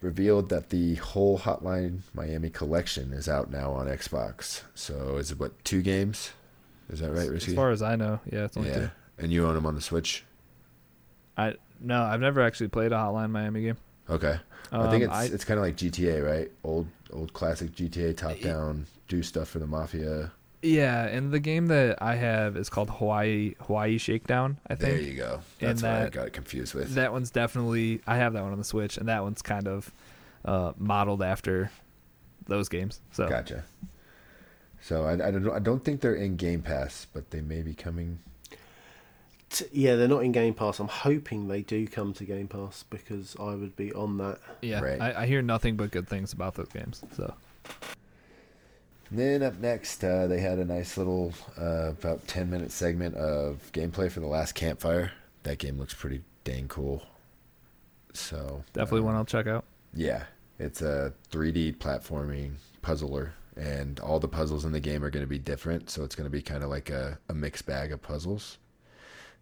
revealed 0.00 0.48
that 0.48 0.70
the 0.70 0.94
whole 0.96 1.38
Hotline 1.38 2.00
Miami 2.14 2.50
collection 2.50 3.12
is 3.12 3.28
out 3.28 3.50
now 3.50 3.72
on 3.72 3.86
Xbox. 3.86 4.62
So 4.74 5.16
is 5.16 5.30
it 5.30 5.38
what 5.40 5.62
two 5.64 5.82
games? 5.82 6.32
Is 6.88 7.00
that 7.00 7.12
right, 7.12 7.30
As 7.30 7.54
far 7.54 7.70
as 7.70 7.82
I 7.82 7.94
know, 7.96 8.18
yeah, 8.32 8.44
it's 8.44 8.56
only 8.56 8.70
yeah, 8.70 8.78
two. 8.78 8.90
and 9.18 9.32
you 9.32 9.46
own 9.46 9.54
them 9.54 9.66
on 9.66 9.74
the 9.76 9.80
Switch. 9.80 10.24
I 11.36 11.54
no, 11.80 12.02
I've 12.02 12.20
never 12.20 12.40
actually 12.40 12.68
played 12.68 12.92
a 12.92 12.96
Hotline 12.96 13.30
Miami 13.30 13.62
game. 13.62 13.76
Okay, 14.08 14.38
I 14.72 14.90
think 14.90 15.08
Um, 15.08 15.20
it's 15.22 15.32
it's 15.32 15.44
kind 15.44 15.58
of 15.58 15.64
like 15.64 15.76
GTA, 15.76 16.26
right? 16.26 16.50
Old 16.64 16.88
old 17.12 17.32
classic 17.32 17.72
GTA 17.72 18.16
top 18.16 18.40
down, 18.40 18.86
do 19.08 19.22
stuff 19.22 19.48
for 19.48 19.60
the 19.60 19.66
mafia. 19.66 20.32
Yeah, 20.62 21.06
and 21.06 21.32
the 21.32 21.40
game 21.40 21.66
that 21.68 22.02
I 22.02 22.16
have 22.16 22.56
is 22.56 22.68
called 22.68 22.90
Hawaii 22.90 23.54
Hawaii 23.60 23.98
Shakedown. 23.98 24.58
I 24.66 24.74
think. 24.74 24.92
There 24.92 25.00
you 25.00 25.16
go. 25.16 25.40
And 25.60 25.70
That's 25.70 25.82
what 25.82 25.90
I 25.92 26.00
that- 26.04 26.12
got 26.12 26.32
confused 26.32 26.74
with. 26.74 26.94
that 26.94 27.12
one's 27.12 27.30
definitely 27.30 28.00
I 28.06 28.16
have 28.16 28.32
that 28.34 28.42
one 28.42 28.52
on 28.52 28.58
the 28.58 28.64
Switch, 28.64 28.96
and 28.98 29.08
that 29.08 29.22
one's 29.22 29.42
kind 29.42 29.66
of 29.68 29.92
uh, 30.44 30.72
modeled 30.78 31.22
after 31.22 31.70
those 32.46 32.68
games. 32.68 33.00
So 33.12 33.28
Gotcha. 33.28 33.64
So 34.82 35.04
I, 35.04 35.12
I 35.12 35.30
don't 35.30 35.50
I 35.50 35.58
don't 35.58 35.84
think 35.84 36.00
they're 36.00 36.14
in 36.14 36.36
Game 36.36 36.62
Pass, 36.62 37.06
but 37.12 37.30
they 37.30 37.40
may 37.42 37.62
be 37.62 37.74
coming. 37.74 38.18
T- 39.50 39.66
yeah, 39.72 39.96
they're 39.96 40.08
not 40.08 40.22
in 40.24 40.32
Game 40.32 40.54
Pass. 40.54 40.78
I'm 40.78 40.88
hoping 40.88 41.48
they 41.48 41.62
do 41.62 41.86
come 41.88 42.12
to 42.14 42.24
Game 42.24 42.46
Pass 42.48 42.84
because 42.88 43.34
I 43.40 43.54
would 43.56 43.74
be 43.76 43.92
on 43.92 44.16
that. 44.18 44.38
yeah, 44.62 44.80
Right. 44.80 45.00
I, 45.00 45.22
I 45.22 45.26
hear 45.26 45.42
nothing 45.42 45.76
but 45.76 45.90
good 45.90 46.08
things 46.08 46.32
about 46.32 46.54
those 46.54 46.68
games. 46.68 47.02
So 47.16 47.34
Then 49.10 49.42
up 49.42 49.58
next, 49.58 50.04
uh, 50.04 50.26
they 50.26 50.40
had 50.40 50.58
a 50.58 50.64
nice 50.64 50.96
little 50.96 51.32
uh, 51.60 51.90
about 51.90 52.26
ten 52.28 52.48
minute 52.50 52.70
segment 52.70 53.16
of 53.16 53.70
gameplay 53.72 54.10
for 54.10 54.20
the 54.20 54.26
last 54.26 54.54
campfire. 54.54 55.12
That 55.42 55.58
game 55.58 55.78
looks 55.78 55.94
pretty 55.94 56.22
dang 56.44 56.68
cool. 56.68 57.02
So 58.12 58.64
definitely 58.72 59.00
uh, 59.00 59.04
one 59.04 59.14
I'll 59.16 59.24
check 59.24 59.46
out. 59.46 59.64
Yeah, 59.94 60.24
it's 60.58 60.82
a 60.82 61.12
3D 61.32 61.78
platforming 61.78 62.52
puzzler, 62.82 63.34
and 63.56 63.98
all 64.00 64.20
the 64.20 64.28
puzzles 64.28 64.64
in 64.64 64.72
the 64.72 64.80
game 64.80 65.02
are 65.02 65.10
going 65.10 65.24
to 65.24 65.28
be 65.28 65.38
different. 65.38 65.90
So 65.90 66.04
it's 66.04 66.14
going 66.14 66.26
to 66.26 66.30
be 66.30 66.42
kind 66.42 66.62
of 66.62 66.70
like 66.70 66.90
a, 66.90 67.18
a 67.28 67.34
mixed 67.34 67.66
bag 67.66 67.92
of 67.92 68.00
puzzles. 68.00 68.58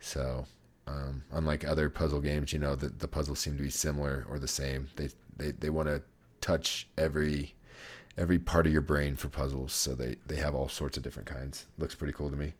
So 0.00 0.46
um, 0.86 1.22
unlike 1.32 1.66
other 1.66 1.90
puzzle 1.90 2.20
games, 2.20 2.52
you 2.52 2.58
know, 2.58 2.74
the, 2.74 2.88
the 2.88 3.08
puzzles 3.08 3.40
seem 3.40 3.56
to 3.56 3.62
be 3.62 3.70
similar 3.70 4.26
or 4.30 4.38
the 4.38 4.48
same. 4.48 4.88
They 4.96 5.10
they, 5.36 5.52
they 5.52 5.70
want 5.70 5.88
to 5.88 6.02
touch 6.40 6.88
every 6.96 7.54
every 8.18 8.38
part 8.38 8.66
of 8.66 8.72
your 8.72 8.82
brain 8.82 9.16
for 9.16 9.28
puzzles. 9.28 9.72
So 9.72 9.94
they, 9.94 10.16
they 10.26 10.36
have 10.36 10.54
all 10.54 10.68
sorts 10.68 10.96
of 10.96 11.02
different 11.02 11.28
kinds. 11.28 11.66
Looks 11.78 11.94
pretty 11.94 12.12
cool 12.12 12.30
to 12.30 12.36
me. 12.36 12.52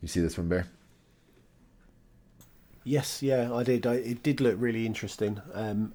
You 0.00 0.08
see 0.08 0.20
this 0.20 0.38
one, 0.38 0.48
Bear? 0.48 0.66
Yes, 2.84 3.22
yeah, 3.22 3.52
I 3.52 3.62
did. 3.64 3.86
I, 3.86 3.94
it 3.94 4.22
did 4.22 4.40
look 4.40 4.56
really 4.58 4.86
interesting. 4.86 5.40
Um, 5.52 5.92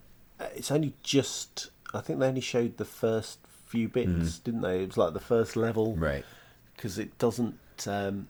it's 0.55 0.69
only 0.71 0.93
just. 1.01 1.71
I 1.93 2.01
think 2.01 2.19
they 2.19 2.27
only 2.27 2.41
showed 2.41 2.77
the 2.77 2.85
first 2.85 3.39
few 3.65 3.87
bits, 3.87 4.37
didn't 4.39 4.61
they? 4.61 4.83
It 4.83 4.87
was 4.87 4.97
like 4.97 5.13
the 5.13 5.19
first 5.19 5.55
level 5.55 5.95
Right. 5.95 6.25
because 6.75 6.99
it 6.99 7.17
doesn't. 7.17 7.57
Um, 7.87 8.27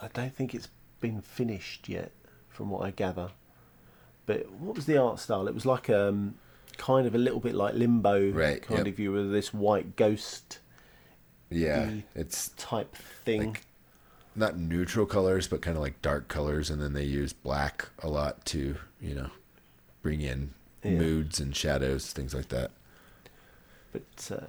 I 0.00 0.08
don't 0.08 0.34
think 0.34 0.54
it's 0.54 0.68
been 1.00 1.20
finished 1.20 1.88
yet, 1.88 2.12
from 2.48 2.70
what 2.70 2.86
I 2.86 2.90
gather. 2.92 3.30
But 4.26 4.50
what 4.52 4.76
was 4.76 4.86
the 4.86 4.96
art 4.96 5.18
style? 5.18 5.46
It 5.48 5.54
was 5.54 5.66
like 5.66 5.90
um, 5.90 6.36
kind 6.80 7.06
of 7.06 7.14
a 7.14 7.18
little 7.18 7.40
bit 7.40 7.54
like 7.54 7.74
Limbo 7.74 8.30
Right, 8.32 8.62
kind 8.62 8.78
yep. 8.78 8.86
of 8.86 8.94
view 8.94 9.12
with 9.12 9.30
this 9.30 9.52
white 9.52 9.96
ghost 9.96 10.60
Yeah, 11.50 11.90
it's 12.14 12.48
type 12.56 12.96
thing. 13.24 13.48
Like- 13.52 13.66
not 14.36 14.56
neutral 14.56 15.04
colors, 15.06 15.46
but 15.48 15.60
kind 15.60 15.76
of 15.76 15.82
like 15.82 16.00
dark 16.00 16.28
colors, 16.28 16.70
and 16.70 16.80
then 16.80 16.92
they 16.94 17.02
use 17.04 17.32
black 17.32 17.88
a 17.98 18.08
lot 18.08 18.44
to, 18.46 18.76
you 19.00 19.14
know, 19.14 19.28
bring 20.02 20.20
in 20.20 20.54
Yeah. 20.84 20.92
moods 20.92 21.40
and 21.40 21.54
shadows, 21.54 22.12
things 22.12 22.32
like 22.32 22.48
that. 22.48 22.70
but 23.92 24.30
uh, 24.30 24.46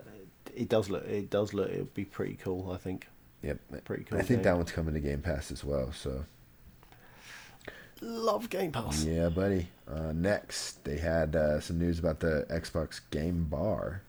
it 0.55 0.69
does 0.69 0.89
look. 0.89 1.03
It 1.05 1.29
does 1.31 1.53
look. 1.53 1.69
It 1.71 1.79
would 1.79 1.93
be 1.95 2.05
pretty 2.05 2.35
cool. 2.35 2.71
I 2.71 2.77
think. 2.77 3.07
Yep, 3.41 3.59
Pretty 3.85 4.03
cool 4.03 4.19
I 4.19 4.21
think 4.21 4.37
game. 4.41 4.43
that 4.43 4.55
one's 4.55 4.71
coming 4.71 4.93
to 4.93 4.99
Game 4.99 5.21
Pass 5.21 5.51
as 5.51 5.63
well. 5.63 5.91
So 5.91 6.25
Love 8.01 8.49
Game 8.49 8.71
Pass. 8.71 9.03
yeah, 9.03 9.29
buddy. 9.29 9.67
Uh, 9.87 10.11
next, 10.13 10.83
they 10.83 10.97
had 10.97 11.35
uh, 11.35 11.59
some 11.59 11.77
news 11.79 11.99
about 11.99 12.19
the 12.19 12.45
Xbox 12.49 12.99
Game 13.11 13.45
Bar. 13.45 14.01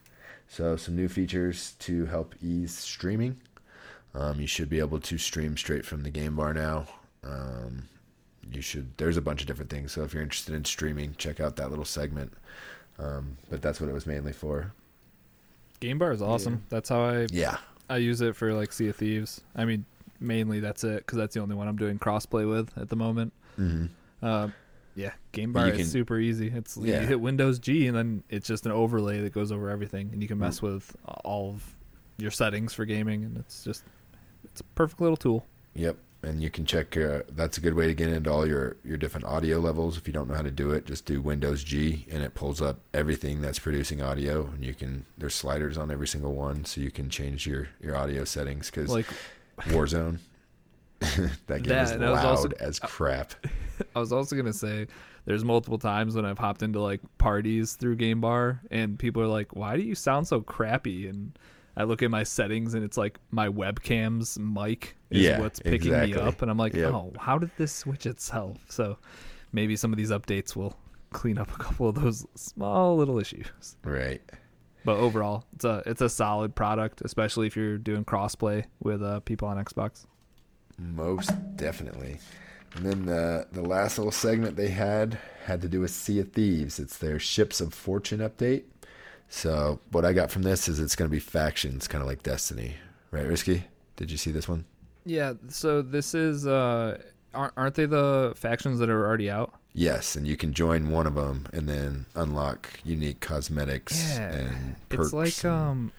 So 0.47 0.75
some 0.75 0.95
new 0.95 1.07
features 1.07 1.73
to 1.79 2.05
help 2.05 2.35
ease 2.41 2.75
streaming. 2.77 3.39
Um, 4.15 4.39
you 4.39 4.47
should 4.47 4.69
be 4.69 4.79
able 4.79 4.99
to 4.99 5.17
stream 5.17 5.57
straight 5.57 5.85
from 5.85 6.03
the 6.03 6.09
Game 6.09 6.35
Bar 6.35 6.53
now. 6.53 6.85
Um, 7.23 7.83
you 8.51 8.61
should. 8.61 8.95
There's 8.97 9.17
a 9.17 9.21
bunch 9.21 9.41
of 9.41 9.47
different 9.47 9.71
things. 9.71 9.91
So 9.91 10.03
if 10.03 10.13
you're 10.13 10.23
interested 10.23 10.53
in 10.55 10.65
streaming, 10.65 11.15
check 11.17 11.39
out 11.39 11.55
that 11.55 11.69
little 11.69 11.85
segment. 11.85 12.33
Um, 12.99 13.37
but 13.49 13.61
that's 13.61 13.81
what 13.81 13.89
it 13.89 13.93
was 13.93 14.05
mainly 14.05 14.33
for. 14.33 14.71
Game 15.79 15.97
Bar 15.97 16.11
is 16.11 16.21
awesome. 16.21 16.63
That's 16.69 16.89
how 16.89 17.01
I 17.01 17.27
Yeah. 17.31 17.57
I 17.89 17.97
use 17.97 18.21
it 18.21 18.35
for 18.35 18.53
like 18.53 18.71
Sea 18.71 18.89
of 18.89 18.95
Thieves. 18.95 19.41
I 19.55 19.65
mean, 19.65 19.85
mainly 20.19 20.59
that's 20.59 20.83
it 20.83 20.97
because 20.97 21.17
that's 21.17 21.33
the 21.33 21.41
only 21.41 21.55
one 21.55 21.67
I'm 21.67 21.75
doing 21.75 21.99
crossplay 21.99 22.47
with 22.49 22.75
at 22.77 22.89
the 22.89 22.95
moment. 22.95 23.33
Hmm 23.55 23.85
Uh, 24.21 24.49
yeah, 24.95 25.13
Game 25.31 25.53
Bar 25.53 25.67
you 25.67 25.71
is 25.73 25.77
can- 25.79 25.85
super 25.87 26.19
easy. 26.19 26.47
It's 26.53 26.77
Yeah. 26.77 27.01
you 27.01 27.07
hit 27.07 27.19
Windows 27.19 27.59
G 27.59 27.87
and 27.87 27.97
then 27.97 28.23
it's 28.29 28.47
just 28.47 28.65
an 28.65 28.71
overlay 28.71 29.21
that 29.21 29.33
goes 29.33 29.51
over 29.51 29.69
everything, 29.69 30.09
and 30.13 30.21
you 30.21 30.27
can 30.27 30.37
mess 30.39 30.61
with 30.61 30.95
all 31.25 31.49
of 31.51 31.75
your 32.17 32.31
settings 32.31 32.73
for 32.73 32.85
gaming, 32.85 33.23
and 33.25 33.37
it's 33.37 33.63
just 33.63 33.83
it's 34.43 34.61
a 34.61 34.63
perfect 34.75 35.01
little 35.01 35.17
tool. 35.17 35.45
Yep. 35.75 35.97
And 36.25 36.41
you 36.41 36.49
can 36.49 36.63
check. 36.65 36.95
Uh, 36.95 37.23
that's 37.35 37.57
a 37.57 37.61
good 37.61 37.73
way 37.73 37.85
to 37.87 37.93
get 37.93 38.07
into 38.07 38.31
all 38.31 38.47
your 38.47 38.77
your 38.85 38.95
different 38.95 39.25
audio 39.25 39.59
levels. 39.59 39.97
If 39.97 40.07
you 40.07 40.13
don't 40.13 40.29
know 40.29 40.35
how 40.35 40.41
to 40.43 40.51
do 40.51 40.71
it, 40.71 40.85
just 40.85 41.05
do 41.05 41.19
Windows 41.21 41.65
G, 41.65 42.05
and 42.09 42.23
it 42.23 42.33
pulls 42.33 42.61
up 42.61 42.79
everything 42.93 43.41
that's 43.41 43.59
producing 43.59 44.01
audio. 44.01 44.45
And 44.47 44.63
you 44.63 44.73
can 44.73 45.05
there's 45.17 45.35
sliders 45.35 45.77
on 45.77 45.91
every 45.91 46.07
single 46.07 46.33
one, 46.33 46.63
so 46.63 46.79
you 46.79 46.91
can 46.91 47.09
change 47.09 47.45
your 47.45 47.67
your 47.81 47.97
audio 47.97 48.23
settings. 48.23 48.69
Because 48.69 48.89
Like 48.89 49.07
Warzone, 49.63 50.19
that 51.47 51.63
game 51.63 51.77
is 51.77 51.91
That- 51.91 51.99
was 51.99 52.09
loud 52.11 52.25
also- 52.25 52.49
as 52.59 52.79
crap. 52.79 53.33
I 53.95 53.99
was 53.99 54.11
also 54.11 54.35
gonna 54.35 54.53
say, 54.53 54.87
there's 55.25 55.43
multiple 55.43 55.77
times 55.77 56.15
when 56.15 56.25
I've 56.25 56.37
hopped 56.37 56.63
into 56.63 56.79
like 56.81 57.01
parties 57.17 57.73
through 57.75 57.95
Game 57.95 58.21
Bar, 58.21 58.61
and 58.71 58.97
people 58.99 59.21
are 59.21 59.27
like, 59.27 59.55
"Why 59.55 59.75
do 59.75 59.81
you 59.83 59.95
sound 59.95 60.27
so 60.27 60.41
crappy?" 60.41 61.07
And 61.07 61.37
I 61.75 61.83
look 61.85 62.03
at 62.03 62.11
my 62.11 62.23
settings, 62.23 62.73
and 62.75 62.83
it's 62.83 62.97
like 62.97 63.19
my 63.31 63.47
webcam's 63.49 64.37
mic 64.37 64.95
is 65.09 65.23
Yeah, 65.23 65.39
what's 65.39 65.59
picking 65.59 65.91
me 65.91 66.13
up, 66.13 66.41
and 66.41 66.51
I'm 66.51 66.57
like, 66.57 66.75
Yep. 66.75 66.93
"Oh, 66.93 67.13
how 67.19 67.37
did 67.39 67.51
this 67.57 67.73
switch 67.73 68.05
itself?" 68.05 68.57
So 68.69 68.97
maybe 69.51 69.75
some 69.75 69.91
of 69.91 69.97
these 69.97 70.11
updates 70.11 70.55
will 70.55 70.75
clean 71.11 71.37
up 71.37 71.51
a 71.53 71.57
couple 71.57 71.87
of 71.89 71.95
those 71.95 72.25
small 72.35 72.95
little 72.97 73.17
issues. 73.19 73.47
Right. 73.83 74.21
But 74.85 74.97
overall, 74.97 75.45
it's 75.55 75.63
a 75.65 75.81
it's 75.85 76.01
a 76.01 76.09
solid 76.09 76.53
product, 76.55 77.01
especially 77.01 77.47
if 77.47 77.55
you're 77.55 77.77
doing 77.77 78.03
crossplay 78.05 78.65
with 78.81 79.01
uh, 79.01 79.21
people 79.21 79.47
on 79.47 79.57
Xbox. 79.63 80.05
Most 80.77 81.31
definitely. 81.55 82.19
And 82.75 82.85
then 82.85 83.05
the 83.05 83.47
the 83.51 83.61
last 83.61 83.97
little 83.97 84.11
segment 84.11 84.55
they 84.55 84.69
had 84.69 85.17
had 85.45 85.61
to 85.61 85.67
do 85.69 85.79
with 85.81 85.91
Sea 85.91 86.19
of 86.19 86.31
Thieves. 86.31 86.79
It's 86.79 86.97
their 86.97 87.19
Ships 87.19 87.61
of 87.61 87.73
Fortune 87.73 88.19
update. 88.19 88.63
So 89.29 89.79
what 89.91 90.05
I 90.05 90.13
got 90.13 90.31
from 90.31 90.43
this 90.43 90.67
is 90.67 90.79
it's 90.79 90.95
going 90.95 91.09
to 91.09 91.11
be 91.11 91.19
factions, 91.19 91.87
kind 91.87 92.01
of 92.01 92.07
like 92.07 92.23
Destiny, 92.23 92.75
right? 93.11 93.25
Risky. 93.25 93.65
Did 93.95 94.11
you 94.11 94.17
see 94.17 94.31
this 94.31 94.47
one? 94.47 94.65
Yeah, 95.05 95.33
so 95.49 95.81
this 95.81 96.13
is 96.15 96.47
uh 96.47 96.99
aren't 97.33 97.53
aren't 97.57 97.75
they 97.75 97.85
the 97.85 98.33
factions 98.35 98.79
that 98.79 98.89
are 98.89 99.05
already 99.05 99.29
out? 99.29 99.53
Yes, 99.75 100.15
and 100.15 100.27
you 100.27 100.37
can 100.37 100.53
join 100.53 100.91
one 100.91 101.07
of 101.07 101.15
them 101.15 101.47
and 101.51 101.67
then 101.67 102.05
unlock 102.15 102.79
unique 102.83 103.19
cosmetics 103.21 104.15
Yeah. 104.17 104.31
and 104.31 104.75
perks. 104.89 105.05
It's 105.05 105.13
like 105.13 105.43
and 105.43 105.53
um 105.53 105.91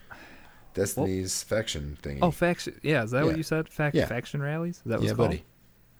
Destiny's 0.74 1.42
faction 1.42 1.96
thing. 2.02 2.18
oh 2.22 2.30
faction 2.30 2.78
yeah, 2.82 3.04
is 3.04 3.10
that 3.12 3.20
Yeah. 3.20 3.24
what 3.24 3.36
you 3.36 3.42
said? 3.42 3.68
Fac- 3.68 3.94
Yeah. 3.94 4.06
faction 4.06 4.42
rallies? 4.42 4.76
Is 4.78 4.82
that 4.86 4.98
what 5.00 5.02
yeah, 5.08 5.14
called? 5.14 5.28
buddy, 5.30 5.44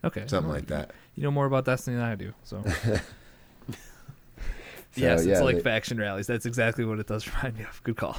Okay. 0.04 0.24
something 0.26 0.48
well, 0.48 0.58
like 0.58 0.66
that. 0.68 0.90
You 1.14 1.22
know 1.22 1.30
more 1.30 1.46
about 1.46 1.64
Destiny 1.64 1.96
than 1.96 2.04
I 2.04 2.14
do, 2.16 2.32
so 2.42 2.62
So, 3.66 5.00
yes, 5.00 5.26
yeah, 5.26 5.32
it's 5.34 5.42
like 5.42 5.56
they- 5.56 5.62
faction 5.62 5.98
rallies. 5.98 6.26
That's 6.28 6.46
exactly 6.46 6.84
what 6.84 6.98
it 7.00 7.06
does 7.06 7.26
remind 7.36 7.58
me 7.58 7.64
of. 7.64 7.82
Good 7.82 7.96
call. 7.96 8.16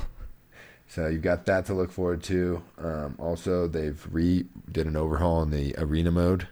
So 0.87 1.07
you've 1.07 1.21
got 1.21 1.45
that 1.45 1.65
to 1.67 1.73
look 1.73 1.91
forward 1.91 2.21
to. 2.23 2.61
Um, 2.77 3.15
also, 3.17 3.67
they've 3.67 4.05
re 4.11 4.45
did 4.71 4.85
an 4.87 4.95
overhaul 4.95 5.41
in 5.41 5.49
the 5.51 5.73
arena 5.77 6.11
mode. 6.11 6.47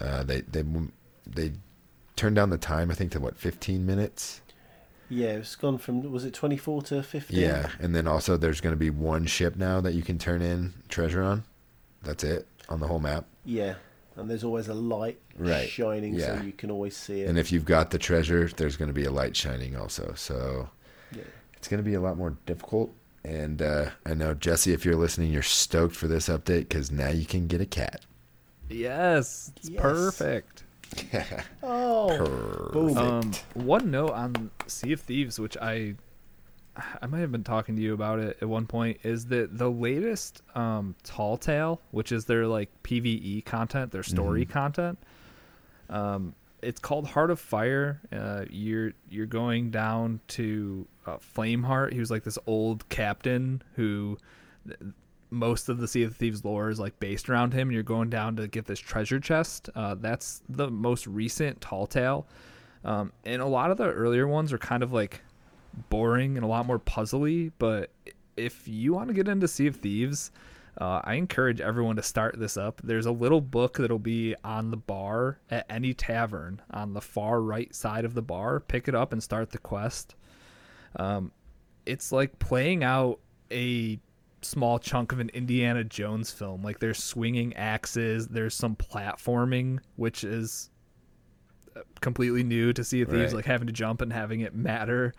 Uh, 0.00 0.22
they 0.24 0.40
they 0.42 0.64
they 1.26 1.52
turned 2.16 2.36
down 2.36 2.50
the 2.50 2.58
time 2.58 2.90
I 2.90 2.94
think 2.94 3.12
to 3.12 3.20
what 3.20 3.36
15 3.36 3.84
minutes. 3.86 4.40
Yeah, 5.08 5.32
it's 5.32 5.54
gone 5.56 5.78
from 5.78 6.10
was 6.10 6.24
it 6.24 6.32
twenty 6.34 6.56
four 6.56 6.82
to 6.82 7.02
fifteen? 7.02 7.40
Yeah, 7.40 7.70
and 7.80 7.94
then 7.94 8.06
also 8.06 8.36
there's 8.36 8.60
going 8.60 8.72
to 8.72 8.78
be 8.78 8.90
one 8.90 9.26
ship 9.26 9.56
now 9.56 9.80
that 9.80 9.92
you 9.94 10.02
can 10.02 10.18
turn 10.18 10.42
in 10.42 10.74
treasure 10.88 11.22
on. 11.22 11.44
That's 12.02 12.24
it 12.24 12.46
on 12.68 12.80
the 12.80 12.86
whole 12.86 12.98
map. 13.00 13.26
Yeah, 13.44 13.74
and 14.16 14.28
there's 14.30 14.44
always 14.44 14.68
a 14.68 14.74
light 14.74 15.20
Right, 15.36 15.68
shining, 15.68 16.14
yeah. 16.14 16.38
so 16.38 16.44
you 16.44 16.52
can 16.52 16.70
always 16.70 16.96
see 16.96 17.22
it. 17.22 17.28
And 17.28 17.38
if 17.38 17.50
you've 17.52 17.64
got 17.64 17.90
the 17.90 17.98
treasure, 17.98 18.48
there's 18.56 18.76
going 18.76 18.88
to 18.88 18.94
be 18.94 19.04
a 19.04 19.10
light 19.10 19.36
shining 19.36 19.76
also. 19.76 20.12
So 20.16 20.68
yeah. 21.12 21.22
it's 21.56 21.68
going 21.68 21.82
to 21.82 21.88
be 21.88 21.94
a 21.94 22.00
lot 22.00 22.16
more 22.16 22.36
difficult. 22.46 22.92
And 23.24 23.62
uh, 23.62 23.90
I 24.04 24.14
know 24.14 24.34
Jesse, 24.34 24.72
if 24.72 24.84
you're 24.84 24.96
listening, 24.96 25.32
you're 25.32 25.42
stoked 25.42 25.96
for 25.96 26.06
this 26.08 26.28
update 26.28 26.68
because 26.68 26.90
now 26.90 27.08
you 27.08 27.24
can 27.26 27.46
get 27.46 27.60
a 27.60 27.66
cat. 27.66 28.02
Yes, 28.68 29.52
it's 29.56 29.68
Yes. 29.70 29.80
perfect. 29.82 30.63
Oh, 31.62 32.70
boom. 32.72 32.98
Um, 32.98 33.32
one 33.54 33.90
note 33.90 34.10
on 34.10 34.50
Sea 34.66 34.92
of 34.92 35.00
Thieves, 35.00 35.38
which 35.38 35.56
I 35.56 35.94
I 37.00 37.06
might 37.06 37.20
have 37.20 37.30
been 37.30 37.44
talking 37.44 37.76
to 37.76 37.82
you 37.82 37.94
about 37.94 38.18
it 38.18 38.38
at 38.40 38.48
one 38.48 38.66
point, 38.66 38.98
is 39.04 39.26
that 39.26 39.56
the 39.56 39.70
latest 39.70 40.42
um, 40.54 40.96
Tall 41.04 41.36
Tale, 41.36 41.80
which 41.92 42.10
is 42.12 42.24
their 42.24 42.46
like 42.46 42.70
PVE 42.82 43.44
content, 43.44 43.92
their 43.92 44.02
story 44.02 44.44
content. 44.44 44.98
Um, 45.88 46.34
it's 46.62 46.80
called 46.80 47.06
Heart 47.06 47.30
of 47.30 47.38
Fire. 47.38 48.00
Uh, 48.12 48.44
you're 48.50 48.92
you're 49.08 49.26
going 49.26 49.70
down 49.70 50.20
to 50.28 50.86
uh, 51.06 51.18
Flameheart. 51.18 51.92
He 51.92 52.00
was 52.00 52.10
like 52.10 52.24
this 52.24 52.38
old 52.46 52.88
captain 52.88 53.62
who 53.76 54.18
most 55.34 55.68
of 55.68 55.78
the 55.78 55.88
Sea 55.88 56.04
of 56.04 56.16
Thieves 56.16 56.44
lore 56.44 56.70
is 56.70 56.80
like 56.80 56.98
based 57.00 57.28
around 57.28 57.52
him. 57.52 57.70
You're 57.70 57.82
going 57.82 58.10
down 58.10 58.36
to 58.36 58.48
get 58.48 58.66
this 58.66 58.78
treasure 58.78 59.20
chest. 59.20 59.68
Uh, 59.74 59.94
that's 59.96 60.42
the 60.48 60.70
most 60.70 61.06
recent 61.06 61.60
Tall 61.60 61.86
Tale. 61.86 62.26
Um, 62.84 63.12
and 63.24 63.42
a 63.42 63.46
lot 63.46 63.70
of 63.70 63.76
the 63.76 63.90
earlier 63.90 64.26
ones 64.26 64.52
are 64.52 64.58
kind 64.58 64.82
of 64.82 64.92
like 64.92 65.20
boring 65.90 66.36
and 66.36 66.44
a 66.44 66.48
lot 66.48 66.66
more 66.66 66.78
puzzly. 66.78 67.52
But 67.58 67.90
if 68.36 68.68
you 68.68 68.94
want 68.94 69.08
to 69.08 69.14
get 69.14 69.28
into 69.28 69.48
Sea 69.48 69.66
of 69.66 69.76
Thieves, 69.76 70.30
uh, 70.78 71.00
I 71.04 71.14
encourage 71.14 71.60
everyone 71.60 71.96
to 71.96 72.02
start 72.02 72.38
this 72.38 72.56
up. 72.56 72.80
There's 72.82 73.06
a 73.06 73.12
little 73.12 73.40
book 73.40 73.78
that'll 73.78 73.98
be 73.98 74.34
on 74.42 74.70
the 74.70 74.76
bar 74.76 75.38
at 75.50 75.66
any 75.70 75.94
tavern 75.94 76.60
on 76.70 76.94
the 76.94 77.00
far 77.00 77.40
right 77.40 77.72
side 77.74 78.04
of 78.04 78.14
the 78.14 78.22
bar. 78.22 78.60
Pick 78.60 78.88
it 78.88 78.94
up 78.94 79.12
and 79.12 79.22
start 79.22 79.50
the 79.50 79.58
quest. 79.58 80.16
Um, 80.96 81.32
it's 81.86 82.12
like 82.12 82.38
playing 82.38 82.82
out 82.82 83.20
a 83.50 83.98
small 84.44 84.78
chunk 84.78 85.12
of 85.12 85.20
an 85.20 85.30
Indiana 85.30 85.82
Jones 85.84 86.30
film. 86.30 86.62
Like 86.62 86.78
there's 86.78 87.02
swinging 87.02 87.54
axes, 87.56 88.28
there's 88.28 88.54
some 88.54 88.76
platforming, 88.76 89.80
which 89.96 90.22
is 90.24 90.70
uh, 91.76 91.80
completely 92.00 92.42
new 92.42 92.72
to 92.72 92.84
Sea 92.84 93.02
of 93.02 93.08
Thieves, 93.08 93.32
Right. 93.32 93.34
like 93.34 93.44
having 93.46 93.66
to 93.66 93.72
jump 93.72 94.00
and 94.00 94.12
having 94.12 94.40
it 94.40 94.54
matter. 94.54 95.12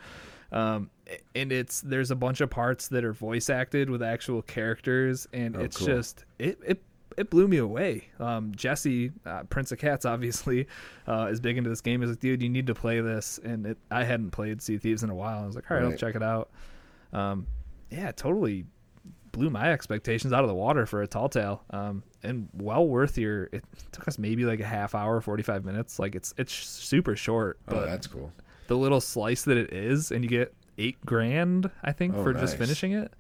Um, 0.52 0.90
and 1.36 1.52
it's 1.52 1.82
there's 1.82 2.12
a 2.12 2.16
bunch 2.16 2.40
of 2.42 2.50
parts 2.50 2.88
that 2.90 3.04
are 3.04 3.12
voice 3.14 3.50
acted 3.50 3.90
with 3.90 4.02
actual 4.02 4.42
characters, 4.42 5.28
and 5.34 5.58
Oh, 5.58 5.62
it's 5.62 5.78
cool. 5.78 5.88
just 5.88 6.24
it 6.40 6.60
it 6.66 6.84
it 7.18 7.30
blew 7.30 7.48
me 7.48 7.58
away. 7.58 8.10
Um, 8.20 8.52
Jesse, 8.56 9.12
uh, 9.26 9.44
Prince 9.44 9.72
of 9.72 9.80
Cats, 9.80 10.06
obviously, 10.06 10.68
uh, 11.08 11.28
is 11.32 11.40
big 11.40 11.58
into 11.58 11.70
this 11.70 11.82
game. 11.82 12.02
He's 12.02 12.10
like, 12.12 12.20
dude, 12.20 12.42
you 12.42 12.50
need 12.50 12.68
to 12.68 12.76
play 12.76 13.00
this, 13.02 13.40
and 13.44 13.66
it, 13.68 13.78
I 13.90 14.04
hadn't 14.04 14.32
played 14.32 14.62
Sea 14.62 14.78
Thieves 14.78 15.02
in 15.04 15.10
a 15.10 15.16
while. 15.16 15.44
I 15.44 15.46
was 15.46 15.56
like, 15.56 15.70
all 15.72 15.78
right, 15.78 15.84
I'll 15.84 15.90
Right. 15.92 16.00
check 16.00 16.16
it 16.16 16.24
out. 16.24 16.50
Um, 17.14 17.48
yeah, 17.90 18.12
totally 18.12 18.66
blew 19.36 19.50
my 19.50 19.72
expectations 19.72 20.32
out 20.34 20.44
of 20.44 20.48
the 20.48 20.56
water 20.56 20.86
for 20.86 21.02
a 21.02 21.08
tall 21.08 21.30
tale. 21.30 21.64
Um, 21.70 22.04
and 22.24 22.48
well 22.54 22.88
worth 22.88 23.18
your. 23.18 23.50
It 23.52 23.64
took 23.92 24.08
us 24.08 24.18
maybe 24.18 24.46
like 24.46 24.60
a 24.60 24.66
half 24.66 24.96
hour, 24.96 25.20
forty 25.22 25.44
five 25.44 25.66
minutes. 25.66 26.00
Like 26.00 26.16
it's 26.16 26.34
it's 26.38 26.54
super 26.54 27.16
short, 27.16 27.60
Oh, 27.68 27.76
but 27.76 27.86
that's 27.86 28.08
cool. 28.08 28.32
the 28.68 28.78
little 28.78 29.02
slice 29.02 29.44
that 29.44 29.58
it 29.58 29.74
is, 29.74 30.12
and 30.12 30.24
you 30.24 30.30
get 30.30 30.54
eight 30.78 30.98
grand, 31.06 31.70
I 31.84 31.92
think, 31.92 32.16
Oh, 32.16 32.24
for 32.24 32.34
just 32.34 32.58
finishing 32.58 32.94
it. 32.94 33.14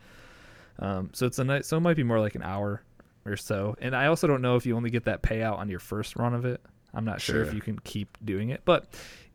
Um, 0.79 1.09
so 1.13 1.25
it's 1.25 1.39
a 1.39 1.43
nice, 1.43 1.67
so 1.67 1.77
it 1.77 1.81
might 1.81 1.95
be 1.95 2.03
more 2.03 2.19
like 2.19 2.35
an 2.35 2.43
hour 2.43 2.81
or 3.25 3.37
so. 3.37 3.75
And 3.79 3.95
I 3.95 4.07
also 4.07 4.27
don't 4.27 4.41
know 4.41 4.55
if 4.55 4.65
you 4.65 4.75
only 4.75 4.89
get 4.89 5.05
that 5.05 5.21
payout 5.21 5.57
on 5.57 5.69
your 5.69 5.79
first 5.79 6.15
run 6.17 6.33
of 6.33 6.45
it. 6.45 6.61
I'm 6.93 7.05
not 7.05 7.19
sure 7.21 7.41
if 7.43 7.53
you 7.53 7.59
can 7.61 7.77
keep 7.79 8.17
doing 8.23 8.49
it, 8.49 8.61
but 8.65 8.85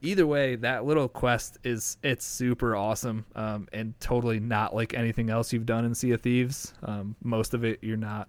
either 0.02 0.26
way, 0.26 0.56
that 0.56 0.84
little 0.84 1.08
quest 1.08 1.58
is 1.64 1.96
it's 2.02 2.24
super 2.24 2.76
awesome 2.76 3.24
um, 3.34 3.68
and 3.72 3.98
totally 4.00 4.40
not 4.40 4.74
like 4.74 4.94
anything 4.94 5.30
else 5.30 5.52
you've 5.52 5.66
done 5.66 5.84
in 5.84 5.94
Sea 5.94 6.12
of 6.12 6.20
Thieves. 6.20 6.74
Um, 6.82 7.16
most 7.22 7.54
of 7.54 7.64
it 7.64 7.78
you're 7.82 7.96
not 7.96 8.28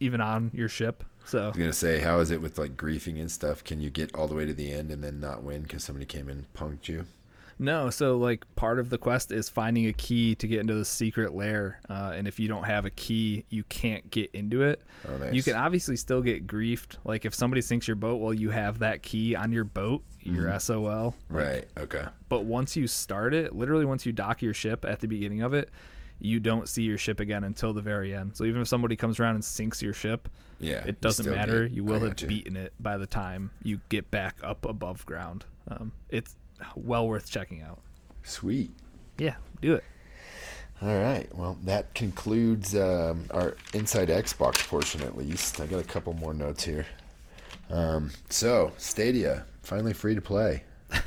even 0.00 0.20
on 0.20 0.50
your 0.52 0.68
ship, 0.68 1.04
so 1.24 1.44
I 1.44 1.48
was 1.48 1.56
gonna 1.56 1.72
say, 1.72 2.00
how 2.00 2.18
is 2.20 2.30
it 2.30 2.40
with 2.40 2.58
like 2.58 2.76
griefing 2.76 3.20
and 3.20 3.30
stuff? 3.30 3.62
Can 3.64 3.80
you 3.80 3.90
get 3.90 4.14
all 4.14 4.26
the 4.26 4.34
way 4.34 4.46
to 4.46 4.54
the 4.54 4.72
end 4.72 4.90
and 4.90 5.02
then 5.02 5.20
not 5.20 5.42
win 5.42 5.62
because 5.62 5.84
somebody 5.84 6.06
came 6.06 6.28
and 6.28 6.52
punked 6.54 6.88
you? 6.88 7.06
No, 7.62 7.90
so 7.90 8.16
like 8.16 8.44
part 8.56 8.80
of 8.80 8.90
the 8.90 8.98
quest 8.98 9.30
is 9.30 9.48
finding 9.48 9.86
a 9.86 9.92
key 9.92 10.34
to 10.34 10.48
get 10.48 10.58
into 10.60 10.74
the 10.74 10.84
secret 10.84 11.32
lair, 11.32 11.78
uh, 11.88 12.12
and 12.14 12.26
if 12.26 12.40
you 12.40 12.48
don't 12.48 12.64
have 12.64 12.84
a 12.86 12.90
key, 12.90 13.44
you 13.50 13.62
can't 13.64 14.10
get 14.10 14.30
into 14.32 14.62
it. 14.62 14.82
Oh, 15.08 15.16
nice. 15.16 15.32
You 15.32 15.44
can 15.44 15.54
obviously 15.54 15.94
still 15.96 16.22
get 16.22 16.46
griefed. 16.48 16.96
Like 17.04 17.24
if 17.24 17.34
somebody 17.34 17.60
sinks 17.62 17.86
your 17.86 17.94
boat, 17.94 18.16
well, 18.20 18.34
you 18.34 18.50
have 18.50 18.80
that 18.80 19.02
key 19.04 19.36
on 19.36 19.52
your 19.52 19.62
boat, 19.62 20.02
you're 20.22 20.58
SOL. 20.58 21.14
Right. 21.28 21.64
Okay. 21.78 22.04
But 22.28 22.44
once 22.44 22.76
you 22.76 22.88
start 22.88 23.32
it, 23.32 23.54
literally 23.54 23.84
once 23.84 24.04
you 24.04 24.10
dock 24.12 24.42
your 24.42 24.54
ship 24.54 24.84
at 24.84 24.98
the 24.98 25.06
beginning 25.06 25.42
of 25.42 25.54
it, 25.54 25.70
you 26.18 26.40
don't 26.40 26.68
see 26.68 26.82
your 26.82 26.98
ship 26.98 27.20
again 27.20 27.44
until 27.44 27.72
the 27.72 27.80
very 27.82 28.12
end. 28.14 28.36
So 28.36 28.44
even 28.44 28.60
if 28.62 28.66
somebody 28.68 28.96
comes 28.96 29.20
around 29.20 29.36
and 29.36 29.44
sinks 29.44 29.80
your 29.80 29.92
ship, 29.92 30.28
Yeah. 30.58 30.84
it 30.84 31.00
doesn't 31.00 31.24
still 31.24 31.34
matter. 31.34 31.62
get- 31.68 31.76
You 31.76 31.84
will 31.84 32.00
have 32.00 32.10
gotcha. 32.10 32.26
beaten 32.26 32.56
it 32.56 32.72
by 32.80 32.96
the 32.98 33.06
time 33.06 33.50
you 33.62 33.80
get 33.88 34.10
back 34.10 34.36
up 34.42 34.64
above 34.64 35.06
ground. 35.06 35.44
Um, 35.68 35.92
it's 36.08 36.34
well 36.74 37.06
worth 37.06 37.30
checking 37.30 37.62
out. 37.62 37.80
Sweet. 38.22 38.70
Yeah, 39.18 39.34
do 39.60 39.74
it. 39.74 39.84
All 40.80 40.88
right. 41.00 41.28
Well, 41.34 41.56
that 41.64 41.94
concludes 41.94 42.74
um, 42.74 43.26
our 43.30 43.56
inside 43.72 44.08
Xbox 44.08 44.66
portion, 44.66 45.02
at 45.02 45.16
least. 45.16 45.60
I 45.60 45.66
got 45.66 45.78
a 45.80 45.84
couple 45.84 46.12
more 46.14 46.34
notes 46.34 46.64
here. 46.64 46.86
Um, 47.70 48.10
so, 48.28 48.72
Stadia 48.78 49.44
finally 49.62 49.92
free 49.92 50.14
to 50.16 50.20
play. 50.20 50.64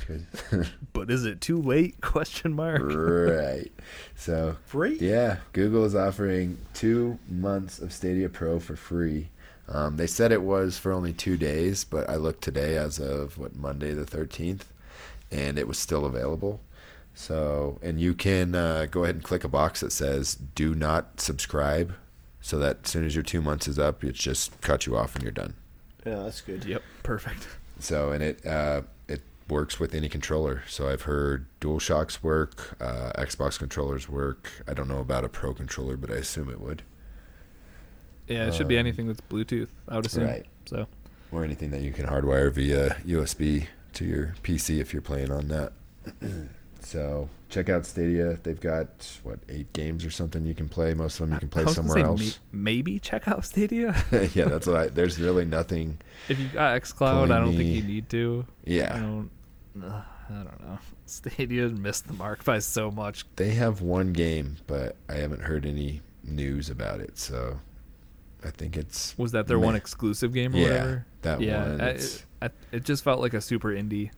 Good. 0.07 0.25
But 0.93 1.11
is 1.11 1.25
it 1.25 1.41
too 1.41 1.61
late? 1.61 1.99
Question 2.01 2.53
mark. 2.53 2.81
right. 2.83 3.69
So, 4.15 4.55
Free? 4.65 4.97
yeah, 4.99 5.37
Google 5.51 5.83
is 5.83 5.93
offering 5.93 6.57
two 6.73 7.19
months 7.27 7.79
of 7.79 7.91
Stadia 7.91 8.29
Pro 8.29 8.59
for 8.59 8.75
free. 8.77 9.29
Um, 9.67 9.97
they 9.97 10.07
said 10.07 10.31
it 10.31 10.41
was 10.41 10.77
for 10.77 10.91
only 10.93 11.11
two 11.11 11.35
days, 11.37 11.83
but 11.83 12.09
I 12.09 12.15
looked 12.15 12.43
today 12.43 12.77
as 12.77 12.97
of 12.97 13.37
what 13.37 13.55
Monday 13.57 13.93
the 13.93 14.05
thirteenth, 14.05 14.71
and 15.31 15.57
it 15.59 15.67
was 15.67 15.77
still 15.79 16.05
available. 16.05 16.61
So, 17.13 17.79
and 17.81 17.99
you 17.99 18.13
can 18.13 18.55
uh, 18.55 18.87
go 18.91 19.03
ahead 19.03 19.15
and 19.15 19.23
click 19.23 19.43
a 19.43 19.47
box 19.47 19.79
that 19.81 19.91
says 19.91 20.35
"Do 20.35 20.75
not 20.75 21.21
subscribe," 21.21 21.93
so 22.41 22.59
that 22.59 22.79
as 22.83 22.89
soon 22.91 23.05
as 23.05 23.15
your 23.15 23.23
two 23.23 23.41
months 23.41 23.67
is 23.67 23.79
up, 23.79 24.03
it's 24.03 24.19
just 24.19 24.59
cut 24.61 24.85
you 24.85 24.97
off 24.97 25.15
and 25.15 25.23
you're 25.23 25.31
done. 25.31 25.53
Yeah, 26.05 26.23
that's 26.23 26.41
good. 26.41 26.65
Yep, 26.65 26.83
perfect. 27.03 27.47
So, 27.79 28.11
and 28.11 28.21
it 28.21 28.45
uh, 28.45 28.81
it 29.07 29.21
works 29.47 29.79
with 29.79 29.95
any 29.95 30.09
controller. 30.09 30.63
So 30.67 30.89
I've 30.89 31.03
heard 31.03 31.45
DualShocks 31.61 32.21
work, 32.21 32.75
uh, 32.81 33.11
Xbox 33.17 33.57
controllers 33.57 34.09
work. 34.09 34.49
I 34.67 34.73
don't 34.73 34.87
know 34.89 34.99
about 34.99 35.23
a 35.23 35.29
Pro 35.29 35.53
controller, 35.53 35.95
but 35.95 36.11
I 36.11 36.15
assume 36.15 36.49
it 36.49 36.59
would, 36.59 36.83
Yeah, 38.27 38.47
it 38.47 38.55
should 38.55 38.67
be 38.67 38.75
Um, 38.77 38.79
anything 38.85 39.07
that's 39.07 39.21
Bluetooth. 39.21 39.69
I 39.87 39.95
would 39.95 40.05
assume. 40.05 40.25
right. 40.25 40.45
So 40.65 40.87
or 41.31 41.43
anything 41.43 41.71
that 41.71 41.81
you 41.81 41.91
can 41.93 42.05
hardwire 42.07 42.51
via 42.51 42.95
USB 43.05 43.67
to 43.95 44.05
your 44.05 44.35
PC 44.43 44.79
if 44.79 44.93
you're 44.93 45.01
playing 45.01 45.31
on 45.31 45.47
that. 45.49 45.73
so 46.81 47.29
check 47.49 47.69
out 47.69 47.85
Stadia. 47.85 48.37
They've 48.43 48.59
got 48.59 49.19
what 49.23 49.39
eight 49.49 49.71
games 49.73 50.05
or 50.05 50.11
something 50.11 50.45
you 50.45 50.53
can 50.53 50.69
play. 50.69 50.93
Most 50.93 51.19
of 51.19 51.27
them 51.27 51.33
you 51.33 51.39
can 51.39 51.49
play 51.49 51.65
somewhere 51.65 51.99
else. 52.05 52.39
may- 52.51 52.75
maybe 52.75 52.99
check 52.99 53.27
out 53.27 53.45
Stadia. 53.45 53.95
yeah, 54.33 54.45
that's 54.45 54.67
what 54.67 54.75
I. 54.75 54.87
There's 54.87 55.19
really 55.19 55.45
nothing. 55.45 55.97
if 56.29 56.39
you 56.39 56.47
got 56.49 56.79
XCloud, 56.81 57.31
I 57.31 57.39
don't 57.39 57.55
think 57.55 57.69
you 57.69 57.83
need 57.83 58.09
to. 58.09 58.45
Yeah. 58.65 58.95
I 58.95 58.99
don't. 58.99 59.29
Uh, 59.83 60.01
I 60.29 60.33
don't 60.33 60.61
know. 60.61 60.79
Stadia 61.05 61.69
missed 61.69 62.07
the 62.07 62.13
mark 62.13 62.43
by 62.43 62.59
so 62.59 62.89
much. 62.91 63.25
they 63.35 63.51
have 63.51 63.81
one 63.81 64.11
game, 64.13 64.57
but 64.67 64.95
I 65.09 65.15
haven't 65.15 65.41
heard 65.41 65.65
any 65.65 66.01
news 66.23 66.69
about 66.71 66.99
it. 66.99 67.17
So 67.17 67.59
I 68.43 68.49
think 68.49 68.75
it's 68.77 69.15
Was 69.17 69.31
that 69.33 69.47
their 69.47 69.59
Meh. 69.59 69.65
one 69.65 69.75
exclusive 69.75 70.33
game 70.33 70.55
or 70.55 70.57
Yeah, 70.57 70.67
whatever? 70.69 71.05
that 71.21 71.41
yeah, 71.41 71.67
one, 71.69 71.81
I- 72.45 72.75
it 72.75 72.83
just 72.83 73.03
felt 73.03 73.19
like 73.21 73.33
a 73.33 73.41
super 73.41 73.69
indie 73.69 74.11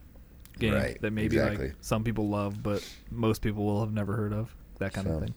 game 0.60 0.74
Right, 0.74 1.00
that 1.02 1.12
maybe 1.12 1.36
exactly. 1.38 1.68
like 1.68 1.76
some 1.82 2.04
people 2.04 2.30
love, 2.30 2.62
but 2.64 2.88
most 3.12 3.42
people 3.42 3.64
will 3.66 3.80
have 3.82 3.94
never 3.94 4.16
heard 4.16 4.34
of. 4.34 4.56
That 4.80 4.94
kind 4.94 5.08
So, 5.08 5.14
of 5.14 5.20
thing. 5.24 5.34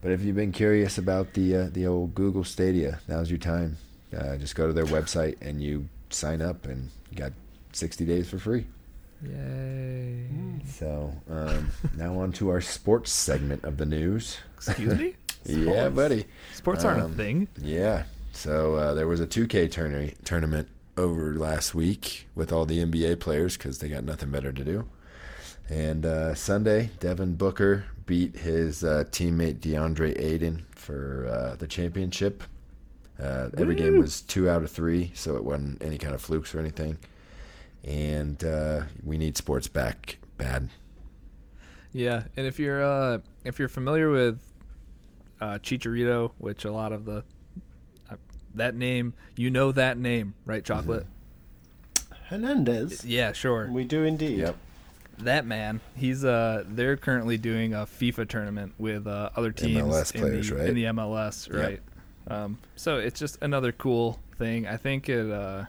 But 0.00 0.12
if 0.12 0.22
you've 0.22 0.36
been 0.36 0.52
curious 0.52 0.98
about 0.98 1.32
the 1.34 1.56
uh, 1.56 1.68
the 1.72 1.86
old 1.86 2.14
Google 2.14 2.44
Stadia, 2.44 3.00
now's 3.08 3.30
your 3.30 3.38
time. 3.38 3.76
Uh, 4.16 4.36
just 4.36 4.54
go 4.54 4.66
to 4.66 4.72
their 4.72 4.86
website 4.86 5.36
and 5.40 5.62
you 5.62 5.88
sign 6.10 6.40
up, 6.40 6.64
and 6.66 6.88
you 7.10 7.16
got 7.18 7.32
60 7.72 8.04
days 8.06 8.28
for 8.30 8.38
free. 8.38 8.66
Yay! 9.22 10.26
So 10.66 11.12
um, 11.30 11.70
now 11.96 12.18
on 12.20 12.32
to 12.32 12.48
our 12.50 12.60
sports 12.60 13.10
segment 13.10 13.64
of 13.64 13.76
the 13.76 13.86
news. 13.86 14.38
Excuse 14.56 14.98
me. 14.98 15.14
Yeah, 15.44 15.88
buddy. 15.88 16.26
Sports 16.52 16.84
aren't 16.84 17.00
Um, 17.00 17.12
a 17.12 17.14
thing. 17.14 17.48
Yeah. 17.62 18.02
So 18.32 18.74
uh, 18.74 18.92
there 18.94 19.06
was 19.06 19.20
a 19.20 19.26
2K 19.26 19.70
tourney, 19.70 20.12
tournament 20.24 20.68
over 20.98 21.34
last 21.34 21.74
week 21.74 22.28
with 22.34 22.52
all 22.52 22.66
the 22.66 22.84
NBA 22.84 23.20
players 23.20 23.56
because 23.56 23.78
they 23.78 23.88
got 23.88 24.04
nothing 24.04 24.30
better 24.30 24.52
to 24.52 24.64
do. 24.64 24.88
And 25.70 26.04
uh, 26.04 26.34
Sunday, 26.34 26.90
Devin 26.98 27.36
Booker 27.36 27.84
beat 28.04 28.36
his 28.36 28.82
uh, 28.82 29.04
teammate 29.10 29.60
Deandre 29.60 30.18
Ayton 30.18 30.66
for 30.70 31.26
uh, 31.30 31.56
the 31.56 31.66
championship. 31.66 32.42
Uh, 33.20 33.50
every 33.56 33.74
game 33.74 33.98
was 33.98 34.22
two 34.22 34.48
out 34.48 34.62
of 34.62 34.70
three, 34.70 35.12
so 35.14 35.36
it 35.36 35.44
wasn't 35.44 35.82
any 35.82 35.98
kind 35.98 36.14
of 36.14 36.20
flukes 36.20 36.54
or 36.54 36.60
anything. 36.60 36.98
And 37.84 38.42
uh, 38.44 38.82
we 39.04 39.18
need 39.18 39.36
sports 39.36 39.68
back 39.68 40.18
bad. 40.36 40.68
Yeah, 41.92 42.24
and 42.36 42.46
if 42.46 42.58
you're 42.58 42.82
uh, 42.82 43.18
if 43.44 43.58
you're 43.58 43.68
familiar 43.68 44.10
with 44.10 44.40
uh, 45.40 45.58
Chicharito, 45.58 46.32
which 46.38 46.64
a 46.64 46.72
lot 46.72 46.92
of 46.92 47.04
the 47.04 47.24
that 48.54 48.74
name, 48.74 49.14
you 49.36 49.50
know 49.50 49.72
that 49.72 49.98
name, 49.98 50.34
right? 50.46 50.64
Chocolate. 50.64 51.06
Hernandez. 52.28 53.04
Yeah, 53.04 53.32
sure. 53.32 53.68
We 53.70 53.84
do 53.84 54.04
indeed. 54.04 54.38
Yep. 54.38 54.56
That 55.18 55.46
man, 55.46 55.80
he's 55.96 56.24
uh, 56.24 56.64
they're 56.68 56.96
currently 56.96 57.38
doing 57.38 57.74
a 57.74 57.78
FIFA 57.86 58.28
tournament 58.28 58.74
with 58.78 59.06
uh, 59.06 59.30
other 59.34 59.50
teams 59.50 59.82
MLS 59.82 60.14
in, 60.14 60.20
players, 60.20 60.48
the, 60.50 60.56
right? 60.56 60.68
in 60.68 60.74
the 60.76 60.84
MLS, 60.84 61.48
Yep. 61.48 61.56
right? 61.56 61.80
Um, 62.28 62.58
so 62.76 62.98
it's 62.98 63.18
just 63.18 63.38
another 63.42 63.72
cool 63.72 64.20
thing. 64.36 64.66
I 64.68 64.76
think 64.76 65.08
it 65.08 65.28
uh, 65.30 65.64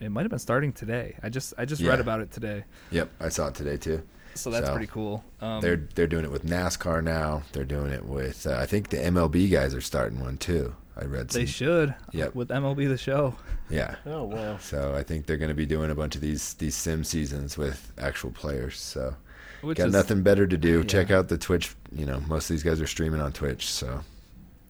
it 0.00 0.10
might 0.10 0.22
have 0.22 0.30
been 0.30 0.38
starting 0.38 0.72
today. 0.72 1.16
I 1.22 1.30
just 1.30 1.54
I 1.56 1.64
just 1.64 1.80
read 1.82 2.00
about 2.00 2.20
it 2.20 2.30
today, 2.30 2.64
Yep, 2.90 3.08
I 3.20 3.30
saw 3.30 3.48
it 3.48 3.54
today 3.54 3.78
too. 3.78 4.02
so 4.34 4.50
that's 4.50 4.66
So, 4.66 4.72
pretty 4.74 4.88
cool. 4.88 5.24
Um, 5.40 5.62
They're 5.62 5.88
they're 5.94 6.06
doing 6.06 6.24
it 6.26 6.30
with 6.30 6.44
NASCAR 6.44 7.02
now. 7.02 7.42
They're 7.52 7.64
doing 7.64 7.90
it 7.92 8.04
with 8.04 8.46
uh, 8.46 8.56
I 8.58 8.66
think 8.66 8.90
the 8.90 8.98
MLB 8.98 9.50
guys 9.50 9.74
are 9.74 9.80
starting 9.80 10.20
one 10.20 10.36
too. 10.36 10.74
I 11.00 11.04
read 11.04 11.32
some. 11.32 11.40
they 11.40 11.46
should 11.46 11.94
Yep. 12.12 12.34
with 12.34 12.48
MLB 12.50 12.86
the 12.88 12.98
show. 12.98 13.34
Yeah. 13.70 13.94
Oh 14.04 14.24
wow. 14.24 14.58
So 14.58 14.94
I 14.94 15.02
think 15.02 15.24
they're 15.26 15.38
going 15.38 15.48
to 15.48 15.54
be 15.54 15.64
doing 15.66 15.90
a 15.90 15.94
bunch 15.94 16.14
of 16.14 16.20
these 16.20 16.54
these 16.54 16.74
sim 16.76 17.04
seasons 17.04 17.56
with 17.56 17.92
actual 17.98 18.30
players. 18.32 18.78
So 18.78 19.14
Which 19.62 19.78
got 19.78 19.88
is, 19.88 19.92
nothing 19.94 20.22
better 20.22 20.46
to 20.46 20.56
do. 20.58 20.78
yeah. 20.80 20.84
Check 20.84 21.10
out 21.10 21.28
the 21.28 21.38
Twitch. 21.38 21.74
You 21.90 22.04
know, 22.06 22.20
most 22.28 22.50
of 22.50 22.54
these 22.54 22.62
guys 22.62 22.80
are 22.80 22.86
streaming 22.86 23.20
on 23.20 23.32
Twitch. 23.32 23.70
So 23.70 24.00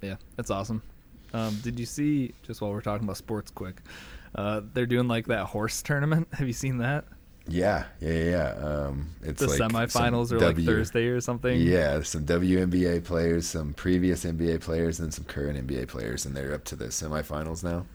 Yeah, 0.02 0.16
that's 0.36 0.50
awesome. 0.50 0.82
Um, 1.32 1.58
did 1.62 1.78
you 1.78 1.86
see 1.86 2.32
just 2.42 2.60
while 2.60 2.70
we're 2.72 2.80
talking 2.80 3.04
about 3.04 3.16
sports, 3.16 3.50
quick? 3.50 3.80
Uh, 4.34 4.60
they're 4.74 4.86
doing 4.86 5.08
like 5.08 5.26
that 5.26 5.46
horse 5.46 5.82
tournament. 5.82 6.28
Have 6.32 6.46
you 6.46 6.52
seen 6.52 6.78
that? 6.78 7.04
Yeah, 7.46 7.86
yeah, 8.00 8.12
yeah. 8.12 8.48
Um, 8.54 9.16
it's 9.22 9.40
The 9.40 9.48
like 9.48 9.60
semifinals 9.60 10.32
are 10.32 10.38
W- 10.38 10.54
like 10.54 10.58
Thursday 10.64 11.06
or 11.08 11.20
something. 11.20 11.60
Yeah, 11.60 12.02
some 12.02 12.24
WNBA 12.24 13.04
players, 13.04 13.46
some 13.48 13.74
previous 13.74 14.24
NBA 14.24 14.60
players, 14.60 15.00
and 15.00 15.12
some 15.12 15.24
current 15.24 15.66
NBA 15.66 15.88
players, 15.88 16.26
and 16.26 16.36
they're 16.36 16.54
up 16.54 16.64
to 16.66 16.76
the 16.76 16.86
semifinals 16.86 17.64
now. 17.64 17.86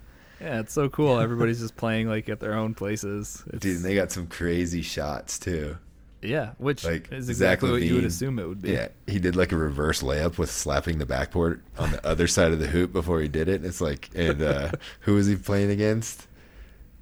yeah, 0.41 0.59
it's 0.59 0.73
so 0.73 0.89
cool. 0.89 1.19
Everybody's 1.19 1.59
just 1.59 1.75
playing 1.77 2.07
like 2.09 2.27
at 2.29 2.39
their 2.39 2.53
own 2.55 2.73
places. 2.75 3.43
It's, 3.53 3.59
Dude, 3.59 3.77
and 3.77 3.85
they 3.85 3.95
got 3.95 4.11
some 4.11 4.27
crazy 4.27 4.81
shots 4.81 5.39
too. 5.39 5.77
yeah, 6.21 6.51
which 6.57 6.83
like, 6.83 7.11
is 7.11 7.29
exactly 7.29 7.71
what 7.71 7.81
you 7.83 7.95
would 7.95 8.03
assume 8.05 8.39
it 8.39 8.47
would 8.47 8.61
be. 8.61 8.71
Yeah, 8.71 8.89
he 9.07 9.19
did 9.19 9.35
like 9.35 9.51
a 9.51 9.57
reverse 9.57 10.01
layup 10.01 10.37
with 10.37 10.51
slapping 10.51 10.97
the 10.97 11.05
backboard 11.05 11.61
on 11.77 11.91
the 11.91 12.05
other 12.05 12.27
side 12.27 12.51
of 12.51 12.59
the 12.59 12.67
hoop 12.67 12.91
before 12.91 13.21
he 13.21 13.27
did 13.27 13.47
it. 13.47 13.55
And 13.55 13.65
it's 13.65 13.79
like, 13.81 14.09
and 14.15 14.41
uh, 14.41 14.71
who 15.01 15.13
was 15.15 15.27
he 15.27 15.35
playing 15.35 15.69
against? 15.71 16.27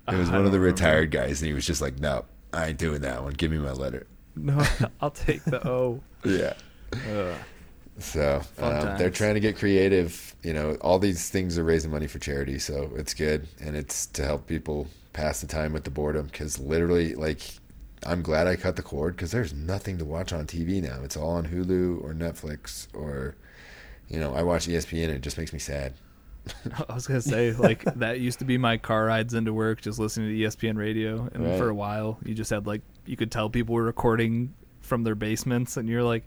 It 0.09 0.17
was 0.17 0.29
I 0.29 0.33
one 0.33 0.45
of 0.45 0.51
the 0.51 0.59
remember. 0.59 0.59
retired 0.59 1.11
guys, 1.11 1.41
and 1.41 1.47
he 1.47 1.53
was 1.53 1.65
just 1.65 1.81
like, 1.81 1.99
"No, 1.99 2.25
I 2.53 2.67
ain't 2.67 2.77
doing 2.77 3.01
that 3.01 3.23
one. 3.23 3.33
Give 3.33 3.51
me 3.51 3.57
my 3.57 3.71
letter." 3.71 4.07
No, 4.35 4.63
I'll 5.01 5.11
take 5.11 5.43
the 5.43 5.67
O. 5.67 6.01
Yeah. 6.23 6.53
Ugh. 6.93 7.35
So 7.99 8.41
um, 8.57 8.97
they're 8.97 9.11
trying 9.11 9.35
to 9.35 9.39
get 9.39 9.57
creative. 9.57 10.35
You 10.41 10.53
know, 10.53 10.75
all 10.81 10.97
these 10.97 11.29
things 11.29 11.57
are 11.57 11.63
raising 11.63 11.91
money 11.91 12.07
for 12.07 12.19
charity, 12.19 12.57
so 12.57 12.89
it's 12.95 13.13
good, 13.13 13.47
and 13.61 13.75
it's 13.75 14.07
to 14.07 14.23
help 14.23 14.47
people 14.47 14.87
pass 15.13 15.41
the 15.41 15.47
time 15.47 15.73
with 15.73 15.83
the 15.83 15.91
boredom. 15.91 16.25
Because 16.25 16.57
literally, 16.57 17.13
like, 17.13 17.41
I'm 18.05 18.21
glad 18.21 18.47
I 18.47 18.55
cut 18.55 18.75
the 18.75 18.81
cord 18.81 19.15
because 19.15 19.31
there's 19.31 19.53
nothing 19.53 19.97
to 19.99 20.05
watch 20.05 20.33
on 20.33 20.45
TV 20.45 20.81
now. 20.81 21.03
It's 21.03 21.15
all 21.15 21.31
on 21.31 21.47
Hulu 21.47 22.03
or 22.03 22.13
Netflix 22.13 22.87
or, 22.93 23.35
you 24.07 24.19
know, 24.19 24.33
I 24.33 24.43
watch 24.43 24.67
ESPN 24.67 25.05
and 25.05 25.13
it 25.13 25.21
just 25.21 25.37
makes 25.37 25.53
me 25.53 25.59
sad. 25.59 25.93
I 26.89 26.93
was 26.93 27.07
gonna 27.07 27.21
say 27.21 27.53
like 27.53 27.83
that 27.95 28.19
used 28.19 28.39
to 28.39 28.45
be 28.45 28.57
my 28.57 28.77
car 28.77 29.05
rides 29.05 29.33
into 29.33 29.53
work, 29.53 29.81
just 29.81 29.99
listening 29.99 30.29
to 30.29 30.35
ESPN 30.45 30.77
radio, 30.77 31.29
and 31.33 31.45
Right. 31.45 31.57
for 31.57 31.69
a 31.69 31.73
while 31.73 32.19
you 32.25 32.33
just 32.33 32.49
had 32.49 32.67
like 32.67 32.81
you 33.05 33.15
could 33.17 33.31
tell 33.31 33.49
people 33.49 33.75
were 33.75 33.83
recording 33.83 34.53
from 34.81 35.03
their 35.03 35.15
basements, 35.15 35.77
and 35.77 35.87
you're 35.87 36.03
like, 36.03 36.25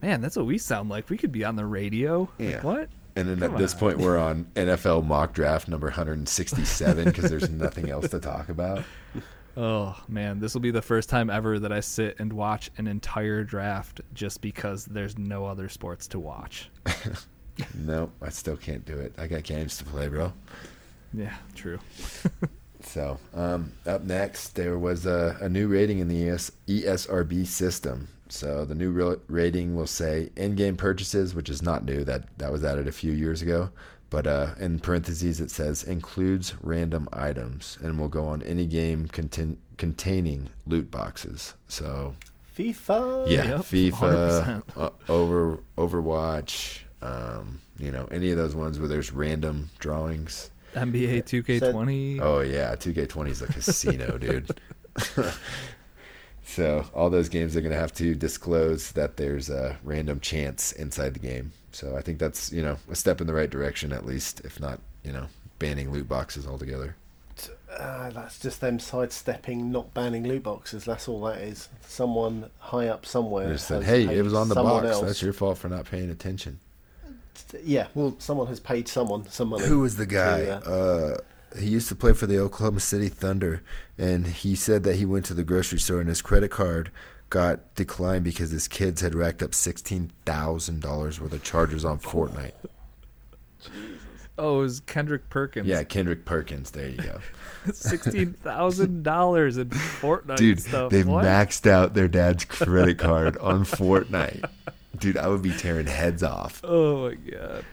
man, 0.00 0.20
that's 0.22 0.36
what 0.36 0.46
we 0.46 0.56
sound 0.58 0.88
like. 0.88 1.10
We 1.10 1.18
could 1.18 1.32
be 1.32 1.44
on 1.44 1.56
the 1.56 1.66
radio. 1.66 2.20
Like, 2.38 2.48
Yeah. 2.50 2.62
what? 2.62 2.88
And 3.16 3.28
then 3.28 3.40
Come 3.40 3.52
at 3.52 3.58
this 3.58 3.74
point, 3.74 3.98
we're 3.98 4.16
on 4.16 4.44
NFL 4.54 5.04
mock 5.04 5.32
draft 5.34 5.68
number 5.68 5.88
167 5.88 7.04
because 7.04 7.28
there's 7.28 7.50
nothing 7.50 7.90
else 7.90 8.08
to 8.10 8.20
talk 8.20 8.48
about. 8.48 8.82
Oh 9.56 9.96
man, 10.08 10.38
this 10.38 10.54
will 10.54 10.60
be 10.60 10.70
the 10.70 10.80
first 10.80 11.08
time 11.10 11.28
ever 11.28 11.58
that 11.58 11.72
I 11.72 11.80
sit 11.80 12.18
and 12.20 12.32
watch 12.32 12.70
an 12.78 12.86
entire 12.86 13.42
draft 13.44 14.00
just 14.14 14.40
because 14.40 14.84
there's 14.86 15.18
no 15.18 15.44
other 15.44 15.68
sports 15.68 16.06
to 16.08 16.20
watch. 16.20 16.70
Nope, 17.74 18.12
I 18.22 18.28
still 18.30 18.56
can't 18.56 18.84
do 18.84 18.98
it. 18.98 19.12
I 19.18 19.26
got 19.26 19.42
games 19.44 19.76
to 19.78 19.84
play, 19.84 20.08
bro. 20.08 20.32
Yeah, 21.12 21.34
true. 21.54 21.78
So, 22.82 23.18
um, 23.34 23.72
up 23.86 24.04
next, 24.04 24.54
there 24.54 24.78
was 24.78 25.04
a, 25.04 25.36
a 25.42 25.50
new 25.50 25.68
rating 25.68 25.98
in 25.98 26.08
the 26.08 26.30
ES, 26.30 26.50
ESRB 26.66 27.46
system. 27.46 28.08
So, 28.30 28.64
the 28.64 28.74
new 28.74 28.90
re- 28.90 29.18
rating 29.28 29.76
will 29.76 29.86
say 29.86 30.30
in 30.34 30.54
game 30.54 30.76
purchases, 30.78 31.34
which 31.34 31.50
is 31.50 31.60
not 31.60 31.84
new, 31.84 32.04
that, 32.04 32.24
that 32.38 32.50
was 32.50 32.64
added 32.64 32.88
a 32.88 32.92
few 32.92 33.12
years 33.12 33.42
ago. 33.42 33.68
But 34.08 34.26
uh, 34.26 34.54
in 34.58 34.78
parentheses, 34.80 35.40
it 35.40 35.50
says 35.50 35.84
includes 35.84 36.54
random 36.62 37.06
items 37.12 37.76
and 37.82 37.98
will 37.98 38.08
go 38.08 38.24
on 38.24 38.42
any 38.44 38.64
game 38.66 39.08
contain, 39.08 39.58
containing 39.76 40.48
loot 40.66 40.90
boxes. 40.90 41.52
So, 41.68 42.14
FIFA. 42.56 43.28
yeah, 43.30 43.44
Yep, 43.44 43.60
FIFA, 43.60 44.62
uh, 44.76 44.90
over 45.08 45.58
Overwatch, 45.76 46.80
um, 47.02 47.60
you 47.78 47.90
know, 47.90 48.06
any 48.10 48.30
of 48.30 48.36
those 48.36 48.54
ones 48.54 48.78
where 48.78 48.88
there's 48.88 49.12
random 49.12 49.70
drawings. 49.78 50.50
NBA 50.74 51.24
2K20. 51.24 52.20
Oh 52.20 52.40
yeah, 52.40 52.74
2K20 52.76 53.28
is 53.30 53.42
a 53.42 53.46
casino, 53.46 54.18
dude. 54.18 54.48
so 56.44 56.84
all 56.94 57.10
those 57.10 57.28
games 57.28 57.56
are 57.56 57.60
going 57.60 57.72
to 57.72 57.78
have 57.78 57.92
to 57.94 58.14
disclose 58.14 58.92
that 58.92 59.16
there's 59.16 59.50
a 59.50 59.78
random 59.84 60.20
chance 60.20 60.72
inside 60.72 61.14
the 61.14 61.20
game. 61.20 61.52
So 61.72 61.96
I 61.96 62.02
think 62.02 62.18
that's 62.18 62.52
you 62.52 62.62
know 62.62 62.76
a 62.90 62.96
step 62.96 63.20
in 63.20 63.26
the 63.26 63.34
right 63.34 63.50
direction 63.50 63.92
at 63.92 64.04
least, 64.04 64.40
if 64.40 64.58
not 64.60 64.80
you 65.04 65.12
know 65.12 65.26
banning 65.58 65.90
loot 65.92 66.08
boxes 66.08 66.46
altogether. 66.46 66.96
Uh, 67.78 68.10
that's 68.10 68.38
just 68.40 68.60
them 68.60 68.78
sidestepping, 68.80 69.70
not 69.70 69.94
banning 69.94 70.26
loot 70.26 70.42
boxes. 70.42 70.84
That's 70.84 71.06
all 71.08 71.20
that 71.22 71.38
is. 71.38 71.68
Someone 71.86 72.50
high 72.58 72.88
up 72.88 73.06
somewhere. 73.06 73.48
They 73.48 73.56
said, 73.56 73.84
hey, 73.84 74.02
it 74.18 74.22
was 74.22 74.34
on 74.34 74.48
the 74.48 74.54
someone 74.54 74.82
box. 74.82 74.88
else- 74.96 75.06
That's 75.06 75.22
your 75.22 75.32
fault 75.32 75.56
for 75.58 75.68
not 75.68 75.84
paying 75.86 76.10
attention. 76.10 76.58
Yeah, 77.64 77.88
well, 77.94 78.14
someone 78.18 78.46
has 78.48 78.60
paid 78.60 78.88
someone 78.88 79.28
some 79.28 79.48
money. 79.48 79.66
Who 79.66 79.80
was 79.80 79.96
the 79.96 80.06
guy? 80.06 80.44
to, 80.46 80.56
uh, 80.56 80.70
Uh, 80.70 81.58
he 81.58 81.66
used 81.66 81.88
to 81.88 81.94
play 81.96 82.12
for 82.12 82.26
the 82.26 82.38
Oklahoma 82.38 82.80
City 82.80 83.08
Thunder, 83.08 83.62
and 83.98 84.26
he 84.26 84.54
said 84.54 84.84
that 84.84 84.96
he 84.96 85.04
went 85.04 85.24
to 85.26 85.34
the 85.34 85.42
grocery 85.42 85.80
store 85.80 85.98
and 86.00 86.08
his 86.08 86.22
credit 86.22 86.50
card 86.50 86.90
got 87.28 87.74
declined 87.74 88.24
because 88.24 88.50
his 88.50 88.66
kids 88.68 89.00
had 89.00 89.14
racked 89.14 89.42
up 89.42 89.54
sixteen 89.54 90.10
thousand 90.24 90.80
dollars 90.80 91.20
worth 91.20 91.32
of 91.32 91.42
charges 91.42 91.84
on 91.84 91.98
Fortnite. 91.98 92.52
Oh, 94.38 94.60
it 94.60 94.62
was 94.62 94.80
Kendrick 94.80 95.28
Perkins. 95.28 95.66
Yeah, 95.66 95.82
Kendrick 95.84 96.24
Perkins. 96.24 96.70
There 96.70 96.88
you 96.88 96.96
go, 96.96 97.20
sixteen 97.72 98.32
thousand 98.32 99.02
dollars 99.02 99.58
in 99.58 99.68
Fortnite 99.68 100.36
dude. 100.36 100.60
stuff. 100.60 100.90
They 100.90 101.02
What? 101.04 101.24
maxed 101.24 101.68
out 101.68 101.94
their 101.94 102.08
dad's 102.08 102.44
credit 102.46 102.96
card 102.98 103.36
on 103.38 103.64
Fortnite. 103.64 104.44
Dude, 104.98 105.16
I 105.16 105.28
would 105.28 105.42
be 105.42 105.52
tearing 105.56 105.86
heads 105.86 106.22
off. 106.22 106.62
Oh 106.64 107.08
my 107.08 107.14
god. 107.14 107.64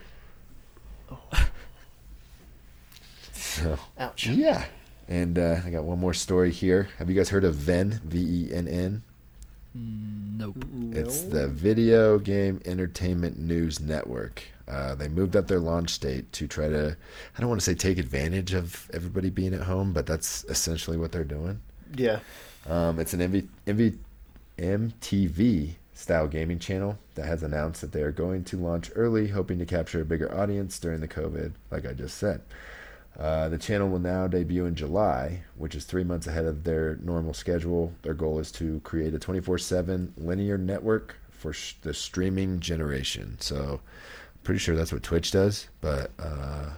So, 3.33 3.77
Ouch. 3.97 4.27
yeah, 4.27 4.65
and 5.07 5.39
uh, 5.39 5.61
I 5.65 5.69
got 5.71 5.83
one 5.83 5.99
more 5.99 6.13
story 6.13 6.51
here. 6.51 6.89
Have 6.99 7.09
you 7.09 7.15
guys 7.15 7.29
heard 7.29 7.43
of 7.43 7.55
Venn? 7.55 8.01
V 8.03 8.19
E 8.49 8.53
N 8.53 8.67
N. 8.67 9.03
Nope. 9.73 10.63
It's 10.91 11.21
the 11.21 11.47
Video 11.47 12.19
Game 12.19 12.61
Entertainment 12.65 13.39
News 13.39 13.79
Network. 13.79 14.43
Uh, 14.67 14.95
they 14.95 15.07
moved 15.07 15.35
up 15.35 15.47
their 15.47 15.59
launch 15.59 15.99
date 15.99 16.31
to 16.33 16.47
try 16.47 16.67
to, 16.67 16.97
I 17.35 17.39
don't 17.39 17.49
want 17.49 17.61
to 17.61 17.65
say 17.65 17.73
take 17.73 17.97
advantage 17.97 18.53
of 18.53 18.89
everybody 18.93 19.29
being 19.29 19.53
at 19.53 19.61
home, 19.61 19.93
but 19.93 20.05
that's 20.05 20.43
essentially 20.45 20.97
what 20.97 21.11
they're 21.11 21.23
doing. 21.23 21.61
Yeah. 21.95 22.19
Um, 22.67 22.99
it's 22.99 23.13
an 23.13 23.19
MV, 23.21 23.47
MV, 23.65 23.97
MTV 24.57 25.75
style 25.97 26.27
gaming 26.27 26.59
channel 26.59 26.99
that 27.15 27.25
has 27.25 27.41
announced 27.41 27.81
that 27.81 27.91
they 27.91 28.03
are 28.03 28.11
going 28.11 28.43
to 28.43 28.57
launch 28.57 28.91
early, 28.95 29.29
hoping 29.29 29.57
to 29.57 29.65
capture 29.65 29.99
a 29.99 30.05
bigger 30.05 30.33
audience 30.33 30.77
during 30.77 31.01
the 31.01 31.07
COVID, 31.07 31.53
like 31.71 31.87
I 31.87 31.93
just 31.93 32.17
said. 32.17 32.41
Uh, 33.17 33.49
the 33.49 33.57
channel 33.57 33.89
will 33.89 33.97
now 33.97 34.27
debut 34.27 34.67
in 34.67 34.75
July, 34.75 35.41
which 35.55 35.73
is 35.73 35.85
three 35.85 36.03
months 36.03 36.27
ahead 36.27 36.45
of 36.45 36.63
their 36.63 36.97
normal 36.97 37.33
schedule. 37.33 37.91
Their 38.03 38.13
goal 38.13 38.37
is 38.37 38.51
to 38.53 38.79
create 38.81 39.15
a 39.15 39.19
24 39.19 39.57
7 39.57 40.13
linear 40.17 40.57
network 40.57 41.15
for 41.31 41.51
sh- 41.51 41.73
the 41.81 41.95
streaming 41.95 42.59
generation. 42.59 43.37
So, 43.39 43.81
pretty 44.43 44.59
sure 44.59 44.75
that's 44.75 44.93
what 44.93 45.03
Twitch 45.03 45.31
does, 45.31 45.67
but. 45.81 46.11
Uh, 46.19 46.69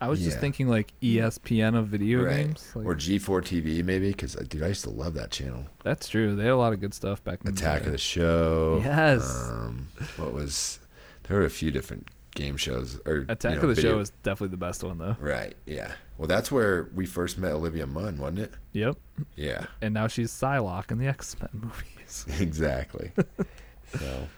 I 0.00 0.08
was 0.08 0.20
just 0.20 0.36
Yeah. 0.36 0.40
thinking 0.40 0.68
like 0.68 0.92
ESPN 1.02 1.76
of 1.76 1.88
video 1.88 2.22
right. 2.24 2.36
games. 2.46 2.70
Like, 2.74 2.86
or 2.86 2.94
G4 2.94 3.42
TV, 3.42 3.82
maybe, 3.84 4.08
because, 4.10 4.34
dude, 4.34 4.62
I 4.62 4.68
used 4.68 4.84
to 4.84 4.90
love 4.90 5.14
that 5.14 5.30
channel. 5.30 5.66
that's 5.84 6.08
true. 6.08 6.34
They 6.34 6.44
had 6.44 6.52
a 6.52 6.56
lot 6.56 6.72
of 6.72 6.80
good 6.80 6.94
stuff 6.94 7.22
back 7.22 7.40
in 7.44 7.50
Attack 7.50 7.84
of 7.86 7.92
the 7.92 7.98
Show. 7.98 8.80
Yes. 8.84 9.48
Um, 9.50 9.88
what 10.16 10.32
was. 10.32 10.78
There 11.24 11.38
were 11.38 11.44
a 11.44 11.50
few 11.50 11.70
different 11.70 12.08
game 12.34 12.56
shows. 12.56 12.98
or 13.06 13.26
Attack 13.28 13.44
you 13.44 13.56
know, 13.58 13.62
of 13.62 13.68
the 13.68 13.74
video- 13.74 13.92
Show 13.92 13.98
is 14.00 14.10
definitely 14.22 14.48
the 14.52 14.56
best 14.56 14.82
one 14.82 14.98
though. 14.98 15.16
Right, 15.20 15.54
yeah. 15.66 15.92
Well, 16.18 16.26
that's 16.28 16.50
where 16.50 16.88
we 16.94 17.06
first 17.06 17.38
met 17.38 17.52
Olivia 17.52 17.86
Munn, 17.86 18.18
wasn't 18.18 18.40
it? 18.40 18.52
Yep. 18.72 18.96
Yeah. 19.36 19.66
And 19.82 19.94
now 19.94 20.06
she's 20.06 20.30
Psylocke 20.32 20.90
in 20.90 20.98
the 20.98 21.06
X 21.08 21.36
Men 21.40 21.48
movies. 21.52 22.26
exactly. 22.40 23.12
so, 23.98 24.28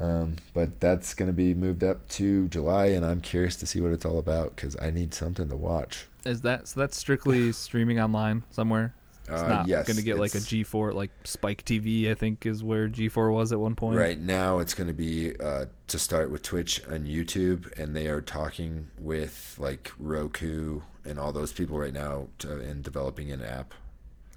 um, 0.00 0.36
but 0.54 0.80
that's 0.80 1.14
going 1.14 1.28
to 1.28 1.32
be 1.32 1.54
moved 1.54 1.84
up 1.84 2.08
to 2.10 2.48
July, 2.48 2.86
and 2.86 3.04
I'm 3.04 3.20
curious 3.20 3.56
to 3.56 3.66
see 3.66 3.80
what 3.80 3.92
it's 3.92 4.04
all 4.04 4.18
about 4.18 4.56
because 4.56 4.76
I 4.80 4.90
need 4.90 5.14
something 5.14 5.48
to 5.48 5.56
watch. 5.56 6.06
Is 6.24 6.40
that 6.42 6.68
so? 6.68 6.80
That's 6.80 6.96
strictly 6.96 7.52
streaming 7.66 8.00
online 8.00 8.42
somewhere. 8.50 8.94
It's 9.28 9.42
Uh, 9.42 9.48
not 9.48 9.68
yes, 9.68 9.86
going 9.86 9.96
to 9.96 10.02
get 10.02 10.18
like 10.18 10.34
a 10.34 10.38
it's- 10.38 10.46
G4, 10.50 10.92
like 10.94 11.10
Spike 11.24 11.64
TV. 11.64 12.10
I 12.10 12.14
think 12.14 12.46
is 12.46 12.64
where 12.64 12.88
G4 12.88 13.32
was 13.32 13.52
at 13.52 13.60
one 13.60 13.76
point. 13.76 13.96
Right 13.96 14.18
now, 14.18 14.58
it's 14.58 14.74
going 14.74 14.88
to 14.88 14.94
be 14.94 15.38
uh, 15.38 15.66
to 15.86 15.98
start 15.98 16.30
with 16.30 16.42
Twitch 16.42 16.80
and 16.88 17.06
YouTube, 17.06 17.70
and 17.78 17.94
they 17.94 18.08
are 18.08 18.20
talking 18.20 18.88
with 18.98 19.54
like 19.58 19.92
Roku 19.98 20.80
and 21.04 21.18
all 21.18 21.32
those 21.32 21.52
people 21.52 21.78
right 21.78 21.92
now 21.94 22.28
to, 22.38 22.58
in 22.60 22.82
developing 22.82 23.30
an 23.30 23.42
app. 23.42 23.72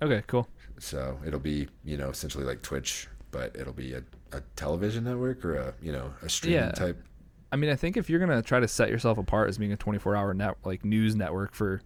Okay. 0.02 0.22
Cool. 0.28 0.48
So 0.80 1.18
it'll 1.26 1.40
be 1.40 1.68
you 1.84 1.98
know 1.98 2.10
essentially 2.10 2.44
like 2.44 2.62
Twitch, 2.62 3.08
but 3.32 3.56
it'll 3.56 3.74
be 3.74 3.94
a, 3.94 4.04
a 4.34 4.42
television 4.56 5.04
network 5.06 5.44
or 5.46 5.56
a 5.56 5.74
you 5.82 5.92
know 5.92 6.14
a 6.22 6.30
streaming 6.30 6.60
Yeah. 6.60 6.72
type. 6.72 7.02
I 7.52 7.56
mean, 7.56 7.70
I 7.70 7.76
think 7.76 7.98
if 7.98 8.10
you're 8.10 8.20
gonna 8.20 8.42
try 8.42 8.60
to 8.60 8.68
set 8.68 8.90
yourself 8.90 9.18
apart 9.18 9.50
as 9.50 9.58
being 9.58 9.72
a 9.72 9.78
24-hour 9.78 10.34
net 10.34 10.56
like 10.66 10.84
news 10.84 11.16
network 11.16 11.54
for 11.54 11.82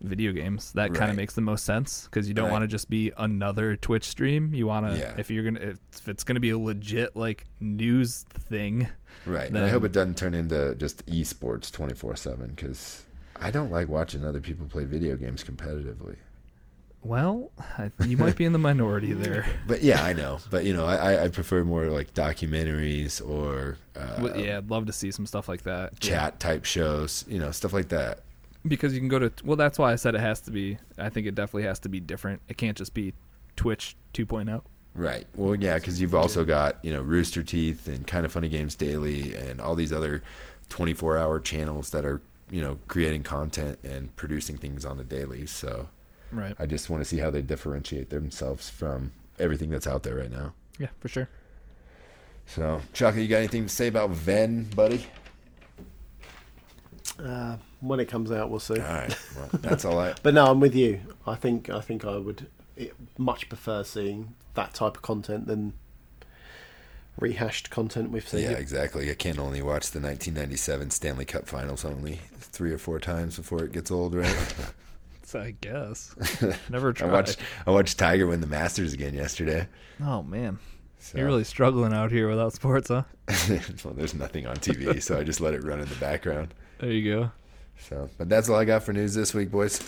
video 0.00 0.32
games, 0.32 0.72
that 0.72 0.92
kind 0.94 1.10
of 1.12 1.16
makes 1.16 1.34
the 1.34 1.40
most 1.40 1.64
sense 1.64 2.04
because 2.10 2.26
you 2.26 2.34
don't 2.34 2.46
Right. 2.46 2.52
want 2.52 2.62
to 2.62 2.66
just 2.66 2.90
be 2.90 3.12
another 3.16 3.76
Twitch 3.76 4.02
stream. 4.08 4.52
You 4.52 4.66
want 4.66 4.86
to, 4.90 4.98
Yeah. 4.98 5.14
if 5.16 5.30
you're 5.30 5.44
gonna, 5.44 5.60
if 5.60 6.08
it's 6.08 6.24
gonna 6.24 6.40
be 6.40 6.50
a 6.50 6.58
legit 6.58 7.14
like 7.14 7.44
news 7.60 8.24
thing. 8.28 8.88
Right. 9.24 9.48
and 9.48 9.58
I 9.58 9.68
hope 9.68 9.84
it 9.84 9.92
doesn't 9.92 10.16
turn 10.18 10.34
into 10.34 10.74
just 10.74 11.06
esports 11.06 11.70
24 11.70 12.16
7 12.16 12.48
because 12.56 13.04
I 13.36 13.52
don't 13.52 13.70
like 13.70 13.88
watching 13.88 14.24
other 14.24 14.40
people 14.40 14.66
play 14.66 14.84
video 14.84 15.14
games 15.16 15.44
competitively. 15.44 16.16
Well, 17.02 17.50
I, 17.78 17.90
you 18.06 18.16
might 18.16 18.36
be 18.36 18.44
in 18.44 18.52
the 18.52 18.58
minority 18.58 19.12
there. 19.26 19.44
But 19.66 19.82
yeah, 19.82 20.02
I 20.04 20.12
know. 20.12 20.38
But 20.50 20.64
you 20.64 20.72
know, 20.74 20.86
I, 20.86 21.24
I- 21.24 21.28
prefer 21.28 21.64
more 21.64 21.86
like 21.86 22.14
documentaries 22.14 23.26
or 23.26 23.76
uh, 23.96 24.18
Well, 24.20 24.36
yeah, 24.38 24.58
I'd 24.58 24.70
love 24.70 24.86
to 24.86 24.92
see 24.92 25.10
some 25.10 25.26
stuff 25.26 25.48
like 25.48 25.62
that. 25.62 25.98
chat 26.00 26.38
type 26.40 26.64
shows, 26.64 27.24
you 27.28 27.38
know, 27.38 27.50
stuff 27.50 27.72
like 27.72 27.88
that. 27.88 28.20
because 28.66 28.92
you 28.94 29.00
can 29.00 29.08
go 29.08 29.18
to 29.18 29.32
well 29.44 29.56
that's 29.56 29.76
why 29.76 29.90
i 29.92 29.96
said 29.96 30.14
it 30.14 30.20
has 30.20 30.40
to 30.40 30.52
be 30.52 30.78
i 30.96 31.08
think 31.08 31.26
it 31.26 31.34
definitely 31.34 31.64
has 31.64 31.80
to 31.80 31.88
be 31.88 31.98
different 31.98 32.40
it 32.48 32.56
can't 32.56 32.76
just 32.76 32.94
be 32.94 33.12
twitch 33.56 33.96
oh. 34.16 34.22
2.0 34.22 34.62
Right. 34.94 35.26
Well, 35.34 35.54
yeah, 35.56 35.76
because 35.78 36.00
you've 36.02 36.14
also 36.14 36.44
got 36.44 36.76
you 36.84 36.92
know 36.92 37.00
Rooster 37.00 37.42
Teeth 37.42 37.88
and 37.88 38.06
Kind 38.06 38.26
of 38.26 38.30
Funny 38.30 38.50
Games 38.50 38.74
Daily 38.76 39.34
and 39.34 39.58
all 39.58 39.74
these 39.74 39.90
other 39.92 40.22
24 40.68 41.16
hour 41.18 41.40
channels 41.40 41.90
that 41.90 42.04
are 42.04 42.20
you 42.50 42.60
know 42.60 42.78
creating 42.88 43.22
content 43.22 43.78
and 43.82 44.14
producing 44.16 44.58
things 44.58 44.84
on 44.84 44.98
the 44.98 45.04
daily. 45.04 45.46
So 45.46 45.88
right 46.32 46.54
I 46.58 46.66
just 46.66 46.90
want 46.90 47.02
to 47.02 47.04
see 47.08 47.18
how 47.18 47.30
they 47.30 47.42
differentiate 47.42 48.10
themselves 48.10 48.68
from 48.70 49.12
everything 49.38 49.70
that's 49.70 49.86
out 49.86 50.02
there 50.02 50.16
right 50.16 50.30
now. 50.30 50.54
yeah 50.78 50.88
for 51.00 51.08
sure 51.08 51.28
So, 52.46 52.80
Chuck, 52.92 53.14
you 53.16 53.28
got 53.28 53.38
anything 53.38 53.64
to 53.64 53.68
say 53.68 53.86
about 53.86 54.10
Venn, 54.10 54.64
buddy? 54.74 55.06
Uh, 57.22 57.56
when 57.80 58.00
it 58.00 58.06
comes 58.08 58.32
out, 58.32 58.50
we'll 58.50 58.58
see. 58.60 58.74
All 58.74 58.80
right, 58.94 59.16
well, 59.36 59.48
that's 59.60 59.84
all 59.84 59.98
I. 59.98 60.14
But 60.22 60.34
no, 60.34 60.46
I'm 60.46 60.60
with 60.60 60.74
you. 60.74 61.00
I 61.26 61.34
think 61.36 61.70
I 61.70 61.80
think 61.80 62.04
I 62.04 62.16
would 62.16 62.48
eh, 62.78 62.88
much 63.18 63.48
prefer 63.48 63.84
seeing 63.84 64.34
that 64.54 64.74
type 64.74 64.96
of 64.96 65.02
content 65.02 65.46
than 65.46 65.74
rehashed 67.18 67.70
content 67.70 68.10
we've 68.10 68.26
seen. 68.26 68.42
Yeah, 68.42 68.52
exactly. 68.52 69.10
I 69.10 69.14
can't 69.14 69.38
only 69.38 69.62
watch 69.62 69.90
the 69.90 70.00
1997 70.00 70.90
Stanley 70.90 71.24
Cup 71.24 71.46
Finals 71.46 71.84
only 71.84 72.20
three 72.38 72.72
or 72.72 72.78
four 72.78 72.98
times 72.98 73.36
before 73.36 73.62
it 73.64 73.72
gets 73.72 73.90
old, 73.90 74.14
right? 74.14 74.54
so 75.32 75.40
i 75.48 75.50
guess 75.60 76.14
never 76.70 76.92
tried. 76.92 77.08
I 77.08 77.10
tried 77.10 77.12
watched 77.12 77.38
I 77.66 77.70
watched 77.70 77.98
Tiger 77.98 78.26
win 78.26 78.40
the 78.40 78.46
Masters 78.46 78.92
again 78.92 79.14
yesterday. 79.14 79.66
oh 80.02 80.22
man 80.22 80.58
So. 80.98 81.18
you're 81.18 81.26
really 81.26 81.44
struggling 81.44 81.92
out 81.92 82.10
here 82.12 82.28
without 82.28 82.52
sports 82.52 82.88
huh 82.88 83.02
well, 83.84 83.94
there's 83.94 84.14
nothing 84.14 84.46
on 84.46 84.56
TV, 84.56 85.00
so 85.02 85.18
I 85.18 85.24
just 85.24 85.40
let 85.40 85.54
it 85.54 85.62
run 85.64 85.80
in 85.80 85.88
the 85.88 85.94
background. 85.96 86.52
there 86.80 86.90
you 86.92 87.12
go 87.14 87.30
So, 87.78 88.08
but 88.18 88.28
that's 88.28 88.48
all 88.48 88.56
I 88.56 88.64
got 88.64 88.82
for 88.82 88.92
news 88.92 89.14
this 89.14 89.32
week, 89.34 89.50
boys. 89.50 89.80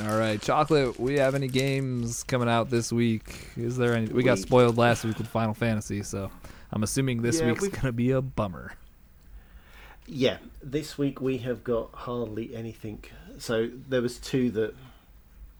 all 0.00 0.16
right 0.16 0.40
chocolate 0.40 0.98
we 1.00 1.18
have 1.18 1.34
any 1.34 1.48
games 1.48 2.22
coming 2.22 2.48
out 2.48 2.70
this 2.70 2.92
week 2.92 3.48
is 3.56 3.76
there 3.76 3.94
any 3.94 4.06
we 4.06 4.22
got 4.22 4.38
spoiled 4.38 4.76
last 4.78 5.04
week 5.04 5.18
with 5.18 5.26
final 5.26 5.52
fantasy 5.54 6.04
so 6.04 6.30
i'm 6.70 6.84
assuming 6.84 7.20
this 7.20 7.40
Yeah, 7.40 7.48
week's 7.48 7.62
we- 7.62 7.68
gonna 7.70 7.90
be 7.92 8.12
a 8.12 8.22
bummer 8.22 8.74
Yeah, 10.10 10.38
this 10.62 10.96
week 10.96 11.20
we 11.20 11.36
have 11.38 11.62
got 11.62 11.90
hardly 11.92 12.56
anything. 12.56 13.04
So 13.36 13.68
there 13.88 14.00
was 14.00 14.18
two 14.18 14.50
that 14.52 14.74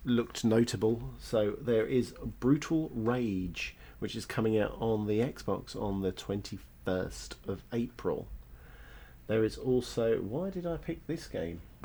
looked 0.07 0.43
notable. 0.43 1.03
So 1.21 1.57
there 1.61 1.85
is 1.85 2.15
Brutal 2.41 2.91
Rage, 2.95 3.77
which 3.99 4.17
is 4.17 4.25
coming 4.25 4.59
out 4.59 4.75
on 4.81 5.07
the 5.07 5.21
Xbox 5.21 5.77
on 5.77 6.01
the 6.01 6.13
21st 6.13 7.35
of 7.47 7.63
April. 7.75 8.27
There 9.27 9.45
is 9.45 9.59
also 9.59 10.17
why 10.21 10.49
did 10.49 10.67
I 10.67 10.79
pick 10.79 11.07
this 11.07 11.27
game? 11.27 11.61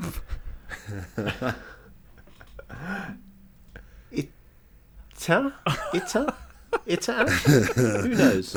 Itta? 5.20 5.52
Itta? 5.92 6.34
Itta? 6.86 7.28
Who 8.02 8.08
knows? 8.08 8.54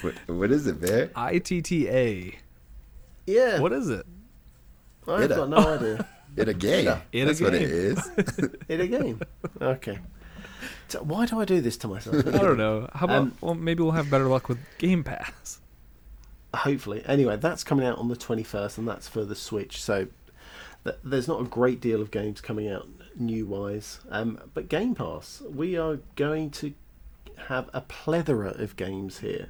What, 0.00 0.14
what 0.28 0.50
is 0.50 0.66
it, 0.66 0.80
Bear? 0.80 1.08
itta 1.08 2.41
Yeah, 3.26 3.60
what 3.60 3.72
is 3.72 3.88
it 3.88 4.04
I've 5.06 5.28
Itta. 5.30 5.36
got 5.36 5.48
no 5.48 5.56
idea. 5.74 6.06
It 6.36 6.48
a 6.48 6.54
game. 6.54 6.88
It 7.12 7.22
a 7.22 7.24
That's 7.26 7.40
what 7.40 7.54
it 7.54 7.62
is. 7.62 8.10
it 8.16 8.36
game. 8.38 8.56
In 8.68 8.80
a 8.80 8.86
game. 8.86 9.20
Okay. 9.60 9.98
So 10.88 11.02
why 11.02 11.26
do 11.26 11.40
I 11.40 11.44
do 11.44 11.60
this 11.60 11.76
to 11.78 11.88
myself? 11.88 12.26
I 12.26 12.38
don't 12.38 12.56
know. 12.56 12.88
How 12.94 13.04
about 13.04 13.16
Um, 13.18 13.34
well, 13.40 13.54
maybe 13.54 13.82
we'll 13.82 13.92
have 13.92 14.10
better 14.10 14.26
luck 14.28 14.48
with 14.48 14.58
Game 14.78 15.04
Pass. 15.04 15.60
Hopefully. 16.54 17.02
Anyway, 17.06 17.36
that's 17.36 17.64
coming 17.64 17.86
out 17.86 17.98
on 17.98 18.08
the 18.08 18.16
21st, 18.16 18.78
and 18.78 18.86
that's 18.88 19.08
for 19.08 19.24
the 19.24 19.34
Switch. 19.34 19.82
So 19.82 20.08
th- 20.84 20.96
there's 21.02 21.26
not 21.28 21.40
a 21.40 21.44
great 21.44 21.80
deal 21.80 22.00
of 22.00 22.10
games 22.10 22.40
coming 22.40 22.68
out 22.68 22.86
new 23.18 23.46
wise. 23.46 24.00
Um, 24.10 24.38
but 24.54 24.68
Game 24.68 24.94
Pass, 24.94 25.42
we 25.48 25.76
are 25.76 25.98
going 26.16 26.50
to 26.52 26.74
have 27.48 27.68
a 27.72 27.80
plethora 27.80 28.50
of 28.50 28.76
games 28.76 29.18
here. 29.18 29.48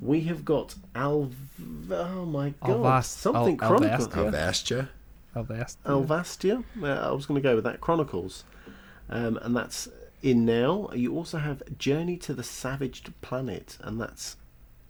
We 0.00 0.20
have 0.22 0.44
got 0.44 0.74
Al. 0.94 1.30
Oh 1.90 2.24
my 2.24 2.54
god! 2.64 2.70
Alvast- 2.70 3.04
Something 3.18 3.58
Al- 3.60 3.68
Chronicles. 3.68 4.08
Alvastia. 4.08 4.88
Alvastia. 5.34 5.34
Avast. 5.34 5.78
Alvastia. 5.84 6.64
Uh, 6.82 6.86
I 6.86 7.10
was 7.12 7.26
going 7.26 7.40
to 7.40 7.46
go 7.48 7.54
with 7.54 7.64
that. 7.64 7.80
Chronicles. 7.80 8.44
Um, 9.10 9.38
and 9.42 9.56
that's 9.56 9.88
in 10.22 10.44
now. 10.44 10.90
You 10.94 11.14
also 11.16 11.38
have 11.38 11.62
Journey 11.78 12.16
to 12.18 12.34
the 12.34 12.42
Savaged 12.42 13.12
Planet, 13.22 13.78
and 13.80 14.00
that's 14.00 14.36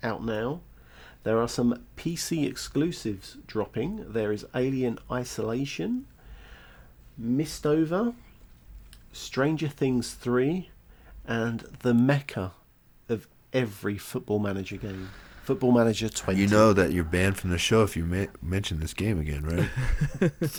out 0.02 0.24
now. 0.24 0.60
There 1.24 1.38
are 1.38 1.48
some 1.48 1.84
PC 1.96 2.46
exclusives 2.48 3.36
dropping. 3.46 4.12
There 4.12 4.32
is 4.32 4.46
Alien 4.54 4.98
Isolation, 5.10 6.06
Mistover, 7.20 8.14
Stranger 9.12 9.68
Things 9.68 10.14
3, 10.14 10.70
and 11.26 11.60
the 11.80 11.92
mecca 11.92 12.40
of 12.40 12.57
every 13.52 13.98
Football 13.98 14.38
Manager 14.38 14.76
game. 14.76 15.10
Football 15.44 15.72
Manager 15.72 16.08
20. 16.08 16.38
You 16.40 16.46
know 16.46 16.72
that 16.74 16.92
you're 16.92 17.04
banned 17.04 17.38
from 17.38 17.50
the 17.50 17.58
show 17.58 17.82
if 17.82 17.96
you 17.96 18.04
ma- 18.04 18.26
mention 18.42 18.80
this 18.80 18.92
game 18.94 19.18
again, 19.18 19.44
right? 20.20 20.30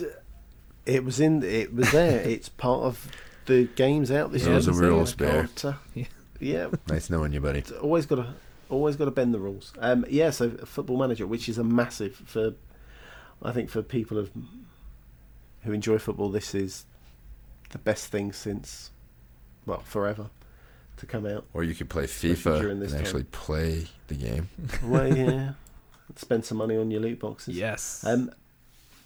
It 0.85 1.03
was 1.05 1.19
in. 1.19 1.43
It 1.43 1.71
was 1.73 1.91
there. 1.91 2.19
it's 2.21 2.49
part 2.49 2.81
of 2.81 3.11
the 3.45 3.65
games 3.75 4.09
out 4.09 4.31
this 4.31 4.43
Those 4.45 4.65
year. 4.65 4.75
are 4.75 4.79
rules, 4.79 5.13
I 5.13 5.15
Bear. 5.17 5.31
can't, 5.43 5.65
uh, 5.65 5.73
Yeah. 5.93 6.05
yeah, 6.39 6.67
nice 6.87 7.09
knowing 7.11 7.31
you, 7.31 7.41
buddy. 7.41 7.59
it's 7.59 7.71
always 7.71 8.07
got 8.07 8.15
to, 8.15 8.33
always 8.69 8.95
got 8.95 9.05
to 9.05 9.11
bend 9.11 9.31
the 9.33 9.39
rules. 9.39 9.71
Um, 9.79 10.03
yeah. 10.09 10.31
So 10.31 10.49
Football 10.49 10.97
Manager, 10.97 11.27
which 11.27 11.47
is 11.47 11.59
a 11.59 11.63
massive 11.63 12.15
for, 12.25 12.53
I 13.43 13.51
think 13.51 13.69
for 13.69 13.83
people 13.83 14.17
of, 14.17 14.31
who 15.63 15.73
enjoy 15.73 15.99
football, 15.99 16.29
this 16.29 16.55
is 16.55 16.85
the 17.69 17.77
best 17.77 18.07
thing 18.07 18.31
since, 18.33 18.89
well, 19.67 19.81
forever, 19.81 20.31
to 20.99 21.05
come 21.05 21.25
out. 21.25 21.45
Or 21.53 21.63
you 21.63 21.75
could 21.75 21.89
play 21.89 22.05
FIFA 22.05 22.59
during 22.59 22.71
and 22.73 22.81
this 22.81 22.91
time. 22.91 23.01
actually 23.01 23.23
play 23.25 23.87
the 24.07 24.15
game. 24.15 24.49
Well, 24.83 25.15
yeah. 25.15 25.53
spend 26.15 26.45
some 26.45 26.57
money 26.57 26.77
on 26.77 26.91
your 26.91 27.01
loot 27.01 27.19
boxes. 27.19 27.55
Yes. 27.55 28.03
Um, 28.05 28.31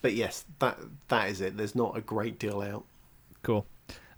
but 0.01 0.13
yes, 0.13 0.45
that 0.59 0.77
that 1.07 1.29
is 1.29 1.41
it. 1.41 1.57
There's 1.57 1.75
not 1.75 1.97
a 1.97 2.01
great 2.01 2.39
deal 2.39 2.61
out. 2.61 2.85
Cool. 3.41 3.65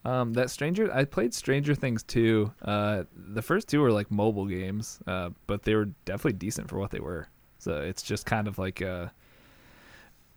Um, 0.03 0.33
that 0.33 0.51
Stranger, 0.51 0.93
I 0.93 1.03
played 1.05 1.33
Stranger 1.33 1.73
Things 1.73 2.03
2. 2.03 2.51
Uh, 2.61 3.03
the 3.15 3.41
first 3.41 3.67
two 3.67 3.81
were 3.81 3.91
like 3.91 4.11
mobile 4.11 4.45
games, 4.45 4.99
uh, 5.07 5.31
but 5.47 5.63
they 5.63 5.73
were 5.73 5.85
definitely 6.05 6.33
decent 6.33 6.69
for 6.69 6.77
what 6.77 6.91
they 6.91 6.99
were. 6.99 7.27
So 7.57 7.81
it's 7.81 8.03
just 8.03 8.27
kind 8.27 8.47
of 8.47 8.59
like 8.59 8.81
a 8.81 9.11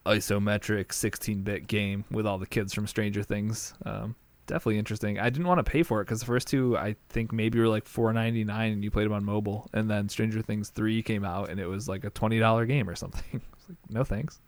isometric 0.07 0.87
16-bit 0.87 1.67
game 1.67 2.05
with 2.11 2.27
all 2.27 2.39
the 2.39 2.47
kids 2.47 2.73
from 2.73 2.87
Stranger 2.87 3.23
Things. 3.23 3.75
Um, 3.85 4.15
definitely 4.49 4.79
interesting. 4.79 5.21
I 5.21 5.31
didn't 5.31 5.47
want 5.47 5.65
to 5.65 5.71
pay 5.71 5.85
for 5.85 6.01
it 6.01 6.07
because 6.07 6.19
the 6.21 6.27
first 6.27 6.49
two, 6.49 6.77
I 6.77 6.97
think 7.11 7.33
maybe 7.33 7.61
were 7.61 7.69
like 7.69 7.85
$4.99 7.85 8.51
and 8.73 8.83
you 8.83 8.91
played 8.91 9.05
them 9.07 9.13
on 9.13 9.25
mobile, 9.25 9.69
and 9.73 9.89
then 9.89 10.09
Stranger 10.09 10.43
Things 10.43 10.71
3 10.71 11.03
came 11.05 11.25
out 11.25 11.49
and 11.51 11.61
it 11.61 11.67
was 11.67 11.89
like 11.89 12.03
a 12.05 12.11
$20 12.11 12.67
game 12.67 12.89
or 12.89 12.97
something. 12.97 13.23
like, 13.69 13.79
no 13.89 14.03
thanks. 14.03 14.41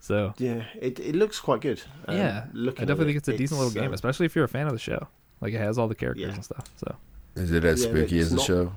So 0.00 0.32
Yeah, 0.38 0.64
it 0.80 0.98
it 1.00 1.14
looks 1.14 1.38
quite 1.40 1.60
good. 1.60 1.82
Um, 2.08 2.16
yeah, 2.16 2.44
looking 2.52 2.80
I 2.80 2.82
at 2.82 2.88
definitely 2.88 3.04
it, 3.04 3.06
think 3.06 3.16
it's 3.18 3.28
a 3.28 3.36
decent 3.36 3.60
little 3.60 3.74
game, 3.74 3.88
um, 3.88 3.94
especially 3.94 4.26
if 4.26 4.34
you're 4.36 4.44
a 4.44 4.48
fan 4.48 4.66
of 4.66 4.72
the 4.72 4.78
show. 4.78 5.08
Like 5.40 5.52
it 5.54 5.58
has 5.58 5.78
all 5.78 5.88
the 5.88 5.94
characters 5.94 6.26
Yeah. 6.28 6.34
and 6.34 6.44
stuff. 6.44 6.66
So 6.76 6.96
Is 7.36 7.52
it 7.52 7.64
as 7.64 7.82
Yeah, 7.84 7.90
spooky 7.90 8.18
as 8.18 8.30
the 8.30 8.36
not- 8.36 8.44
show? 8.46 8.72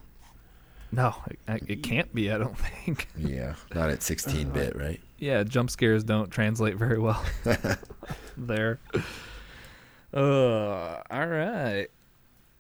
no, 0.92 1.14
it, 1.48 1.64
it 1.68 1.84
can't 1.84 2.14
be. 2.16 2.32
I 2.32 2.38
don't 2.38 2.58
think. 2.86 3.08
Yeah, 3.18 3.56
not 3.76 3.90
at 3.90 4.02
16 4.04 4.50
bit, 4.52 4.76
right? 4.78 5.02
yeah, 5.20 5.44
jump 5.44 5.70
scares 5.70 6.04
don't 6.04 6.30
translate 6.32 6.76
very 6.78 6.98
well 7.00 7.22
there. 8.38 8.80
Uh, 10.14 11.02
all 11.10 11.28
right. 11.28 11.88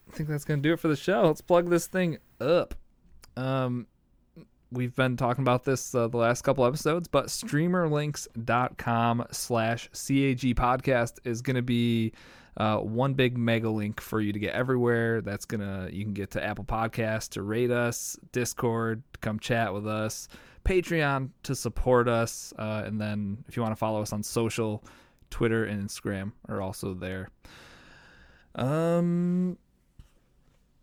I 0.10 0.12
think 0.14 0.30
that's 0.30 0.46
gonna 0.46 0.62
do 0.62 0.74
it 0.74 0.80
for 0.80 0.88
the 0.88 0.96
show. 0.96 1.28
Let's 1.28 1.42
plug 1.42 1.70
this 1.70 1.88
thing 1.88 2.18
up. 2.40 2.76
Um, 3.36 3.88
we've 4.72 4.96
been 4.96 5.18
talking 5.18 5.44
about 5.44 5.64
this 5.64 5.94
uh, 5.96 6.08
the 6.08 6.18
last 6.18 6.42
couple 6.44 6.66
episodes, 6.66 7.08
but 7.08 7.28
streamerlinks.com 7.28 9.26
slash 9.32 9.90
CAG 9.94 10.56
podcast 10.56 11.20
is 11.24 11.42
going 11.42 11.56
to 11.56 11.62
be 11.62 12.14
uh, 12.58 12.78
one 12.78 13.14
big 13.14 13.38
mega 13.38 13.70
link 13.70 14.02
for 14.02 14.20
you 14.20 14.34
to 14.34 14.40
get 14.40 14.54
everywhere. 14.54 15.22
That's 15.22 15.46
going 15.46 15.62
to, 15.62 15.94
you 15.94 16.04
can 16.04 16.14
get 16.14 16.32
to 16.32 16.44
Apple 16.44 16.66
Podcasts 16.66 17.30
to 17.30 17.44
rate 17.44 17.72
us, 17.72 18.18
Discord 18.32 19.04
to 19.14 19.20
come 19.20 19.40
chat 19.40 19.74
with 19.74 19.88
us, 19.88 20.28
Patreon 20.66 21.30
to 21.44 21.56
support 21.56 22.08
us. 22.08 22.54
Uh, 22.58 22.84
and 22.86 23.00
then 23.00 23.44
if 23.48 23.56
you 23.56 23.62
want 23.62 23.72
to 23.74 23.78
follow 23.78 24.02
us 24.02 24.12
on 24.12 24.24
social, 24.24 24.84
Twitter 25.30 25.64
and 25.66 25.88
Instagram 25.88 26.32
are 26.48 26.62
also 26.62 26.94
there. 26.94 27.30
Um, 28.56 29.58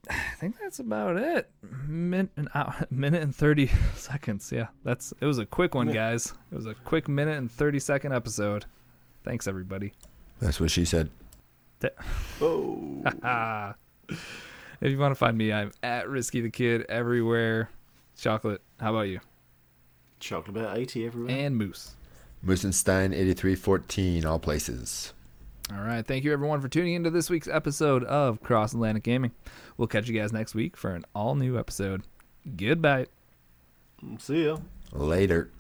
I 0.09 0.35
think 0.39 0.57
that's 0.61 0.79
about 0.79 1.17
it. 1.17 1.51
Min- 1.87 2.31
an 2.37 2.49
hour, 2.55 2.87
minute 2.91 3.23
and 3.23 3.35
thirty 3.35 3.67
seconds. 3.95 4.53
Yeah, 4.53 4.69
that's 4.85 5.13
it 5.21 5.27
was 5.27 5.39
a 5.39 5.47
quick 5.47 5.75
one, 5.75 5.91
guys. 5.91 6.35
It 6.53 6.55
was 6.55 6.67
a 6.67 6.75
quick 6.75 7.09
minute 7.09 7.39
and 7.39 7.51
thirty 7.51 7.79
second 7.79 8.13
episode. 8.13 8.67
Thanks, 9.25 9.47
everybody. 9.49 9.93
That's 10.41 10.61
what 10.61 10.71
she 10.71 10.85
said. 10.85 11.11
Oh, 12.41 13.03
if 14.81 14.91
you 14.91 14.99
want 14.99 15.13
to 15.13 15.17
find 15.17 15.37
me, 15.37 15.53
I'm 15.53 15.73
at 15.83 16.09
Risky 16.09 16.41
the 16.41 16.51
Kid 16.51 16.83
everywhere. 16.89 17.71
Chocolate. 18.17 18.63
How 18.81 18.91
about 18.91 19.09
you? 19.09 19.21
chocolate 20.21 20.57
about 20.57 20.79
eighty 20.79 21.07
everywhere. 21.07 21.31
And 21.35 21.57
Moose. 21.57 21.97
Moosenstein 22.45 23.13
8314, 23.13 24.25
all 24.25 24.39
places. 24.39 25.13
All 25.73 25.81
right. 25.83 26.07
Thank 26.07 26.25
you, 26.25 26.33
everyone, 26.33 26.61
for 26.61 26.69
tuning 26.69 26.95
into 26.95 27.11
this 27.11 27.31
week's 27.31 27.49
episode 27.49 28.05
of 28.05 28.43
Cross 28.43 28.75
Atlantic 28.75 29.03
Gaming. 29.03 29.33
We'll 29.77 29.89
catch 29.89 30.09
you 30.09 30.19
guys 30.19 30.33
next 30.33 30.55
week 30.55 30.77
for 30.77 30.95
an 30.95 31.05
all 31.15 31.35
new 31.35 31.59
episode. 31.59 32.03
Goodbye. 32.57 33.07
See 34.19 34.45
ya. 34.45 34.59
Later. 34.93 35.51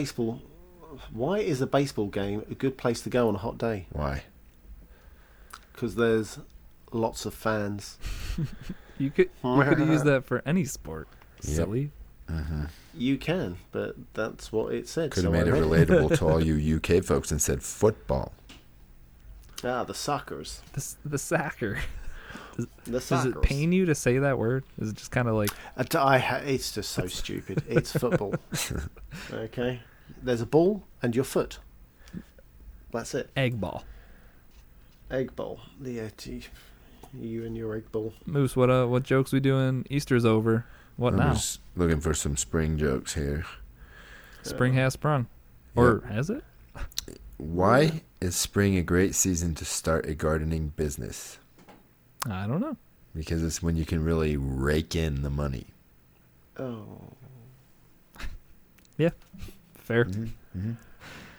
Baseball? 0.00 0.40
Why 1.12 1.38
is 1.38 1.60
a 1.60 1.66
baseball 1.66 2.06
game 2.08 2.42
a 2.50 2.54
good 2.54 2.76
place 2.76 3.00
to 3.02 3.10
go 3.10 3.28
on 3.28 3.34
a 3.34 3.38
hot 3.38 3.58
day? 3.58 3.86
Why? 3.92 4.22
Because 5.72 5.94
there's 5.94 6.38
lots 6.92 7.26
of 7.26 7.34
fans. 7.34 7.98
You 8.98 9.10
could 9.10 9.30
you 9.42 9.62
could 9.64 9.78
use 9.88 10.02
that 10.10 10.26
for 10.26 10.42
any 10.44 10.66
sport. 10.66 11.08
Yep. 11.42 11.54
Silly. 11.56 11.90
You 12.94 13.16
can, 13.16 13.56
but 13.72 13.96
that's 14.12 14.52
what 14.52 14.74
it 14.74 14.86
said. 14.88 15.10
Could 15.12 15.24
have 15.24 15.32
so 15.32 15.40
I 15.40 15.42
made 15.44 15.48
it 15.48 15.52
read 15.54 15.88
relatable 15.88 16.18
to 16.18 16.28
all 16.28 16.44
you 16.44 16.76
UK 16.84 17.02
folks 17.02 17.30
and 17.30 17.40
said 17.40 17.62
football. 17.62 18.34
Ah, 19.64 19.84
the 19.84 19.94
suckers. 19.94 20.60
The 20.74 20.80
s- 20.80 20.98
the 21.02 21.16
sacker. 21.16 21.78
The 22.84 23.00
Does 23.00 23.24
it 23.24 23.40
pain 23.40 23.72
you 23.72 23.86
to 23.86 23.94
say 23.94 24.18
that 24.18 24.36
word? 24.36 24.64
Is 24.78 24.90
it 24.90 24.96
just 24.96 25.12
kind 25.12 25.28
of 25.28 25.34
like 25.34 25.48
I 25.78 25.82
d- 25.84 25.96
I 25.96 26.18
ha- 26.18 26.42
it's 26.44 26.70
just 26.72 26.90
so 26.92 27.06
stupid. 27.06 27.62
It's 27.70 27.92
football. 27.92 28.34
okay, 29.32 29.80
there's 30.22 30.40
a 30.40 30.46
ball 30.46 30.84
and 31.02 31.14
your 31.14 31.24
foot. 31.24 31.58
That's 32.92 33.14
it. 33.14 33.30
egg 33.36 33.60
ball? 33.60 33.84
Egg 35.10 35.36
ball. 35.36 35.60
The 35.80 36.00
uh, 36.00 36.08
t- 36.16 36.44
you 37.18 37.44
and 37.44 37.56
your 37.56 37.74
egg 37.76 37.90
ball. 37.92 38.12
Moose, 38.26 38.56
what 38.56 38.70
uh, 38.70 38.86
what 38.86 39.02
jokes 39.02 39.32
we 39.32 39.40
doing? 39.40 39.86
Easter's 39.90 40.24
over. 40.24 40.64
What 40.96 41.14
I'm 41.14 41.18
now? 41.18 41.32
just 41.32 41.60
looking 41.76 42.00
for 42.00 42.14
some 42.14 42.36
spring 42.36 42.76
jokes 42.78 43.14
here. 43.14 43.44
Spring 44.42 44.74
has 44.74 44.94
sprung, 44.94 45.26
or 45.74 46.02
has 46.08 46.30
it? 46.30 46.42
Why 47.36 48.02
is 48.20 48.36
spring 48.36 48.76
a 48.76 48.82
great 48.82 49.14
season 49.14 49.54
to 49.56 49.64
start 49.64 50.06
a 50.06 50.14
gardening 50.14 50.72
business? 50.76 51.38
I 52.28 52.46
don't 52.46 52.60
know. 52.60 52.76
Because 53.14 53.42
it's 53.42 53.62
when 53.62 53.76
you 53.76 53.84
can 53.84 54.04
really 54.04 54.36
rake 54.36 54.94
in 54.94 55.22
the 55.22 55.30
money. 55.30 55.66
Oh, 56.58 56.86
Fair. 59.90 60.04
Mm-hmm. 60.04 60.72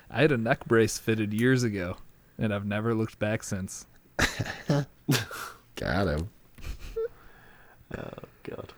I 0.10 0.22
had 0.22 0.34
a 0.34 0.38
neck 0.38 0.65
brace 0.65 0.98
fitted 0.98 1.34
years 1.34 1.64
ago, 1.64 1.95
and 2.38 2.53
I've 2.53 2.65
never 2.65 2.94
looked 2.94 3.18
back 3.18 3.44
since. 3.44 3.86
Got 4.68 6.07
him. 6.07 6.30
oh 7.98 8.11
God. 8.44 8.73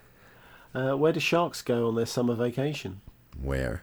Uh, 0.76 0.96
where 0.96 1.12
do 1.12 1.20
sharks 1.20 1.64
go 1.64 1.88
on 1.88 1.96
their 1.96 2.06
summer 2.06 2.36
vacation? 2.36 3.02
Where? 3.42 3.82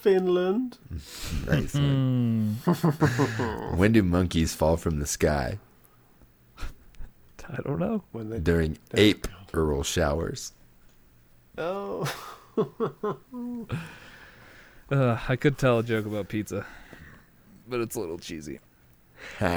Finland. 0.00 0.78
Nice. 1.46 1.74
Hmm. 1.74 2.54
when 3.76 3.92
do 3.92 4.02
monkeys 4.02 4.52
fall 4.52 4.76
from 4.76 4.98
the 4.98 5.06
sky? 5.06 5.60
I 6.58 7.62
don't 7.64 7.78
know. 7.78 8.02
When 8.10 8.30
they 8.30 8.40
During 8.40 8.78
ape 8.94 9.28
Earl 9.54 9.84
showers. 9.84 10.54
oh. 11.56 12.12
Uh, 14.90 15.18
I 15.28 15.36
could 15.36 15.56
tell 15.56 15.78
a 15.78 15.82
joke 15.82 16.06
about 16.06 16.28
pizza, 16.28 16.66
but 17.68 17.80
it's 17.80 17.94
a 17.94 18.00
little 18.00 18.18
cheesy. 18.18 18.58
All 19.40 19.48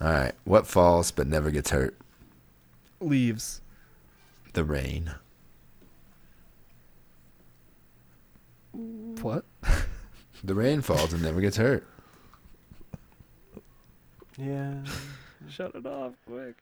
right. 0.00 0.32
What 0.44 0.66
falls 0.66 1.10
but 1.10 1.26
never 1.26 1.50
gets 1.50 1.70
hurt? 1.70 1.96
Leaves. 3.00 3.60
The 4.52 4.64
rain. 4.64 5.14
What? 8.72 9.44
The 10.42 10.54
rain 10.54 10.80
falls 10.80 11.12
and 11.12 11.22
never 11.22 11.42
gets 11.42 11.58
hurt. 11.58 11.86
Yeah. 14.38 14.76
Shut 15.50 15.74
it 15.74 15.84
off 15.84 16.14
quick. 16.26 16.56